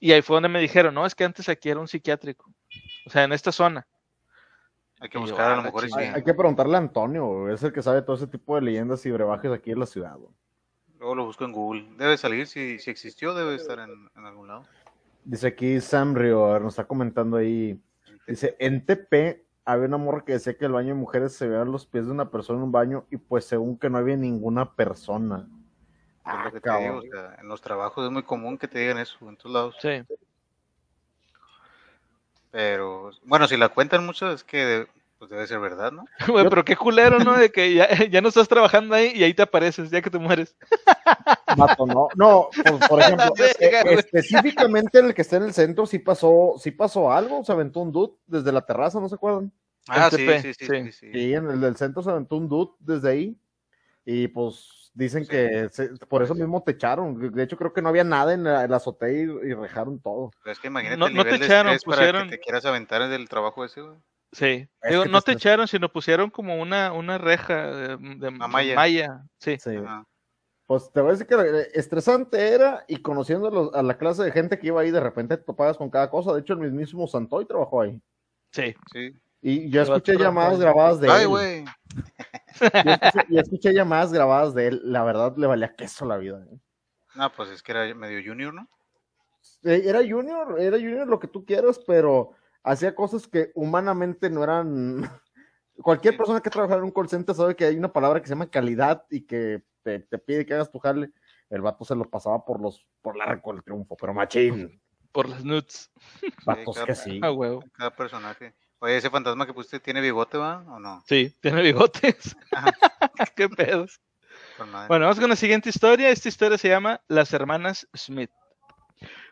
Y 0.01 0.12
ahí 0.12 0.22
fue 0.22 0.36
donde 0.36 0.48
me 0.48 0.60
dijeron, 0.60 0.94
no, 0.94 1.06
es 1.06 1.14
que 1.14 1.24
antes 1.24 1.48
aquí 1.48 1.70
era 1.70 1.80
un 1.80 1.89
psiquiátrico. 1.89 2.52
O 3.06 3.10
sea, 3.10 3.24
en 3.24 3.32
esta 3.32 3.52
zona. 3.52 3.86
Hay 5.01 5.09
que 5.09 5.19
buscar 5.19 5.53
a 5.53 5.57
lo 5.57 5.62
mejor. 5.62 5.85
Hay, 5.97 6.23
que 6.23 6.35
preguntarle 6.35 6.75
a 6.75 6.79
Antonio, 6.79 7.49
es 7.51 7.62
el 7.62 7.73
que 7.73 7.83
sabe 7.83 8.03
todo 8.03 8.16
ese 8.16 8.27
tipo 8.27 8.55
de 8.57 8.62
leyendas 8.62 9.05
y 9.07 9.11
brebajes 9.11 9.53
aquí 9.53 9.70
en 9.70 9.81
la 9.81 9.87
ciudad. 9.87 10.16
güey. 10.16 10.31
Luego 10.99 11.15
lo 11.15 11.25
busco 11.27 11.45
en 11.45 11.53
Google. 11.53 11.89
Debe 11.97 12.16
salir, 12.16 12.47
si, 12.47 12.79
si 12.79 12.91
existió, 12.91 13.33
debe 13.35 13.55
estar 13.55 13.79
en, 13.79 13.91
en 14.16 14.27
algún 14.27 14.49
lado. 14.49 14.65
Dice 15.25 15.47
aquí 15.47 15.81
Sam 15.81 16.15
ver, 16.15 16.61
nos 16.61 16.73
está 16.73 16.85
comentando 16.85 17.37
ahí. 17.37 17.81
Dice, 18.27 18.57
en 18.59 18.85
TP 18.85 19.45
había 19.65 19.87
una 19.87 19.99
morra 19.99 20.25
que 20.25 20.33
decía 20.33 20.57
que 20.57 20.65
el 20.65 20.73
baño 20.73 20.89
de 20.89 20.95
mujeres 20.95 21.35
se 21.35 21.47
veían 21.47 21.70
los 21.70 21.87
pies 21.87 22.07
de 22.07 22.12
una 22.12 22.31
persona 22.31 22.59
en 22.59 22.65
un 22.65 22.73
baño 22.73 23.07
y 23.11 23.19
pues 23.19 23.45
según 23.45 23.79
que 23.79 23.91
no 23.91 23.99
había 23.99 24.16
ninguna 24.16 24.75
persona. 24.75 25.47
Es 25.49 25.59
Ah, 26.25 26.45
lo 26.45 26.53
que 26.53 26.61
te 26.61 26.70
digo, 26.79 26.99
o 26.99 27.03
sea, 27.03 27.37
en 27.41 27.49
los 27.49 27.61
trabajos 27.61 28.05
es 28.05 28.11
muy 28.11 28.23
común 28.23 28.59
que 28.59 28.69
te 28.69 28.79
digan 28.79 28.99
eso 28.99 29.16
en 29.29 29.37
todos 29.37 29.53
lados. 29.53 29.77
Sí. 29.81 30.03
Pero 32.51 33.11
bueno, 33.25 33.47
si 33.47 33.57
la 33.57 33.69
cuentan 33.69 34.07
mucho 34.07 34.31
es 34.33 34.45
que 34.45 34.87
pues 35.19 35.31
debe 35.33 35.47
ser 35.49 35.59
verdad, 35.59 35.91
¿no? 35.91 36.05
Güey, 36.33 36.49
pero 36.49 36.65
qué 36.65 36.77
culero, 36.77 37.19
¿no? 37.19 37.37
De 37.37 37.51
que 37.51 37.75
ya, 37.75 37.89
ya 38.11 38.20
no 38.20 38.29
estás 38.29 38.49
trabajando 38.49 38.95
ahí 38.95 39.12
y 39.15 39.25
ahí 39.25 39.35
te 39.35 39.43
apareces, 39.43 39.91
ya 39.91 40.01
que 40.01 40.11
te 40.11 40.19
mueres. 40.19 40.57
Vato, 41.57 41.87
no, 41.87 42.09
no, 42.15 42.49
por, 42.65 42.89
por 42.89 43.01
ejemplo, 43.01 43.33
Verga, 43.37 43.81
eh, 43.81 43.83
güey. 43.83 43.95
específicamente 43.97 44.99
en 44.99 45.07
el 45.07 45.15
que 45.15 45.23
está 45.23 45.37
en 45.37 45.45
el 45.45 45.53
centro 45.53 45.87
sí 45.87 45.99
pasó, 45.99 46.55
sí 46.59 46.70
pasó 46.70 47.11
algo, 47.11 47.43
se 47.43 47.53
aventó 47.53 47.81
un 47.81 47.91
dude 47.91 48.12
desde 48.27 48.53
la 48.53 48.65
terraza, 48.65 49.01
¿no 49.01 49.09
se 49.09 49.16
acuerdan? 49.16 49.51
Ah, 49.89 50.09
sí, 50.11 50.19
TP, 50.19 50.43
sí, 50.43 50.55
sí, 50.55 50.66
sí. 50.66 50.66
sí, 50.66 50.93
sí. 50.93 51.12
Sí, 51.12 51.35
en 51.35 51.51
el 51.51 51.61
del 51.61 51.77
centro 51.77 52.03
se 52.03 52.11
aventó 52.11 52.37
un 52.37 52.49
dude 52.49 52.73
desde 52.79 53.11
ahí 53.11 53.37
y 54.05 54.29
pues 54.29 54.77
dicen 54.99 55.27
que 55.27 55.69
se- 55.70 55.91
por 56.09 56.23
eso 56.23 56.35
mismo 56.35 56.62
te 56.62 56.73
echaron. 56.73 57.33
De 57.33 57.43
hecho 57.43 57.57
creo 57.57 57.73
que 57.73 57.81
no 57.83 57.89
había 57.89 58.05
nada 58.05 58.35
en 58.35 58.45
la, 58.45 58.65
en 58.65 58.70
la 58.70 58.77
azotea 58.79 59.11
y, 59.11 59.23
y 59.23 59.55
rejaron 59.55 60.01
todo. 60.01 60.31
Pero 60.43 60.53
es 60.53 60.59
que 60.59 60.66
imagínate 60.66 60.99
No- 60.99 61.07
el 61.07 61.15
no 61.15 61.25
te 61.25 61.31
de 61.39 61.45
echaron, 61.45 61.73
estrés 61.73 61.85
para 61.85 61.97
pusieron- 61.99 62.31
que 62.31 62.37
te 62.37 62.43
quieras 62.43 62.65
aventar 62.65 63.09
del 63.09 63.29
trabajo 63.29 63.65
ese, 63.65 63.81
güey. 63.83 63.97
Sí. 64.33 64.69
Es 64.83 64.91
Digo, 64.91 65.05
no 65.07 65.23
te 65.23 65.33
echaron, 65.33 65.66
sino 65.69 65.89
pusieron 65.91 66.29
como 66.31 66.61
una, 66.61 66.93
una 66.93 67.16
reja 67.16 67.70
de, 67.70 67.97
malla. 68.31 68.75
malla. 68.75 69.23
Sí. 69.39 69.57
Sí. 69.59 69.77
Pues 70.66 70.91
te 70.93 71.01
voy 71.01 71.09
a 71.09 71.12
decir 71.12 71.27
que 71.27 71.35
eh, 71.35 71.69
estresante 71.73 72.53
era 72.53 72.85
y 72.89 73.01
conociendo 73.01 73.49
a, 73.49 73.51
los- 73.51 73.75
a 73.75 73.83
la 73.83 73.97
clase 73.97 74.23
de 74.25 74.33
gente 74.33 74.59
que 74.59 74.66
iba 74.66 74.81
ahí, 74.83 74.91
de 74.91 75.01
repente 75.01 75.37
te 75.39 75.45
topabas 75.45 75.79
con 75.79 75.89
cada 75.89 76.11
cosa. 76.11 76.35
De 76.35 76.41
hecho, 76.41 76.53
el 76.53 76.59
mismísimo 76.59 77.07
Santoy 77.07 77.47
trabajó 77.47 77.81
ahí. 77.81 77.99
Sí. 78.53 78.75
Sí. 78.93 79.12
Y 79.40 79.70
yo 79.70 79.82
escuché 79.82 80.16
llamadas 80.16 80.59
grabadas 80.59 81.01
de 81.01 81.10
Ay, 81.10 81.23
él. 81.23 81.28
güey. 81.28 81.65
Yo 82.60 82.69
escuché, 82.93 83.27
yo 83.28 83.40
escuché 83.40 83.73
llamadas 83.73 84.12
grabadas 84.12 84.55
de 84.55 84.66
él. 84.69 84.81
La 84.85 85.05
verdad, 85.05 85.36
le 85.36 85.47
valía 85.47 85.74
queso 85.77 86.05
la 86.06 86.16
vida. 86.16 86.44
¿eh? 86.51 86.59
No, 87.15 87.32
pues 87.32 87.48
es 87.51 87.62
que 87.62 87.73
era 87.73 87.94
medio 87.94 88.20
junior, 88.24 88.52
¿no? 88.52 88.69
Era 89.62 90.01
junior, 90.01 90.56
era 90.60 90.77
junior 90.77 91.06
lo 91.06 91.19
que 91.19 91.28
tú 91.28 91.44
quieras, 91.44 91.81
pero 91.86 92.32
hacía 92.62 92.94
cosas 92.94 93.27
que 93.27 93.51
humanamente 93.55 94.28
no 94.31 94.43
eran... 94.44 95.02
Cualquier 95.82 96.15
Sí. 96.15 96.19
persona 96.19 96.40
que 96.40 96.51
trabaja 96.51 96.74
en 96.74 96.82
un 96.82 96.90
call 96.90 97.09
center 97.09 97.35
sabe 97.36 97.55
que 97.55 97.65
hay 97.65 97.77
una 97.77 97.93
palabra 97.93 98.20
que 98.20 98.27
se 98.27 98.35
llama 98.35 98.51
calidad 98.51 99.05
y 99.10 99.20
que 99.20 99.62
te, 99.85 100.01
te 100.01 100.19
pide 100.19 100.44
que 100.44 100.55
hagas 100.55 100.73
tu 100.73 100.81
jale. 100.81 101.12
El 101.51 101.60
vato 101.62 101.85
se 101.85 101.94
lo 101.94 102.10
pasaba 102.10 102.44
por 102.44 102.60
los 102.60 102.85
por 103.01 103.16
la 103.16 103.24
arco 103.24 103.52
del 103.52 103.62
triunfo, 103.62 103.97
pero 103.97 104.12
machín. 104.12 104.82
Por 105.12 105.28
las 105.28 105.44
nuts. 105.44 105.93
Vatos 106.44 106.74
cada- 106.74 106.86
que 106.86 106.94
sí. 106.97 107.20
Ah, 107.23 107.31
huevo. 107.31 107.62
Cada 107.73 107.94
personaje. 107.94 108.55
Oye, 108.80 108.96
ese 108.96 109.10
fantasma 109.10 109.46
que 109.46 109.52
pusiste 109.52 109.80
tiene 109.80 110.00
bigote, 110.00 110.38
¿va? 110.38 110.64
¿O 110.68 110.78
no? 110.78 111.02
Sí, 111.06 111.34
tiene 111.40 111.62
bigotes. 111.62 112.36
Qué 113.36 113.48
pedos. 113.48 114.00
Bueno, 114.59 115.06
vamos 115.06 115.18
con 115.18 115.28
la 115.28 115.36
siguiente 115.36 115.68
historia. 115.68 116.10
Esta 116.10 116.28
historia 116.28 116.59
se 116.59 116.68
llama 116.68 117.00
Las 117.09 117.32
Hermanas 117.32 117.88
Smith. 117.96 118.30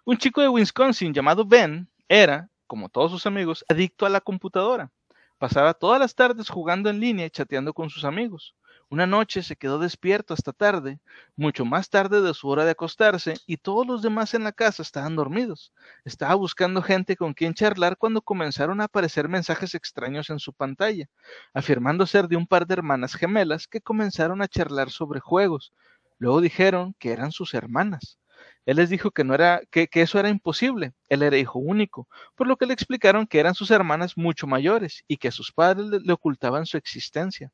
Un 0.05 0.19
chico 0.19 0.41
de 0.41 0.49
Wisconsin 0.49 1.13
llamado 1.13 1.45
Ben 1.45 1.89
era, 2.09 2.49
como 2.67 2.89
todos 2.89 3.11
sus 3.11 3.27
amigos, 3.27 3.65
adicto 3.69 4.07
a 4.07 4.09
la 4.09 4.21
computadora. 4.21 4.91
Pasaba 5.39 5.75
todas 5.75 6.01
las 6.01 6.15
tardes 6.15 6.49
jugando 6.49 6.91
en 6.91 7.01
línea 7.01 7.27
y 7.27 7.31
chateando 7.31 7.73
con 7.73 7.91
sus 7.91 8.05
amigos. 8.05 8.55
Una 8.89 9.05
noche 9.05 9.43
se 9.43 9.57
quedó 9.57 9.81
despierto 9.81 10.33
hasta 10.33 10.53
tarde, 10.53 11.01
mucho 11.35 11.65
más 11.65 11.91
tarde 11.91 12.21
de 12.21 12.33
su 12.35 12.49
hora 12.49 12.65
de 12.65 12.71
acostarse, 12.71 13.35
y 13.45 13.57
todos 13.57 13.85
los 13.85 14.01
demás 14.01 14.33
en 14.35 14.45
la 14.45 14.53
casa 14.53 14.83
estaban 14.83 15.17
dormidos. 15.17 15.73
Estaba 16.05 16.37
buscando 16.37 16.81
gente 16.83 17.17
con 17.17 17.35
quien 17.35 17.55
charlar 17.55 17.97
cuando 17.97 18.23
comenzaron 18.23 18.81
a 18.81 18.85
aparecer 18.85 19.29
mensajes 19.29 19.75
extraños 19.75 20.31
en 20.31 20.39
su 20.39 20.53
pantalla, 20.53 21.09
afirmando 21.53 22.07
ser 22.07 22.29
de 22.29 22.37
un 22.37 22.47
par 22.47 22.65
de 22.65 22.75
hermanas 22.75 23.17
gemelas 23.17 23.67
que 23.67 23.81
comenzaron 23.81 24.41
a 24.41 24.47
charlar 24.47 24.91
sobre 24.91 25.19
juegos. 25.19 25.73
Luego 26.19 26.41
dijeron 26.41 26.95
que 27.01 27.11
eran 27.11 27.33
sus 27.33 27.55
hermanas. 27.55 28.19
Él 28.67 28.77
les 28.77 28.89
dijo 28.89 29.11
que 29.11 29.25
no 29.25 29.35
era, 29.35 29.63
que, 29.71 29.89
eso 29.95 30.21
era 30.21 30.29
imposible. 30.29 30.93
Él 31.09 31.23
era 31.23 31.37
hijo 31.37 31.59
único, 31.59 32.09
por 32.37 32.47
lo 32.47 32.57
que 32.57 32.67
le 32.67 32.75
explicaron 32.75 33.27
que 33.27 33.41
eran 33.41 33.55
sus 33.55 33.73
hermanas 33.73 34.17
mucho 34.17 34.47
mayores 34.47 35.03
y 35.09 35.17
que 35.17 35.33
sus 35.33 35.53
padres 35.53 35.87
le 35.87 36.13
ocultaban 36.13 36.67
su 36.67 36.77
existencia. 36.77 37.51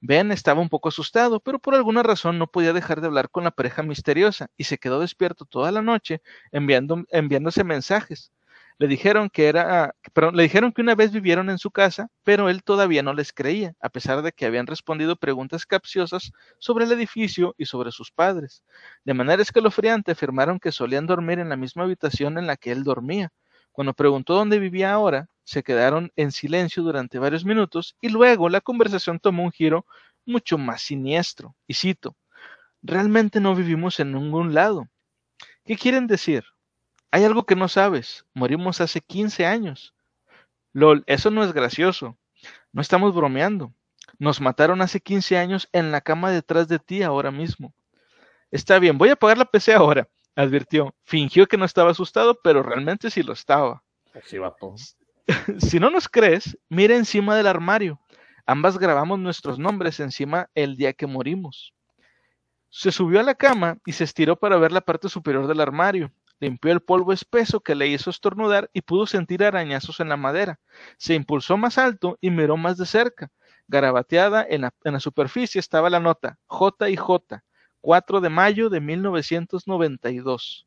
Ben 0.00 0.30
estaba 0.32 0.60
un 0.60 0.68
poco 0.68 0.88
asustado, 0.88 1.40
pero 1.40 1.58
por 1.58 1.74
alguna 1.74 2.02
razón 2.02 2.38
no 2.38 2.46
podía 2.46 2.72
dejar 2.72 3.00
de 3.00 3.08
hablar 3.08 3.30
con 3.30 3.44
la 3.44 3.50
pareja 3.50 3.82
misteriosa 3.82 4.48
y 4.56 4.64
se 4.64 4.78
quedó 4.78 5.00
despierto 5.00 5.44
toda 5.44 5.72
la 5.72 5.82
noche 5.82 6.22
enviándose 6.52 7.64
mensajes. 7.64 8.32
Le 8.78 8.88
dijeron 8.88 9.30
que 9.30 9.48
era, 9.48 9.94
le 10.34 10.42
dijeron 10.42 10.72
que 10.72 10.82
una 10.82 10.94
vez 10.94 11.10
vivieron 11.10 11.48
en 11.48 11.58
su 11.58 11.70
casa, 11.70 12.08
pero 12.24 12.50
él 12.50 12.62
todavía 12.62 13.02
no 13.02 13.14
les 13.14 13.32
creía, 13.32 13.74
a 13.80 13.88
pesar 13.88 14.20
de 14.20 14.32
que 14.32 14.44
habían 14.44 14.66
respondido 14.66 15.16
preguntas 15.16 15.64
capciosas 15.64 16.30
sobre 16.58 16.84
el 16.84 16.92
edificio 16.92 17.54
y 17.56 17.64
sobre 17.64 17.90
sus 17.90 18.12
padres. 18.12 18.62
De 19.04 19.14
manera 19.14 19.40
escalofriante 19.40 20.12
afirmaron 20.12 20.60
que 20.60 20.72
solían 20.72 21.06
dormir 21.06 21.38
en 21.38 21.48
la 21.48 21.56
misma 21.56 21.84
habitación 21.84 22.36
en 22.36 22.46
la 22.46 22.56
que 22.58 22.70
él 22.70 22.84
dormía. 22.84 23.30
Cuando 23.72 23.94
preguntó 23.94 24.34
dónde 24.34 24.58
vivía 24.58 24.92
ahora, 24.92 25.26
se 25.46 25.62
quedaron 25.62 26.12
en 26.16 26.32
silencio 26.32 26.82
durante 26.82 27.20
varios 27.20 27.44
minutos 27.44 27.96
y 28.00 28.08
luego 28.08 28.48
la 28.48 28.60
conversación 28.60 29.20
tomó 29.20 29.44
un 29.44 29.52
giro 29.52 29.86
mucho 30.24 30.58
más 30.58 30.82
siniestro. 30.82 31.54
Y 31.68 31.74
cito, 31.74 32.16
realmente 32.82 33.38
no 33.38 33.54
vivimos 33.54 34.00
en 34.00 34.12
ningún 34.12 34.54
lado. 34.54 34.88
¿Qué 35.64 35.76
quieren 35.76 36.08
decir? 36.08 36.44
Hay 37.12 37.22
algo 37.22 37.46
que 37.46 37.54
no 37.54 37.68
sabes. 37.68 38.26
Morimos 38.34 38.80
hace 38.80 39.00
15 39.00 39.46
años. 39.46 39.94
Lol, 40.72 41.04
eso 41.06 41.30
no 41.30 41.44
es 41.44 41.52
gracioso. 41.52 42.18
No 42.72 42.82
estamos 42.82 43.14
bromeando. 43.14 43.72
Nos 44.18 44.40
mataron 44.40 44.82
hace 44.82 44.98
15 44.98 45.38
años 45.38 45.68
en 45.70 45.92
la 45.92 46.00
cama 46.00 46.32
detrás 46.32 46.66
de 46.66 46.80
ti 46.80 47.04
ahora 47.04 47.30
mismo. 47.30 47.72
Está 48.50 48.80
bien, 48.80 48.98
voy 48.98 49.10
a 49.10 49.12
apagar 49.12 49.38
la 49.38 49.44
PC 49.44 49.74
ahora, 49.74 50.08
advirtió. 50.34 50.92
Fingió 51.04 51.46
que 51.46 51.56
no 51.56 51.64
estaba 51.64 51.92
asustado, 51.92 52.40
pero 52.42 52.64
realmente 52.64 53.10
sí 53.10 53.22
lo 53.22 53.32
estaba. 53.32 53.84
si 55.58 55.80
no 55.80 55.90
nos 55.90 56.08
crees, 56.08 56.58
mira 56.68 56.96
encima 56.96 57.36
del 57.36 57.46
armario. 57.46 58.00
Ambas 58.46 58.78
grabamos 58.78 59.18
nuestros 59.18 59.58
nombres 59.58 59.98
encima 59.98 60.48
el 60.54 60.76
día 60.76 60.92
que 60.92 61.06
morimos. 61.06 61.74
Se 62.70 62.92
subió 62.92 63.20
a 63.20 63.24
la 63.24 63.34
cama 63.34 63.78
y 63.84 63.92
se 63.92 64.04
estiró 64.04 64.36
para 64.36 64.56
ver 64.58 64.70
la 64.70 64.80
parte 64.80 65.08
superior 65.08 65.46
del 65.46 65.60
armario. 65.60 66.12
limpió 66.38 66.70
el 66.70 66.82
polvo 66.82 67.14
espeso 67.14 67.60
que 67.60 67.74
le 67.74 67.88
hizo 67.88 68.10
estornudar 68.10 68.70
y 68.74 68.82
pudo 68.82 69.06
sentir 69.06 69.42
arañazos 69.42 70.00
en 70.00 70.10
la 70.10 70.18
madera. 70.18 70.60
Se 70.98 71.14
impulsó 71.14 71.56
más 71.56 71.78
alto 71.78 72.18
y 72.20 72.30
miró 72.30 72.56
más 72.58 72.76
de 72.76 72.84
cerca. 72.84 73.30
Garabateada 73.68 74.46
en 74.48 74.60
la, 74.60 74.74
en 74.84 74.92
la 74.92 75.00
superficie 75.00 75.58
estaba 75.58 75.88
la 75.88 75.98
nota 75.98 76.38
J 76.46 76.90
y 76.90 76.96
J, 76.96 77.42
4 77.80 78.20
de 78.20 78.28
mayo 78.28 78.68
de 78.68 78.80
1992. 78.80 80.66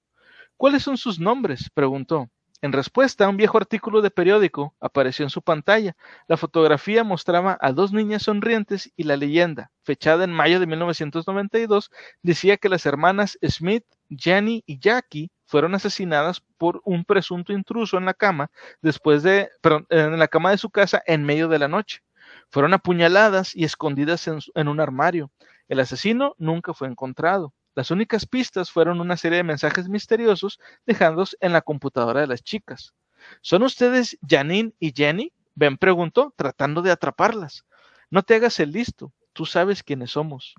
¿Cuáles 0.58 0.84
son 0.84 0.98
sus 0.98 1.20
nombres? 1.20 1.70
preguntó. 1.74 2.30
En 2.62 2.74
respuesta, 2.74 3.30
un 3.30 3.38
viejo 3.38 3.58
artículo 3.58 4.02
de 4.02 4.12
periódico 4.12 4.76
apareció 4.82 5.24
en 5.24 5.30
su 5.30 5.42
pantalla. 5.42 5.96
La 6.28 6.36
fotografía 6.36 7.06
mostraba 7.06 7.58
a 7.62 7.72
dos 7.72 7.94
niñas 7.94 8.24
sonrientes 8.24 8.92
y 8.98 9.04
la 9.04 9.16
leyenda, 9.16 9.72
fechada 9.84 10.26
en 10.26 10.34
mayo 10.34 10.60
de 10.60 10.68
1992, 10.68 11.90
decía 12.22 12.58
que 12.58 12.68
las 12.68 12.86
hermanas 12.86 13.38
Smith, 13.48 13.86
Jenny 14.10 14.62
y 14.66 14.78
Jackie 14.80 15.32
fueron 15.46 15.74
asesinadas 15.74 16.42
por 16.58 16.82
un 16.84 17.06
presunto 17.06 17.54
intruso 17.54 17.98
en 17.98 18.04
la 18.04 18.14
cama 18.14 18.52
después 18.82 19.24
de, 19.24 19.50
perdón, 19.62 19.88
en 19.90 20.20
la 20.20 20.28
cama 20.28 20.52
de 20.52 20.58
su 20.58 20.70
casa 20.70 21.02
en 21.06 21.24
medio 21.24 21.48
de 21.48 21.60
la 21.60 21.70
noche. 21.70 22.04
Fueron 22.50 22.74
apuñaladas 22.74 23.56
y 23.56 23.64
escondidas 23.64 24.28
en 24.28 24.68
un 24.68 24.80
armario. 24.82 25.32
El 25.70 25.80
asesino 25.80 26.36
nunca 26.38 26.74
fue 26.74 26.90
encontrado. 26.90 27.54
Las 27.76 27.92
únicas 27.92 28.26
pistas 28.26 28.72
fueron 28.72 29.00
una 29.02 29.18
serie 29.18 29.38
de 29.38 29.44
mensajes 29.44 29.90
misteriosos 29.90 30.60
dejados 30.86 31.38
en 31.40 31.54
la 31.54 31.62
computadora 31.62 32.22
de 32.22 32.28
las 32.28 32.44
chicas. 32.44 32.94
¿Son 33.42 33.64
ustedes 33.64 34.18
Janine 34.28 34.74
y 34.80 34.94
Jenny? 34.96 35.34
Ben 35.56 35.78
preguntó, 35.78 36.34
tratando 36.36 36.82
de 36.82 36.92
atraparlas. 36.92 37.66
No 38.10 38.24
te 38.24 38.36
hagas 38.36 38.60
el 38.60 38.72
listo, 38.72 39.14
tú 39.34 39.46
sabes 39.46 39.84
quiénes 39.84 40.12
somos. 40.12 40.56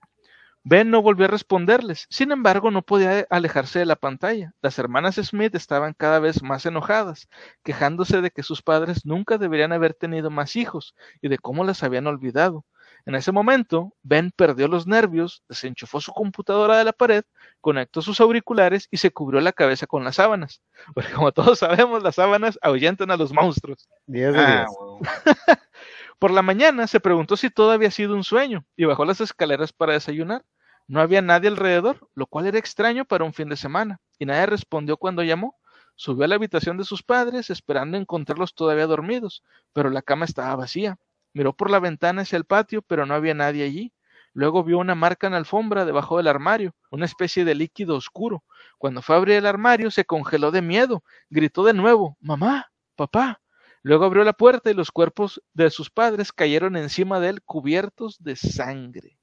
Ben 0.63 0.91
no 0.91 1.01
volvió 1.01 1.25
a 1.25 1.29
responderles, 1.29 2.07
sin 2.11 2.33
embargo 2.33 2.71
no 2.71 2.83
podía 2.83 3.27
alejarse 3.31 3.79
de 3.79 3.87
la 3.87 3.97
pantalla. 3.97 4.53
Las 4.61 4.79
hermanas 4.79 5.15
Smith 5.17 5.55
estaban 5.55 5.95
cada 5.95 6.19
vez 6.19 6.43
más 6.43 6.67
enojadas, 6.67 7.29
quejándose 7.63 8.21
de 8.21 8.31
que 8.31 8.43
sus 8.43 8.61
padres 8.61 9.07
nunca 9.07 9.39
deberían 9.39 9.73
haber 9.73 9.95
tenido 9.95 10.29
más 10.29 10.57
hijos 10.57 10.95
y 11.23 11.29
de 11.29 11.39
cómo 11.39 11.65
las 11.65 11.83
habían 11.83 12.07
olvidado. 12.07 12.67
En 13.07 13.15
ese 13.15 13.33
momento, 13.33 13.95
Ben 14.03 14.31
perdió 14.35 14.69
los 14.69 14.87
nervios, 14.87 15.43
desenchufó 15.49 16.01
su 16.01 16.13
computadora 16.13 16.77
de 16.79 16.85
la 16.85 16.93
pared, 16.93 17.25
conectó 17.61 18.03
sus 18.03 18.21
auriculares 18.21 18.89
y 18.91 18.99
se 18.99 19.11
cubrió 19.11 19.41
la 19.41 19.53
cabeza 19.53 19.87
con 19.87 20.05
las 20.05 20.17
sábanas. 20.17 20.63
Porque 20.95 21.13
como 21.13 21.33
todos 21.33 21.59
sabemos, 21.61 22.03
las 22.03 22.17
sábanas 22.17 22.59
ahuyentan 22.63 23.11
a 23.11 23.17
los 23.17 23.33
monstruos. 23.33 23.89
Diez 24.07 24.33
de 24.33 24.39
Ah, 24.41 24.67
diez. 24.67 25.01
Por 26.19 26.31
la 26.31 26.43
mañana 26.43 26.87
se 26.87 27.01
preguntó 27.01 27.37
si 27.37 27.51
todo 27.51 27.71
había 27.73 27.91
sido 27.91 28.15
un 28.15 28.25
sueño 28.25 28.65
y 28.77 28.85
bajó 28.85 29.05
las 29.05 29.21
escaleras 29.21 29.73
para 29.73 29.95
desayunar. 29.95 30.45
No 30.87 31.01
había 31.01 31.23
nadie 31.23 31.49
alrededor, 31.49 32.09
lo 32.15 32.27
cual 32.27 32.47
era 32.47 32.59
extraño 32.59 33.05
para 33.05 33.25
un 33.25 33.33
fin 33.33 33.49
de 33.49 33.57
semana, 33.57 34.01
y 34.19 34.27
nadie 34.27 34.47
respondió 34.47 34.97
cuando 34.97 35.23
llamó. 35.23 35.57
Subió 35.95 36.25
a 36.25 36.29
la 36.29 36.35
habitación 36.35 36.79
de 36.79 36.85
sus 36.85 37.03
padres 37.03 37.51
esperando 37.51 37.97
encontrarlos 37.97 38.55
todavía 38.55 38.87
dormidos, 38.87 39.45
pero 39.73 39.91
la 39.91 40.03
cama 40.03 40.25
estaba 40.25 40.57
vacía. 40.57 40.97
Miró 41.33 41.53
por 41.55 41.71
la 41.71 41.79
ventana 41.81 42.23
hacia 42.23 42.37
el 42.37 42.45
patio, 42.45 42.83
pero 42.83 43.07
no 43.07 43.15
había 43.15 43.35
nadie 43.35 43.65
allí. 43.65 43.93
Luego 44.33 44.63
vio 44.63 44.79
una 44.79 44.95
marca 44.95 45.27
en 45.27 45.33
la 45.33 45.39
alfombra 45.39 45.85
debajo 45.85 46.17
del 46.17 46.29
armario, 46.29 46.75
una 46.91 47.05
especie 47.05 47.45
de 47.45 47.55
líquido 47.55 47.97
oscuro. 47.97 48.45
Cuando 48.79 49.03
fue 49.03 49.15
a 49.17 49.19
abrir 49.19 49.37
el 49.37 49.47
armario, 49.47 49.91
se 49.91 50.05
congeló 50.05 50.51
de 50.51 50.63
miedo. 50.63 51.03
Gritó 51.31 51.65
de 51.65 51.75
nuevo, 51.75 52.17
Mamá, 52.21 52.71
papá. 52.97 53.41
Luego 53.83 54.05
abrió 54.05 54.25
la 54.25 54.33
puerta 54.35 54.71
y 54.71 54.75
los 54.75 54.91
cuerpos 54.93 55.43
de 55.55 55.71
sus 55.71 55.91
padres 55.91 56.33
cayeron 56.33 56.77
encima 56.77 57.19
de 57.19 57.31
él 57.31 57.43
cubiertos 57.43 58.23
de 58.23 58.37
sangre. 58.37 59.19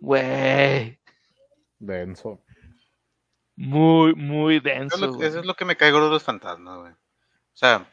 Güey, 0.00 0.98
Denso. 1.78 2.40
muy, 3.56 4.14
muy 4.14 4.56
Eso 4.56 4.96
es, 4.96 5.00
denso. 5.00 5.06
lo, 5.06 5.22
eso 5.22 5.40
es 5.40 5.46
lo 5.46 5.54
que 5.54 5.64
me 5.64 5.76
cae 5.76 5.92
gordo 5.92 6.06
de 6.06 6.12
los 6.14 6.22
fantasmas, 6.24 6.78
güey. 6.80 6.92
O 6.92 6.96
sea, 7.54 7.86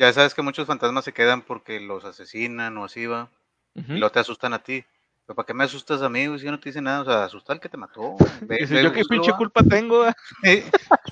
ya 0.00 0.12
sabes 0.12 0.34
que 0.34 0.42
muchos 0.42 0.66
fantasmas 0.66 1.04
se 1.04 1.12
quedan 1.12 1.42
porque 1.42 1.78
los 1.78 2.04
asesinan 2.04 2.76
o 2.78 2.84
así 2.86 3.06
va, 3.06 3.28
y 3.74 3.82
luego 3.82 4.10
te 4.10 4.18
asustan 4.20 4.52
a 4.54 4.62
ti. 4.62 4.84
Pero 5.26 5.36
¿para 5.36 5.46
qué 5.46 5.54
me 5.54 5.62
asustas 5.64 6.02
a 6.02 6.08
mí, 6.08 6.26
güey, 6.26 6.40
si 6.40 6.46
yo 6.46 6.50
no 6.50 6.58
te 6.58 6.70
dice 6.70 6.80
nada? 6.82 7.02
O 7.02 7.04
sea, 7.04 7.24
asusta 7.24 7.52
al 7.52 7.60
que 7.60 7.68
te 7.68 7.76
mató. 7.76 8.16
Ve, 8.42 8.66
yo 8.66 8.92
qué 8.92 9.02
pinche 9.08 9.30
va. 9.30 9.36
culpa 9.36 9.62
tengo. 9.62 10.02
ah?" 10.02 10.12
Sí, 10.42 10.64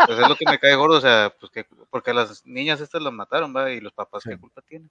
Pues 0.06 0.18
es 0.18 0.28
lo 0.28 0.34
que 0.34 0.44
me 0.50 0.58
cae 0.58 0.74
gordo, 0.74 0.96
o 0.96 1.00
sea, 1.00 1.32
pues 1.38 1.52
que, 1.52 1.66
porque 1.90 2.10
a 2.10 2.14
las 2.14 2.44
niñas 2.46 2.80
estas 2.80 3.02
las 3.02 3.12
mataron, 3.12 3.54
va, 3.54 3.70
y 3.70 3.80
los 3.80 3.92
papás, 3.92 4.22
Sí. 4.24 4.30
¿qué 4.30 4.38
culpa 4.38 4.62
tienen? 4.62 4.90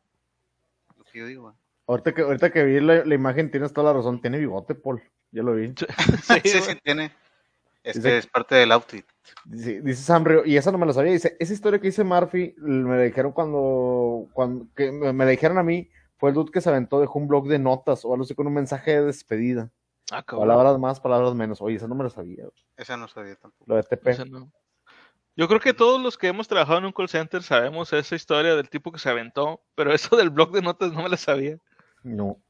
Lo 0.98 1.04
que 1.04 1.20
yo 1.20 1.26
digo, 1.26 1.44
va. 1.46 1.56
Ahorita 1.88 2.14
que, 2.14 2.22
ahorita 2.22 2.52
que 2.52 2.64
vi 2.64 2.80
la, 2.80 3.04
la 3.04 3.16
imagen, 3.16 3.50
tienes 3.50 3.74
toda 3.74 3.92
la 3.92 3.98
razón. 3.98 4.22
Tiene 4.22 4.38
bigote, 4.38 4.76
Paul. 4.76 5.02
Ya 5.32 5.42
lo 5.44 5.56
vi. 5.56 5.74
Sí, 6.24 6.40
Sí, 6.46 6.62
sí, 6.62 6.76
tiene. 6.84 7.12
Este 7.84 8.18
es 8.18 8.28
parte 8.28 8.56
del 8.56 8.72
outfit. 8.74 9.06
Dice, 9.46 9.82
dice 9.82 10.02
Sam 10.04 10.26
Río, 10.26 10.46
y 10.46 10.58
esa 10.58 10.72
no 10.72 10.78
me 10.78 10.86
la 10.86 10.94
sabía. 10.94 11.12
Dice, 11.12 11.36
esa 11.40 11.54
historia 11.54 11.80
que 11.80 11.88
dice 11.88 12.04
Murphy, 12.04 12.56
me 12.58 12.98
la 12.98 13.04
dijeron 13.04 13.32
cuando, 13.32 14.28
cuando 14.34 14.68
que 14.76 14.92
me, 14.92 15.14
me 15.14 15.26
la 15.26 15.32
dijeron 15.32 15.58
a 15.58 15.64
mí, 15.64 15.90
fue 16.18 16.30
el 16.30 16.36
dude 16.36 16.52
que 16.52 16.62
se 16.62 16.70
aventó, 16.70 17.00
dejó 17.00 17.20
un 17.20 17.28
blog 17.28 17.48
de 17.48 17.60
notas 17.60 18.04
o 18.04 18.14
algo 18.14 18.24
así 18.24 18.36
con 18.36 18.48
un 18.48 18.54
mensaje 18.54 18.92
de 18.92 19.06
despedida. 19.06 19.72
Ah, 20.12 20.24
cabrón. 20.24 20.48
Palabras 20.48 20.80
más, 20.80 21.00
palabras 21.00 21.36
menos. 21.36 21.62
Oye, 21.62 21.76
esa 21.76 21.88
no 21.88 21.96
me 21.96 22.04
la 22.04 22.10
sabía. 22.10 22.46
Esa 22.76 22.98
no 22.98 23.08
sabía 23.08 23.36
tampoco. 23.36 23.66
Lo 23.68 23.76
de 23.76 23.84
TP. 23.84 24.26
No. 24.30 24.52
Yo 25.36 25.48
creo 25.48 25.60
que 25.60 25.74
todos 25.74 26.02
los 26.02 26.18
que 26.18 26.28
hemos 26.28 26.48
trabajado 26.48 26.80
en 26.80 26.86
un 26.86 26.92
call 26.92 27.10
center 27.10 27.44
sabemos 27.44 27.94
esa 27.94 28.16
historia 28.16 28.56
del 28.56 28.70
tipo 28.70 28.92
que 28.92 29.00
se 29.00 29.10
aventó, 29.10 29.62
pero 29.76 29.92
eso 29.94 30.16
del 30.16 30.30
blog 30.30 30.52
de 30.52 30.62
notas 30.62 30.92
no 30.94 31.04
me 31.04 31.10
la 31.10 31.18
sabía. 31.18 31.58
No. 32.04 32.42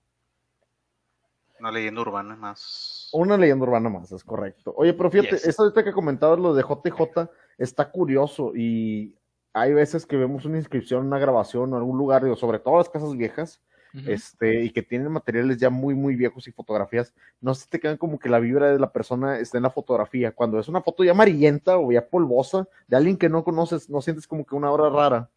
Una 1.60 1.72
leyenda 1.72 2.02
urbana 2.02 2.36
más. 2.36 3.10
Una 3.14 3.38
leyenda 3.38 3.64
urbana 3.66 3.90
más, 3.90 4.12
es 4.12 4.24
correcto. 4.24 4.74
Oye, 4.78 4.94
pero 4.94 5.10
fíjate, 5.10 5.38
Yes. 5.38 5.60
ahorita 5.60 5.84
que 5.84 5.92
comentabas 5.92 6.40
lo 6.40 6.54
de 6.54 6.64
JJ 6.64 7.30
está 7.58 7.90
curioso 7.90 8.52
y 8.56 9.16
hay 9.54 9.74
veces 9.74 10.06
que 10.06 10.18
vemos 10.18 10.46
una 10.46 10.58
inscripción, 10.58 11.08
una 11.08 11.18
grabación 11.18 11.74
o 11.74 11.78
algún 11.78 11.98
lugar, 11.98 12.24
digo, 12.24 12.36
sobre 12.36 12.60
todo 12.60 12.78
las 12.78 12.90
casas 12.90 13.16
viejas, 13.16 13.62
este, 14.06 14.64
y 14.64 14.70
que 14.70 14.84
tienen 14.84 15.12
materiales 15.12 15.58
ya 15.58 15.72
muy, 15.72 15.96
muy 15.96 16.16
viejos 16.16 16.48
y 16.48 16.52
fotografías, 16.52 17.16
no 17.42 17.56
sé 17.56 17.64
si 17.64 17.70
te 17.70 17.80
quedan 17.80 17.98
como 17.98 18.20
que 18.20 18.30
la 18.30 18.38
vibra 18.38 18.72
de 18.72 18.78
la 18.78 18.92
persona 18.92 19.40
está 19.40 19.58
en 19.58 19.64
la 19.64 19.72
fotografía. 19.72 20.32
Cuando 20.34 20.60
es 20.60 20.68
una 20.68 20.82
foto 20.84 21.04
ya 21.04 21.12
amarillenta 21.12 21.80
o 21.80 21.92
ya 21.92 22.06
polvosa 22.08 22.68
de 22.88 22.96
alguien 22.98 23.18
que 23.18 23.28
no 23.30 23.44
conoces, 23.44 23.90
no 23.90 24.00
sientes 24.02 24.28
como 24.28 24.46
que 24.46 24.54
una 24.54 24.70
hora 24.70 24.90
rara. 24.90 25.30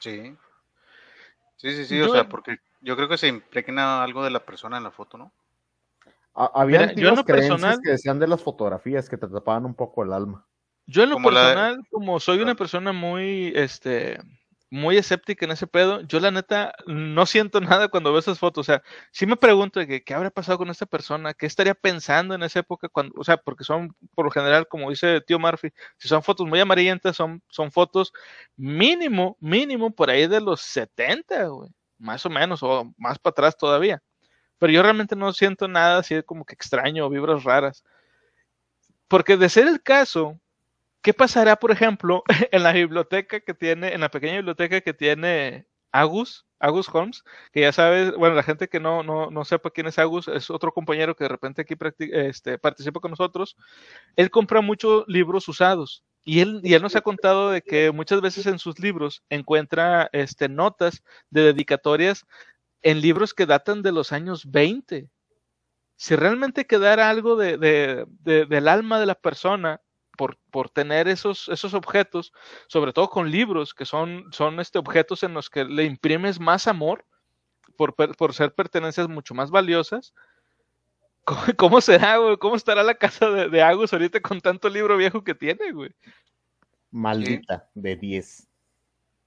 Sí. 0.00 0.34
Sí, 1.56 1.76
sí, 1.76 1.84
sí, 1.84 1.98
Yo- 1.98 2.06
o 2.06 2.12
sea, 2.12 2.28
porque 2.28 2.58
yo 2.80 2.96
creo 2.96 3.08
que 3.08 3.18
se 3.18 3.28
impregna 3.28 4.02
algo 4.02 4.24
de 4.24 4.30
la 4.30 4.44
persona 4.44 4.76
en 4.78 4.84
la 4.84 4.90
foto, 4.90 5.18
¿no? 5.18 5.32
Ha- 6.34 6.50
Había 6.54 6.80
Mira, 6.80 6.92
yo 6.94 7.08
en 7.10 7.16
lo 7.16 7.24
creencias 7.24 7.50
personal- 7.60 7.80
que 7.82 7.90
decían 7.90 8.18
de 8.18 8.28
las 8.28 8.42
fotografías 8.42 9.08
que 9.08 9.16
te 9.16 9.28
tapaban 9.28 9.64
un 9.64 9.74
poco 9.74 10.02
el 10.04 10.12
alma. 10.12 10.46
Yo 10.86 11.02
en 11.02 11.10
lo 11.10 11.16
Como 11.16 11.28
personal, 11.30 11.80
como 11.90 12.20
soy 12.20 12.40
una 12.40 12.52
Ah. 12.52 12.56
persona 12.56 12.92
muy, 12.92 13.52
este, 13.54 14.18
muy 14.70 14.96
escéptica 14.96 15.44
en 15.44 15.50
ese 15.52 15.66
pedo, 15.66 16.00
yo 16.02 16.20
la 16.20 16.30
neta 16.30 16.72
no 16.86 17.26
siento 17.26 17.60
nada 17.80 17.88
cuando 17.88 18.10
veo 18.10 18.20
esas 18.20 18.38
fotos. 18.38 18.60
O 18.68 18.72
sea, 18.72 18.82
sí 19.10 19.26
me 19.26 19.36
pregunto 19.36 19.80
de 19.80 19.86
que, 19.88 20.02
qué 20.04 20.14
habrá 20.14 20.30
pasado 20.30 20.58
con 20.58 20.70
esta 20.70 20.86
persona, 20.86 21.34
qué 21.34 21.46
estaría 21.46 21.74
pensando 21.74 22.34
en 22.34 22.42
esa 22.44 22.60
época 22.60 22.88
cuando, 22.88 23.12
o 23.20 23.24
sea, 23.24 23.36
porque 23.36 23.64
son, 23.64 23.94
por 24.14 24.24
lo 24.24 24.30
general, 24.30 24.66
como 24.68 24.88
dice 24.90 25.20
tío 25.22 25.38
Murphy, 25.40 25.70
si 25.98 26.06
son 26.08 26.22
fotos 26.22 26.46
muy 26.46 26.60
amarillentas, 26.60 27.16
son, 27.16 27.42
son 27.48 27.70
fotos 27.72 28.12
mínimo, 28.56 29.36
mínimo 29.40 29.90
por 29.90 30.10
ahí 30.10 30.26
de 30.28 30.40
los 30.40 30.60
70, 30.60 31.46
güey, 31.48 31.70
más 32.00 32.26
o 32.26 32.30
menos, 32.30 32.62
o 32.62 32.92
más 32.96 33.18
para 33.18 33.32
atrás 33.32 33.56
todavía. 33.56 34.02
Pero 34.58 34.72
yo 34.72 34.82
realmente 34.82 35.16
no 35.16 35.32
siento 35.32 35.68
nada 35.68 35.98
así 35.98 36.22
como 36.24 36.44
que 36.44 36.54
extraño 36.54 37.06
o 37.06 37.10
vibras 37.10 37.44
raras. 37.44 37.84
Porque 39.08 39.36
de 39.36 39.48
ser 39.48 39.68
el 39.68 39.82
caso, 39.82 40.38
¿qué 41.02 41.14
pasará, 41.14 41.56
por 41.56 41.70
ejemplo, 41.70 42.22
en 42.52 42.62
la 42.62 42.72
biblioteca 42.72 43.40
que 43.40 43.54
tiene, 43.54 43.94
en 43.94 44.00
la 44.00 44.10
pequeña 44.10 44.36
biblioteca 44.36 44.80
que 44.80 44.94
tiene 44.94 45.66
Agus, 45.92 46.46
Agus 46.58 46.88
Holmes, 46.92 47.24
que 47.52 47.62
ya 47.62 47.72
sabes, 47.72 48.14
bueno, 48.14 48.34
la 48.34 48.42
gente 48.42 48.68
que 48.68 48.80
no, 48.80 49.02
no, 49.02 49.30
no 49.30 49.44
sepa 49.44 49.70
quién 49.70 49.86
es 49.86 49.98
Agus, 49.98 50.28
es 50.28 50.50
otro 50.50 50.72
compañero 50.72 51.16
que 51.16 51.24
de 51.24 51.28
repente 51.28 51.62
aquí 51.62 51.74
este, 52.12 52.58
participa 52.58 53.00
con 53.00 53.10
nosotros. 53.12 53.56
Él 54.16 54.30
compra 54.30 54.60
muchos 54.60 55.04
libros 55.08 55.48
usados. 55.48 56.04
Y 56.24 56.40
él, 56.40 56.60
nos 56.82 56.96
ha 56.96 57.00
contado 57.00 57.50
de 57.50 57.62
que 57.62 57.90
muchas 57.92 58.20
veces 58.20 58.46
en 58.46 58.58
sus 58.58 58.78
libros 58.78 59.22
encuentra 59.30 60.08
este, 60.12 60.48
notas 60.48 61.02
de 61.30 61.42
dedicatorias 61.42 62.26
en 62.82 63.00
libros 63.00 63.34
que 63.34 63.46
datan 63.46 63.82
de 63.82 63.92
los 63.92 64.12
años 64.12 64.50
20. 64.50 65.10
Si 65.96 66.16
realmente 66.16 66.66
quedara 66.66 67.10
algo 67.10 67.36
de, 67.36 67.58
de- 67.58 68.06
de- 68.20 68.46
del 68.46 68.68
alma 68.68 69.00
de 69.00 69.06
la 69.06 69.14
persona 69.14 69.80
por, 70.16 70.38
por 70.50 70.70
tener 70.70 71.08
esos, 71.08 71.48
esos 71.48 71.74
objetos, 71.74 72.32
sobre 72.68 72.92
todo 72.92 73.08
con 73.10 73.30
libros, 73.30 73.74
que 73.74 73.86
son, 73.86 74.26
son 74.32 74.60
este, 74.60 74.78
objetos 74.78 75.22
en 75.22 75.34
los 75.34 75.50
que 75.50 75.64
le 75.64 75.84
imprimes 75.84 76.40
más 76.40 76.66
amor, 76.68 77.06
por, 77.76 77.94
por 77.94 78.34
ser 78.34 78.54
pertenencias 78.54 79.08
mucho 79.08 79.34
más 79.34 79.50
valiosas, 79.50 80.14
¿cómo, 81.24 81.40
cómo 81.56 81.80
será, 81.80 82.16
güey? 82.18 82.36
¿Cómo 82.36 82.56
estará 82.56 82.82
la 82.82 82.94
casa 82.94 83.30
de, 83.30 83.48
de 83.48 83.62
Agus 83.62 83.92
ahorita 83.92 84.20
con 84.20 84.40
tanto 84.40 84.68
libro 84.68 84.96
viejo 84.96 85.22
que 85.22 85.34
tiene, 85.34 85.72
güey? 85.72 85.90
Maldita, 86.90 87.68
de 87.74 87.96
10. 87.96 88.48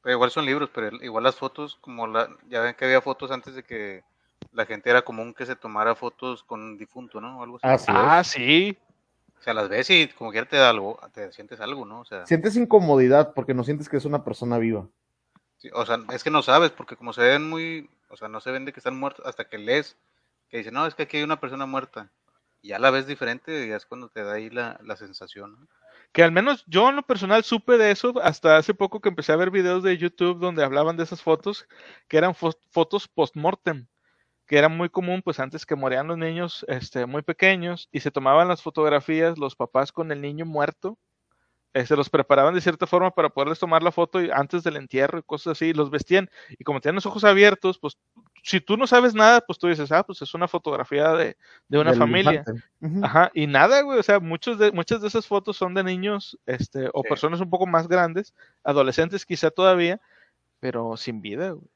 Pero 0.02 0.16
igual 0.16 0.32
son 0.32 0.46
libros, 0.46 0.70
pero 0.74 0.96
igual 1.02 1.24
las 1.24 1.36
fotos, 1.36 1.78
como 1.80 2.08
la, 2.08 2.30
ya 2.50 2.60
ven 2.60 2.76
que 2.76 2.86
había 2.86 3.02
fotos 3.02 3.32
antes 3.32 3.56
de 3.56 3.64
que 3.64 4.04
la 4.52 4.66
gente 4.66 4.90
era 4.90 5.04
común 5.04 5.34
que 5.34 5.46
se 5.46 5.56
tomara 5.56 5.96
fotos 5.96 6.44
con 6.44 6.62
un 6.62 6.78
difunto, 6.78 7.22
¿no? 7.22 7.40
O 7.40 7.44
algo 7.44 7.60
así. 7.62 7.88
Ah, 7.90 8.22
sí. 8.24 8.78
O 9.40 9.42
sea, 9.44 9.54
las 9.54 9.70
ves 9.70 9.90
y 9.90 10.08
como 10.10 10.32
que 10.32 10.46
te 10.46 10.58
da 10.58 10.70
algo, 10.70 11.00
te 11.14 11.32
sientes 11.32 11.60
algo, 11.62 11.86
¿no? 11.86 12.02
O 12.02 12.06
sea, 12.06 12.26
Sientes 12.26 12.56
incomodidad 12.56 13.34
porque 13.34 13.54
no 13.54 13.64
sientes 13.64 13.90
que 13.90 13.98
es 13.98 14.06
una 14.06 14.24
persona 14.24 14.58
viva. 14.58 14.88
sí, 15.58 15.70
o 15.74 15.86
sea, 15.86 16.00
es 16.12 16.24
que 16.24 16.30
no 16.30 16.42
sabes, 16.44 16.72
porque 16.72 16.96
como 16.96 17.14
se 17.14 17.22
ven 17.22 17.50
muy, 17.50 17.90
o 18.10 18.18
sea, 18.18 18.28
no 18.28 18.42
se 18.42 18.52
ven 18.52 18.66
de 18.66 18.74
que 18.74 18.80
están 18.80 18.98
muertos 18.98 19.26
hasta 19.26 19.46
que 19.46 19.58
lees, 19.58 19.98
que 20.54 20.60
dice, 20.60 20.72
no, 20.72 20.88
es 20.88 20.96
que 20.96 21.04
aquí 21.04 21.18
hay 21.18 21.24
una 21.24 21.42
persona 21.42 21.66
muerta. 21.66 22.14
Y 22.62 22.70
ya 22.70 22.80
la 22.80 22.92
ves 22.92 23.08
diferente 23.08 23.68
ya 23.68 23.76
es 23.78 23.86
cuando 23.88 24.10
te 24.10 24.24
da 24.24 24.36
ahí 24.36 24.50
la, 24.52 24.80
la 24.84 24.96
sensación, 24.96 25.60
¿no? 25.60 25.68
Que 26.14 26.24
al 26.24 26.32
menos 26.32 26.64
yo 26.68 26.90
en 26.90 26.96
lo 26.96 27.04
personal 27.04 27.44
supe 27.44 27.78
de 27.78 27.92
eso 27.92 28.14
hasta 28.24 28.58
hace 28.58 28.74
poco 28.74 29.02
que 29.02 29.10
empecé 29.10 29.34
a 29.34 29.36
ver 29.38 29.52
videos 29.52 29.84
de 29.84 29.98
YouTube 29.98 30.40
donde 30.40 30.64
hablaban 30.64 30.96
de 30.98 31.04
esas 31.04 31.22
fotos, 31.22 31.68
que 32.08 32.18
eran 32.18 32.34
fo- 32.36 32.58
fotos 32.72 33.08
post-mortem, 33.08 33.88
que 34.48 34.58
era 34.60 34.70
muy 34.70 34.90
común 34.90 35.22
pues 35.24 35.40
antes 35.40 35.66
que 35.66 35.76
morían 35.78 36.08
los 36.08 36.18
niños 36.18 36.66
este, 36.70 37.06
muy 37.08 37.24
pequeños 37.24 37.90
y 37.92 38.02
se 38.02 38.12
tomaban 38.12 38.48
las 38.50 38.62
fotografías 38.64 39.38
los 39.40 39.56
papás 39.56 39.92
con 39.94 40.12
el 40.12 40.22
niño 40.22 40.46
muerto, 40.46 41.00
eh, 41.74 41.86
se 41.86 41.96
los 41.96 42.10
preparaban 42.10 42.54
de 42.56 42.62
cierta 42.62 42.88
forma 42.88 43.12
para 43.12 43.30
poderles 43.30 43.60
tomar 43.60 43.84
la 43.84 43.92
foto 43.92 44.22
y- 44.22 44.32
antes 44.32 44.64
del 44.64 44.78
entierro 44.78 45.20
y 45.20 45.24
cosas 45.24 45.54
así, 45.54 45.74
los 45.74 45.90
vestían 45.92 46.30
y 46.60 46.64
como 46.64 46.82
tenían 46.82 46.96
los 46.96 47.06
ojos 47.08 47.24
abiertos, 47.24 47.80
pues 47.80 47.98
si 48.44 48.60
tú 48.62 48.76
no 48.78 48.86
sabes 48.86 49.16
nada, 49.16 49.42
pues 49.42 49.58
tú 49.58 49.68
dices, 49.68 49.92
ah, 49.92 50.04
pues 50.04 50.22
es 50.22 50.34
una 50.34 50.48
fotografía 50.48 51.14
de, 51.14 51.38
de 51.70 51.80
una 51.80 51.92
del 51.92 52.00
familia. 52.00 52.44
Ajá, 53.02 53.32
y 53.34 53.48
nada, 53.48 53.82
güey, 53.82 53.98
o 53.98 54.04
sea, 54.04 54.20
muchos 54.20 54.60
de, 54.60 54.72
muchas 54.72 55.02
de 55.02 55.08
esas 55.08 55.26
fotos 55.26 55.58
son 55.58 55.74
de 55.74 55.84
niños, 55.84 56.38
este, 56.46 56.90
o 56.94 57.02
Sí. 57.02 57.10
personas 57.10 57.40
un 57.40 57.50
poco 57.50 57.66
más 57.66 57.88
grandes, 57.88 58.34
adolescentes 58.64 59.26
quizá 59.26 59.50
todavía, 59.50 60.00
pero 60.60 60.96
sin 60.98 61.22
vida, 61.22 61.52
güey. 61.52 61.68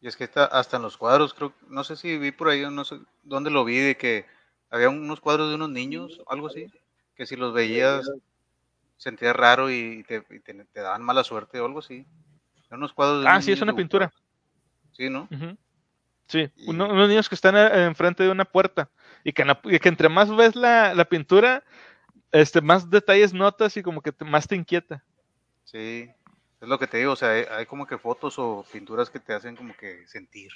Y 0.00 0.06
es 0.06 0.16
que 0.16 0.24
está 0.24 0.44
hasta 0.44 0.76
en 0.76 0.82
los 0.82 0.96
cuadros, 0.96 1.34
creo, 1.34 1.52
no 1.68 1.82
sé 1.82 1.96
si 1.96 2.16
vi 2.18 2.30
por 2.30 2.48
ahí, 2.48 2.64
no 2.70 2.84
sé 2.84 3.00
dónde 3.22 3.50
lo 3.50 3.64
vi, 3.64 3.78
de 3.78 3.96
que 3.96 4.26
había 4.70 4.88
unos 4.90 5.20
cuadros 5.20 5.48
de 5.48 5.56
unos 5.56 5.70
niños, 5.70 6.20
algo 6.28 6.46
así, 6.46 6.66
que 7.16 7.26
si 7.26 7.36
los 7.36 7.52
veías 7.52 8.08
sentías 8.96 9.34
raro 9.34 9.70
y 9.70 10.04
te, 10.04 10.24
y 10.30 10.40
te- 10.40 10.64
te 10.64 10.80
daban 10.80 11.02
mala 11.02 11.24
suerte 11.24 11.58
o 11.60 11.66
algo 11.66 11.80
así. 11.80 12.06
Eran 12.68 12.80
unos 12.80 12.92
cuadros 12.92 13.22
de 13.22 13.28
Ah, 13.28 13.40
sí, 13.40 13.52
es 13.52 13.62
una 13.62 13.74
pintura. 13.74 14.12
Sí, 14.92 15.10
¿no? 15.10 15.28
Ujú. 15.30 15.56
Sí, 16.26 16.50
Y- 16.56 16.70
uno- 16.70 16.88
unos 16.88 17.08
niños 17.08 17.28
que 17.28 17.34
están 17.34 17.56
eh, 17.56 17.84
enfrente 17.84 18.22
de 18.22 18.30
una 18.30 18.44
puerta 18.44 18.88
y 19.24 19.32
que, 19.32 19.42
en 19.42 19.48
la- 19.48 19.60
y 19.64 19.78
que 19.78 19.88
entre 19.88 20.08
más 20.08 20.34
ves 20.34 20.56
la, 20.56 20.94
la 20.94 21.04
pintura, 21.04 21.62
este, 22.32 22.60
más 22.60 22.88
detalles 22.90 23.32
notas 23.32 23.76
y 23.76 23.82
como 23.82 24.00
que 24.00 24.12
te- 24.12 24.24
más 24.24 24.46
te 24.48 24.56
inquieta. 24.56 25.04
Sí, 25.64 26.10
es 26.60 26.68
lo 26.68 26.78
que 26.78 26.86
te 26.86 26.98
digo, 26.98 27.12
o 27.12 27.16
sea, 27.16 27.30
hay, 27.30 27.44
hay 27.50 27.66
como 27.66 27.86
que 27.86 27.98
fotos 27.98 28.38
o 28.38 28.64
pinturas 28.72 29.10
que 29.10 29.20
te 29.20 29.34
hacen 29.34 29.54
como 29.56 29.74
que 29.74 30.06
sentir. 30.06 30.50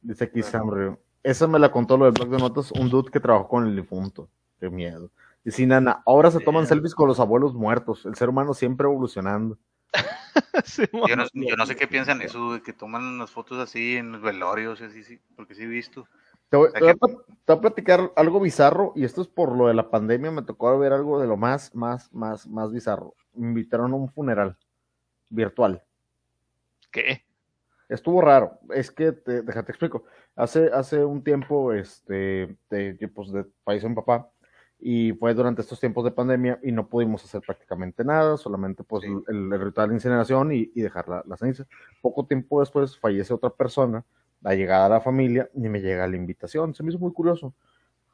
Dice 0.00 0.24
aquí 0.24 0.42
Sam 0.42 0.70
Río. 0.72 0.98
Esa 1.22 1.46
me 1.46 1.58
la 1.58 1.70
contó 1.70 1.98
lo 1.98 2.06
del 2.06 2.14
blog 2.14 2.30
de 2.30 2.38
notas 2.38 2.72
un 2.72 2.88
dude 2.88 3.10
que 3.10 3.20
trabajó 3.20 3.48
con 3.48 3.66
el 3.66 3.76
difunto. 3.76 4.28
Qué 4.58 4.70
miedo. 4.70 5.10
Y 5.44 5.50
sí, 5.50 5.66
Nana, 5.66 6.02
ahora 6.06 6.30
se 6.30 6.40
toman 6.40 6.66
selfies 6.66 6.94
con 6.94 7.08
los 7.08 7.20
abuelos 7.20 7.54
muertos. 7.54 8.06
El 8.06 8.14
ser 8.14 8.28
humano 8.30 8.54
siempre 8.54 8.86
evolucionando. 8.86 9.58
Sí, 10.64 10.82
Yo 10.92 11.16
no, 11.16 11.24
yo 11.34 11.56
no 11.56 11.66
sé 11.66 11.76
qué 11.76 11.86
piensan 11.88 12.22
eso, 12.22 12.54
de 12.54 12.62
que 12.62 12.72
toman 12.72 13.02
unas 13.04 13.30
fotos 13.30 13.58
así 13.58 13.96
en 13.96 14.12
los 14.12 14.22
velorios, 14.22 14.80
y 14.80 14.84
así, 14.84 15.02
sí, 15.04 15.20
porque 15.36 15.54
sí 15.54 15.64
he 15.64 15.66
visto. 15.66 16.06
Te 16.48 16.56
voy, 16.56 16.70
sea, 16.70 16.80
te 16.80 16.84
voy 16.84 16.90
a, 16.90 16.94
que- 16.94 17.00
plat- 17.00 17.24
te 17.26 17.52
voy 17.52 17.56
a 17.56 17.60
platicar 17.60 18.12
algo 18.16 18.40
bizarro, 18.40 18.92
y 18.96 19.04
esto 19.04 19.22
es 19.22 19.28
por 19.28 19.56
lo 19.56 19.68
de 19.68 19.74
la 19.74 19.90
pandemia, 19.90 20.30
me 20.30 20.42
tocó 20.42 20.76
ver 20.78 20.92
algo 20.92 21.20
de 21.20 21.26
lo 21.26 21.36
más, 21.36 21.74
más, 21.74 22.12
más, 22.12 22.46
más 22.46 22.72
bizarro. 22.72 23.14
Me 23.34 23.46
invitaron 23.48 23.92
a 23.92 23.96
un 23.96 24.10
funeral 24.10 24.56
virtual. 25.28 25.82
¿Qué? 26.90 27.24
Estuvo 27.88 28.20
raro, 28.20 28.58
es 28.72 28.90
que, 28.90 29.12
te, 29.12 29.42
déjate 29.42 29.72
explico. 29.72 30.04
Hace, 30.36 30.70
hace 30.72 31.04
un 31.04 31.24
tiempo, 31.24 31.72
este, 31.72 32.56
de, 32.70 33.10
pues, 33.12 33.32
de, 33.32 33.44
falleció 33.64 33.88
mi 33.88 33.96
papá, 33.96 34.30
y 34.80 35.12
fue 35.12 35.34
durante 35.34 35.62
estos 35.62 35.78
tiempos 35.78 36.04
de 36.04 36.10
pandemia, 36.10 36.58
y 36.62 36.72
no 36.72 36.88
pudimos 36.88 37.24
hacer 37.24 37.40
prácticamente 37.42 38.04
nada, 38.04 38.36
solamente 38.36 38.82
pues 38.82 39.04
Sí. 39.04 39.08
el, 39.28 39.52
el 39.52 39.60
ritual 39.60 39.88
de 39.90 39.94
incineración 39.96 40.52
y, 40.52 40.70
y 40.74 40.80
dejar 40.82 41.08
la, 41.08 41.22
la 41.26 41.36
ceniza. 41.36 41.66
Poco 42.00 42.24
tiempo 42.26 42.60
después 42.60 42.98
fallece 42.98 43.34
otra 43.34 43.50
persona, 43.50 44.04
la 44.42 44.54
llegada 44.54 44.86
a 44.86 44.88
la 44.88 45.00
familia, 45.00 45.50
y 45.54 45.68
me 45.68 45.80
llega 45.80 46.06
la 46.08 46.16
invitación, 46.16 46.74
se 46.74 46.82
me 46.82 46.90
hizo 46.90 46.98
muy 46.98 47.12
curioso. 47.12 47.52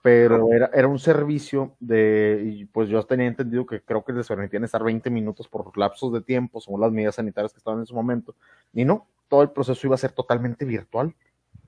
Pero 0.02 0.52
era, 0.52 0.70
era 0.72 0.86
un 0.86 1.00
servicio 1.00 1.74
de, 1.80 2.40
y 2.44 2.64
pues 2.66 2.88
yo 2.88 3.02
tenía 3.04 3.26
entendido 3.26 3.66
que 3.66 3.80
creo 3.80 4.04
que 4.04 4.12
les 4.12 4.28
permitían 4.28 4.62
estar 4.62 4.84
20 4.84 5.10
minutos 5.10 5.48
por 5.48 5.76
lapsos 5.76 6.12
de 6.12 6.20
tiempo, 6.20 6.60
según 6.60 6.80
las 6.80 6.92
medidas 6.92 7.16
sanitarias 7.16 7.52
que 7.52 7.58
estaban 7.58 7.80
en 7.80 7.86
su 7.86 7.94
momento. 7.94 8.36
Y 8.72 8.84
no, 8.84 9.08
todo 9.28 9.42
el 9.42 9.50
proceso 9.50 9.84
iba 9.84 9.96
a 9.96 9.98
ser 9.98 10.12
totalmente 10.12 10.64
virtual. 10.64 11.12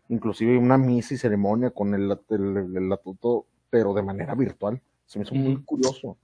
Inclusive 0.08 0.56
una 0.56 0.78
misa 0.78 1.14
y 1.14 1.16
ceremonia 1.16 1.70
con 1.70 1.94
el, 1.94 2.16
el, 2.30 2.56
el, 2.56 2.76
el 2.76 2.92
atuto, 2.92 3.44
pero 3.70 3.94
de 3.94 4.02
manera 4.02 4.34
virtual. 4.34 4.80
Se 5.06 5.18
me 5.18 5.24
hizo 5.24 5.34
muy 5.34 5.62
curioso. 5.64 6.16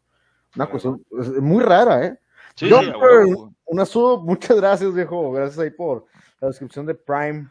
Una 0.55 0.66
cuestión 0.66 1.05
es 1.19 1.29
muy 1.41 1.62
rara, 1.62 2.05
¿eh? 2.05 2.19
Sí, 2.55 2.69
Yo, 2.69 2.81
güey. 2.99 3.35
Una 3.66 3.87
sub, 3.87 4.23
muchas 4.25 4.57
gracias, 4.57 4.95
viejo. 4.95 5.33
Gracias 5.33 5.59
ahí 5.59 5.71
por 5.71 6.07
la 6.41 6.49
descripción 6.49 6.87
de 6.87 6.95
Prime. 6.95 7.49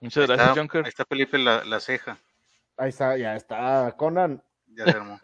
Muchas 0.00 0.22
Ahí 0.22 0.26
gracias, 0.26 0.48
está, 0.48 0.60
Junker. 0.60 0.84
Ahí 0.84 0.88
está 0.88 1.04
Felipe 1.04 1.38
la, 1.38 1.64
la 1.64 1.80
ceja, 1.80 2.18
Ahí 2.76 2.90
está, 2.90 3.16
ya 3.16 3.36
está. 3.36 3.94
Conan, 3.96 4.42
ya 4.74 4.84
se 4.84 4.90
armó. 4.90 5.20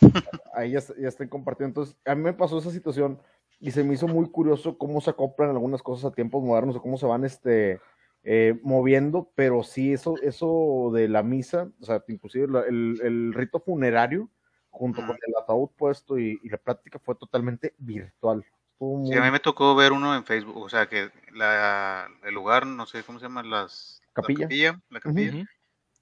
ahí 0.54 0.72
ya, 0.72 0.80
ya 0.98 1.08
estoy 1.08 1.28
compartiendo. 1.28 1.82
Entonces, 1.82 1.96
a 2.04 2.14
mí 2.14 2.22
me 2.22 2.32
pasó 2.32 2.58
esa 2.58 2.70
situación 2.70 3.20
y 3.60 3.70
se 3.70 3.84
me 3.84 3.94
hizo 3.94 4.08
muy 4.08 4.28
curioso 4.30 4.76
cómo 4.76 5.00
se 5.00 5.10
acoplan 5.10 5.50
algunas 5.50 5.82
cosas 5.82 6.10
a 6.10 6.14
tiempos 6.14 6.42
modernos 6.42 6.76
o 6.76 6.82
cómo 6.82 6.98
se 6.98 7.06
van 7.06 7.24
este, 7.24 7.80
eh, 8.28 8.58
moviendo, 8.64 9.30
pero 9.36 9.62
sí, 9.62 9.92
eso, 9.92 10.16
eso 10.20 10.90
de 10.92 11.06
la 11.06 11.22
misa, 11.22 11.70
o 11.80 11.84
sea, 11.84 12.02
inclusive 12.08 12.48
la- 12.48 12.62
el, 12.62 12.98
el 13.04 13.32
rito 13.32 13.60
funerario, 13.60 14.28
junto 14.68 15.00
con 15.06 15.16
el 15.24 15.34
ataúd 15.40 15.70
puesto 15.78 16.18
y, 16.18 16.40
y 16.42 16.48
la 16.48 16.58
práctica 16.58 16.98
fue 16.98 17.14
totalmente 17.14 17.74
virtual. 17.78 18.44
Muy- 18.80 19.06
Sí, 19.12 19.16
a 19.16 19.22
mí 19.22 19.30
me 19.30 19.38
tocó 19.38 19.76
ver 19.76 19.92
uno 19.92 20.14
en 20.16 20.24
Facebook, 20.24 20.56
o 20.56 20.68
sea, 20.68 20.88
que 20.88 21.08
la, 21.32 22.08
el 22.24 22.34
lugar, 22.34 22.66
no 22.66 22.84
sé 22.84 23.04
cómo 23.04 23.20
se 23.20 23.26
llama, 23.26 23.44
las, 23.44 24.02
la 24.16 24.22
Capilla. 24.22 24.48
la 24.90 25.00
capilla, 25.00 25.30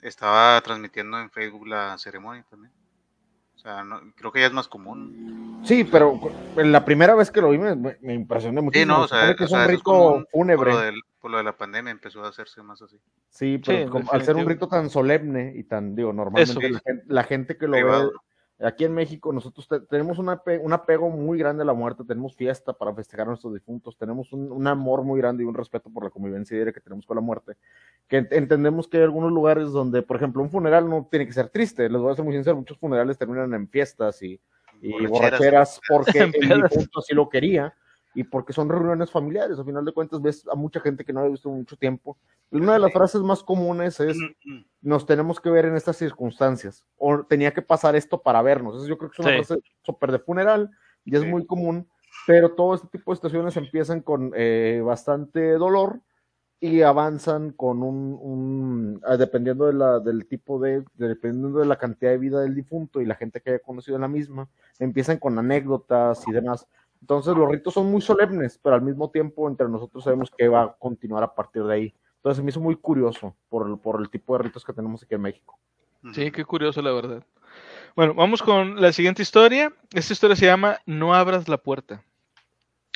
estaba 0.00 0.58
transmitiendo 0.62 1.20
en 1.20 1.30
Facebook 1.30 1.66
la 1.66 1.96
ceremonia 1.98 2.44
también. 2.48 2.72
Sea, 3.64 3.82
no- 3.82 3.98
creo 4.14 4.30
que 4.30 4.40
ya 4.40 4.46
es 4.48 4.52
más 4.52 4.68
común. 4.68 5.62
Sí, 5.64 5.84
pero 5.84 6.20
la 6.56 6.84
primera 6.84 7.14
vez 7.14 7.30
que 7.30 7.40
lo 7.40 7.48
vi 7.48 7.56
me, 7.56 7.74
me- 7.74 8.12
impresioné 8.12 8.60
mucho. 8.60 8.78
Sí, 8.78 8.84
no, 8.84 9.00
o 9.00 9.08
sea, 9.08 9.34
que 9.34 9.44
o 9.44 9.46
es 9.46 9.50
sea, 9.50 9.60
un 9.60 9.64
es 9.64 9.70
rito 9.70 9.82
común 9.84 10.26
fúnebre. 10.30 10.70
Por 10.70 10.74
lo, 10.74 10.80
del- 10.84 11.00
por 11.18 11.30
lo 11.30 11.38
de 11.38 11.44
la 11.44 11.56
pandemia 11.56 11.90
empezó 11.90 12.22
a 12.22 12.28
hacerse 12.28 12.62
más 12.62 12.82
así. 12.82 13.00
Sí, 13.30 13.56
pero 13.64 13.84
Sí, 13.84 13.90
como- 13.90 14.12
al 14.12 14.22
ser 14.22 14.36
un 14.36 14.44
rito 14.44 14.68
tan 14.68 14.90
solemne 14.90 15.54
y 15.56 15.64
tan, 15.64 15.96
digo, 15.96 16.12
normalmente 16.12 16.68
la 16.68 16.80
gente, 16.80 17.04
la 17.06 17.24
gente 17.24 17.56
que 17.56 17.66
lo 17.66 17.72
Privado. 17.72 18.10
ve, 18.10 18.16
aquí 18.60 18.84
en 18.84 18.94
México 18.94 19.32
nosotros 19.32 19.66
te- 19.66 19.80
tenemos 19.80 20.18
un, 20.18 20.26
ape- 20.28 20.60
un 20.62 20.72
apego 20.72 21.10
muy 21.10 21.38
grande 21.38 21.62
a 21.62 21.66
la 21.66 21.72
muerte, 21.74 22.04
tenemos 22.04 22.34
fiesta 22.36 22.72
para 22.72 22.94
festejar 22.94 23.26
a 23.26 23.30
nuestros 23.30 23.52
difuntos, 23.52 23.96
tenemos 23.96 24.32
un, 24.32 24.52
un 24.52 24.66
amor 24.66 25.02
muy 25.02 25.20
grande 25.20 25.42
y 25.42 25.46
un 25.46 25.54
respeto 25.54 25.90
por 25.90 26.04
la 26.04 26.10
convivencia 26.10 26.56
diaria 26.56 26.72
que 26.72 26.80
tenemos 26.80 27.04
con 27.06 27.16
la 27.16 27.20
muerte, 27.20 27.56
que 28.06 28.18
ent- 28.22 28.28
entendemos 28.32 28.86
que 28.88 28.98
hay 28.98 29.02
algunos 29.04 29.32
lugares 29.32 29.72
donde, 29.72 30.02
por 30.02 30.16
ejemplo, 30.16 30.42
un 30.42 30.50
funeral 30.50 30.88
no 30.88 31.08
tiene 31.10 31.26
que 31.26 31.32
ser 31.32 31.48
triste, 31.48 31.88
les 31.88 32.00
voy 32.00 32.12
a 32.12 32.16
ser 32.16 32.24
muy 32.24 32.34
sincero, 32.34 32.56
muchos 32.56 32.78
funerales 32.78 33.18
terminan 33.18 33.52
en 33.54 33.68
fiestas 33.68 34.22
y, 34.22 34.40
y 34.80 34.90
Borracheras. 34.92 35.10
borracheras 35.10 35.80
porque 35.88 36.18
el 36.34 36.62
difunto 36.62 37.00
así 37.00 37.14
lo 37.14 37.28
quería 37.28 37.74
y 38.14 38.24
porque 38.24 38.52
son 38.52 38.68
reuniones 38.68 39.10
familiares. 39.10 39.58
A 39.58 39.64
final 39.64 39.84
de 39.84 39.92
cuentas, 39.92 40.22
ves 40.22 40.46
a 40.50 40.54
mucha 40.54 40.80
gente 40.80 41.04
que 41.04 41.12
no 41.12 41.20
había 41.20 41.32
visto 41.32 41.50
mucho 41.50 41.76
tiempo. 41.76 42.16
Y 42.50 42.58
una 42.58 42.74
de 42.74 42.78
las 42.78 42.92
frases 42.92 43.20
más 43.22 43.42
comunes 43.42 43.98
es: 44.00 44.16
Nos 44.80 45.06
tenemos 45.06 45.40
que 45.40 45.50
ver 45.50 45.64
en 45.64 45.76
estas 45.76 45.96
circunstancias, 45.96 46.84
o 46.98 47.24
tenía 47.24 47.52
que 47.52 47.62
pasar 47.62 47.96
esto 47.96 48.20
para 48.22 48.42
vernos. 48.42 48.72
Entonces, 48.74 48.88
yo 48.88 48.98
creo 48.98 49.10
que 49.10 49.14
es 49.14 49.26
una 49.26 49.30
Sí. 49.30 49.44
frase 49.44 49.62
súper 49.82 50.12
de 50.12 50.18
funeral 50.18 50.70
y 51.04 51.16
es 51.16 51.22
Sí. 51.22 51.28
muy 51.28 51.46
común, 51.46 51.88
pero 52.26 52.52
todo 52.54 52.74
este 52.74 52.88
tipo 52.88 53.10
de 53.12 53.16
situaciones 53.16 53.56
empiezan 53.56 54.00
con 54.00 54.32
eh, 54.36 54.82
bastante 54.84 55.52
dolor 55.54 56.00
y 56.60 56.80
avanzan 56.82 57.50
con 57.50 57.82
un, 57.82 58.16
un 58.20 59.00
ah, 59.06 59.16
dependiendo 59.18 59.66
de 59.66 59.72
la, 59.74 60.00
del 60.00 60.26
tipo 60.26 60.58
de, 60.58 60.80
de- 60.94 61.08
dependiendo 61.08 61.58
de 61.58 61.66
la 61.66 61.76
cantidad 61.76 62.10
de 62.12 62.18
vida 62.18 62.40
del 62.40 62.54
difunto 62.54 63.00
y 63.00 63.04
la 63.06 63.16
gente 63.16 63.40
que 63.40 63.50
haya 63.50 63.58
conocido 63.58 63.96
en 63.96 64.02
la 64.02 64.08
misma, 64.08 64.48
empiezan 64.78 65.18
con 65.18 65.38
anécdotas 65.38 66.26
y 66.28 66.32
demás. 66.32 66.66
Entonces 67.04 67.36
los 67.36 67.50
ritos 67.50 67.74
son 67.74 67.90
muy 67.90 68.00
solemnes, 68.00 68.58
pero 68.62 68.76
al 68.76 68.80
mismo 68.80 69.10
tiempo 69.10 69.46
entre 69.46 69.68
nosotros 69.68 70.04
sabemos 70.04 70.30
que 70.34 70.48
va 70.48 70.62
a 70.62 70.72
continuar 70.72 71.22
a 71.22 71.34
partir 71.34 71.62
de 71.64 71.74
ahí. 71.74 71.94
Entonces 72.16 72.42
me 72.42 72.48
hizo 72.48 72.60
muy 72.60 72.76
curioso 72.76 73.36
por 73.50 73.68
el, 73.68 73.76
por 73.76 74.00
el 74.00 74.08
tipo 74.08 74.34
de 74.34 74.44
ritos 74.44 74.64
que 74.64 74.72
tenemos 74.72 75.02
aquí 75.02 75.14
en 75.14 75.20
México. 75.20 75.58
Sí, 76.14 76.30
qué 76.30 76.46
curioso, 76.46 76.80
la 76.80 76.92
verdad. 76.92 77.22
Bueno, 77.94 78.14
vamos 78.14 78.42
con 78.42 78.80
la 78.80 78.90
siguiente 78.90 79.20
historia. 79.20 79.70
Esta 79.92 80.14
historia 80.14 80.34
se 80.34 80.46
llama 80.46 80.78
No 80.86 81.14
abras 81.14 81.46
la 81.46 81.58
puerta. 81.58 82.02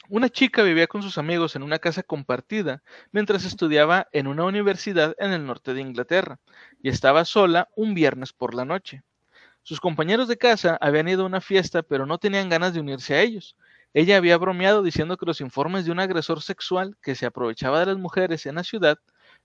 Una 0.09 0.31
chica 0.31 0.63
vivía 0.63 0.87
con 0.87 1.03
sus 1.03 1.19
amigos 1.19 1.55
en 1.55 1.63
una 1.63 1.79
casa 1.79 2.03
compartida 2.03 2.83
mientras 3.13 3.45
estudiaba 3.45 4.09
en 4.13 4.27
una 4.27 4.45
universidad 4.45 5.15
en 5.19 5.33
el 5.33 5.45
norte 5.45 5.75
de 5.75 5.83
Inglaterra 5.83 6.41
y 6.83 6.89
estaba 6.89 7.27
sola 7.27 7.69
un 7.77 7.93
viernes 7.93 8.33
por 8.33 8.55
la 8.55 8.65
noche. 8.65 9.03
Sus 9.65 9.81
compañeros 9.81 10.29
de 10.29 10.39
casa 10.39 10.79
habían 10.81 11.09
ido 11.09 11.25
a 11.25 11.27
una 11.27 11.43
fiesta 11.43 11.83
pero 11.83 12.07
no 12.07 12.17
tenían 12.17 12.49
ganas 12.49 12.73
de 12.73 12.81
unirse 12.81 13.15
a 13.15 13.21
ellos. 13.21 13.55
Ella 13.94 14.16
había 14.16 14.36
bromeado 14.36 14.82
diciendo 14.82 15.16
que 15.16 15.27
los 15.27 15.40
informes 15.40 15.85
de 15.85 15.93
un 15.93 16.01
agresor 16.01 16.43
sexual 16.43 16.97
que 17.02 17.15
se 17.15 17.27
aprovechaba 17.27 17.81
de 17.81 17.86
las 17.86 17.98
mujeres 17.98 18.47
en 18.47 18.56
la 18.56 18.65
ciudad 18.65 18.98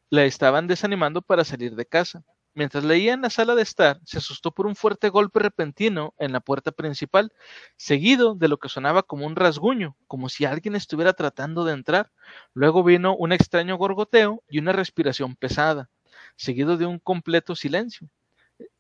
la 0.10 0.26
estaban 0.26 0.68
desanimando 0.68 1.22
para 1.22 1.44
salir 1.44 1.76
de 1.76 1.86
casa. 1.86 2.24
Mientras 2.56 2.84
leía 2.84 3.14
en 3.14 3.22
la 3.22 3.32
sala 3.32 3.56
de 3.56 3.64
estar, 3.64 4.00
se 4.06 4.20
asustó 4.20 4.52
por 4.52 4.68
un 4.68 4.76
fuerte 4.76 5.10
golpe 5.10 5.40
repentino 5.40 6.14
en 6.20 6.32
la 6.32 6.40
puerta 6.40 6.72
principal, 6.72 7.32
seguido 7.78 8.36
de 8.36 8.48
lo 8.48 8.58
que 8.58 8.70
sonaba 8.70 9.02
como 9.02 9.26
un 9.26 9.36
rasguño, 9.36 9.98
como 10.06 10.30
si 10.30 10.46
alguien 10.46 10.76
estuviera 10.76 11.14
tratando 11.14 11.66
de 11.66 11.74
entrar. 11.74 12.12
Luego 12.54 12.84
vino 12.84 13.16
un 13.16 13.32
extraño 13.32 13.76
gorgoteo 13.78 14.44
y 14.48 14.60
una 14.60 14.72
respiración 14.72 15.36
pesada, 15.36 15.90
seguido 16.36 16.78
de 16.78 16.86
un 16.86 17.00
completo 17.00 17.56
silencio. 17.56 18.08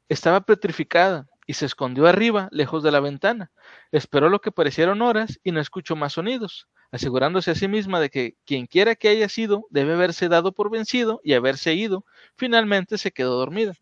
Estaba 0.08 0.42
petrificada 0.42 1.26
y 1.46 1.54
se 1.54 1.66
escondió 1.66 2.08
arriba, 2.08 2.50
lejos 2.52 2.84
de 2.84 2.92
la 2.92 3.00
ventana. 3.00 3.52
Esperó 3.92 4.30
lo 4.30 4.40
que 4.42 4.52
parecieron 4.52 5.02
horas 5.02 5.40
y 5.44 5.52
no 5.52 5.60
escuchó 5.60 5.96
más 5.96 6.14
sonidos, 6.14 6.68
asegurándose 6.92 7.52
a 7.52 7.56
sí 7.56 7.68
misma 7.68 8.00
de 8.00 8.10
que 8.10 8.36
quien 8.46 8.68
quiera 8.68 8.96
que 8.96 9.10
haya 9.10 9.30
sido 9.30 9.66
debe 9.70 9.94
haberse 9.94 10.30
dado 10.30 10.52
por 10.52 10.70
vencido 10.70 11.22
y 11.24 11.34
haberse 11.34 11.74
ido. 11.74 12.06
Finalmente 12.36 12.98
se 12.98 13.12
quedó 13.12 13.38
dormida. 13.38 13.74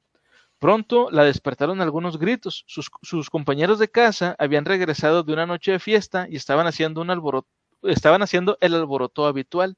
Pronto 0.59 1.09
la 1.09 1.23
despertaron 1.23 1.81
algunos 1.81 2.19
gritos. 2.19 2.63
Sus, 2.67 2.89
sus 3.01 3.29
compañeros 3.29 3.79
de 3.79 3.89
casa 3.89 4.35
habían 4.37 4.65
regresado 4.65 5.23
de 5.23 5.33
una 5.33 5.47
noche 5.47 5.71
de 5.71 5.79
fiesta 5.79 6.27
y 6.29 6.35
estaban 6.35 6.67
haciendo 6.67 7.01
un 7.01 7.09
alboroto, 7.09 7.49
estaban 7.83 8.21
haciendo 8.21 8.57
el 8.61 8.75
alboroto 8.75 9.25
habitual. 9.25 9.75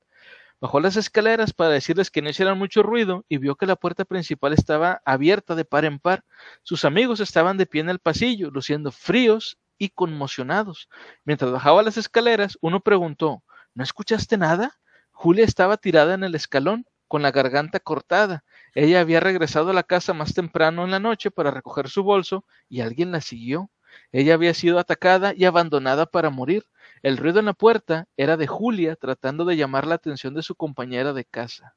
Bajó 0.61 0.79
las 0.79 0.95
escaleras 0.95 1.53
para 1.53 1.71
decirles 1.71 2.09
que 2.09 2.21
no 2.21 2.29
hicieran 2.29 2.57
mucho 2.57 2.83
ruido 2.83 3.25
y 3.27 3.37
vio 3.37 3.55
que 3.55 3.65
la 3.65 3.75
puerta 3.75 4.05
principal 4.05 4.53
estaba 4.53 5.01
abierta 5.05 5.55
de 5.55 5.65
par 5.65 5.85
en 5.85 5.99
par. 5.99 6.23
Sus 6.63 6.85
amigos 6.85 7.19
estaban 7.19 7.57
de 7.57 7.65
pie 7.65 7.81
en 7.81 7.89
el 7.89 7.99
pasillo, 7.99 8.49
luciendo 8.49 8.91
fríos 8.91 9.57
y 9.77 9.89
conmocionados. 9.89 10.89
Mientras 11.25 11.51
bajaba 11.51 11.83
las 11.83 11.97
escaleras, 11.97 12.57
uno 12.61 12.79
preguntó 12.79 13.43
¿No 13.73 13.83
escuchaste 13.83 14.37
nada? 14.37 14.79
Julia 15.11 15.45
estaba 15.45 15.77
tirada 15.77 16.13
en 16.13 16.23
el 16.23 16.35
escalón, 16.35 16.85
con 17.07 17.21
la 17.21 17.31
garganta 17.31 17.79
cortada. 17.79 18.43
Ella 18.73 18.99
había 18.99 19.19
regresado 19.19 19.69
a 19.69 19.73
la 19.73 19.83
casa 19.83 20.13
más 20.13 20.33
temprano 20.33 20.83
en 20.83 20.91
la 20.91 20.99
noche 20.99 21.29
para 21.29 21.51
recoger 21.51 21.87
su 21.89 22.03
bolso 22.03 22.45
y 22.69 22.81
alguien 22.81 23.11
la 23.11 23.21
siguió. 23.21 23.69
Ella 24.11 24.33
había 24.33 24.53
sido 24.53 24.79
atacada 24.79 25.33
y 25.35 25.45
abandonada 25.45 26.05
para 26.07 26.31
morir. 26.31 26.65
El 27.03 27.17
ruido 27.17 27.39
en 27.39 27.45
la 27.45 27.53
puerta 27.53 28.07
era 28.17 28.37
de 28.37 28.47
Julia 28.47 28.95
tratando 28.95 29.45
de 29.45 29.57
llamar 29.57 29.85
la 29.85 29.95
atención 29.95 30.33
de 30.33 30.41
su 30.41 30.55
compañera 30.55 31.13
de 31.13 31.25
casa. 31.25 31.75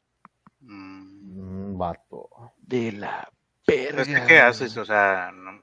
Mm, 0.61 1.17
Mm, 1.39 1.77
vato. 1.79 2.31
De 2.63 2.93
la 2.93 3.29
verga. 3.67 4.27
¿qué 4.27 4.39
haces? 4.41 4.77
O 4.79 4.85
sea, 4.85 5.31
no- 5.35 5.61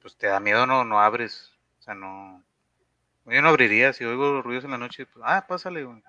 pues 0.00 0.16
te 0.16 0.28
da 0.28 0.38
miedo, 0.38 0.66
no, 0.66 0.84
no 0.84 1.00
abres. 1.00 1.50
O 1.80 1.82
sea, 1.82 1.94
no. 1.94 2.42
Yo 3.26 3.42
no 3.42 3.48
abriría 3.48 3.92
si 3.92 4.04
oigo 4.04 4.40
ruidos 4.42 4.64
en 4.64 4.70
la 4.70 4.78
noche. 4.78 5.06
Pues, 5.06 5.24
ah, 5.26 5.44
pásale, 5.48 5.84
güey. 5.84 6.00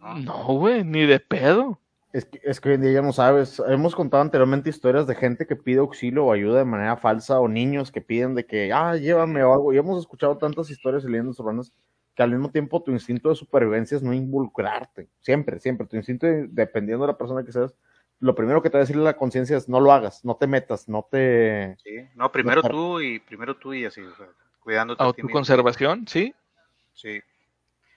No. 0.00 0.14
No, 0.18 0.44
güey, 0.54 0.82
ni 0.84 1.06
de 1.06 1.20
pedo. 1.20 1.78
Es 2.12 2.24
que, 2.24 2.40
es 2.42 2.60
que 2.60 2.70
hoy 2.70 2.74
en 2.74 2.82
día 2.82 2.92
ya 2.92 3.02
no 3.02 3.12
sabes. 3.12 3.62
Hemos 3.68 3.94
contado 3.94 4.22
anteriormente 4.22 4.68
historias 4.70 5.06
de 5.06 5.14
gente 5.14 5.46
que 5.46 5.54
pide 5.56 5.78
auxilio 5.78 6.24
o 6.26 6.32
ayuda 6.32 6.58
de 6.58 6.64
manera 6.64 6.96
falsa 6.96 7.38
o 7.38 7.46
niños 7.48 7.92
que 7.92 8.00
piden 8.00 8.34
de 8.34 8.44
que, 8.46 8.72
ah, 8.72 8.96
llévame 8.96 9.42
o 9.44 9.52
algo. 9.52 9.72
Y 9.72 9.78
hemos 9.78 9.98
escuchado 10.00 10.36
tantas 10.38 10.70
historias 10.70 11.04
y 11.04 11.08
leyendas 11.08 11.38
urbanas 11.38 11.72
que 12.16 12.22
al 12.22 12.30
mismo 12.30 12.50
tiempo 12.50 12.82
tu 12.82 12.90
instinto 12.90 13.28
de 13.28 13.34
supervivencia 13.34 13.96
es 13.96 14.02
no 14.02 14.14
involucrarte. 14.14 15.08
Siempre, 15.20 15.60
siempre. 15.60 15.86
Tu 15.86 15.96
instinto, 15.96 16.26
dependiendo 16.48 17.04
de 17.04 17.12
la 17.12 17.18
persona 17.18 17.44
que 17.44 17.52
seas, 17.52 17.76
lo 18.18 18.34
primero 18.34 18.62
que 18.62 18.70
te 18.70 18.78
va 18.78 18.80
a 18.80 18.86
decir 18.86 18.96
la 18.96 19.18
conciencia 19.18 19.56
es 19.56 19.68
no 19.68 19.80
lo 19.80 19.92
hagas, 19.92 20.24
no 20.24 20.36
te 20.36 20.46
metas, 20.46 20.88
no 20.88 21.06
te... 21.10 21.76
Sí. 21.84 22.08
No, 22.14 22.32
primero 22.32 22.62
tú 22.62 23.02
y 23.02 23.20
primero 23.20 23.54
tú 23.56 23.74
y 23.74 23.84
así, 23.84 24.00
o 24.00 24.16
sea, 24.16 24.28
cuidándote. 24.60 25.02
a 25.02 25.12
ti 25.12 25.22
mismo. 25.22 25.28
Autoconservación, 25.28 26.08
sí. 26.08 26.34
Sí. 26.94 27.20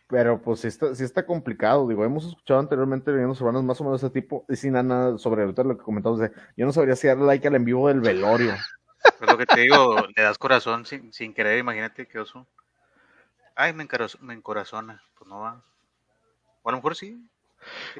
Pero 0.09 0.41
pues 0.41 0.59
sí 0.59 0.67
está, 0.67 0.93
sí 0.93 1.05
está 1.05 1.25
complicado, 1.25 1.87
digo, 1.87 2.03
hemos 2.03 2.25
escuchado 2.25 2.59
anteriormente 2.59 3.11
leyendas 3.11 3.39
urbanas 3.39 3.63
más 3.63 3.79
o 3.79 3.85
menos 3.85 4.01
de 4.01 4.07
ese 4.07 4.13
tipo, 4.13 4.45
y 4.49 4.57
sin 4.57 4.73
nada 4.73 5.17
sobre 5.17 5.43
ahorita 5.43 5.63
lo 5.63 5.77
que 5.77 5.83
comentamos 5.83 6.19
de, 6.19 6.31
yo 6.57 6.65
no 6.65 6.73
sabría 6.73 6.97
si 6.97 7.07
darle 7.07 7.25
like 7.25 7.47
al 7.47 7.55
en 7.55 7.63
vivo 7.63 7.87
del 7.87 8.01
velorio. 8.01 8.53
Pues 9.17 9.31
lo 9.31 9.37
que 9.37 9.45
te 9.45 9.61
digo, 9.61 9.95
le 10.13 10.23
das 10.23 10.37
corazón 10.37 10.85
sin, 10.85 11.13
sin 11.13 11.33
querer, 11.33 11.57
imagínate 11.57 12.05
qué 12.05 12.19
oso. 12.19 12.45
Ay, 13.59 13.73
me, 13.73 13.85
me 14.21 14.33
encorazona. 14.33 15.03
Pues 15.17 15.29
no 15.29 15.41
va. 15.41 15.61
O 16.63 16.69
a 16.69 16.71
lo 16.71 16.77
mejor 16.77 16.95
sí. 16.95 17.21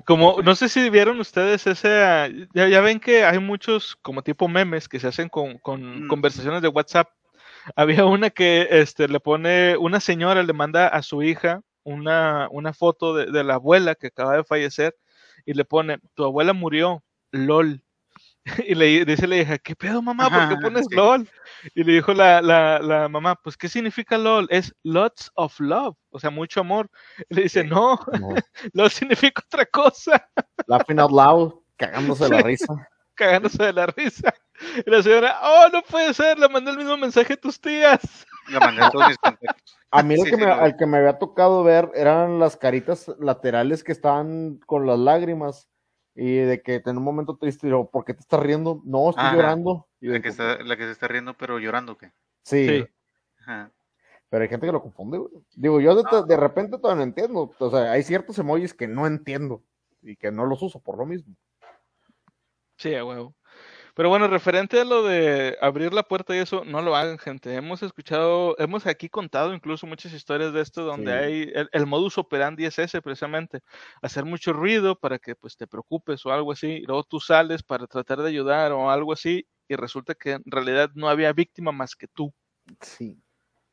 Como, 0.06 0.41
no 0.41 0.56
sé 0.56 0.69
si 0.69 0.90
vieron 0.90 1.19
ustedes 1.19 1.68
ese, 1.68 2.48
ya, 2.53 2.68
ya 2.69 2.80
ven 2.80 3.02
que 3.02 3.26
hay 3.26 3.40
muchos 3.40 3.98
como 4.02 4.22
tipo 4.22 4.48
memes 4.48 4.88
que 4.88 5.02
se 5.02 5.07
hacen 5.10 5.27
con, 5.27 5.57
con 5.57 6.06
Mm. 6.06 6.07
conversaciones 6.07 6.61
de 6.61 6.69
WhatsApp. 6.69 7.10
Había 7.76 8.06
una 8.06 8.30
que 8.30 8.69
este, 8.72 9.10
le 9.10 9.19
pone, 9.19 9.76
una 9.76 9.99
señora 9.99 10.44
le 10.44 10.53
manda 10.53 10.88
a 10.88 11.02
su 11.02 11.23
hija 11.23 11.61
una, 11.84 12.48
una 12.52 12.72
foto 12.72 13.14
de, 13.14 13.26
de 13.26 13.44
la 13.44 13.56
abuela 13.56 13.95
que 13.95 14.07
acaba 14.07 14.38
de 14.38 14.45
fallecer 14.45 14.95
y 15.45 15.56
le 15.56 15.65
pone, 15.65 15.99
tu 16.14 16.23
abuela 16.23 16.53
murió, 16.53 17.03
lol. 17.31 17.84
Y 18.68 18.76
le 18.76 19.06
dice 19.06 19.28
la 19.28 19.38
hija, 19.38 19.57
¿qué 19.57 19.76
pedo 19.76 20.02
mamá? 20.02 20.30
¿Por 20.30 20.48
qué 20.48 20.56
Ajá, 20.56 20.61
pones 20.61 20.86
sí. 20.90 20.95
LOL? 20.95 21.30
Y 21.76 21.84
le 21.84 21.94
dijo 21.94 22.14
la, 22.14 22.41
la, 22.41 22.80
la 22.80 23.10
mamá, 23.10 23.36
pues 23.36 23.57
¿qué 23.57 23.68
significa 23.68 24.18
LOL? 24.18 24.48
Es 24.49 24.74
lots 24.84 25.32
of 25.36 25.60
love, 25.60 25.95
o 26.11 26.20
sea, 26.20 26.30
mucho 26.30 26.61
amor. 26.61 26.90
Y 27.30 27.36
le 27.36 27.41
dice, 27.44 27.64
Sí. 27.64 27.68
no, 27.68 27.99
No, 28.20 28.30
LOL 28.74 28.90
significa 28.90 29.44
otra 29.45 29.66
cosa. 29.66 30.30
laughing 30.68 30.99
out 30.99 31.11
loud, 31.11 31.53
cagándose 31.78 32.26
de 32.26 32.30
la 32.32 32.41
risa. 32.41 32.74
cagándose 33.16 33.64
de 33.64 33.74
la 33.74 33.86
risa. 33.88 34.34
Y 34.86 34.90
la 34.90 35.03
señora, 35.03 35.38
oh, 35.44 35.70
no 35.74 35.82
puede 35.84 36.14
ser, 36.14 36.40
le 36.40 36.48
mandé 36.49 36.72
el 36.72 36.78
mismo 36.78 36.95
mensaje 36.98 37.34
a 37.34 37.38
tus 37.38 37.60
tías. 37.60 38.26
La 38.48 38.60
mandé 38.61 38.84
a 38.84 38.90
todos 38.90 39.07
mis 39.10 39.18
contactos. 39.18 39.76
A 39.91 40.03
mí 40.03 40.16
lo 40.16 40.24
Sí, 40.24 40.32
que 40.32 40.38
sí, 40.38 40.41
me, 40.44 40.52
al 40.52 40.78
que 40.78 40.86
me 40.86 40.98
había 40.99 41.18
tocado 41.18 41.64
ver 41.64 41.91
eran 41.95 42.40
las 42.40 42.56
caritas 42.57 43.11
laterales 43.20 43.84
que 43.84 43.91
estaban 43.91 44.57
con 44.66 44.86
las 44.86 44.99
lágrimas 44.99 45.70
y 46.15 46.38
de 46.38 46.61
que 46.61 46.81
en 46.86 46.98
un 46.98 47.03
momento 47.03 47.38
triste, 47.38 47.69
yo, 47.69 47.90
¿por 47.90 48.03
qué 48.06 48.14
te 48.14 48.22
estás 48.22 48.40
riendo? 48.41 48.81
No, 48.84 49.10
estoy 49.10 49.26
Ajá. 49.26 49.36
llorando. 49.36 49.88
Y 50.02 50.07
La 50.07 50.14
de 50.14 50.22
que, 50.22 50.30
está, 50.30 50.61
la 50.64 50.77
que 50.77 50.84
se 50.84 50.91
está 50.91 51.07
riendo, 51.07 51.36
pero 51.36 51.60
llorando, 51.60 51.98
¿qué? 51.98 52.11
Sí, 52.44 52.65
Sí. 52.68 52.88
Ajá. 53.41 53.72
pero 54.30 54.44
hay 54.44 54.49
gente 54.49 54.65
que 54.65 54.72
lo 54.72 54.81
confunde, 54.81 55.18
güey. 55.18 55.31
Digo, 55.56 55.80
yo 55.81 55.95
de, 55.95 56.03
de 56.27 56.38
repente 56.38 56.77
todavía 56.77 57.03
no 57.06 57.10
entiendo. 57.10 57.52
O 57.57 57.69
sea, 57.72 57.91
hay 57.91 58.03
ciertos 58.03 58.38
emojis 58.40 58.73
que 58.73 58.88
no 58.88 59.07
entiendo 59.07 59.64
y 60.02 60.15
que 60.15 60.31
no 60.31 60.45
los 60.45 60.61
uso 60.61 60.80
por 60.80 60.98
lo 60.98 61.06
mismo. 61.06 61.36
Sí, 62.77 62.95
a 62.95 63.03
huevo. 63.03 63.36
Pero 64.00 64.08
bueno, 64.08 64.30
referente 64.30 64.80
a 64.80 64.86
lo 64.86 65.04
de 65.04 65.58
abrir 65.60 65.92
la 65.94 66.04
puerta 66.04 66.34
y 66.34 66.40
eso, 66.40 66.64
no 66.64 66.82
lo 66.82 66.96
hagan, 66.96 67.18
gente. 67.18 67.54
Hemos 67.54 67.84
escuchado, 67.84 68.56
hemos 68.58 68.86
aquí 68.86 69.10
contado 69.10 69.54
incluso 69.54 69.88
muchas 69.88 70.14
historias 70.14 70.54
de 70.54 70.62
esto 70.62 70.86
donde 70.86 71.12
Sí. 71.12 71.18
hay, 71.18 71.52
el, 71.54 71.70
el 71.70 71.86
modus 71.86 72.18
operandi 72.18 72.64
es 72.64 72.80
ese 72.80 73.02
precisamente, 73.02 73.60
hacer 74.02 74.24
mucho 74.24 74.54
ruido 74.54 74.98
para 74.98 75.20
que 75.20 75.36
pues 75.36 75.58
te 75.58 75.68
preocupes 75.68 76.26
o 76.26 76.32
algo 76.32 76.54
así, 76.54 76.68
y 76.68 76.86
luego 76.86 77.04
tú 77.04 77.20
sales 77.20 77.62
para 77.62 77.88
tratar 77.88 78.20
de 78.20 78.30
ayudar 78.30 78.72
o 78.72 78.90
algo 78.90 79.12
así, 79.12 79.46
y 79.68 79.76
resulta 79.76 80.16
que 80.16 80.32
en 80.32 80.44
realidad 80.46 80.92
no 80.96 81.10
había 81.10 81.34
víctima 81.34 81.74
más 81.74 81.94
que 81.98 82.08
tú. 82.08 82.34
Sí. 82.80 83.22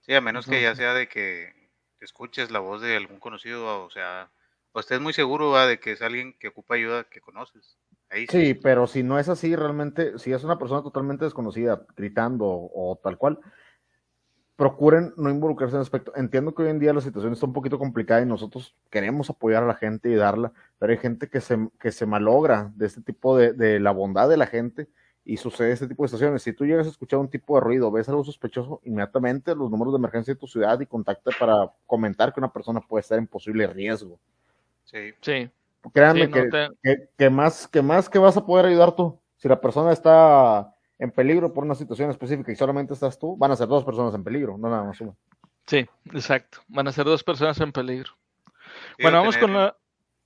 Sí, 0.01 0.13
a 0.13 0.21
menos 0.21 0.49
que 0.49 0.61
ya 0.61 0.75
sea 0.75 0.93
de 0.93 1.07
que 1.07 1.53
escuches 2.01 2.51
la 2.51 2.59
voz 2.59 2.83
de 2.83 2.97
algún 2.97 3.21
conocido, 3.21 3.85
o 3.85 3.91
sea, 3.91 4.33
o 4.73 4.81
estés 4.81 5.01
muy 5.01 5.13
seguro 5.13 5.51
¿va? 5.51 5.69
de 5.69 5.79
que 5.79 5.93
es 5.93 6.03
alguien 6.03 6.37
que 6.37 6.49
ocupa 6.49 6.75
ayuda 6.75 7.05
que 7.05 7.21
conoces. 7.21 7.79
Ahí 8.11 8.27
Sí, 8.29 8.55
pero 8.55 8.87
si 8.87 9.03
no 9.03 9.19
es 9.19 9.29
así, 9.29 9.57
realmente, 9.57 10.19
si 10.19 10.33
es 10.33 10.45
una 10.45 10.59
persona 10.59 10.83
totalmente 10.83 11.25
desconocida, 11.25 11.85
gritando 11.97 12.47
o 12.47 12.99
tal 13.03 13.19
cual, 13.19 13.41
procuren 14.57 15.13
no 15.17 15.29
involucrarse 15.29 15.75
en 15.75 15.81
el 15.81 15.83
aspecto. 15.83 16.13
Entiendo 16.17 16.55
que 16.55 16.63
hoy 16.63 16.71
en 16.71 16.79
día 16.79 16.95
la 16.95 17.01
situación 17.01 17.33
está 17.33 17.47
un 17.47 17.53
poquito 17.53 17.79
complicada 17.79 18.23
y 18.23 18.27
nosotros 18.27 18.75
queremos 18.91 19.29
apoyar 19.29 19.63
a 19.63 19.67
la 19.67 19.75
gente 19.75 20.09
y 20.09 20.15
darla, 20.15 20.53
pero 20.79 20.93
hay 20.93 20.99
gente 20.99 21.29
que 21.29 21.41
se, 21.41 21.69
que 21.79 21.93
se 21.93 22.07
malogra 22.07 22.73
de 22.75 22.87
este 22.87 23.03
tipo 23.03 23.37
de, 23.37 23.53
de 23.53 23.79
la 23.81 23.91
bondad 23.91 24.29
de 24.29 24.39
la 24.39 24.47
gente 24.47 24.89
y 25.25 25.37
sucede 25.37 25.73
este 25.73 25.89
tipo 25.89 26.05
de 26.05 26.09
situaciones. 26.09 26.43
Si 26.43 26.53
tú 26.53 26.65
llegas 26.65 26.87
a 26.87 26.91
escuchar 26.91 27.19
un 27.19 27.29
tipo 27.29 27.57
de 27.57 27.61
ruido, 27.61 27.91
ves 27.91 28.09
algo 28.09 28.25
sospechoso, 28.25 28.81
inmediatamente 28.85 29.55
los 29.55 29.71
números 29.71 29.93
de 29.93 29.99
emergencia 29.99 30.33
de 30.33 30.41
tu 30.41 30.47
ciudad 30.47 30.81
y 30.81 30.87
contacta 30.87 31.33
para 31.39 31.71
comentar 31.85 32.33
que 32.33 32.41
una 32.41 32.53
persona 32.53 32.81
puede 32.81 33.03
estar 33.03 33.19
en 33.19 33.27
posible 33.27 33.67
riesgo. 33.67 34.19
Sí. 34.85 35.13
Sí, 35.21 35.51
Créanme 35.93 36.27
sí, 36.27 36.29
no 36.29 36.35
que, 36.35 36.43
te- 36.51 36.69
que, 36.83 37.09
que 37.17 37.31
más, 37.31 37.69
que 37.69 37.83
más 37.83 38.09
que 38.09 38.19
vas 38.19 38.37
a 38.37 38.45
poder 38.47 38.67
ayudar 38.67 38.95
tú. 38.97 39.21
Si 39.37 39.49
la 39.49 39.61
persona 39.61 39.93
está 39.93 40.75
en 40.99 41.11
peligro 41.11 41.53
por 41.53 41.65
una 41.65 41.75
situación 41.75 42.11
específica 42.11 42.51
y 42.53 42.57
solamente 42.57 42.95
estás 42.95 43.19
tú, 43.19 43.37
van 43.37 43.51
a 43.51 43.57
ser 43.57 43.69
dos 43.69 43.85
personas 43.85 44.15
en 44.15 44.25
peligro, 44.25 44.57
no 44.59 44.69
nada 44.71 44.85
más 44.85 45.01
una. 45.01 45.15
sí, 45.67 45.87
exacto. 46.13 46.61
Van 46.69 46.89
a 46.89 46.93
ser 46.93 47.05
dos 47.05 47.23
personas 47.23 47.61
en 47.61 47.73
peligro. 47.73 48.13
Sí, 48.97 49.03
bueno, 49.03 49.19
vamos 49.19 49.37
con 49.37 49.53
la... 49.53 49.77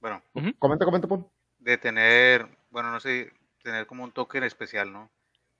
Bueno, 0.00 0.22
Comenta, 0.58 0.84
comenta, 0.84 1.06
Paul. 1.08 1.26
de 1.58 1.76
tener, 1.76 2.46
bueno, 2.70 2.90
no 2.90 3.00
sé, 3.00 3.32
tener 3.62 3.86
como 3.86 4.04
un 4.04 4.12
toque 4.12 4.38
en 4.38 4.44
especial, 4.44 4.92
¿no? 4.92 5.10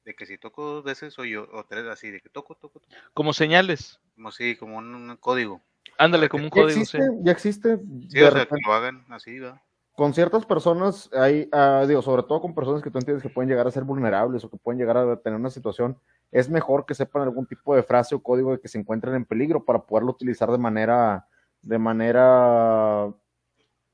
De 0.05 0.14
que 0.14 0.24
si 0.24 0.39
toco 0.39 0.64
dos 0.64 0.85
veces 0.85 1.12
soy 1.12 1.31
yo, 1.32 1.47
o 1.52 1.64
tres 1.64 1.86
así, 1.86 2.10
de 2.10 2.20
que 2.20 2.31
toco, 2.31 2.55
toco, 2.55 2.81
toco. 2.81 2.94
Como 3.12 3.32
señales. 3.35 4.01
Como 4.14 4.31
si, 4.32 4.56
como 4.56 4.78
un, 4.78 4.94
un 4.94 5.16
código. 5.16 5.60
Ándale, 5.98 6.28
como 6.31 6.44
un 6.44 6.51
Ya 6.51 6.62
código, 6.62 6.85
sí. 6.86 6.98
ya 7.22 7.32
existe. 7.32 7.77
Sí, 8.09 8.18
de 8.18 8.24
o 8.24 8.31
sea, 8.31 8.47
que 8.47 8.55
lo 8.66 8.72
hagan 8.72 9.05
así, 9.10 9.39
¿va? 9.39 9.60
Con 9.95 10.15
ciertas 10.15 10.47
personas, 10.47 11.11
hay, 11.12 11.49
ah, 11.53 11.85
digo, 11.87 12.01
sobre 12.03 12.23
todo 12.23 12.41
con 12.41 12.55
personas 12.55 12.83
que 12.83 12.91
tú 12.91 12.99
entiendes 12.99 13.23
que 13.23 13.29
pueden 13.29 13.49
llegar 13.51 13.67
a 13.67 13.71
ser 13.71 13.85
vulnerables 13.85 14.45
o 14.45 14.51
que 14.51 14.57
pueden 14.57 14.79
llegar 14.79 14.97
a 14.97 15.17
tener 15.17 15.39
una 15.39 15.51
situación, 15.51 15.99
es 16.31 16.49
mejor 16.49 16.87
que 16.87 16.95
sepan 16.95 17.23
algún 17.23 17.47
tipo 17.47 17.75
de 17.77 17.83
frase 17.83 18.15
o 18.15 18.23
código 18.23 18.53
de 18.53 18.61
que 18.61 18.69
se 18.69 18.79
encuentren 18.79 19.15
en 19.15 19.25
peligro 19.25 19.65
para 19.65 19.81
poderlo 19.81 20.12
utilizar 20.12 20.51
de 20.51 20.59
manera, 20.59 21.27
de 21.61 21.79
manera 21.79 23.12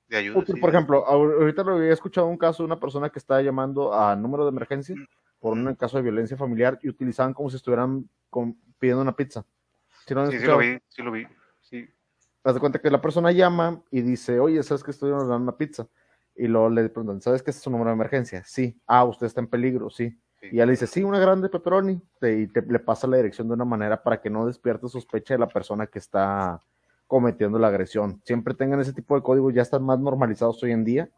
De 0.09 0.17
ayuda. 0.19 0.39
útil. 0.39 0.55
sí, 0.55 0.61
Por 0.61 0.71
ejemplo, 0.71 1.05
ahor- 1.07 1.41
ahorita 1.41 1.65
lo 1.65 1.75
había 1.77 1.93
escuchado 1.93 2.27
un 2.29 2.39
caso 2.39 2.63
de 2.63 2.67
una 2.69 2.79
persona 2.79 3.11
que 3.11 3.19
está 3.19 3.41
llamando 3.43 3.93
a 3.93 4.15
número 4.15 4.45
de 4.45 4.51
emergencia 4.51 4.95
por 5.41 5.53
un 5.55 5.75
caso 5.75 5.97
de 5.97 6.03
violencia 6.03 6.37
familiar 6.37 6.79
y 6.83 6.89
utilizaban 6.89 7.35
como 7.35 7.51
si 7.51 7.57
estuvieran 7.57 8.09
con- 8.31 8.57
pidiendo 8.79 9.03
una 9.03 9.17
pizza. 9.17 9.45
¿Sí 10.07 10.15
Sí, 10.31 10.39
sí 10.39 10.47
lo 10.47 10.59
vi, 10.59 10.79
sí 10.89 11.03
lo 11.03 11.11
vi. 11.11 11.27
Haz 12.47 12.55
de 12.55 12.61
cuenta 12.61 12.79
que 12.79 12.91
la 12.91 13.01
persona 13.01 13.33
llama 13.33 13.83
y 13.91 14.03
dice, 14.03 14.39
oye, 14.39 14.63
¿sabes 14.63 14.85
que 14.85 14.93
estoy 14.93 15.11
ordenando 15.11 15.43
una 15.51 15.57
pizza? 15.57 15.89
Y 16.37 16.47
luego 16.47 16.69
le 16.71 16.89
preguntan, 16.89 17.21
¿sabes 17.21 17.43
que 17.43 17.51
este 17.51 17.59
es 17.59 17.65
su 17.65 17.71
número 17.71 17.91
de 17.91 17.95
emergencia? 17.95 18.45
Sí. 18.45 18.79
Ah, 18.87 19.05
usted 19.05 19.27
está 19.27 19.41
en 19.41 19.49
peligro, 19.49 19.91
sí. 19.91 20.11
Sí. 20.41 20.49
Y 20.53 20.57
ya 20.57 20.65
le 20.67 20.71
dice, 20.73 20.87
sí, 20.87 21.03
una 21.03 21.19
grande 21.19 21.49
pepperoni. 21.49 22.01
Te- 22.21 22.39
y 22.43 22.47
te, 22.47 22.63
le 22.63 22.79
pasa 22.79 23.09
la 23.09 23.17
dirección 23.17 23.49
de 23.49 23.55
una 23.55 23.65
manera 23.65 24.01
para 24.01 24.21
que 24.21 24.31
no 24.31 24.47
despierte 24.47 24.89
sospecha 24.89 25.35
de 25.35 25.39
la 25.41 25.49
persona 25.49 25.89
que 25.89 25.99
está 25.99 26.61
cometiendo 27.09 27.59
la 27.59 27.67
agresión. 27.67 28.21
Siempre 28.25 28.55
tengan 28.55 28.79
ese 28.81 28.93
tipo 28.93 29.17
de 29.17 29.23
códigos, 29.23 29.53
ya 29.53 29.63
están 29.63 29.83
más 29.83 29.99
normalizados 29.99 30.63
hoy 30.63 30.71
en 30.71 30.85
día 30.85 31.09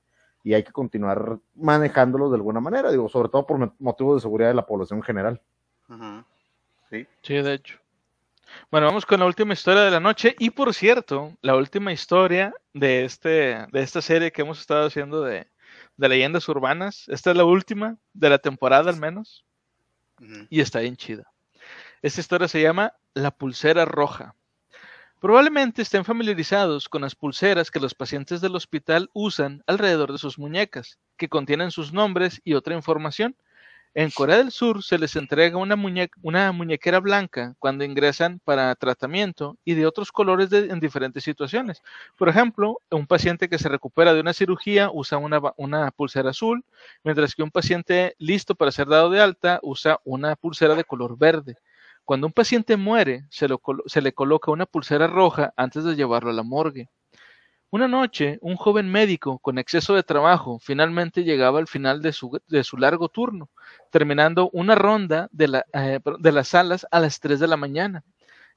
y 0.42 0.54
hay 0.54 0.62
que 0.62 0.72
continuar 0.72 1.38
manejándolos 1.56 2.30
de 2.30 2.36
alguna 2.36 2.60
manera, 2.60 2.90
digo, 2.90 3.06
sobre 3.10 3.28
todo 3.28 3.44
por 3.46 3.58
mo- 3.58 3.74
motivos 3.80 4.16
de 4.16 4.20
seguridad 4.22 4.48
de 4.48 4.54
la 4.54 4.64
población 4.66 5.00
en 5.00 5.02
general. 5.02 5.42
Sí. 6.88 7.06
Sí, 7.22 7.34
de 7.34 7.52
hecho. 7.52 7.78
Bueno, 8.70 8.86
vamos 8.86 9.06
con 9.06 9.20
la 9.20 9.26
última 9.26 9.54
historia 9.54 9.82
de 9.82 9.90
la 9.90 10.00
noche. 10.00 10.34
Y 10.38 10.50
por 10.50 10.74
cierto, 10.74 11.36
la 11.42 11.56
última 11.56 11.92
historia 11.92 12.54
de, 12.72 13.04
este, 13.04 13.66
de 13.70 13.82
esta 13.82 14.02
serie 14.02 14.32
que 14.32 14.42
hemos 14.42 14.60
estado 14.60 14.86
haciendo 14.86 15.22
de, 15.22 15.48
de 15.96 16.08
leyendas 16.08 16.48
urbanas. 16.48 17.04
Esta 17.08 17.30
es 17.30 17.36
la 17.36 17.44
última 17.44 17.96
de 18.12 18.30
la 18.30 18.38
temporada 18.38 18.90
al 18.90 18.98
menos. 18.98 19.44
Y 20.50 20.60
está 20.60 20.80
bien 20.80 20.96
chida. 20.96 21.30
Esta 22.02 22.20
historia 22.20 22.48
se 22.48 22.60
llama 22.60 22.94
La 23.14 23.30
pulsera 23.30 23.84
roja. 23.84 24.34
Probablemente 25.20 25.82
estén 25.82 26.04
familiarizados 26.04 26.88
con 26.88 27.02
las 27.02 27.16
pulseras 27.16 27.72
que 27.72 27.80
los 27.80 27.94
pacientes 27.94 28.40
del 28.40 28.54
hospital 28.54 29.10
usan 29.12 29.64
alrededor 29.66 30.12
de 30.12 30.18
sus 30.18 30.38
muñecas, 30.38 30.98
que 31.16 31.28
contienen 31.28 31.72
sus 31.72 31.92
nombres 31.92 32.40
y 32.44 32.54
otra 32.54 32.74
información. 32.74 33.36
En 33.94 34.10
Corea 34.10 34.38
del 34.38 34.50
Sur 34.52 34.82
se 34.82 34.98
les 34.98 35.16
entrega 35.16 35.56
una, 35.58 35.76
muñe- 35.76 36.10
una 36.22 36.52
muñequera 36.52 37.00
blanca 37.00 37.54
cuando 37.58 37.84
ingresan 37.84 38.38
para 38.44 38.74
tratamiento 38.76 39.58
y 39.64 39.74
de 39.74 39.86
otros 39.86 40.12
colores 40.12 40.52
en 40.52 40.78
diferentes 40.80 41.24
situaciones. 41.24 41.82
Por 42.16 42.28
ejemplo, 42.28 42.80
un 42.90 43.06
paciente 43.06 43.48
que 43.48 43.58
se 43.58 43.68
recupera 43.68 44.14
de 44.14 44.20
una 44.20 44.32
cirugía 44.32 44.90
usa 44.92 45.18
una, 45.18 45.90
pulsera 45.90 46.30
azul, 46.30 46.64
mientras 47.02 47.34
que 47.34 47.42
un 47.42 47.50
paciente 47.50 48.14
listo 48.18 48.54
para 48.54 48.72
ser 48.72 48.86
dado 48.88 49.10
de 49.10 49.20
alta 49.20 49.58
usa 49.62 49.98
una 50.04 50.36
pulsera 50.36 50.74
de 50.74 50.84
color 50.84 51.18
verde. 51.18 51.56
Cuando 52.04 52.26
un 52.26 52.32
paciente 52.32 52.76
muere, 52.76 53.26
se 53.30 54.00
le 54.00 54.12
coloca 54.12 54.50
una 54.50 54.66
pulsera 54.66 55.06
roja 55.08 55.52
antes 55.56 55.84
de 55.84 55.96
llevarlo 55.96 56.30
a 56.30 56.34
la 56.34 56.42
morgue. 56.42 56.88
Una 57.70 57.88
noche, 57.88 58.38
un 58.42 58.56
joven 58.56 58.90
médico 58.90 59.38
con 59.38 59.58
exceso 59.58 59.94
de 59.94 60.02
trabajo 60.02 60.58
finalmente 60.58 61.24
llegaba 61.24 61.58
al 61.58 61.66
final 61.68 62.00
de 62.02 62.12
su, 62.12 62.38
de 62.46 62.64
su 62.64 62.76
largo 62.78 63.08
turno, 63.08 63.48
terminando 63.90 64.48
una 64.52 64.74
ronda 64.74 65.28
de, 65.32 65.48
la- 65.48 65.64
eh, 65.72 66.00
de 66.18 66.32
las 66.32 66.48
salas 66.48 66.86
a 66.90 67.00
las 67.00 67.20
3 67.20 67.40
de 67.40 67.46
la 67.48 67.56
mañana. 67.56 68.04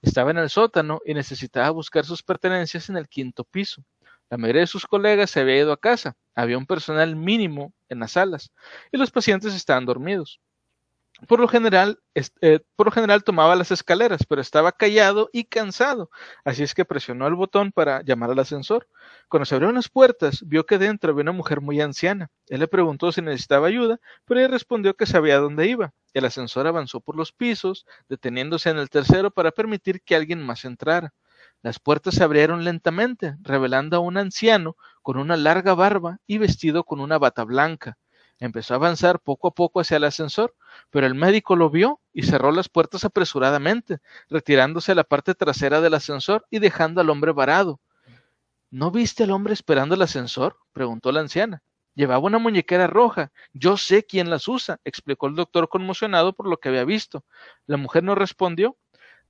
Estaba 0.01 0.31
en 0.31 0.37
el 0.39 0.49
sótano 0.49 1.01
y 1.05 1.13
necesitaba 1.13 1.69
buscar 1.71 2.05
sus 2.05 2.23
pertenencias 2.23 2.89
en 2.89 2.97
el 2.97 3.07
quinto 3.09 3.43
piso. 3.45 3.83
La 4.29 4.37
mayoría 4.37 4.61
de 4.61 4.67
sus 4.67 4.87
colegas 4.87 5.31
se 5.31 5.41
había 5.41 5.57
ido 5.59 5.73
a 5.73 5.77
casa, 5.79 6.15
había 6.35 6.57
un 6.57 6.65
personal 6.65 7.15
mínimo 7.15 7.73
en 7.89 7.99
las 7.99 8.13
salas 8.13 8.51
y 8.91 8.97
los 8.97 9.11
pacientes 9.11 9.53
estaban 9.55 9.85
dormidos. 9.85 10.39
Por 11.27 11.39
lo 11.39 11.47
general, 11.47 11.99
eh, 12.15 12.59
por 12.75 12.87
lo 12.87 12.91
general 12.91 13.23
tomaba 13.23 13.55
las 13.55 13.71
escaleras, 13.71 14.25
pero 14.27 14.41
estaba 14.41 14.71
callado 14.71 15.29
y 15.31 15.43
cansado, 15.45 16.09
así 16.43 16.63
es 16.63 16.73
que 16.73 16.83
presionó 16.83 17.27
el 17.27 17.35
botón 17.35 17.71
para 17.71 18.01
llamar 18.01 18.31
al 18.31 18.39
ascensor. 18.39 18.87
Cuando 19.29 19.45
se 19.45 19.55
abrieron 19.55 19.75
las 19.75 19.89
puertas, 19.89 20.43
vio 20.47 20.65
que 20.65 20.79
dentro 20.79 21.11
había 21.11 21.21
una 21.21 21.31
mujer 21.31 21.61
muy 21.61 21.79
anciana. 21.79 22.29
Él 22.47 22.59
le 22.59 22.67
preguntó 22.67 23.11
si 23.11 23.21
necesitaba 23.21 23.67
ayuda, 23.67 23.99
pero 24.25 24.39
ella 24.39 24.49
respondió 24.49 24.95
que 24.95 25.05
sabía 25.05 25.37
dónde 25.37 25.67
iba. 25.67 25.93
El 26.13 26.25
ascensor 26.25 26.65
avanzó 26.65 27.01
por 27.01 27.15
los 27.15 27.31
pisos, 27.31 27.85
deteniéndose 28.09 28.69
en 28.69 28.77
el 28.77 28.89
tercero 28.89 29.31
para 29.31 29.51
permitir 29.51 30.01
que 30.01 30.15
alguien 30.15 30.41
más 30.41 30.65
entrara. 30.65 31.13
Las 31.61 31.79
puertas 31.79 32.15
se 32.15 32.23
abrieron 32.23 32.63
lentamente, 32.63 33.35
revelando 33.41 33.97
a 33.97 33.99
un 33.99 34.17
anciano 34.17 34.75
con 35.03 35.17
una 35.17 35.37
larga 35.37 35.75
barba 35.75 36.17
y 36.25 36.39
vestido 36.39 36.83
con 36.83 36.99
una 36.99 37.19
bata 37.19 37.43
blanca. 37.43 37.97
Empezó 38.39 38.73
a 38.73 38.77
avanzar 38.77 39.19
poco 39.19 39.49
a 39.49 39.53
poco 39.53 39.79
hacia 39.79 39.97
el 39.97 40.03
ascensor, 40.03 40.55
pero 40.89 41.07
el 41.07 41.15
médico 41.15 41.55
lo 41.55 41.69
vio 41.69 41.99
y 42.13 42.23
cerró 42.23 42.51
las 42.51 42.69
puertas 42.69 43.05
apresuradamente, 43.05 43.99
retirándose 44.29 44.91
a 44.91 44.95
la 44.95 45.03
parte 45.03 45.35
trasera 45.35 45.81
del 45.81 45.93
ascensor 45.93 46.45
y 46.49 46.59
dejando 46.59 47.01
al 47.01 47.09
hombre 47.09 47.31
varado. 47.31 47.79
¿No 48.69 48.91
viste 48.91 49.23
al 49.23 49.31
hombre 49.31 49.53
esperando 49.53 49.95
el 49.95 50.01
ascensor? 50.01 50.57
preguntó 50.73 51.11
la 51.11 51.19
anciana. 51.19 51.61
Llevaba 51.93 52.25
una 52.25 52.39
muñequera 52.39 52.87
roja. 52.87 53.31
Yo 53.53 53.75
sé 53.75 54.05
quién 54.05 54.29
las 54.29 54.47
usa, 54.47 54.79
explicó 54.85 55.27
el 55.27 55.35
doctor 55.35 55.67
conmocionado 55.67 56.33
por 56.33 56.47
lo 56.47 56.57
que 56.57 56.69
había 56.69 56.85
visto. 56.85 57.25
La 57.65 57.77
mujer 57.77 58.03
no 58.03 58.15
respondió. 58.15 58.77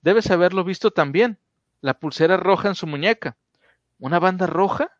Debes 0.01 0.29
haberlo 0.29 0.63
visto 0.63 0.91
también. 0.91 1.39
La 1.81 1.95
pulsera 1.95 2.37
roja 2.37 2.67
en 2.67 2.75
su 2.75 2.85
muñeca. 2.85 3.35
¿Una 3.97 4.19
banda 4.19 4.45
roja? 4.45 4.91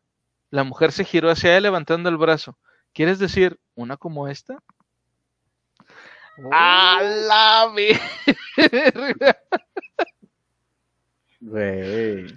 La 0.49 0.63
mujer 0.63 0.91
se 0.91 1.05
giró 1.05 1.29
hacia 1.29 1.55
él 1.55 1.63
levantando 1.63 2.09
el 2.09 2.17
brazo. 2.17 2.57
¿Quieres 2.93 3.19
decir 3.19 3.59
una 3.75 3.95
como 3.95 4.27
esta? 4.27 4.61
¡A 6.51 7.01
la 7.01 7.71
verga! 7.75 9.37
Güey, 11.39 12.27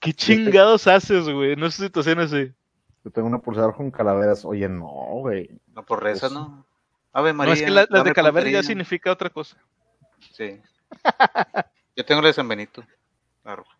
¿Qué 0.00 0.12
chingados 0.12 0.86
haces, 0.86 1.28
güey? 1.28 1.54
No 1.56 1.70
sé 1.70 1.84
situación 1.84 2.18
así. 2.20 2.52
yo 3.04 3.10
tengo 3.10 3.28
una 3.28 3.38
pulsera 3.38 3.72
con 3.72 3.90
calaveras. 3.90 4.44
Oye, 4.44 4.68
no, 4.68 4.86
güey. 4.86 5.48
No 5.74 5.84
por 5.84 6.02
reza, 6.02 6.26
Pues- 6.28 6.32
¿no? 6.32 6.66
Ave 7.12 7.32
María. 7.32 7.50
no, 7.50 7.54
es 7.54 7.62
que 7.62 7.70
la- 7.70 7.80
las 7.82 7.88
de 7.90 7.98
dame 7.98 8.12
calavera 8.14 8.50
ya 8.50 8.62
significa 8.62 9.12
otra 9.12 9.28
cosa. 9.30 9.56
Sí. 10.32 10.60
Yo 11.96 12.04
tengo 12.04 12.22
la 12.22 12.28
de 12.28 12.34
San 12.34 12.48
Benito. 12.48 12.82
La 13.44 13.56
roja. 13.56 13.76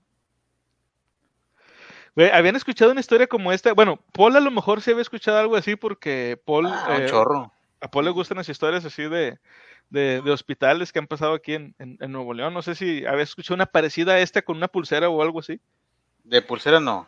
Güey, 2.14 2.30
¿habían 2.30 2.56
escuchado 2.56 2.90
una 2.93 3.01
historia 3.01 3.26
como 3.26 3.52
esta? 3.52 3.72
Bueno, 3.72 3.98
Paul 4.12 4.36
a 4.36 4.40
lo 4.40 4.51
mejor 4.51 4.82
sí 4.82 4.90
había 4.90 5.01
escuchado 5.02 5.39
algo 5.39 5.56
así 5.56 5.76
porque 5.76 6.39
Paul, 6.44 6.66
Ah, 6.66 6.89
un 6.97 7.02
eh, 7.02 7.06
chorro. 7.06 7.52
A 7.82 7.90
Paul 7.90 8.04
le 8.06 8.10
gustan 8.12 8.38
las 8.38 8.48
historias 8.48 8.84
así 8.84 9.02
de, 9.02 9.38
de, 9.90 10.22
de 10.22 10.30
hospitales 10.30 10.92
que 10.92 10.98
han 11.00 11.06
pasado 11.06 11.34
aquí 11.34 11.54
en, 11.54 11.74
en- 11.78 11.98
en 12.00 12.12
Nuevo 12.12 12.32
León. 12.32 12.54
No 12.54 12.62
sé 12.62 12.74
si 12.74 13.04
había 13.04 13.24
escuchado 13.24 13.54
una 13.56 13.66
parecida 13.66 14.12
a 14.14 14.20
esta 14.20 14.40
con 14.42 14.56
una 14.56 14.68
pulsera 14.68 15.09
o 15.09 15.22
algo 15.22 15.40
así. 15.40 15.60
De 16.24 16.40
pulsera 16.42 16.80
no. 16.80 17.06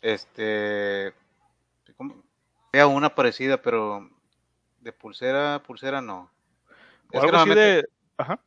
Este. 0.00 1.12
¿cómo? 1.96 2.22
Había 2.72 2.86
una 2.86 3.14
parecida, 3.14 3.60
pero 3.60 4.08
de 4.80 4.92
pulsera, 4.92 5.62
pulsera 5.66 6.00
no. 6.00 6.30
O 7.12 7.18
Es 7.18 7.22
algo 7.24 7.36
así 7.36 7.50
de... 7.50 7.84
Ajá. 8.16 8.40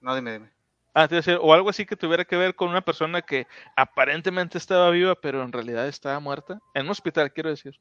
No, 0.00 0.14
dime, 0.14 0.32
dime. 0.32 0.50
Ah, 0.94 1.08
te 1.08 1.16
decir, 1.16 1.38
o 1.40 1.52
algo 1.52 1.68
así 1.68 1.84
que 1.84 1.96
tuviera 1.96 2.24
que 2.24 2.36
ver 2.36 2.54
con 2.54 2.68
una 2.70 2.80
persona 2.80 3.20
que 3.22 3.46
aparentemente 3.76 4.56
estaba 4.58 4.90
viva, 4.90 5.14
pero 5.14 5.42
en 5.42 5.52
realidad 5.52 5.86
estaba 5.88 6.18
muerta. 6.20 6.58
En 6.74 6.86
un 6.86 6.90
hospital, 6.90 7.32
quiero 7.32 7.50
decir. 7.50 7.78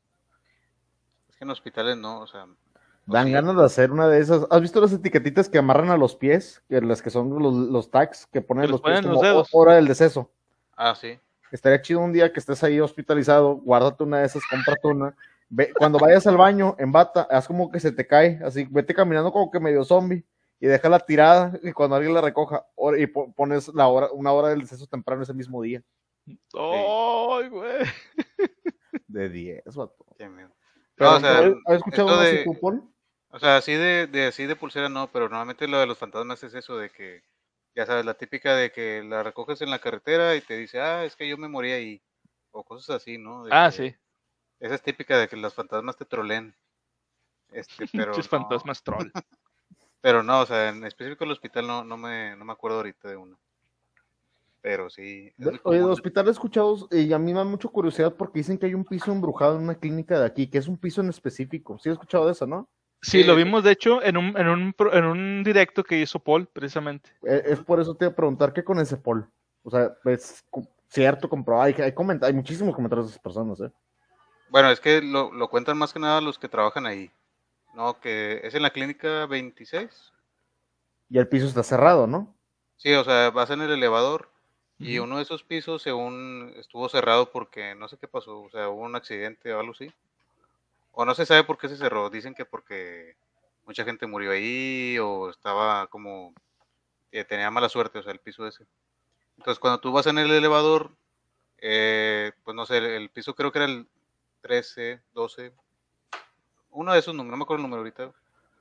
Es 1.30 1.36
que 1.38 1.44
en 1.46 1.50
hospitales 1.50 1.98
no, 1.98 2.20
o 2.20 2.28
sea. 2.28 2.46
Dan 3.08 3.32
ganas 3.32 3.56
de 3.56 3.64
hacer 3.64 3.92
una 3.92 4.08
de 4.08 4.20
esas. 4.20 4.48
¿Has 4.50 4.62
visto 4.62 4.82
las 4.82 4.92
etiquetitas 4.92 5.48
que 5.48 5.58
amarran 5.60 5.90
a 5.90 5.98
los 5.98 6.16
pies? 6.16 6.64
Que 6.68 6.82
las 6.82 7.02
que 7.02 7.10
son 7.12 7.30
los, 7.42 7.54
los 7.54 7.92
tags 7.92 8.26
que 8.28 8.42
ponen 8.42 8.66
Que 8.66 8.72
los 8.72 8.82
pies 8.82 9.02
como 9.02 9.14
los 9.14 9.22
dedos. 9.22 9.50
hora 9.52 9.76
del 9.76 9.88
deceso. 9.88 10.32
Ah, 10.76 10.96
sí. 10.96 11.20
Estaría 11.52 11.82
chido 11.82 12.00
un 12.00 12.12
día 12.12 12.34
que 12.34 12.40
estés 12.40 12.64
ahí 12.64 12.80
hospitalizado, 12.80 13.56
guárdate 13.58 14.04
una 14.04 14.20
de 14.20 14.26
esas, 14.26 14.44
cómprate 14.50 14.88
una. 14.88 15.16
Ve, 15.48 15.72
cuando 15.78 16.00
vayas 16.00 16.26
al 16.26 16.38
baño, 16.38 16.76
en 16.80 16.92
bata, 16.92 17.28
haz 17.30 17.48
como 17.48 17.72
que 17.72 17.80
se 17.80 17.92
te 17.92 18.08
cae, 18.08 18.40
así, 18.44 18.68
vete 18.72 18.94
caminando 18.96 19.32
como 19.32 19.52
que 19.52 19.60
medio 19.60 19.84
zombie 19.86 20.26
y 20.60 20.66
déjala 20.66 21.00
tirada 21.00 21.58
y 21.62 21.72
cuando 21.72 21.96
alguien 21.96 22.14
la 22.16 22.22
recoja, 22.22 22.66
y 22.98 23.06
po- 23.06 23.32
pones 23.34 23.68
la 23.76 23.88
hora, 23.88 24.10
una 24.12 24.32
hora 24.32 24.50
del 24.50 24.62
deceso 24.62 24.88
temprano 24.88 25.22
ese 25.22 25.34
mismo 25.36 25.62
día. 25.62 25.84
¡Ay, 26.28 27.50
güey! 27.50 27.86
De 29.08 29.30
10, 29.30 29.64
vato. 29.76 30.06
qué 30.18 30.28
miedo. 30.28 30.50
Pero, 30.96 31.12
No, 31.12 31.18
o 31.18 31.20
sea, 31.20 31.40
¿Has 31.68 31.76
escuchado 31.76 32.20
de- 32.22 32.46
Paul? 32.60 32.84
O 33.36 33.40
sea, 33.40 33.58
así 33.58 33.74
de, 33.74 34.08
de 34.08 34.28
así 34.28 34.46
de 34.46 34.56
pulsera 34.56 34.88
no, 34.88 35.12
pero 35.12 35.28
normalmente 35.28 35.68
lo 35.68 35.78
de 35.78 35.86
los 35.86 35.98
fantasmas 35.98 36.42
es 36.44 36.54
eso 36.54 36.78
de 36.78 36.90
que, 36.90 37.22
ya 37.76 37.86
sabes, 37.86 38.06
la 38.06 38.14
típica 38.14 38.56
de 38.56 38.72
que 38.72 39.04
la 39.04 39.24
recoges 39.24 39.62
en 39.62 39.70
la 39.70 39.80
carretera 39.80 40.38
y 40.38 40.42
te 40.42 40.56
dice, 40.56 40.80
ah, 40.80 41.04
es 41.04 41.18
que 41.18 41.28
yo 41.28 41.38
me 41.38 41.50
morí 41.50 41.74
ahí, 41.74 42.02
o 42.52 42.64
cosas 42.64 42.96
así, 42.96 43.18
¿no? 43.18 43.44
De 43.44 43.50
Ah, 43.54 43.70
sí. 43.72 43.94
Esa 44.62 44.76
es 44.76 44.82
típica 44.82 45.18
de 45.18 45.28
que 45.28 45.36
los 45.36 45.54
fantasmas 45.54 45.98
te 45.98 46.06
troleen. 46.06 46.56
Este, 47.52 47.88
pero 47.94 48.16
no, 48.16 48.24
fantasmas 48.24 48.82
troll. 48.82 49.12
pero 50.00 50.24
no, 50.24 50.40
o 50.40 50.46
sea, 50.46 50.70
en 50.70 50.86
específico 50.86 51.26
el 51.26 51.32
hospital 51.32 51.68
no, 51.68 51.84
no 51.84 51.98
me, 51.98 52.38
no 52.38 52.46
me 52.46 52.54
acuerdo 52.54 52.78
ahorita 52.78 53.10
de 53.10 53.18
uno. 53.18 53.38
Pero 54.62 54.90
sí. 54.90 55.34
Oye, 55.64 55.80
de 55.80 55.84
hospital 55.84 56.30
he 56.30 56.32
escuchado, 56.32 56.88
y 56.90 57.12
a 57.12 57.20
mí 57.20 57.34
me 57.34 57.40
da 57.40 57.44
mucha 57.44 57.68
curiosidad 57.68 58.16
porque 58.16 58.40
dicen 58.40 58.58
que 58.58 58.68
hay 58.68 58.76
un 58.76 58.86
piso 58.86 59.12
embrujado 59.12 59.58
en 59.58 59.64
una 59.64 59.76
clínica 59.76 60.18
de 60.18 60.26
aquí, 60.26 60.48
que 60.48 60.58
es 60.58 60.70
un 60.70 60.78
piso 60.78 61.02
en 61.02 61.10
específico. 61.10 61.78
Sí, 61.80 61.90
he 61.90 61.92
escuchado 61.92 62.28
de 62.28 62.32
eso, 62.32 62.48
¿no? 62.48 62.70
Sí, 63.06 63.24
lo 63.24 63.34
Sí. 63.36 63.44
vimos 63.44 63.64
de 63.64 63.72
hecho 63.72 64.02
en 64.02 64.18
un, 64.18 64.38
en 64.38 64.48
un, 64.48 64.74
pro- 64.74 64.94
en 64.94 65.06
un 65.06 65.44
directo 65.44 65.84
que 65.84 66.00
hizo 66.00 66.20
Paul, 66.20 66.48
precisamente. 66.48 67.10
Eh, 67.24 67.44
Es 67.46 67.60
por 67.60 67.80
eso 67.80 67.96
te 67.96 68.06
iba 68.06 68.12
a 68.12 68.16
preguntar 68.16 68.52
qué 68.54 68.64
con 68.64 68.80
ese 68.80 68.98
Paul. 68.98 69.28
O 69.64 69.70
sea, 69.70 69.96
es 70.06 70.44
cierto, 70.90 71.30
comprobado. 71.30 71.66
Hay, 71.66 71.74
hay, 71.82 71.92
coment- 71.92 72.24
hay 72.24 72.34
muchísimos 72.34 72.76
comentarios 72.76 73.08
de 73.08 73.12
esas 73.12 73.22
personas, 73.22 73.60
¿eh? 73.62 73.72
Bueno, 74.50 74.70
es 74.72 74.80
que 74.80 75.02
lo, 75.02 75.32
lo 75.32 75.50
cuentan 75.50 75.78
más 75.78 75.92
que 75.94 76.00
nada 76.00 76.22
los 76.22 76.40
que 76.40 76.48
trabajan 76.50 76.86
ahí. 76.86 77.12
No, 77.74 78.00
que 78.00 78.40
es 78.44 78.56
en 78.56 78.62
la 78.62 78.70
clínica 78.72 79.26
26. 79.26 80.14
Y 81.10 81.18
el 81.18 81.28
piso 81.28 81.46
está 81.46 81.62
cerrado, 81.64 82.08
¿no? 82.08 82.34
Sí, 82.78 82.94
o 82.94 83.04
sea, 83.04 83.30
vas 83.32 83.50
en 83.52 83.62
el 83.62 83.72
elevador 83.72 84.30
y 84.78 85.00
uno 85.00 85.18
de 85.18 85.24
esos 85.24 85.44
pisos, 85.44 85.82
según 85.82 86.54
estuvo 86.58 86.90
cerrado 86.90 87.32
porque 87.32 87.76
no 87.76 87.88
sé 87.88 87.98
qué 87.98 88.08
pasó, 88.10 88.42
o 88.42 88.50
sea, 88.50 88.68
hubo 88.70 88.82
un 88.82 88.96
accidente 88.96 89.54
o 89.54 89.60
algo 89.60 89.72
así. 89.72 89.92
O 90.98 91.06
no 91.06 91.14
se 91.14 91.26
sabe 91.26 91.44
por 91.44 91.58
qué 91.58 91.68
se 91.68 91.78
cerró. 91.78 92.10
Dicen 92.10 92.34
que 92.34 92.46
porque 92.46 93.18
mucha 93.66 93.84
gente 93.84 94.08
murió 94.08 94.32
ahí 94.32 94.98
o 95.00 95.30
estaba 95.30 95.88
como 95.88 96.34
que 97.12 97.26
tenía 97.26 97.52
mala 97.52 97.70
suerte, 97.70 98.00
o 98.00 98.04
sea, 98.04 98.14
el 98.14 98.20
piso 98.20 98.48
ese. 98.48 98.66
Entonces, 99.38 99.60
cuando 99.60 99.80
tú 99.80 99.92
vas 99.92 100.08
en 100.08 100.18
el 100.18 100.32
elevador, 100.32 100.96
eh, 101.58 102.32
pues 102.44 102.56
no 102.56 102.66
sé, 102.66 102.78
el, 102.78 102.86
el 102.86 103.10
piso 103.10 103.36
creo 103.36 103.52
que 103.52 103.60
era 103.60 103.66
el 103.66 103.88
13, 104.42 105.02
12, 105.14 105.54
uno 106.70 106.94
de 106.94 107.00
esos 107.00 107.14
números, 107.14 107.32
no 107.32 107.38
me 107.38 107.44
acuerdo 107.44 107.64
el 107.66 107.70
número 107.70 107.82
ahorita, 107.82 108.12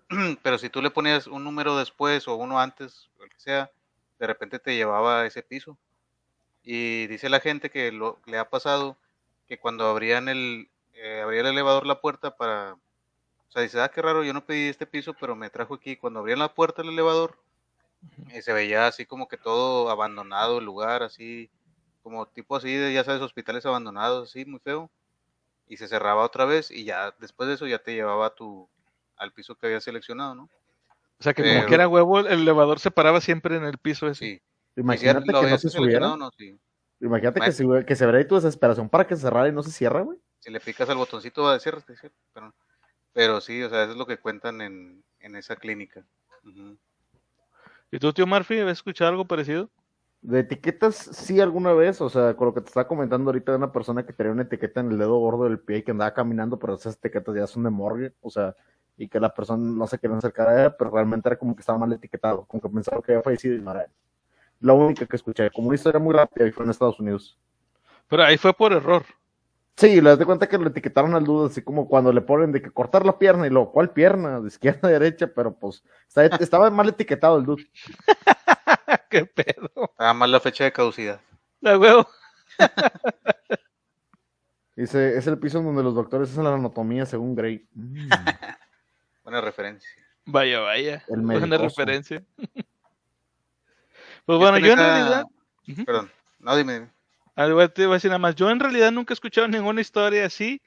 pero 0.42 0.58
si 0.58 0.70
tú 0.70 0.82
le 0.82 0.90
ponías 0.90 1.26
un 1.26 1.44
número 1.44 1.76
después 1.76 2.26
o 2.26 2.34
uno 2.34 2.58
antes, 2.58 3.10
o 3.18 3.24
el 3.24 3.30
que 3.30 3.38
sea, 3.38 3.70
de 4.18 4.26
repente 4.26 4.58
te 4.58 4.74
llevaba 4.74 5.20
a 5.20 5.26
ese 5.26 5.42
piso. 5.42 5.78
Y 6.62 7.06
dice 7.08 7.28
la 7.28 7.40
gente 7.40 7.70
que 7.70 7.92
lo, 7.92 8.20
le 8.26 8.38
ha 8.38 8.48
pasado 8.48 8.96
que 9.46 9.58
cuando 9.58 9.86
abrían 9.86 10.28
el, 10.28 10.70
eh, 10.94 11.20
abría 11.22 11.40
el 11.40 11.46
elevador 11.46 11.86
la 11.86 12.00
puerta 12.00 12.36
para, 12.36 12.74
o 12.74 13.50
sea, 13.50 13.62
dice, 13.62 13.80
ah, 13.80 13.88
qué 13.88 14.02
raro, 14.02 14.24
yo 14.24 14.32
no 14.32 14.44
pedí 14.44 14.68
este 14.68 14.86
piso, 14.86 15.14
pero 15.18 15.36
me 15.36 15.50
trajo 15.50 15.74
aquí. 15.74 15.96
Cuando 15.96 16.20
abrían 16.20 16.38
la 16.38 16.54
puerta 16.54 16.82
del 16.82 16.92
elevador, 16.92 17.38
y 18.34 18.42
se 18.42 18.52
veía 18.52 18.86
así 18.86 19.06
como 19.06 19.28
que 19.28 19.36
todo 19.36 19.90
abandonado 19.90 20.58
el 20.58 20.64
lugar, 20.64 21.02
así, 21.02 21.50
como 22.02 22.26
tipo 22.26 22.56
así 22.56 22.72
de, 22.74 22.92
ya 22.92 23.04
sabes, 23.04 23.22
hospitales 23.22 23.64
abandonados, 23.66 24.30
así, 24.30 24.44
muy 24.44 24.60
feo. 24.60 24.90
Y 25.66 25.78
se 25.78 25.88
cerraba 25.88 26.24
otra 26.24 26.44
vez 26.44 26.70
y 26.70 26.84
ya 26.84 27.14
después 27.18 27.48
de 27.48 27.54
eso 27.54 27.66
ya 27.66 27.78
te 27.78 27.94
llevaba 27.94 28.34
tu, 28.34 28.68
al 29.16 29.32
piso 29.32 29.54
que 29.54 29.66
había 29.66 29.80
seleccionado, 29.80 30.34
¿no? 30.34 30.48
O 31.18 31.22
sea 31.22 31.32
que 31.32 31.42
como 31.42 31.66
que 31.66 31.74
era 31.74 31.88
huevo, 31.88 32.18
el 32.18 32.26
elevador 32.26 32.80
se 32.80 32.90
paraba 32.90 33.20
siempre 33.20 33.56
en 33.56 33.64
el 33.64 33.78
piso 33.78 34.08
ese. 34.08 34.24
Sí. 34.24 34.42
Imagínate 34.76 35.20
¿Lo 35.20 35.26
que 35.26 35.32
no 35.32 35.38
habías 35.38 35.60
se 35.60 35.70
seleccionado 35.70 36.14
subiera. 36.14 36.26
o 36.26 36.30
no? 36.30 36.30
Sí. 36.36 36.58
Imagínate 37.00 37.40
que 37.40 37.52
se, 37.52 37.64
que 37.86 37.96
se 37.96 38.06
verá 38.06 38.18
ahí 38.18 38.26
tu 38.26 38.34
desesperación 38.34 38.88
para 38.88 39.06
que 39.06 39.16
se 39.16 39.22
cerrara 39.22 39.48
y 39.48 39.52
no 39.52 39.62
se 39.62 39.70
cierra, 39.70 40.02
güey. 40.02 40.18
Si 40.44 40.50
le 40.50 40.60
picas 40.60 40.90
al 40.90 40.98
botoncito 40.98 41.44
va 41.44 41.52
a 41.52 41.54
decir, 41.54 41.74
pero, 42.34 42.52
pero 43.14 43.40
sí, 43.40 43.62
o 43.62 43.70
sea, 43.70 43.84
eso 43.84 43.92
es 43.92 43.96
lo 43.96 44.04
que 44.04 44.18
cuentan 44.18 44.60
en, 44.60 45.02
en 45.20 45.36
esa 45.36 45.56
clínica. 45.56 46.04
¿Y 47.90 47.98
tú, 47.98 48.12
tío 48.12 48.26
Murphy, 48.26 48.58
habías 48.58 48.76
escuchado 48.76 49.10
algo 49.10 49.24
parecido? 49.24 49.70
De 50.20 50.40
etiquetas, 50.40 50.96
sí, 50.96 51.40
alguna 51.40 51.72
vez, 51.72 51.98
o 52.02 52.10
sea, 52.10 52.34
con 52.34 52.48
lo 52.48 52.52
que 52.52 52.60
te 52.60 52.66
estaba 52.66 52.86
comentando 52.86 53.30
ahorita 53.30 53.52
de 53.52 53.56
una 53.56 53.72
persona 53.72 54.04
que 54.04 54.12
tenía 54.12 54.32
una 54.32 54.42
etiqueta 54.42 54.80
en 54.80 54.90
el 54.90 54.98
dedo 54.98 55.16
gordo 55.16 55.44
del 55.44 55.60
pie 55.60 55.78
y 55.78 55.82
que 55.82 55.92
andaba 55.92 56.12
caminando, 56.12 56.58
pero 56.58 56.74
esas 56.74 56.96
etiquetas 56.96 57.34
ya 57.34 57.46
son 57.46 57.62
de 57.62 57.70
morgue, 57.70 58.12
o 58.20 58.28
sea, 58.28 58.54
y 58.98 59.08
que 59.08 59.20
la 59.20 59.32
persona 59.32 59.64
no 59.66 59.86
se 59.86 59.98
quería 59.98 60.18
acercar 60.18 60.48
a 60.48 60.60
ella, 60.60 60.76
pero 60.76 60.90
realmente 60.90 61.26
era 61.26 61.38
como 61.38 61.56
que 61.56 61.60
estaba 61.60 61.78
mal 61.78 61.92
etiquetado, 61.94 62.44
como 62.44 62.60
que 62.60 62.68
pensaba 62.68 63.00
que 63.00 63.12
había 63.12 63.22
fallecido 63.22 63.54
y 63.54 63.62
no 63.62 63.70
era 63.70 63.84
él. 63.84 63.90
La 64.60 64.74
única 64.74 65.06
que 65.06 65.16
escuché, 65.16 65.50
como 65.50 65.68
una 65.68 65.76
historia 65.76 66.00
muy 66.00 66.12
rápida 66.12 66.46
y 66.46 66.52
fue 66.52 66.66
en 66.66 66.70
Estados 66.70 67.00
Unidos. 67.00 67.38
Pero 68.08 68.24
ahí 68.24 68.36
fue 68.36 68.52
por 68.52 68.74
error. 68.74 69.06
Sí, 69.76 70.00
le 70.00 70.10
das 70.10 70.18
de 70.20 70.24
cuenta 70.24 70.48
que 70.48 70.56
lo 70.56 70.68
etiquetaron 70.68 71.14
al 71.14 71.24
dudo, 71.24 71.46
así 71.46 71.60
como 71.62 71.88
cuando 71.88 72.12
le 72.12 72.20
ponen 72.20 72.52
de 72.52 72.62
que 72.62 72.70
cortar 72.70 73.04
la 73.04 73.18
pierna 73.18 73.46
y 73.46 73.50
luego, 73.50 73.72
¿cuál 73.72 73.90
pierna? 73.90 74.40
De 74.40 74.46
izquierda 74.48 74.86
a 74.88 74.92
derecha, 74.92 75.26
pero 75.26 75.52
pues 75.52 75.82
está- 76.08 76.26
estaba 76.36 76.70
mal 76.70 76.88
etiquetado 76.88 77.38
el 77.38 77.44
dude. 77.44 77.68
¿Qué 79.10 79.26
pedo? 79.26 79.70
Estaba 79.90 80.14
mal 80.14 80.30
la 80.30 80.38
fecha 80.40 80.62
de 80.64 80.72
caducidad. 80.72 81.20
La 81.60 81.76
huevo. 81.78 82.06
Dice, 84.76 85.16
es 85.16 85.26
el 85.26 85.38
piso 85.38 85.58
en 85.58 85.64
donde 85.66 85.82
los 85.84 85.94
doctores 85.94 86.30
hacen 86.30 86.44
la 86.44 86.54
anatomía 86.54 87.06
según 87.06 87.34
Gray. 87.34 87.66
Mm. 87.74 88.08
Buena 89.24 89.40
referencia. 89.40 89.88
Vaya, 90.26 90.60
vaya. 90.60 91.02
El 91.08 91.20
Buena 91.22 91.56
referencia. 91.58 92.22
pues 94.24 94.38
bueno, 94.38 94.58
yo 94.58 94.72
en 94.72 94.78
realidad. 94.78 95.24
Perdón, 95.86 96.10
no, 96.40 96.56
dime, 96.56 96.74
dime. 96.74 96.90
Igual 97.36 97.72
te 97.72 97.82
iba 97.82 97.92
a 97.92 97.94
decir 97.94 98.10
nada 98.10 98.18
más. 98.18 98.34
Yo 98.36 98.50
en 98.50 98.60
realidad 98.60 98.92
nunca 98.92 99.12
he 99.12 99.16
escuchado 99.16 99.48
ninguna 99.48 99.80
historia 99.80 100.26
así. 100.26 100.60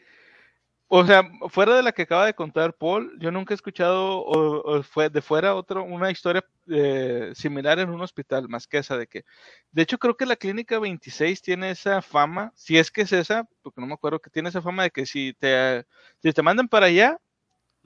O 0.90 1.06
sea, 1.06 1.24
fuera 1.50 1.76
de 1.76 1.84
la 1.84 1.92
que 1.92 2.04
acaba 2.04 2.26
de 2.26 2.34
contar 2.34 2.74
Paul, 2.74 3.18
yo 3.20 3.32
nunca 3.32 3.54
he 3.54 3.56
escuchado 3.56 4.20
o, 4.20 4.78
o 4.78 4.84
fue 4.84 5.10
de 5.10 5.22
fuera 5.22 5.56
otro, 5.56 5.84
una 5.84 6.12
historia 6.12 6.46
eh, 6.70 7.32
similar 7.36 7.80
en 7.80 7.90
un 7.90 8.02
hospital, 8.02 8.48
más 8.50 8.68
que 8.68 8.78
esa 8.78 8.98
de 8.98 9.08
que. 9.08 9.24
De 9.72 9.82
hecho, 9.82 9.98
creo 9.98 10.16
que 10.18 10.26
la 10.26 10.38
clínica 10.38 10.80
26 10.80 11.42
tiene 11.42 11.72
esa 11.72 12.02
fama, 12.02 12.54
si 12.56 12.78
es 12.78 12.90
que 12.92 13.02
es 13.02 13.12
esa, 13.14 13.46
porque 13.64 13.82
no 13.82 13.88
me 13.88 13.96
acuerdo, 13.96 14.20
que 14.22 14.30
tiene 14.30 14.50
esa 14.50 14.62
fama 14.62 14.84
de 14.84 14.92
que 14.92 15.06
si 15.06 15.34
te, 15.34 15.86
si 16.22 16.32
te 16.34 16.42
mandan 16.44 16.70
para 16.70 16.86
allá, 16.88 17.20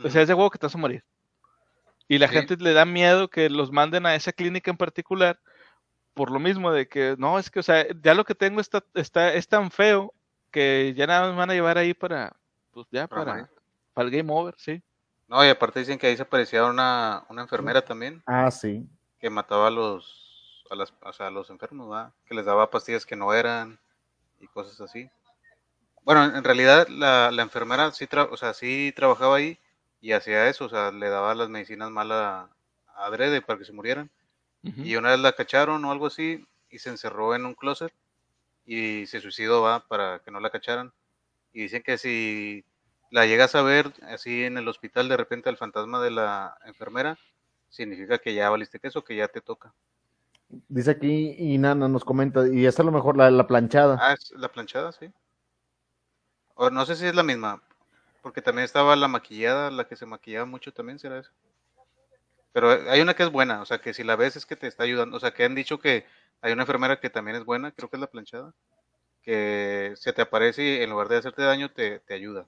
o 0.03 0.09
sea, 0.09 0.21
es 0.23 0.27
de 0.27 0.35
huevo 0.35 0.51
que 0.51 0.59
te 0.59 0.67
vas 0.67 0.75
a 0.75 0.79
morir. 0.79 1.03
Y 2.07 2.19
la 2.19 2.27
Sí. 2.27 2.33
gente 2.35 2.57
le 2.57 2.73
da 2.73 2.85
miedo 2.85 3.29
que 3.29 3.49
los 3.49 3.71
manden 3.71 4.05
a 4.05 4.15
esa 4.15 4.31
clínica 4.33 4.69
en 4.69 4.77
particular 4.77 5.39
por 6.13 6.31
lo 6.31 6.39
mismo 6.39 6.71
de 6.71 6.87
que, 6.87 7.15
no, 7.17 7.39
es 7.39 7.49
que, 7.49 7.59
o 7.59 7.63
sea, 7.63 7.85
ya 8.03 8.13
lo 8.13 8.25
que 8.25 8.35
tengo 8.35 8.59
está, 8.61 8.83
está, 8.93 9.33
es 9.33 9.47
tan 9.47 9.71
feo 9.71 10.13
que 10.51 10.93
ya 10.95 11.07
nada 11.07 11.21
más 11.21 11.31
me 11.31 11.37
van 11.37 11.49
a 11.51 11.53
llevar 11.53 11.77
ahí 11.77 11.93
para, 11.93 12.35
pues 12.71 12.87
ya, 12.91 13.07
Para 13.07 13.49
para, 13.93 14.05
el 14.07 14.11
game 14.11 14.31
over, 14.33 14.55
sí. 14.57 14.81
No, 15.27 15.45
y 15.45 15.49
aparte 15.49 15.79
dicen 15.79 15.97
que 15.97 16.07
ahí 16.07 16.17
se 16.17 16.23
aparecía 16.23 16.65
una, 16.65 17.23
una 17.29 17.41
enfermera 17.43 17.81
también 17.83 18.21
Ah, 18.25 18.51
sí. 18.51 18.85
que 19.19 19.29
mataba 19.29 19.67
a 19.67 19.71
los, 19.71 20.65
a 20.69 20.75
las, 20.75 20.93
o 21.01 21.13
sea, 21.13 21.27
a 21.27 21.31
los 21.31 21.49
enfermos, 21.49 21.89
¿verdad? 21.89 22.11
Que 22.25 22.35
les 22.35 22.45
daba 22.45 22.69
pastillas 22.69 23.05
que 23.05 23.15
no 23.15 23.33
eran 23.33 23.79
y 24.41 24.47
cosas 24.47 24.81
así. 24.81 25.09
Bueno, 26.03 26.25
en 26.25 26.43
realidad 26.43 26.87
la, 26.89 27.31
la 27.31 27.41
enfermera 27.43 27.91
sí, 27.91 28.07
tra- 28.07 28.27
o 28.29 28.35
sea, 28.35 28.53
sí 28.53 28.91
trabajaba 28.95 29.37
ahí 29.37 29.57
y 30.01 30.13
hacía 30.13 30.47
eso, 30.49 30.65
o 30.65 30.69
sea, 30.69 30.91
le 30.91 31.09
daba 31.09 31.35
las 31.35 31.47
medicinas 31.49 31.91
mal 31.91 32.11
a, 32.11 32.49
a 32.95 33.05
adrede 33.05 33.41
para 33.41 33.59
que 33.59 33.65
se 33.65 33.71
murieran. 33.71 34.09
Y 34.63 34.95
una 34.95 35.11
vez 35.11 35.19
la 35.19 35.33
cacharon 35.33 35.83
o 35.85 35.91
algo 35.91 36.07
así 36.07 36.45
y 36.69 36.79
se 36.79 36.89
encerró 36.89 37.35
en 37.35 37.45
un 37.45 37.55
closet 37.55 37.93
y 38.65 39.07
se 39.07 39.19
suicidó, 39.19 39.61
va, 39.61 39.87
para 39.87 40.19
que 40.19 40.31
no 40.31 40.39
la 40.39 40.51
cacharan. 40.51 40.93
Y 41.51 41.63
dicen 41.63 41.83
que 41.83 41.97
si 41.97 42.63
la 43.09 43.25
llegas 43.25 43.55
a 43.55 43.61
ver 43.61 43.91
así 44.03 44.43
en 44.43 44.57
el 44.57 44.67
hospital 44.67 45.09
de 45.09 45.17
repente 45.17 45.49
al 45.49 45.57
fantasma 45.57 46.01
de 46.01 46.11
la 46.11 46.57
enfermera, 46.65 47.17
significa 47.69 48.19
que 48.19 48.33
ya 48.33 48.49
valiste 48.49 48.79
queso, 48.79 49.03
que 49.03 49.15
ya 49.15 49.27
te 49.27 49.41
toca. 49.41 49.73
Dice 50.67 50.91
aquí 50.91 51.35
y 51.37 51.57
Nana 51.57 51.87
nos 51.87 52.05
comenta, 52.05 52.47
y 52.47 52.65
es 52.65 52.79
a 52.79 52.83
lo 52.83 52.91
mejor 52.91 53.17
la, 53.17 53.31
la 53.31 53.47
planchada. 53.47 53.97
Ah, 53.99 54.13
es 54.13 54.31
la 54.31 54.49
planchada, 54.49 54.91
sí. 54.91 55.11
O 56.55 56.69
no 56.69 56.85
sé 56.85 56.95
si 56.95 57.05
es 57.05 57.15
la 57.15 57.23
misma, 57.23 57.61
porque 58.21 58.41
también 58.41 58.65
estaba 58.65 58.95
la 58.95 59.07
maquillada, 59.07 59.71
la 59.71 59.87
que 59.87 59.95
se 59.95 60.05
maquillaba 60.05 60.45
mucho 60.45 60.71
también, 60.71 60.99
será 60.99 61.19
eso. 61.19 61.31
Pero 62.53 62.69
hay 62.89 63.01
una 63.01 63.13
que 63.13 63.23
es 63.23 63.31
buena, 63.31 63.61
o 63.61 63.65
sea, 63.65 63.79
que 63.79 63.93
si 63.93 64.03
la 64.03 64.15
ves 64.15 64.35
es 64.35 64.45
que 64.45 64.55
te 64.55 64.67
está 64.67 64.83
ayudando, 64.83 65.17
o 65.17 65.19
sea, 65.19 65.31
que 65.31 65.43
han 65.45 65.55
dicho 65.55 65.79
que 65.79 66.05
hay 66.41 66.51
una 66.53 66.63
enfermera 66.63 66.99
que 66.99 67.09
también 67.09 67.37
es 67.37 67.45
buena, 67.45 67.71
creo 67.71 67.89
que 67.89 67.95
es 67.97 68.01
la 68.01 68.07
planchada, 68.07 68.53
que 69.21 69.93
se 69.95 70.13
te 70.13 70.21
aparece 70.21 70.63
y 70.63 70.81
en 70.83 70.89
lugar 70.89 71.07
de 71.07 71.17
hacerte 71.17 71.43
daño 71.43 71.71
te, 71.71 71.99
te 71.99 72.13
ayuda. 72.13 72.45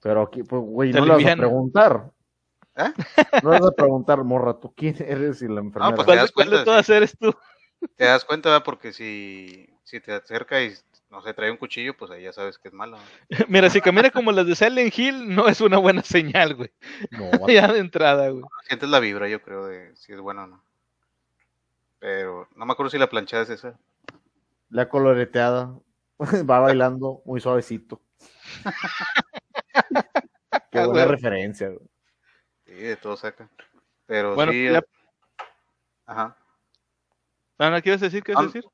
Pero 0.00 0.22
aquí, 0.22 0.42
pues, 0.42 0.62
güey, 0.62 0.92
Te 0.92 0.98
no 0.98 1.06
le 1.06 1.12
vas 1.12 1.24
a 1.32 1.36
preguntar. 1.36 2.10
¿Eh? 2.76 2.92
No 3.44 3.52
le 3.52 3.58
vas 3.60 3.68
a 3.68 3.72
preguntar, 3.72 4.24
morra, 4.24 4.58
¿tú 4.58 4.72
quién 4.74 4.96
eres? 5.00 5.40
Y 5.42 5.48
la 5.48 5.60
enfermera. 5.60 5.94
pues, 5.94 6.06
¿Cuál, 6.06 6.06
te 6.06 6.12
de- 6.12 6.18
das 6.18 6.32
cuál 6.32 6.46
de 6.46 6.50
cuenta, 6.56 6.64
todas 6.64 6.86
sí. 6.86 6.92
eres 6.92 7.18
tú? 7.18 7.34
Te 7.96 8.04
das 8.04 8.24
cuenta, 8.24 8.48
¿verdad? 8.50 8.64
porque 8.64 8.92
si, 8.92 9.68
si 9.84 10.00
te 10.00 10.12
acerca 10.12 10.62
y, 10.62 10.74
no 11.14 11.22
sé, 11.22 11.32
trae 11.32 11.50
un 11.50 11.56
cuchillo, 11.56 11.96
pues 11.96 12.10
ahí 12.10 12.22
ya 12.24 12.32
sabes 12.32 12.58
que 12.58 12.68
es 12.68 12.74
malo. 12.74 12.96
¿no? 12.98 13.02
Mira, 13.48 13.70
si 13.70 13.80
camina 13.80 14.10
como 14.10 14.32
las 14.32 14.46
de 14.46 14.54
Silent 14.56 14.96
Hill, 14.98 15.34
no 15.34 15.48
es 15.48 15.60
una 15.60 15.78
buena 15.78 16.02
señal, 16.02 16.54
güey. 16.54 16.70
No, 17.10 17.30
Ya 17.48 17.72
de 17.72 17.78
entrada, 17.78 18.28
güey. 18.30 18.42
Sientes 18.66 18.88
la 18.88 18.98
vibra, 19.00 19.28
yo 19.28 19.40
creo, 19.42 19.66
de 19.66 19.94
si 19.96 20.12
es 20.12 20.20
bueno 20.20 20.44
o 20.44 20.46
no. 20.46 20.62
Pero 22.00 22.48
no 22.56 22.66
me 22.66 22.72
acuerdo 22.72 22.90
si 22.90 22.98
la 22.98 23.08
planchada 23.08 23.44
es 23.44 23.50
esa. 23.50 23.78
la 24.70 24.88
coloreteada. 24.88 25.72
Va 26.50 26.60
bailando 26.60 27.22
muy 27.24 27.40
suavecito. 27.40 28.00
Qué 30.70 30.78
Ah, 30.80 30.86
buena 30.86 31.04
güey. 31.04 31.06
referencia, 31.16 31.68
güey. 31.68 31.88
Sí, 32.66 32.72
de 32.72 32.96
todo 32.96 33.16
saca. 33.16 33.48
Pero 34.06 34.34
Bueno, 34.34 34.52
sí. 34.52 34.64
ya- 34.70 34.82
Ajá. 36.06 36.36
Ah, 37.58 37.70
¿no 37.70 37.80
quieres 37.82 38.00
decir? 38.00 38.22
¿Qué 38.22 38.32
vas 38.32 38.40
a 38.40 38.44
Ah, 38.44 38.46
decir? 38.46 38.64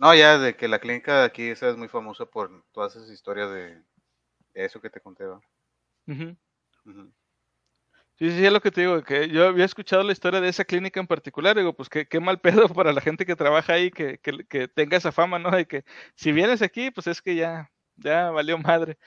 No, 0.00 0.14
ya 0.14 0.38
de 0.38 0.56
que 0.56 0.66
la 0.66 0.78
clínica 0.78 1.20
de 1.20 1.26
aquí 1.26 1.42
esa 1.50 1.68
es 1.68 1.76
muy 1.76 1.86
famosa 1.88 2.24
por 2.24 2.64
todas 2.72 2.96
esas 2.96 3.10
historias 3.10 3.50
de, 3.50 3.82
eso 4.54 4.80
que 4.80 4.90
te 4.90 5.00
conté. 5.00 5.24
Ujú. 6.84 7.12
Sí, 8.18 8.30
sí, 8.30 8.44
es 8.44 8.52
lo 8.52 8.60
que 8.60 8.70
te 8.70 8.82
digo, 8.82 9.02
que 9.02 9.28
yo 9.30 9.46
había 9.48 9.64
escuchado 9.64 10.02
la 10.02 10.12
historia 10.12 10.40
de 10.42 10.48
esa 10.50 10.64
clínica 10.66 11.00
en 11.00 11.06
particular, 11.06 11.56
digo, 11.56 11.74
pues 11.74 11.88
qué, 11.88 12.06
qué 12.06 12.20
mal 12.20 12.38
pedo 12.66 12.68
para 12.68 12.92
la 12.92 13.00
gente 13.00 13.24
que 13.24 13.34
trabaja 13.36 13.72
ahí, 13.74 13.90
que, 13.90 14.18
que, 14.18 14.44
que 14.46 14.68
tenga 14.68 14.96
esa 14.98 15.10
fama, 15.12 15.38
¿no? 15.38 15.50
De 15.50 15.66
que 15.66 15.84
si 16.14 16.30
vienes 16.32 16.60
aquí, 16.62 16.90
pues 16.90 17.06
es 17.06 17.22
que 17.22 17.34
ya, 17.34 17.70
ya 17.96 18.30
valió 18.30 18.58
madre. 18.58 18.98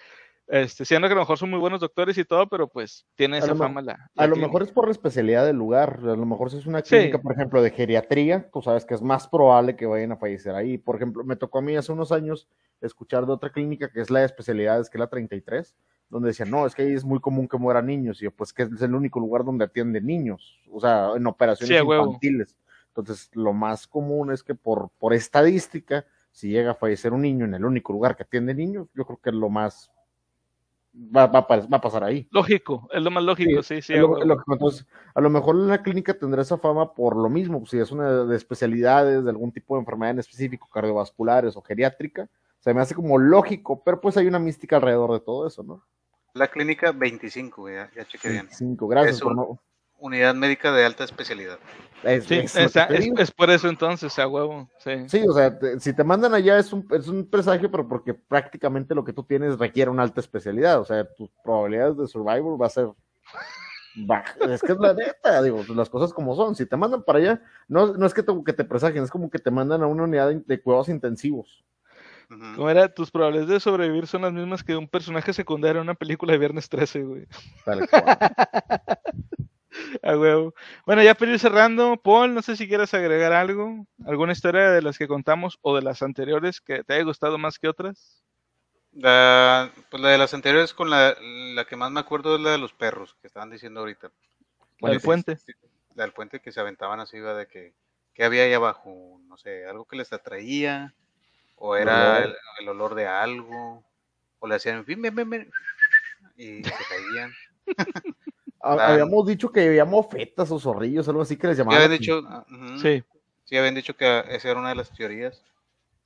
Este, 0.48 0.84
siendo 0.84 1.08
que 1.08 1.14
a 1.14 1.16
lo 1.16 1.22
mejor 1.22 1.38
son 1.38 1.50
muy 1.50 1.60
buenos 1.60 1.80
doctores 1.80 2.18
y 2.18 2.26
todo, 2.26 2.48
pero 2.50 2.68
pues 2.68 3.06
tiene 3.16 3.38
esa 3.38 3.56
fama 3.56 3.82
la, 3.82 3.98
la 4.14 4.24
A 4.24 4.28
lo 4.28 4.34
clínica. 4.34 4.48
mejor 4.48 4.64
es 4.64 4.72
por 4.72 4.86
la 4.86 4.92
especialidad 4.92 5.46
del 5.46 5.56
lugar. 5.56 6.00
A 6.04 6.16
lo 6.18 6.26
mejor 6.26 6.52
si 6.52 6.58
es 6.58 6.66
una 6.66 6.82
Sí. 6.84 6.90
clínica, 6.98 7.20
por 7.22 7.32
ejemplo, 7.34 7.62
de 7.62 7.72
geriatría, 7.72 8.50
tú 8.52 8.62
sabes 8.62 8.86
que 8.86 8.94
es 8.94 9.02
más 9.02 9.28
probable 9.30 9.76
que 9.78 9.86
vayan 9.86 10.12
a 10.12 10.18
fallecer 10.18 10.54
ahí. 10.54 10.78
Por 10.78 10.98
ejemplo, 10.98 11.24
me 11.24 11.38
tocó 11.38 11.60
a 11.60 11.62
mí 11.62 11.76
hace 11.78 11.92
unos 11.94 12.12
años 12.12 12.50
escuchar 12.82 13.26
de 13.26 13.32
otra 13.32 13.52
clínica 13.52 13.90
que 13.90 14.02
es 14.02 14.10
la 14.12 14.20
de 14.20 14.26
especialidades, 14.26 14.90
que 14.90 14.98
es 14.98 15.00
la 15.00 15.08
33, 15.08 15.74
donde 16.10 16.28
decían, 16.28 16.52
no, 16.52 16.66
es 16.66 16.76
que 16.76 16.82
ahí 16.82 16.94
es 16.94 17.06
muy 17.06 17.20
común 17.22 17.48
que 17.48 17.58
mueran 17.58 17.86
niños, 17.88 18.22
y 18.22 18.26
yo, 18.26 18.32
pues 18.32 18.52
que 18.52 18.64
es 18.64 18.82
el 18.82 18.94
único 18.94 19.20
lugar 19.22 19.46
donde 19.46 19.64
atienden 19.66 20.06
niños, 20.06 20.60
o 20.70 20.80
sea, 20.82 21.12
en 21.16 21.26
operaciones 21.26 21.70
Sí, 21.70 21.78
a 21.78 21.84
huevo. 21.86 22.06
infantiles. 22.08 22.58
Entonces, 22.90 23.30
lo 23.34 23.54
más 23.54 23.88
común 23.88 24.32
es 24.32 24.44
que 24.44 24.54
por, 24.54 24.90
por 25.00 25.14
estadística, 25.14 26.06
si 26.32 26.50
llega 26.50 26.72
a 26.72 26.76
fallecer 26.76 27.14
un 27.14 27.22
niño 27.22 27.46
en 27.46 27.54
el 27.56 27.64
único 27.66 27.94
lugar 27.94 28.16
que 28.18 28.24
atiende 28.24 28.54
niños, 28.54 28.90
yo 28.94 29.06
creo 29.06 29.18
que 29.24 29.30
es 29.30 29.36
lo 29.36 29.50
más, 29.50 29.90
va, 30.94 31.28
va, 31.28 31.42
va 31.42 31.78
a 31.78 31.82
pasar 31.82 32.04
ahí. 32.04 32.28
Lógico, 32.32 32.88
es 32.92 33.02
lo 33.02 33.12
más 33.12 33.24
lógico, 33.24 33.64
sí, 33.64 33.82
sí. 33.82 33.94
Lo- 33.94 34.24
lo 34.24 34.38
entonces, 34.52 34.86
a 35.16 35.22
lo 35.22 35.30
mejor 35.30 35.56
la 35.56 35.82
clínica 35.82 36.14
tendrá 36.14 36.42
esa 36.42 36.58
fama 36.58 36.94
por 36.94 37.16
lo 37.16 37.30
mismo, 37.30 37.66
si 37.66 37.80
es 37.80 37.92
una 37.92 38.24
de 38.26 38.36
especialidades, 38.36 39.24
de 39.24 39.30
algún 39.30 39.52
tipo 39.52 39.76
de 39.76 39.82
enfermedad 39.82 40.12
en 40.12 40.20
específico, 40.20 40.68
cardiovasculares 40.72 41.56
o 41.58 41.62
geriátrica, 41.62 42.30
se 42.60 42.74
me 42.74 42.82
hace 42.82 42.96
como 42.96 43.18
lógico, 43.18 43.84
pero 43.84 44.00
pues 44.00 44.16
hay 44.18 44.28
una 44.28 44.40
mística 44.40 44.78
alrededor 44.78 45.12
de 45.14 45.20
todo 45.20 45.48
eso, 45.48 45.64
¿no? 45.64 45.84
La 46.34 46.48
clínica 46.48 46.92
25, 46.92 47.62
güey, 47.64 47.76
ya, 47.76 47.92
ya 47.96 48.06
chequé 48.06 48.30
bien. 48.30 48.46
25, 48.46 48.88
gracias 48.88 49.16
Es 49.18 49.22
por 49.22 49.32
un- 49.34 49.38
no. 49.38 49.60
Unidad 50.04 50.36
médica 50.36 50.70
de 50.74 50.84
alta 50.84 51.06
especialidad. 51.06 51.58
Es, 52.04 52.26
Sí, 52.26 52.36
es 52.36 52.54
esa- 52.58 52.88
es, 52.88 53.32
por 53.32 53.50
eso 53.50 53.70
entonces, 53.70 54.20
a 54.20 54.28
huevo, 54.28 54.70
sí. 54.80 55.08
Sí, 55.08 55.24
o 55.26 55.32
sea, 55.32 55.58
te- 55.58 55.80
si 55.80 55.94
te 55.96 56.04
mandan 56.04 56.34
allá 56.34 56.60
es 56.60 56.74
un, 56.74 56.86
es 56.92 57.08
un 57.08 57.26
presagio, 57.26 57.72
pero 57.72 57.88
porque 57.88 58.14
prácticamente 58.14 58.94
lo 58.94 59.06
que 59.06 59.14
tú 59.14 59.24
tienes 59.24 59.58
requiere 59.58 59.90
una 59.90 60.04
alta 60.04 60.20
especialidad, 60.20 60.82
o 60.82 60.84
sea, 60.84 61.06
tus 61.16 61.30
probabilidades 61.42 61.96
de 61.96 62.08
survival 62.08 62.62
va 62.62 62.66
a 62.66 62.70
ser 62.70 62.90
baja. 63.96 64.36
Es 64.52 64.62
que 64.62 64.74
es 64.74 64.78
la 64.78 64.94
neta, 64.94 65.42
digo, 65.42 65.64
pues, 65.66 65.70
las 65.70 65.90
cosas 65.90 66.14
como 66.14 66.36
son. 66.36 66.54
Si 66.54 66.66
te 66.66 66.76
mandan 66.76 67.04
para 67.04 67.20
allá, 67.20 67.42
no, 67.70 67.94
no 67.94 68.06
es 68.06 68.14
que 68.14 68.24
te, 68.24 68.34
que 68.46 68.52
te 68.52 68.66
presagien, 68.66 69.06
es 69.06 69.10
como 69.10 69.30
que 69.30 69.40
te 69.40 69.52
mandan 69.52 69.84
a 69.84 69.88
una 69.88 70.04
unidad 70.04 70.28
de, 70.28 70.42
de 70.46 70.62
cuidados 70.62 70.90
intensivos. 70.90 71.64
¿Cómo 72.28 72.70
era? 72.70 72.94
Tus 72.94 73.10
probabilidades 73.10 73.50
de 73.50 73.60
sobrevivir 73.62 74.06
son 74.06 74.24
las 74.24 74.34
mismas 74.34 74.66
que 74.66 74.76
un 74.76 74.90
personaje 74.90 75.32
secundario 75.32 75.80
en 75.82 75.88
una 75.88 75.96
película 75.96 76.34
de 76.34 76.40
Viernes 76.40 76.68
13, 76.68 77.04
güey. 77.04 77.26
Tal 77.64 77.88
cual. 77.88 78.04
A 80.04 80.18
huevo. 80.18 80.54
Bueno, 80.86 81.04
ya 81.04 81.16
para 81.16 81.32
ir 81.32 81.40
cerrando, 81.40 81.98
Paul, 81.98 82.34
no 82.34 82.42
sé 82.42 82.56
si 82.56 82.68
quieres 82.68 82.94
agregar 82.94 83.34
algo, 83.34 83.86
alguna 84.06 84.34
historia 84.34 84.72
de 84.72 84.82
las 84.82 84.98
que 84.98 85.08
contamos 85.08 85.60
o 85.62 85.76
de 85.76 85.82
las 85.82 86.02
anteriores 86.02 86.62
que 86.62 86.84
te 86.84 86.94
haya 86.94 87.04
gustado 87.04 87.38
más 87.38 87.60
que 87.60 87.68
otras. 87.68 88.24
La, 88.94 89.72
pues 89.90 90.02
la 90.02 90.10
de 90.10 90.18
las 90.18 90.34
anteriores 90.34 90.74
con 90.74 90.90
la, 90.90 91.16
la 91.20 91.66
que 91.66 91.76
más 91.76 91.92
me 91.92 92.00
acuerdo 92.00 92.36
es 92.36 92.42
la 92.42 92.52
de 92.52 92.60
los 92.60 92.74
perros 92.74 93.16
que 93.22 93.28
estaban 93.28 93.50
diciendo 93.50 93.80
ahorita. 93.80 94.12
La 94.80 94.90
del 94.90 95.02
puente. 95.02 95.38
La 95.96 96.04
del 96.04 96.14
puente 96.14 96.40
que 96.40 96.52
se 96.52 96.60
aventaban 96.60 97.00
así, 97.00 97.18
iba 97.18 97.34
de 97.34 97.48
que, 97.48 97.74
que 98.14 98.24
había 98.24 98.44
ahí 98.44 98.54
abajo, 98.54 99.20
no 99.28 99.38
sé, 99.38 99.66
algo 99.66 99.86
que 99.86 99.96
les 99.96 100.14
atraía, 100.14 100.94
o 101.56 101.76
era 101.76 102.24
el, 102.24 102.36
el 102.60 102.70
olor 102.70 102.94
de 102.94 103.08
algo, 103.08 103.84
o 104.40 104.48
le 104.48 104.56
hacían 104.56 104.84
ven, 104.86 105.02
ven, 105.02 105.30
ven", 105.30 105.52
y 106.36 106.64
se 106.64 106.72
caían. 106.90 107.32
Ah. 108.66 108.88
Habíamos 108.88 109.26
dicho 109.28 109.52
que 109.52 109.68
había 109.68 109.84
mofetas 109.84 110.50
o 110.52 110.58
zorrillos, 110.60 111.08
algo 111.10 111.22
así 111.22 111.36
que 111.36 111.48
les 111.48 111.58
Sí 111.58 111.62
llamaban. 111.62 111.84
habían 111.84 112.00
dicho, 112.00 112.22
ah, 112.28 112.46
Sí. 112.82 113.04
sí 113.44 113.58
habían 113.58 113.76
dicho 113.76 113.96
que 113.96 114.24
esa 114.30 114.50
era 114.50 114.60
una 114.60 114.70
de 114.70 114.76
las 114.76 114.90
teorías, 114.92 115.44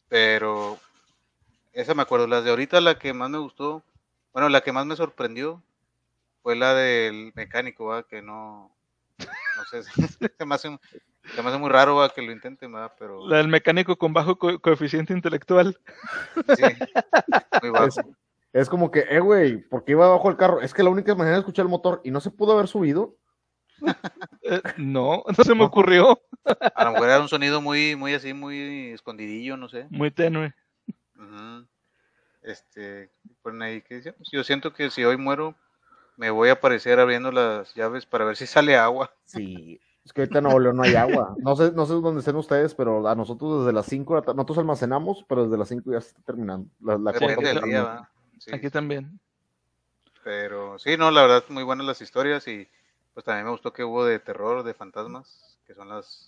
pero 0.09 0.79
esa 1.73 1.93
me 1.93 2.01
acuerdo, 2.01 2.25
las 2.25 2.43
de 2.43 2.49
ahorita 2.49 2.81
la 2.81 2.97
que 2.97 3.13
más 3.13 3.29
me 3.29 3.37
gustó, 3.37 3.83
bueno, 4.33 4.49
la 4.49 4.61
que 4.61 4.71
más 4.71 4.87
me 4.87 4.95
sorprendió 4.95 5.61
fue 6.41 6.55
la 6.55 6.73
del 6.73 7.31
mecánico, 7.35 7.85
¿va? 7.85 8.01
que 8.03 8.23
no, 8.23 8.71
no 9.19 9.65
sé, 9.69 9.83
se 10.39 10.45
me 10.45 10.55
hace, 10.55 10.79
se 11.35 11.41
me 11.43 11.49
hace 11.49 11.57
muy 11.59 11.69
raro 11.69 11.97
¿va? 11.97 12.09
que 12.09 12.23
lo 12.23 12.31
intenten, 12.31 12.73
¿va? 12.73 12.91
pero 12.97 13.27
La 13.27 13.37
del 13.37 13.49
mecánico 13.49 13.95
con 13.97 14.13
bajo 14.13 14.35
co- 14.39 14.59
coeficiente 14.59 15.13
intelectual. 15.13 15.77
sí, 16.55 16.63
muy 17.61 17.69
bajo. 17.69 18.15
Es, 18.53 18.69
como 18.69 18.91
que, 18.91 19.05
eh, 19.09 19.19
güey, 19.19 19.57
¿por 19.57 19.83
qué 19.83 19.91
iba 19.91 20.05
abajo 20.05 20.29
el 20.29 20.37
carro? 20.37 20.61
Es 20.61 20.73
que 20.73 20.83
la 20.83 20.89
única 20.89 21.13
manera 21.15 21.35
de 21.35 21.39
escuchar 21.41 21.65
el 21.65 21.69
motor 21.69 22.01
y 22.03 22.11
no 22.11 22.19
se 22.19 22.31
pudo 22.31 22.53
haber 22.53 22.67
subido. 22.67 23.15
Eh, 24.49 24.61
no, 24.77 25.23
no 25.37 25.43
se 25.43 25.53
me 25.53 25.59
No. 25.59 25.65
ocurrió. 25.65 26.21
A 26.75 26.85
lo 26.85 26.91
mejor 26.93 27.09
era 27.09 27.19
un 27.19 27.27
sonido 27.27 27.61
muy, 27.61 27.97
muy 27.97 28.13
así, 28.13 28.33
muy 28.33 28.91
escondidillo, 28.91 29.57
no 29.57 29.67
sé. 29.67 29.87
Muy 29.89 30.09
tenue. 30.09 30.53
Este, 32.41 33.09
ponen 33.41 33.61
ahí 33.61 33.81
que 33.81 33.95
dice, 33.95 34.15
yo 34.31 34.43
siento 34.43 34.73
que 34.73 34.89
si 34.89 35.03
hoy 35.03 35.17
muero, 35.17 35.53
me 36.15 36.29
voy 36.29 36.47
a 36.47 36.53
aparecer 36.53 36.97
abriendo 36.99 37.31
las 37.31 37.73
llaves 37.75 38.05
para 38.05 38.23
ver 38.23 38.37
si 38.37 38.47
sale 38.47 38.77
agua. 38.77 39.11
Sí, 39.25 39.81
es 40.05 40.13
que 40.13 40.21
ahorita 40.21 40.37
en 40.37 40.43
Nuevo 40.45 40.59
León 40.59 40.77
no 40.77 40.83
hay 40.83 40.95
agua. 40.95 41.35
No 41.39 41.57
sé, 41.57 41.73
no 41.73 41.85
sé 41.85 41.93
dónde 41.95 42.19
estén 42.19 42.37
ustedes, 42.37 42.73
pero 42.73 43.05
a 43.05 43.15
nosotros 43.15 43.65
desde 43.65 43.73
las 43.73 43.85
5, 43.87 44.13
de 44.15 44.21
la 44.21 44.25
ta- 44.25 44.33
nosotros 44.33 44.59
almacenamos, 44.59 45.25
pero 45.27 45.43
desde 45.43 45.57
las 45.57 45.67
5 45.67 45.91
ya 45.91 45.99
se 45.99 46.09
está 46.09 46.21
terminando. 46.21 46.69
La, 46.79 46.97
la 46.97 47.11
Depende 47.11 47.53
del 47.53 47.61
día. 47.61 48.09
Sí, 48.39 48.53
Aquí 48.53 48.69
también. 48.69 49.19
Pero 50.23 50.77
sí, 50.77 50.97
no, 50.97 51.09
la 51.11 51.21
verdad, 51.21 51.43
muy 51.49 51.63
buenas 51.63 51.87
las 51.87 52.01
historias 52.01 52.47
y 52.47 52.67
pues 53.13 53.25
también 53.25 53.45
me 53.45 53.51
gustó 53.51 53.73
que 53.73 53.83
hubo 53.83 54.05
de 54.05 54.19
terror, 54.19 54.63
de 54.63 54.73
fantasmas, 54.73 55.57
que 55.65 55.73
son 55.73 55.89
las, 55.89 56.27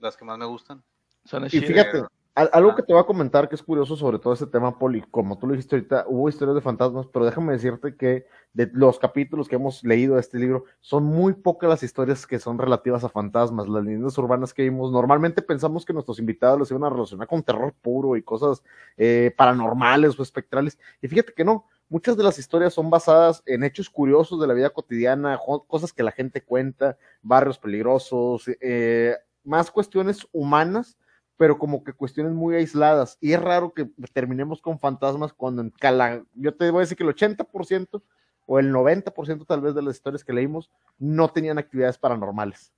las 0.00 0.16
que 0.16 0.24
más 0.24 0.38
me 0.38 0.46
gustan. 0.46 0.82
Son 1.24 1.44
Y 1.46 1.48
fíjate, 1.48 2.02
algo 2.34 2.74
que 2.74 2.82
te 2.82 2.92
voy 2.94 3.02
a 3.02 3.06
comentar 3.06 3.48
que 3.48 3.54
es 3.54 3.62
curioso 3.62 3.94
sobre 3.94 4.18
todo 4.18 4.32
este 4.32 4.46
tema, 4.46 4.78
Poli, 4.78 5.02
como 5.10 5.38
tú 5.38 5.46
lo 5.46 5.52
dijiste 5.52 5.76
ahorita, 5.76 6.06
hubo 6.08 6.28
historias 6.30 6.54
de 6.54 6.62
fantasmas, 6.62 7.06
pero 7.12 7.26
déjame 7.26 7.52
decirte 7.52 7.94
que 7.94 8.26
de 8.54 8.70
los 8.72 8.98
capítulos 8.98 9.48
que 9.48 9.56
hemos 9.56 9.84
leído 9.84 10.14
de 10.14 10.20
este 10.20 10.38
libro, 10.38 10.64
son 10.80 11.04
muy 11.04 11.34
pocas 11.34 11.68
las 11.68 11.82
historias 11.82 12.26
que 12.26 12.38
son 12.38 12.58
relativas 12.58 13.04
a 13.04 13.10
fantasmas, 13.10 13.68
las 13.68 13.84
leyendas 13.84 14.16
urbanas 14.16 14.54
que 14.54 14.62
vimos. 14.62 14.90
Normalmente 14.92 15.42
pensamos 15.42 15.84
que 15.84 15.92
nuestros 15.92 16.18
invitados 16.18 16.58
los 16.58 16.70
iban 16.70 16.84
a 16.84 16.90
relacionar 16.90 17.28
con 17.28 17.42
terror 17.42 17.74
puro 17.82 18.16
y 18.16 18.22
cosas 18.22 18.62
eh, 18.96 19.34
paranormales 19.36 20.18
o 20.18 20.22
espectrales, 20.22 20.78
y 21.02 21.08
fíjate 21.08 21.34
que 21.34 21.44
no. 21.44 21.66
Muchas 21.90 22.16
de 22.16 22.24
las 22.24 22.38
historias 22.38 22.72
son 22.72 22.88
basadas 22.88 23.42
en 23.44 23.64
hechos 23.64 23.90
curiosos 23.90 24.40
de 24.40 24.46
la 24.46 24.54
vida 24.54 24.70
cotidiana, 24.70 25.38
cosas 25.68 25.92
que 25.92 26.02
la 26.02 26.12
gente 26.12 26.42
cuenta, 26.42 26.96
barrios 27.20 27.58
peligrosos, 27.58 28.44
eh, 28.62 29.14
más 29.44 29.70
cuestiones 29.70 30.26
humanas 30.32 30.96
pero 31.42 31.58
como 31.58 31.82
que 31.82 31.92
cuestiones 31.92 32.32
muy 32.34 32.54
aisladas. 32.54 33.18
Y 33.20 33.32
es 33.32 33.42
raro 33.42 33.74
que 33.74 33.90
terminemos 34.12 34.62
con 34.62 34.78
fantasmas 34.78 35.32
cuando 35.32 35.60
en 35.60 35.70
cala, 35.70 36.22
yo 36.34 36.54
te 36.54 36.70
voy 36.70 36.78
a 36.78 36.80
decir 36.82 36.96
que 36.96 37.02
el 37.02 37.08
80% 37.12 38.00
o 38.46 38.60
el 38.60 38.72
90% 38.72 39.44
tal 39.44 39.60
vez 39.60 39.74
de 39.74 39.82
las 39.82 39.96
historias 39.96 40.22
que 40.22 40.32
leímos 40.32 40.70
no 41.00 41.32
tenían 41.32 41.58
actividades 41.58 41.98
paranormales. 41.98 42.72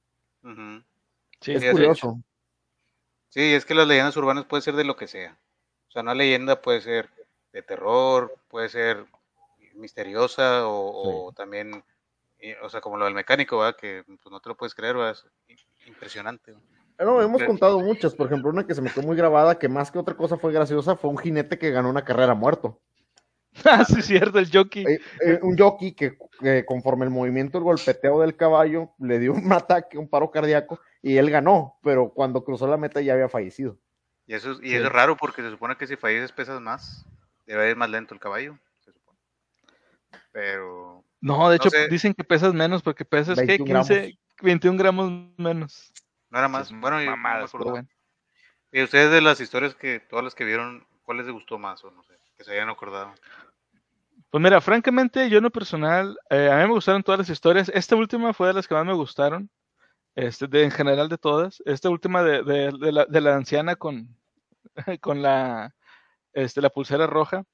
Sí. 1.43 1.53
es 1.53 1.61
sí, 1.61 1.71
curioso. 1.73 2.23
Sí, 3.29 3.53
es 3.53 3.67
que 3.67 3.75
las 3.75 3.87
leyendas 3.87 4.17
urbanas 4.17 4.47
pueden 4.47 4.63
ser 4.63 4.77
de 4.77 4.85
lo 4.85 4.97
que 4.97 5.09
sea. 5.09 5.39
O 5.89 5.93
sea, 5.93 6.01
una 6.01 6.15
leyenda 6.15 6.63
puede 6.63 6.81
ser 6.81 7.11
de 7.53 7.61
terror, 7.61 8.35
puede 8.49 8.71
ser 8.71 9.05
misteriosa 9.75 10.67
o, 10.67 11.27
o 11.27 11.33
también, 11.33 11.85
eh, 12.39 12.57
o 12.63 12.71
sea, 12.71 12.81
como 12.81 12.97
lo 12.97 13.05
del 13.05 13.13
mecánico, 13.13 13.59
¿verdad? 13.59 13.77
Que 13.79 14.05
pues, 14.07 14.33
no 14.33 14.41
te 14.41 14.49
lo 14.49 14.57
puedes 14.57 14.75
creer, 14.75 14.97
¿verdad? 14.97 15.19
Es 15.49 15.67
impresionante. 15.87 16.53
¿verdad? 16.53 16.74
No, 16.99 17.21
hemos 17.21 17.43
contado 17.43 17.81
muchas, 17.81 18.15
por 18.15 18.27
ejemplo, 18.27 18.51
una 18.51 18.67
que 18.67 18.75
se 18.75 18.81
me 18.81 18.91
quedó 18.91 19.05
muy 19.07 19.17
grabada, 19.17 19.59
que 19.59 19.69
más 19.69 19.91
que 19.91 19.99
otra 19.99 20.17
cosa 20.17 20.37
fue 20.37 20.53
graciosa, 20.53 20.97
fue 20.97 21.11
un 21.11 21.19
jinete 21.19 21.59
que 21.59 21.71
ganó 21.71 21.91
una 21.91 22.05
carrera 22.05 22.35
muerto. 22.35 22.81
Ah, 23.65 23.85
sí, 23.85 24.03
cierto, 24.03 24.41
el 24.41 24.51
jockey. 24.53 24.85
Eh, 24.85 25.01
eh, 25.25 25.39
un 25.43 25.57
jockey 25.57 25.93
que, 25.95 26.19
que 26.41 26.65
conforme 26.65 27.05
el 27.05 27.13
movimiento, 27.13 27.57
el 27.59 27.63
golpeteo 27.65 28.21
del 28.21 28.35
caballo, 28.37 28.91
le 28.99 29.21
dio 29.21 29.33
un 29.33 29.53
ataque, 29.53 29.97
un 29.97 30.09
paro 30.09 30.31
cardíaco, 30.33 30.81
y 31.03 31.19
él 31.19 31.31
ganó, 31.31 31.79
pero 31.83 32.11
cuando 32.13 32.43
cruzó 32.45 32.67
la 32.67 32.77
meta 32.77 33.01
ya 33.01 33.13
había 33.13 33.29
fallecido. 33.29 33.79
Y 34.27 34.35
eso, 34.35 34.51
es- 34.53 34.59
y 34.61 34.71
Sí. 34.71 34.75
eso 34.75 34.87
es 34.87 34.93
raro 34.93 35.17
porque 35.17 35.43
se 35.43 35.51
supone 35.51 35.77
que 35.77 35.87
si 35.87 35.95
falleces 35.97 36.33
pesas 36.33 36.61
más, 36.61 37.07
debe 37.47 37.71
ir 37.71 37.77
más 37.77 37.91
lento 37.91 38.13
el 38.13 38.19
caballo, 38.19 38.59
se 38.81 38.91
supone. 38.93 39.19
Pero 40.33 41.05
No, 41.21 41.49
de 41.49 41.57
hecho, 41.57 41.71
sé. 41.71 41.89
dicen 41.89 42.13
que 42.15 42.25
pesas 42.25 42.53
menos 42.55 42.83
porque 42.83 43.05
pesas, 43.05 43.39
¿qué? 43.39 43.47
21 43.47 43.81
15, 43.83 43.95
gramos. 43.95 44.19
21 44.43 44.77
gramos 44.79 45.13
menos. 45.39 45.93
No 46.35 46.39
era 46.41 46.49
más. 46.49 46.71
Bueno, 46.73 46.99
yo 47.01 47.11
no 47.11 47.17
me 47.17 47.23
mamadas, 47.23 47.45
acuerdo. 47.55 47.59
pero 47.65 47.71
bueno. 47.71 47.89
Y 48.73 48.83
ustedes 48.83 49.11
de 49.13 49.21
las 49.21 49.41
historias 49.41 49.75
que, 49.77 50.01
todas 50.01 50.25
las 50.25 50.35
que 50.35 50.45
vieron, 50.45 50.85
¿cuál 51.05 51.19
les 51.19 51.29
gustó 51.31 51.59
más 51.59 51.85
o 51.85 51.93
no 51.93 52.03
sé? 52.03 52.15
Que 52.37 52.43
se 52.45 52.53
hayan 52.53 52.69
acordado. 52.69 53.15
Pues 54.31 54.43
mira, 54.43 54.61
francamente, 54.61 55.31
yo 55.31 55.39
en 55.39 55.45
lo 55.45 55.51
personal, 55.51 56.19
eh, 56.29 56.51
a 56.51 56.57
mí 56.57 56.63
me 56.65 56.73
gustaron 56.75 57.05
todas 57.05 57.21
las 57.21 57.31
historias. 57.31 57.69
Esta 57.73 57.95
última 57.95 58.33
fue 58.33 58.49
de 58.49 58.55
las 58.55 58.67
que 58.67 58.75
más 58.75 58.85
me 58.85 58.93
gustaron, 58.93 59.49
este, 60.17 60.49
de, 60.49 60.65
en 60.65 60.73
general 60.73 61.09
de 61.09 61.19
todas. 61.19 61.63
Esta 61.67 61.89
última 61.89 62.25
de, 62.25 62.43
de- 62.43 62.73
de 62.81 62.91
la, 62.93 63.05
de 63.05 63.21
la 63.21 63.37
anciana 63.37 63.77
con, 63.77 64.09
con 65.01 65.23
la, 65.23 65.73
este, 66.33 66.61
la 66.61 66.71
pulsera 66.71 67.07
roja. 67.07 67.45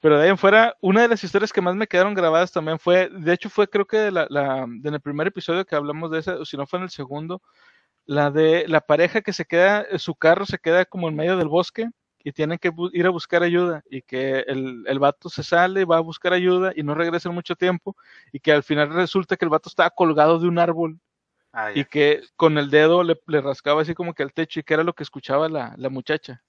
Pero 0.00 0.18
de 0.18 0.24
ahí 0.24 0.30
en 0.30 0.38
fuera, 0.38 0.76
una 0.82 1.02
de 1.02 1.08
las 1.08 1.24
historias 1.24 1.52
que 1.54 1.62
más 1.62 1.74
me 1.74 1.86
quedaron 1.86 2.14
grabadas 2.14 2.52
también 2.52 2.78
fue, 2.78 3.08
de 3.10 3.32
hecho 3.32 3.48
fue 3.50 3.68
creo 3.68 3.86
que 3.86 3.96
de 3.98 4.10
la, 4.10 4.26
la- 4.28 4.64
en 4.64 4.94
el 4.94 5.00
primer 5.00 5.26
episodio 5.28 5.64
que 5.64 5.74
hablamos 5.76 6.10
de 6.10 6.18
esa, 6.18 6.34
o 6.36 6.44
si 6.44 6.58
no 6.58 6.66
fue 6.66 6.78
en 6.80 6.84
el 6.84 6.90
segundo, 6.90 7.40
la 8.06 8.30
de 8.30 8.66
la 8.68 8.80
pareja 8.80 9.20
que 9.22 9.32
se 9.32 9.44
queda, 9.44 9.86
su 9.98 10.14
carro 10.14 10.46
se 10.46 10.58
queda 10.58 10.84
como 10.84 11.08
en 11.08 11.16
medio 11.16 11.36
del 11.36 11.48
bosque 11.48 11.88
y 12.22 12.32
tienen 12.32 12.58
que 12.58 12.72
ir 12.92 13.06
a 13.06 13.10
buscar 13.10 13.42
ayuda 13.42 13.82
y 13.88 14.02
que 14.02 14.40
el, 14.40 14.84
el 14.86 14.98
vato 14.98 15.28
se 15.28 15.42
sale, 15.42 15.84
va 15.84 15.98
a 15.98 16.00
buscar 16.00 16.32
ayuda 16.32 16.72
y 16.76 16.82
no 16.82 16.94
regresa 16.94 17.28
en 17.28 17.34
mucho 17.34 17.56
tiempo 17.56 17.96
y 18.32 18.40
que 18.40 18.52
al 18.52 18.62
final 18.62 18.92
resulta 18.92 19.36
que 19.36 19.44
el 19.44 19.50
vato 19.50 19.68
estaba 19.68 19.90
colgado 19.90 20.38
de 20.38 20.48
un 20.48 20.58
árbol 20.58 21.00
Ah, 21.52 21.72
y 21.74 21.84
que 21.84 22.22
con 22.36 22.58
el 22.58 22.70
dedo 22.70 23.02
le, 23.02 23.20
le 23.26 23.40
rascaba 23.40 23.82
así 23.82 23.94
como 23.94 24.14
que 24.14 24.22
al 24.22 24.32
techo 24.32 24.60
y 24.60 24.62
que 24.62 24.74
era 24.74 24.84
lo 24.84 24.94
que 24.94 25.02
escuchaba 25.02 25.48
la, 25.48 25.74
la 25.76 25.88
muchacha. 25.88 26.44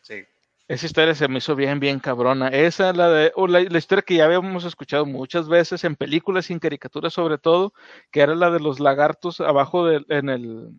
Sí. 0.00 0.24
Esa 0.72 0.86
historia 0.86 1.14
se 1.14 1.28
me 1.28 1.38
hizo 1.38 1.54
bien, 1.54 1.80
bien 1.80 1.98
cabrona. 2.00 2.48
Esa, 2.48 2.92
la 2.92 3.08
de, 3.10 3.32
o 3.36 3.46
la, 3.46 3.60
la 3.60 3.78
historia 3.78 4.02
que 4.02 4.14
ya 4.16 4.24
habíamos 4.24 4.64
escuchado 4.64 5.04
muchas 5.04 5.48
veces 5.48 5.84
en 5.84 5.96
películas 5.96 6.48
y 6.48 6.52
en 6.54 6.58
caricaturas 6.58 7.12
sobre 7.12 7.36
todo, 7.38 7.72
que 8.10 8.20
era 8.20 8.34
la 8.34 8.50
de 8.50 8.60
los 8.60 8.80
lagartos 8.80 9.40
abajo 9.40 9.86
de, 9.86 10.04
en 10.08 10.28
el, 10.28 10.70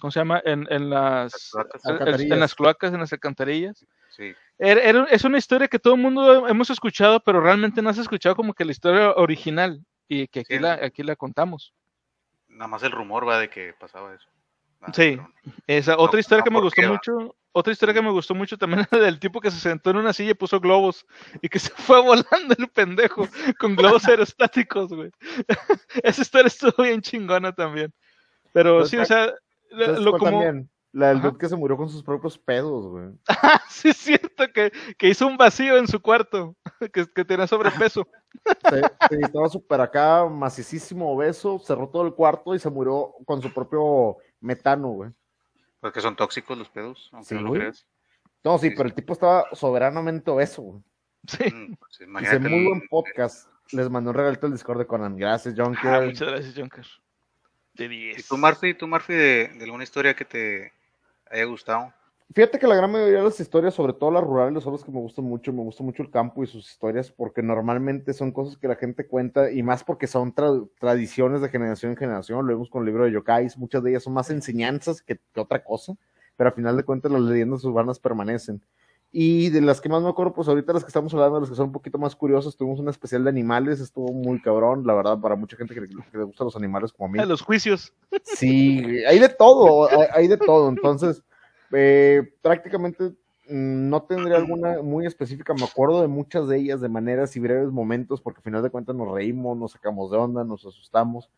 ¿cómo 0.00 0.10
se 0.10 0.20
llama? 0.20 0.42
En, 0.44 0.66
en 0.70 0.90
las, 0.90 1.50
cloacas. 1.52 2.20
en- 2.20 2.40
las 2.40 2.54
cloacas, 2.54 2.92
en 2.92 3.00
las 3.00 3.12
alcantarillas. 3.12 3.86
Sí. 4.10 4.34
Era- 4.58 4.82
era- 4.82 5.04
es 5.04 5.24
una 5.24 5.38
historia 5.38 5.68
que 5.68 5.78
todo 5.78 5.94
el 5.94 6.00
mundo 6.02 6.46
hemos 6.46 6.68
escuchado, 6.70 7.20
pero 7.20 7.40
realmente 7.40 7.80
no 7.80 7.88
has 7.90 7.98
escuchado 7.98 8.36
como 8.36 8.52
que 8.52 8.64
la 8.66 8.72
historia 8.72 9.12
original 9.12 9.80
y 10.08 10.26
que 10.28 10.40
aquí, 10.40 10.54
Sí. 10.56 10.60
la, 10.60 10.74
aquí 10.74 11.02
la 11.02 11.16
contamos. 11.16 11.72
Nada 12.48 12.68
más 12.68 12.82
el 12.82 12.90
rumor 12.92 13.26
va 13.26 13.38
de 13.38 13.48
que 13.48 13.72
pasaba 13.78 14.14
eso. 14.14 14.28
Nada, 14.80 14.92
Sí. 14.92 15.18
Esa 15.66 15.96
otra 15.98 16.16
No, 16.16 16.20
historia 16.20 16.38
no, 16.40 16.44
que 16.44 16.50
me 16.50 16.56
¿por 16.56 16.64
gustó 16.64 16.82
va? 16.82 16.88
mucho, 16.88 17.34
otra 17.58 17.72
historia 17.72 17.94
que 17.94 18.02
me 18.02 18.10
gustó 18.10 18.34
mucho 18.34 18.56
también 18.56 18.86
era 18.90 19.02
del 19.02 19.18
tipo 19.18 19.40
que 19.40 19.50
se 19.50 19.58
sentó 19.58 19.90
en 19.90 19.96
una 19.96 20.12
silla 20.12 20.30
y 20.30 20.34
puso 20.34 20.60
globos 20.60 21.04
y 21.42 21.48
que 21.48 21.58
se 21.58 21.70
fue 21.76 22.00
volando 22.00 22.54
el 22.56 22.68
pendejo 22.68 23.26
con 23.58 23.76
globos 23.76 24.04
aerostáticos, 24.08 24.92
güey. 24.92 25.10
Esa 26.02 26.22
historia 26.22 26.46
estuvo 26.48 26.82
bien 26.84 27.00
chingona 27.02 27.52
también. 27.54 27.92
Pero 28.52 28.84
sí, 28.86 28.96
o 28.96 29.04
sea, 29.04 29.26
la- 29.70 29.86
¿Sabes 29.86 30.00
lo 30.00 30.12
como 30.12 30.24
también? 30.30 30.70
La 30.92 31.08
del 31.08 31.20
dude 31.20 31.36
que 31.38 31.48
se 31.50 31.54
murió 31.54 31.76
con 31.76 31.90
sus 31.90 32.02
propios 32.02 32.38
pedos, 32.38 32.86
güey. 32.86 33.08
sí 33.68 33.90
es 33.90 33.96
cierto 33.98 34.46
que, 34.54 34.72
que 34.96 35.08
hizo 35.10 35.26
un 35.26 35.36
vacío 35.36 35.76
en 35.76 35.86
su 35.86 36.00
cuarto, 36.00 36.56
que, 36.92 37.06
que 37.14 37.24
tenía 37.26 37.46
sobrepeso. 37.46 38.08
Se- 38.70 38.80
se- 38.80 39.20
estaba 39.20 39.48
súper 39.50 39.82
acá, 39.82 40.24
macicísimo, 40.24 41.12
obeso, 41.12 41.58
cerró 41.58 41.88
todo 41.90 42.06
el 42.06 42.14
cuarto 42.14 42.54
y 42.54 42.58
se 42.58 42.70
murió 42.70 43.12
con 43.26 43.42
su 43.42 43.52
propio 43.52 44.16
metano, 44.40 44.88
güey. 44.88 45.10
Porque 45.80 46.00
son 46.00 46.16
tóxicos 46.16 46.56
los 46.58 46.68
pedos, 46.68 47.08
aunque 47.12 47.28
Sí, 47.28 47.34
no 47.34 47.42
lo 47.42 47.48
güey. 47.50 47.60
creas. 47.60 47.86
No, 48.44 48.58
sí, 48.58 48.68
Sí, 48.70 48.74
pero 48.76 48.88
el 48.88 48.94
tipo 48.94 49.12
estaba 49.12 49.46
soberanamente 49.52 50.30
obeso, 50.30 50.62
güey. 50.62 50.82
Sí. 51.26 51.52
Mm, 51.52 51.74
pues, 51.76 52.00
imagínate 52.00 52.48
muy 52.48 52.64
buen 52.64 52.88
podcast. 52.88 53.48
Les 53.72 53.90
mandó 53.90 54.10
un 54.10 54.16
regalito 54.16 54.46
al 54.46 54.52
Discord 54.52 54.78
de 54.78 54.86
Conan. 54.86 55.16
Gracias, 55.16 55.54
John. 55.56 55.76
Ah, 55.82 56.00
muchas 56.04 56.28
gracias, 56.28 56.54
Junker. 56.56 56.86
De 57.74 57.84
¿Y 57.84 57.88
10. 57.88 58.28
tú, 58.28 58.38
Murphy, 58.38 58.74
tú, 58.74 58.88
Murphy, 58.88 59.12
de, 59.14 59.48
de 59.48 59.64
alguna 59.64 59.84
historia 59.84 60.14
que 60.14 60.24
te 60.24 60.72
haya 61.30 61.44
gustado? 61.44 61.92
Fíjate 62.34 62.58
que 62.58 62.66
la 62.66 62.76
gran 62.76 62.92
mayoría 62.92 63.18
de 63.18 63.24
las 63.24 63.40
historias, 63.40 63.72
sobre 63.72 63.94
todo 63.94 64.10
las 64.10 64.22
rurales, 64.22 64.62
son 64.62 64.74
las 64.74 64.84
que 64.84 64.92
me 64.92 65.00
gustan 65.00 65.24
mucho. 65.24 65.50
Me 65.52 65.62
gusta 65.62 65.82
mucho 65.82 66.02
el 66.02 66.10
campo 66.10 66.44
y 66.44 66.46
sus 66.46 66.70
historias, 66.70 67.10
porque 67.10 67.42
normalmente 67.42 68.12
son 68.12 68.32
cosas 68.32 68.58
que 68.58 68.68
la 68.68 68.76
gente 68.76 69.06
cuenta, 69.06 69.50
y 69.50 69.62
más 69.62 69.82
porque 69.82 70.06
son 70.06 70.34
tra- 70.34 70.68
tradiciones 70.78 71.40
de 71.40 71.48
generación 71.48 71.92
en 71.92 71.96
generación. 71.96 72.46
Lo 72.46 72.52
vemos 72.52 72.68
con 72.68 72.82
el 72.82 72.86
libro 72.86 73.04
de 73.04 73.12
Yokais, 73.12 73.56
muchas 73.56 73.82
de 73.82 73.90
ellas 73.90 74.02
son 74.02 74.12
más 74.12 74.28
enseñanzas 74.30 75.00
que, 75.00 75.18
que 75.32 75.40
otra 75.40 75.64
cosa, 75.64 75.94
pero 76.36 76.50
al 76.50 76.54
final 76.54 76.76
de 76.76 76.84
cuentas 76.84 77.10
las 77.10 77.22
leyendas 77.22 77.64
urbanas 77.64 77.98
permanecen. 77.98 78.62
Y 79.10 79.48
de 79.48 79.62
las 79.62 79.80
que 79.80 79.88
más 79.88 80.02
me 80.02 80.10
acuerdo, 80.10 80.34
pues 80.34 80.48
ahorita 80.48 80.74
las 80.74 80.84
que 80.84 80.88
estamos 80.88 81.14
hablando, 81.14 81.40
las 81.40 81.48
que 81.48 81.56
son 81.56 81.68
un 81.68 81.72
poquito 81.72 81.96
más 81.96 82.14
curiosas, 82.14 82.54
tuvimos 82.58 82.78
un 82.78 82.90
especial 82.90 83.24
de 83.24 83.30
animales, 83.30 83.80
estuvo 83.80 84.12
muy 84.12 84.38
cabrón, 84.42 84.86
la 84.86 84.92
verdad, 84.92 85.18
para 85.18 85.34
mucha 85.34 85.56
gente 85.56 85.72
que, 85.74 85.80
le- 85.80 85.88
que 85.88 86.18
le 86.18 86.24
gustan 86.24 86.44
los 86.44 86.56
animales 86.56 86.92
como 86.92 87.08
a 87.08 87.12
mí. 87.12 87.18
A 87.18 87.24
los 87.24 87.40
juicios. 87.40 87.94
Sí, 88.22 89.02
hay 89.06 89.18
de 89.18 89.30
todo, 89.30 89.88
hay, 89.90 90.08
hay 90.12 90.28
de 90.28 90.36
todo. 90.36 90.68
Entonces, 90.68 91.22
eh, 91.72 92.22
prácticamente 92.42 93.04
mm, 93.48 93.88
no 93.88 94.02
tendría 94.02 94.36
alguna 94.36 94.82
muy 94.82 95.06
específica. 95.06 95.54
Me 95.54 95.64
acuerdo 95.64 96.02
de 96.02 96.08
muchas 96.08 96.48
de 96.48 96.58
ellas 96.58 96.80
de 96.80 96.88
maneras 96.88 97.36
y 97.36 97.40
breves 97.40 97.70
momentos, 97.70 98.20
porque 98.20 98.38
al 98.38 98.44
final 98.44 98.62
de 98.62 98.70
cuentas 98.70 98.94
nos 98.96 99.12
reímos, 99.12 99.56
nos 99.56 99.72
sacamos 99.72 100.10
de 100.10 100.18
onda, 100.18 100.44
nos 100.44 100.64
asustamos. 100.66 101.30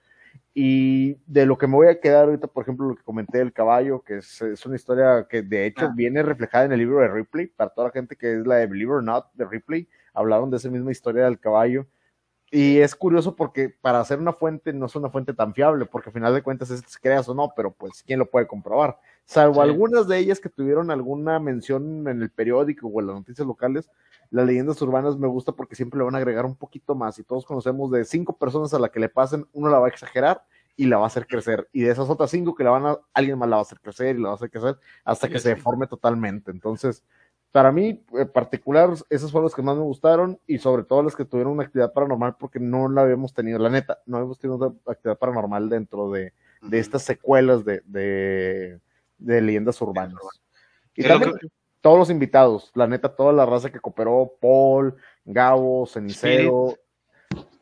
Y 0.55 1.15
de 1.27 1.45
lo 1.47 1.59
que 1.59 1.67
me 1.67 1.75
voy 1.75 1.89
a 1.89 2.01
quedar 2.01 2.27
ahorita, 2.27 2.47
por 2.47 2.63
ejemplo, 2.63 2.87
lo 2.89 2.95
que 2.97 3.03
comenté 3.03 3.39
del 3.39 3.53
caballo, 3.53 4.03
que 4.03 4.19
es, 4.19 4.41
es 4.43 4.65
una 4.67 4.77
historia 4.77 5.27
que 5.29 5.43
de 5.43 5.67
hecho 5.67 5.87
Ah. 5.87 5.93
viene 5.95 6.23
reflejada 6.23 6.65
en 6.67 6.73
el 6.73 6.79
libro 6.81 7.01
de 7.01 7.09
Ripley, 7.09 7.47
para 7.49 7.71
toda 7.71 7.89
la 7.89 7.93
gente 7.93 8.17
que 8.17 8.35
es 8.39 8.47
la 8.47 8.57
de 8.57 8.67
Believe 8.67 8.93
or 8.93 9.03
Not 9.03 9.27
de 9.35 9.45
Ripley, 9.45 9.89
hablaron 10.15 10.51
de 10.51 10.59
esa 10.59 10.71
misma 10.71 10.93
historia 10.93 11.25
del 11.25 11.39
caballo. 11.41 11.87
Y 12.53 12.79
es 12.79 12.97
curioso 12.97 13.37
porque 13.37 13.69
para 13.69 14.01
hacer 14.01 14.19
una 14.19 14.33
fuente 14.33 14.73
no 14.73 14.87
es 14.87 14.97
una 14.97 15.09
fuente 15.09 15.33
tan 15.35 15.55
fiable, 15.55 15.87
porque 15.87 16.09
al 16.09 16.15
final 16.15 16.35
de 16.35 16.43
cuentas 16.43 16.71
es 16.71 16.83
que 16.83 17.01
creas 17.01 17.29
o 17.29 17.35
no, 17.35 17.53
pero 17.55 17.71
pues 17.73 18.03
quién 18.03 18.19
lo 18.19 18.29
puede 18.29 18.49
comprobar. 18.49 18.99
Salvo 19.25 19.55
Sí. 19.55 19.61
algunas 19.61 20.09
de 20.09 20.19
ellas 20.19 20.41
que 20.41 20.49
tuvieron 20.49 20.91
alguna 20.91 21.39
mención 21.39 22.09
en 22.09 22.21
el 22.23 22.31
periódico 22.31 22.89
o 22.89 23.01
en 23.01 23.07
las 23.07 23.17
noticias 23.17 23.47
locales, 23.47 23.89
las 24.31 24.47
leyendas 24.47 24.83
urbanas 24.83 25.17
me 25.17 25.29
gusta 25.29 25.53
porque 25.53 25.77
siempre 25.77 25.99
le 25.99 26.05
van 26.05 26.17
a 26.17 26.19
agregar 26.19 26.45
un 26.45 26.57
poquito 26.57 26.97
más 26.97 27.19
y 27.21 27.23
todos 27.25 27.45
conocemos 27.45 27.91
de 27.93 28.05
cinco 28.05 28.37
personas 28.37 28.75
a 28.75 28.81
la 28.81 28.89
que 28.89 28.99
le 28.99 29.09
pasen, 29.09 29.47
uno 29.53 29.69
la 29.69 29.79
va 29.79 29.87
a 29.87 29.91
exagerar 29.91 30.43
y 30.77 30.87
la 30.87 30.97
va 30.97 31.05
a 31.05 31.07
hacer 31.09 31.27
crecer. 31.29 31.69
Y 31.73 31.83
de 31.83 31.91
esas 31.93 32.09
otras 32.11 32.31
cinco 32.31 32.55
que 32.57 32.65
la 32.65 32.71
van 32.71 32.87
a, 32.87 32.99
alguien 33.15 33.39
más 33.39 33.49
la 33.49 33.57
va 33.57 33.61
a 33.61 33.63
hacer 33.63 33.81
crecer 33.81 34.17
y 34.17 34.21
la 34.23 34.29
va 34.29 34.33
a 34.33 34.37
hacer 34.37 34.51
crecer 34.51 34.77
hasta 35.05 35.27
Sí, 35.29 35.33
que 35.33 35.39
sí. 35.39 35.43
se 35.45 35.49
deforme 35.51 35.87
totalmente. 35.87 36.51
Entonces, 36.51 37.05
para 37.53 37.73
mí, 37.73 38.05
en 38.13 38.29
particular, 38.29 38.91
esas 39.09 39.33
fueron 39.33 39.47
las 39.47 39.55
que 39.55 39.63
más 39.63 39.77
me 39.77 39.83
gustaron 39.83 40.39
y 40.47 40.59
sobre 40.59 40.85
todo 40.85 41.03
las 41.03 41.17
que 41.17 41.25
tuvieron 41.25 41.55
una 41.55 41.65
actividad 41.65 41.93
paranormal 41.93 42.37
porque 42.37 42.61
no 42.61 42.89
la 42.89 43.03
habíamos 43.03 43.35
tenido, 43.35 43.59
la 43.59 43.71
neta, 43.71 43.99
no 44.07 44.19
habíamos 44.19 44.39
tenido 44.39 44.57
una 44.57 44.75
actividad 44.87 45.19
paranormal 45.19 45.69
dentro 45.69 46.11
de, 46.11 46.33
de 46.63 46.79
estas 46.79 47.03
secuelas 47.03 47.65
de, 47.65 47.83
de, 47.87 48.79
de 49.19 49.41
leyendas 49.41 49.81
urbanas. 49.83 50.21
Y 50.95 51.03
también 51.03 51.33
que- 51.41 51.49
todos 51.81 51.99
los 51.99 52.11
invitados, 52.11 52.71
la 52.75 52.87
neta, 52.87 53.09
toda 53.09 53.33
la 53.33 53.47
raza 53.47 53.71
que 53.71 53.81
cooperó, 53.81 54.33
Paul, 54.41 54.95
Gabo, 55.25 55.87
Cenicero, 55.87 56.77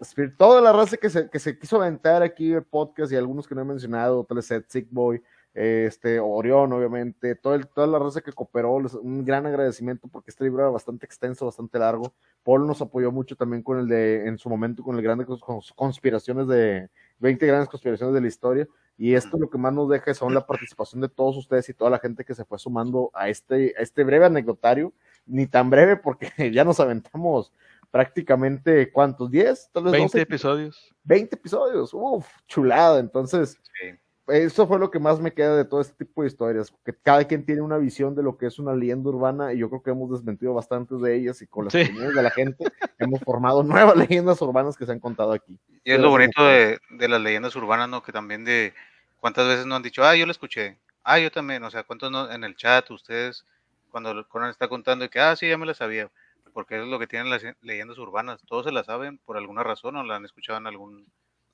Spirit, 0.01 0.35
toda 0.37 0.61
la 0.61 0.73
raza 0.73 0.97
que 0.97 1.09
se, 1.09 1.31
que 1.31 1.39
se 1.39 1.59
quiso 1.59 1.77
aventar 1.77 2.23
aquí 2.23 2.53
el 2.53 2.65
podcast 2.65 3.13
y 3.13 3.17
algunos 3.17 3.47
que 3.47 3.55
no 3.55 3.61
he 3.63 3.65
mencionado, 3.65 4.25
Teleset, 4.25 4.69
Sick 4.69 4.89
Boy, 4.91 5.23
este, 5.59 6.21
Orión, 6.21 6.73
obviamente, 6.73 7.35
todo 7.35 7.55
el- 7.55 7.67
toda 7.67 7.87
la 7.87 7.99
raza 7.99 8.21
que 8.21 8.33
cooperó, 8.33 8.81
les- 8.81 8.95
un 8.95 9.25
gran 9.25 9.45
agradecimiento 9.47 10.07
porque 10.09 10.31
este 10.31 10.45
libro 10.45 10.63
era 10.63 10.71
bastante 10.71 11.05
extenso, 11.07 11.47
bastante 11.47 11.79
largo. 11.79 12.15
Paul 12.45 12.67
nos 12.67 12.81
apoyó 12.81 13.11
mucho 13.11 13.35
también 13.37 13.63
con 13.63 13.79
el 13.79 13.89
de, 13.89 14.27
en 14.29 14.39
su 14.39 14.49
momento, 14.49 14.83
con 14.83 14.97
el 14.97 15.03
grande 15.03 15.27
cons- 15.27 15.41
cons- 15.41 15.73
conspiraciones 15.75 16.47
de, 16.47 16.89
20 17.19 17.47
grandes 17.47 17.69
conspiraciones 17.69 18.15
de 18.15 18.21
la 18.21 18.29
historia. 18.29 18.69
Y 18.97 19.15
esto 19.15 19.37
lo 19.39 19.49
que 19.51 19.59
más 19.59 19.73
nos 19.73 19.89
deja 19.89 20.13
son 20.15 20.35
la 20.35 20.47
participación 20.47 21.01
de 21.01 21.09
todos 21.09 21.37
ustedes 21.37 21.69
y 21.69 21.75
toda 21.75 21.91
la 21.91 21.99
gente 21.99 22.25
que 22.25 22.35
se 22.35 22.45
fue 22.45 22.59
sumando 22.59 23.11
a 23.15 23.29
este, 23.29 23.75
a 23.79 23.83
este 23.83 24.03
breve 24.05 24.27
anecdotario, 24.27 24.93
ni 25.27 25.47
tan 25.47 25.71
breve 25.71 25.97
porque 25.97 26.31
ya 26.53 26.65
nos 26.65 26.81
aventamos 26.81 27.53
prácticamente, 27.91 28.93
¿cuántos? 28.93 29.31
¿10? 29.31 29.71
Tal 29.73 29.85
vez 29.85 29.93
20 29.93 30.19
12, 30.19 30.21
episodios. 30.23 30.95
20 31.05 31.35
episodios, 31.37 31.91
uff, 31.95 32.27
chulada. 32.47 33.01
Entonces, 33.01 33.59
Sí. 33.81 33.97
Eso 34.29 34.67
fue 34.67 34.79
lo 34.79 34.91
que 34.91 34.99
más 34.99 35.21
me 35.21 35.33
queda 35.33 35.57
de 35.57 35.65
todo 35.65 35.81
este 35.81 36.05
tipo 36.05 36.23
de 36.23 36.29
historias, 36.29 36.73
que 36.85 36.95
cada 36.95 37.25
quien 37.27 37.45
tiene 37.45 37.63
una 37.63 37.79
visión 37.79 38.15
de 38.15 38.23
lo 38.23 38.37
que 38.37 38.47
es 38.47 38.59
una 38.59 38.75
leyenda 38.75 39.09
urbana 39.11 39.53
y 39.53 39.59
yo 39.59 39.69
creo 39.69 39.83
que 39.83 39.91
hemos 39.91 40.11
desmentido 40.11 40.55
bastantes 40.55 41.01
de 41.01 41.17
ellas 41.17 41.41
y 41.43 41.47
con 41.47 41.65
las 41.65 41.73
Sí. 41.73 41.83
opiniones 41.83 42.15
de 42.15 42.23
la 42.23 42.31
gente 42.31 42.65
hemos 42.99 43.21
formado 43.21 43.63
nuevas 43.95 43.97
leyendas 43.97 44.41
urbanas 44.43 44.77
que 44.77 44.87
se 44.87 44.93
han 44.93 45.01
contado 45.01 45.33
aquí. 45.33 45.59
Y 45.85 45.93
es 45.93 46.01
lo 46.01 46.11
bonito 46.11 46.45
de, 46.45 46.79
de 46.91 47.09
las 47.09 47.21
leyendas 47.21 47.57
urbanas, 47.57 47.89
¿no? 47.89 48.03
Que 48.03 48.13
también 48.13 48.45
de 48.45 48.75
cuántas 49.21 49.47
veces 49.49 49.67
no 49.67 49.75
han 49.77 49.83
dicho, 49.83 50.05
ah, 50.05 50.15
yo 50.15 50.27
lo 50.27 50.33
escuché, 50.33 50.79
ah, 51.05 51.19
yo 51.19 51.31
también, 51.31 51.63
o 51.65 51.71
sea, 51.71 51.83
cuántos 51.85 52.11
no, 52.11 52.31
en 52.31 52.45
el 52.45 52.55
chat 52.57 52.91
ustedes, 52.91 53.45
cuando 53.91 54.11
el 54.11 54.27
Conan 54.27 54.51
está 54.51 54.69
contando 54.69 55.05
y 55.05 55.09
que, 55.09 55.21
ah, 55.21 55.35
sí, 55.37 55.49
ya 55.49 55.57
me 55.57 55.65
la 55.67 55.75
sabía, 55.75 56.11
porque 56.53 56.81
es 56.81 56.87
lo 56.87 56.99
que 56.99 57.07
tienen 57.07 57.31
las 57.31 57.43
leyendas 57.63 57.97
urbanas, 57.99 58.41
todos 58.47 58.67
se 58.67 58.73
la 58.73 58.85
saben 58.85 59.19
por 59.19 59.37
alguna 59.37 59.63
razón 59.63 59.97
o 59.97 60.03
la 60.03 60.17
han 60.17 60.25
escuchado 60.25 60.59
en 60.59 60.67
algún, 60.67 61.07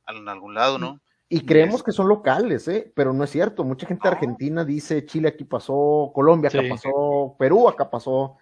en 0.09 0.29
algún 0.29 0.55
lado, 0.55 0.79
¿no? 0.79 1.01
Y 1.29 1.47
creemos 1.47 1.83
que 1.83 1.93
son 1.93 2.09
locales, 2.09 2.69
¿eh? 2.69 2.93
pero 2.95 3.13
no 3.13 3.25
es 3.25 3.31
cierto. 3.31 3.65
Mucha 3.65 3.87
gente 3.87 4.03
de 4.07 4.11
No. 4.11 4.15
Argentina 4.17 4.65
dice 4.65 5.05
Chile 5.07 5.29
aquí 5.29 5.45
pasó, 5.45 6.13
Colombia 6.15 6.49
acá 6.49 6.61
Sí. 6.63 6.69
pasó, 6.69 7.35
Perú 7.39 7.69
acá 7.69 7.91
pasó. 7.91 8.37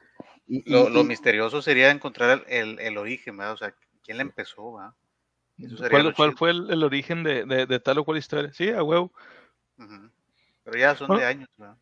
Y, 0.46 0.68
Lo, 0.70 0.88
y- 0.88 0.92
lo 0.92 1.00
y- 1.00 1.04
misterioso 1.04 1.62
sería 1.62 1.90
encontrar 1.90 2.44
el, 2.48 2.78
el 2.80 2.98
origen, 2.98 3.36
¿verdad? 3.36 3.54
O 3.54 3.56
sea, 3.56 3.74
quién 4.04 4.16
la 4.18 4.24
empezó, 4.24 4.74
¿verdad? 4.74 4.94
¿Cuál, 5.90 6.14
cuál 6.14 6.36
fue 6.36 6.50
el, 6.50 6.70
el 6.70 6.82
origen 6.82 7.22
de, 7.22 7.44
de- 7.44 7.66
de 7.66 7.80
tal 7.80 7.98
o 7.98 8.04
cual 8.04 8.18
historia? 8.18 8.52
Sí, 8.52 8.70
a 8.70 8.82
huevo. 8.82 9.12
Pero 10.64 10.78
ya 10.78 10.94
son 10.96 11.08
Bueno. 11.08 11.20
de 11.22 11.26
años, 11.26 11.48
¿verdad? 11.56 11.76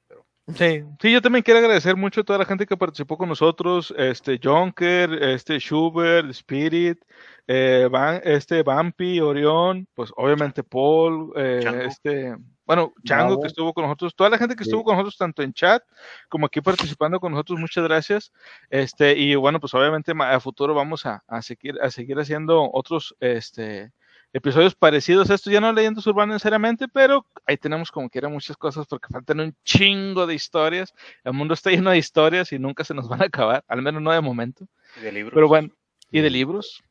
Sí, 0.57 0.83
sí, 1.01 1.13
yo 1.13 1.23
también 1.23 1.43
quiero 1.43 1.61
agradecer 1.61 1.97
mucho 1.97 2.21
a 2.21 2.25
toda 2.25 2.39
la 2.39 2.45
gente 2.45 2.67
que 2.67 2.77
participó 2.77 3.17
con 3.17 3.29
nosotros, 3.29 3.95
este 3.97 4.39
Jonker, 4.43 5.13
este 5.23 5.59
Schubert, 5.59 6.31
Spirit, 6.31 6.99
eh, 7.47 7.89
Van- 7.91 8.21
este 8.25 8.63
Vampi, 8.63 9.21
Orión, 9.21 9.87
pues 9.95 10.13
obviamente 10.17 10.63
Paul, 10.63 11.33
eh, 11.37 11.61
Chango. 11.63 11.83
este, 11.83 12.37
bueno, 12.65 12.93
Chango 13.05 13.27
Bravo. 13.29 13.41
que 13.41 13.47
estuvo 13.49 13.73
con 13.73 13.85
nosotros, 13.85 14.15
toda 14.15 14.31
la 14.31 14.39
gente 14.39 14.55
que 14.55 14.65
Sí. 14.65 14.71
estuvo 14.71 14.85
con 14.85 14.95
nosotros 14.95 15.17
tanto 15.17 15.43
en 15.43 15.53
chat 15.53 15.83
como 16.29 16.47
aquí 16.47 16.61
participando 16.61 17.19
con 17.21 17.33
nosotros, 17.33 17.59
muchas 17.59 17.85
gracias. 17.85 18.33
Este, 18.71 19.17
y 19.19 19.35
bueno, 19.35 19.59
pues 19.61 19.75
obviamente 19.75 20.13
a 20.19 20.41
futuro 20.41 20.75
vamos 20.75 21.07
a, 21.07 21.23
a 21.27 21.43
seguir 21.43 21.81
a 21.83 21.91
seguir 21.91 22.19
haciendo 22.19 22.71
otros 22.73 23.15
este 23.21 23.93
episodios 24.33 24.75
parecidos 24.75 25.31
a 25.31 25.35
estos, 25.35 25.53
ya 25.53 25.61
no 25.61 25.73
leyendas 25.73 26.07
urbanas 26.07 26.35
necesariamente, 26.35 26.87
pero 26.89 27.27
ahí 27.47 27.57
tenemos 27.57 27.91
como 27.91 28.09
quiera 28.09 28.29
muchas 28.29 28.57
cosas 28.57 28.87
porque 28.87 29.09
faltan 29.13 29.41
un 29.41 29.55
chingo 29.65 30.27
de 30.27 30.35
historias. 30.35 30.93
El 31.25 31.33
mundo 31.33 31.55
está 31.55 31.71
lleno 31.71 31.91
de 31.91 31.99
historias 31.99 32.53
y 32.53 32.59
nunca 32.59 32.85
se 32.85 32.95
nos 32.95 33.09
van 33.09 33.23
a 33.23 33.27
acabar, 33.27 33.65
al 33.69 33.83
menos 33.83 34.03
no 34.03 34.13
de 34.13 34.21
momento. 34.21 34.67
y 34.97 35.01
de 35.01 35.13
libros. 35.13 35.35
Pero 35.35 35.49
bueno, 35.49 35.71
y 36.11 36.21
de 36.21 36.31
libros. 36.31 36.83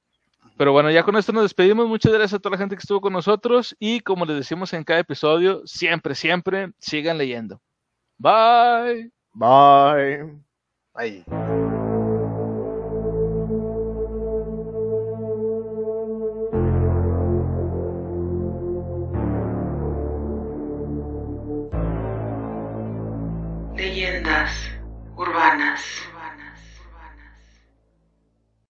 Pero 0.58 0.74
bueno, 0.74 0.92
ya 0.92 1.04
con 1.04 1.16
esto 1.16 1.32
nos 1.32 1.44
despedimos. 1.44 1.88
Muchas 1.88 2.12
gracias 2.12 2.34
a 2.34 2.40
toda 2.40 2.52
la 2.52 2.58
gente 2.58 2.76
que 2.76 2.82
estuvo 2.82 3.00
con 3.00 3.14
nosotros 3.14 3.76
y 3.80 4.02
como 4.02 4.26
les 4.26 4.36
decimos 4.36 4.74
en 4.74 4.84
cada 4.84 5.00
episodio, 5.00 5.62
siempre, 5.66 6.16
siempre 6.16 6.72
sigan 6.80 7.18
leyendo. 7.18 7.62
Bye. 8.18 9.12
Bye. 9.34 10.36
Ahí. 10.94 11.24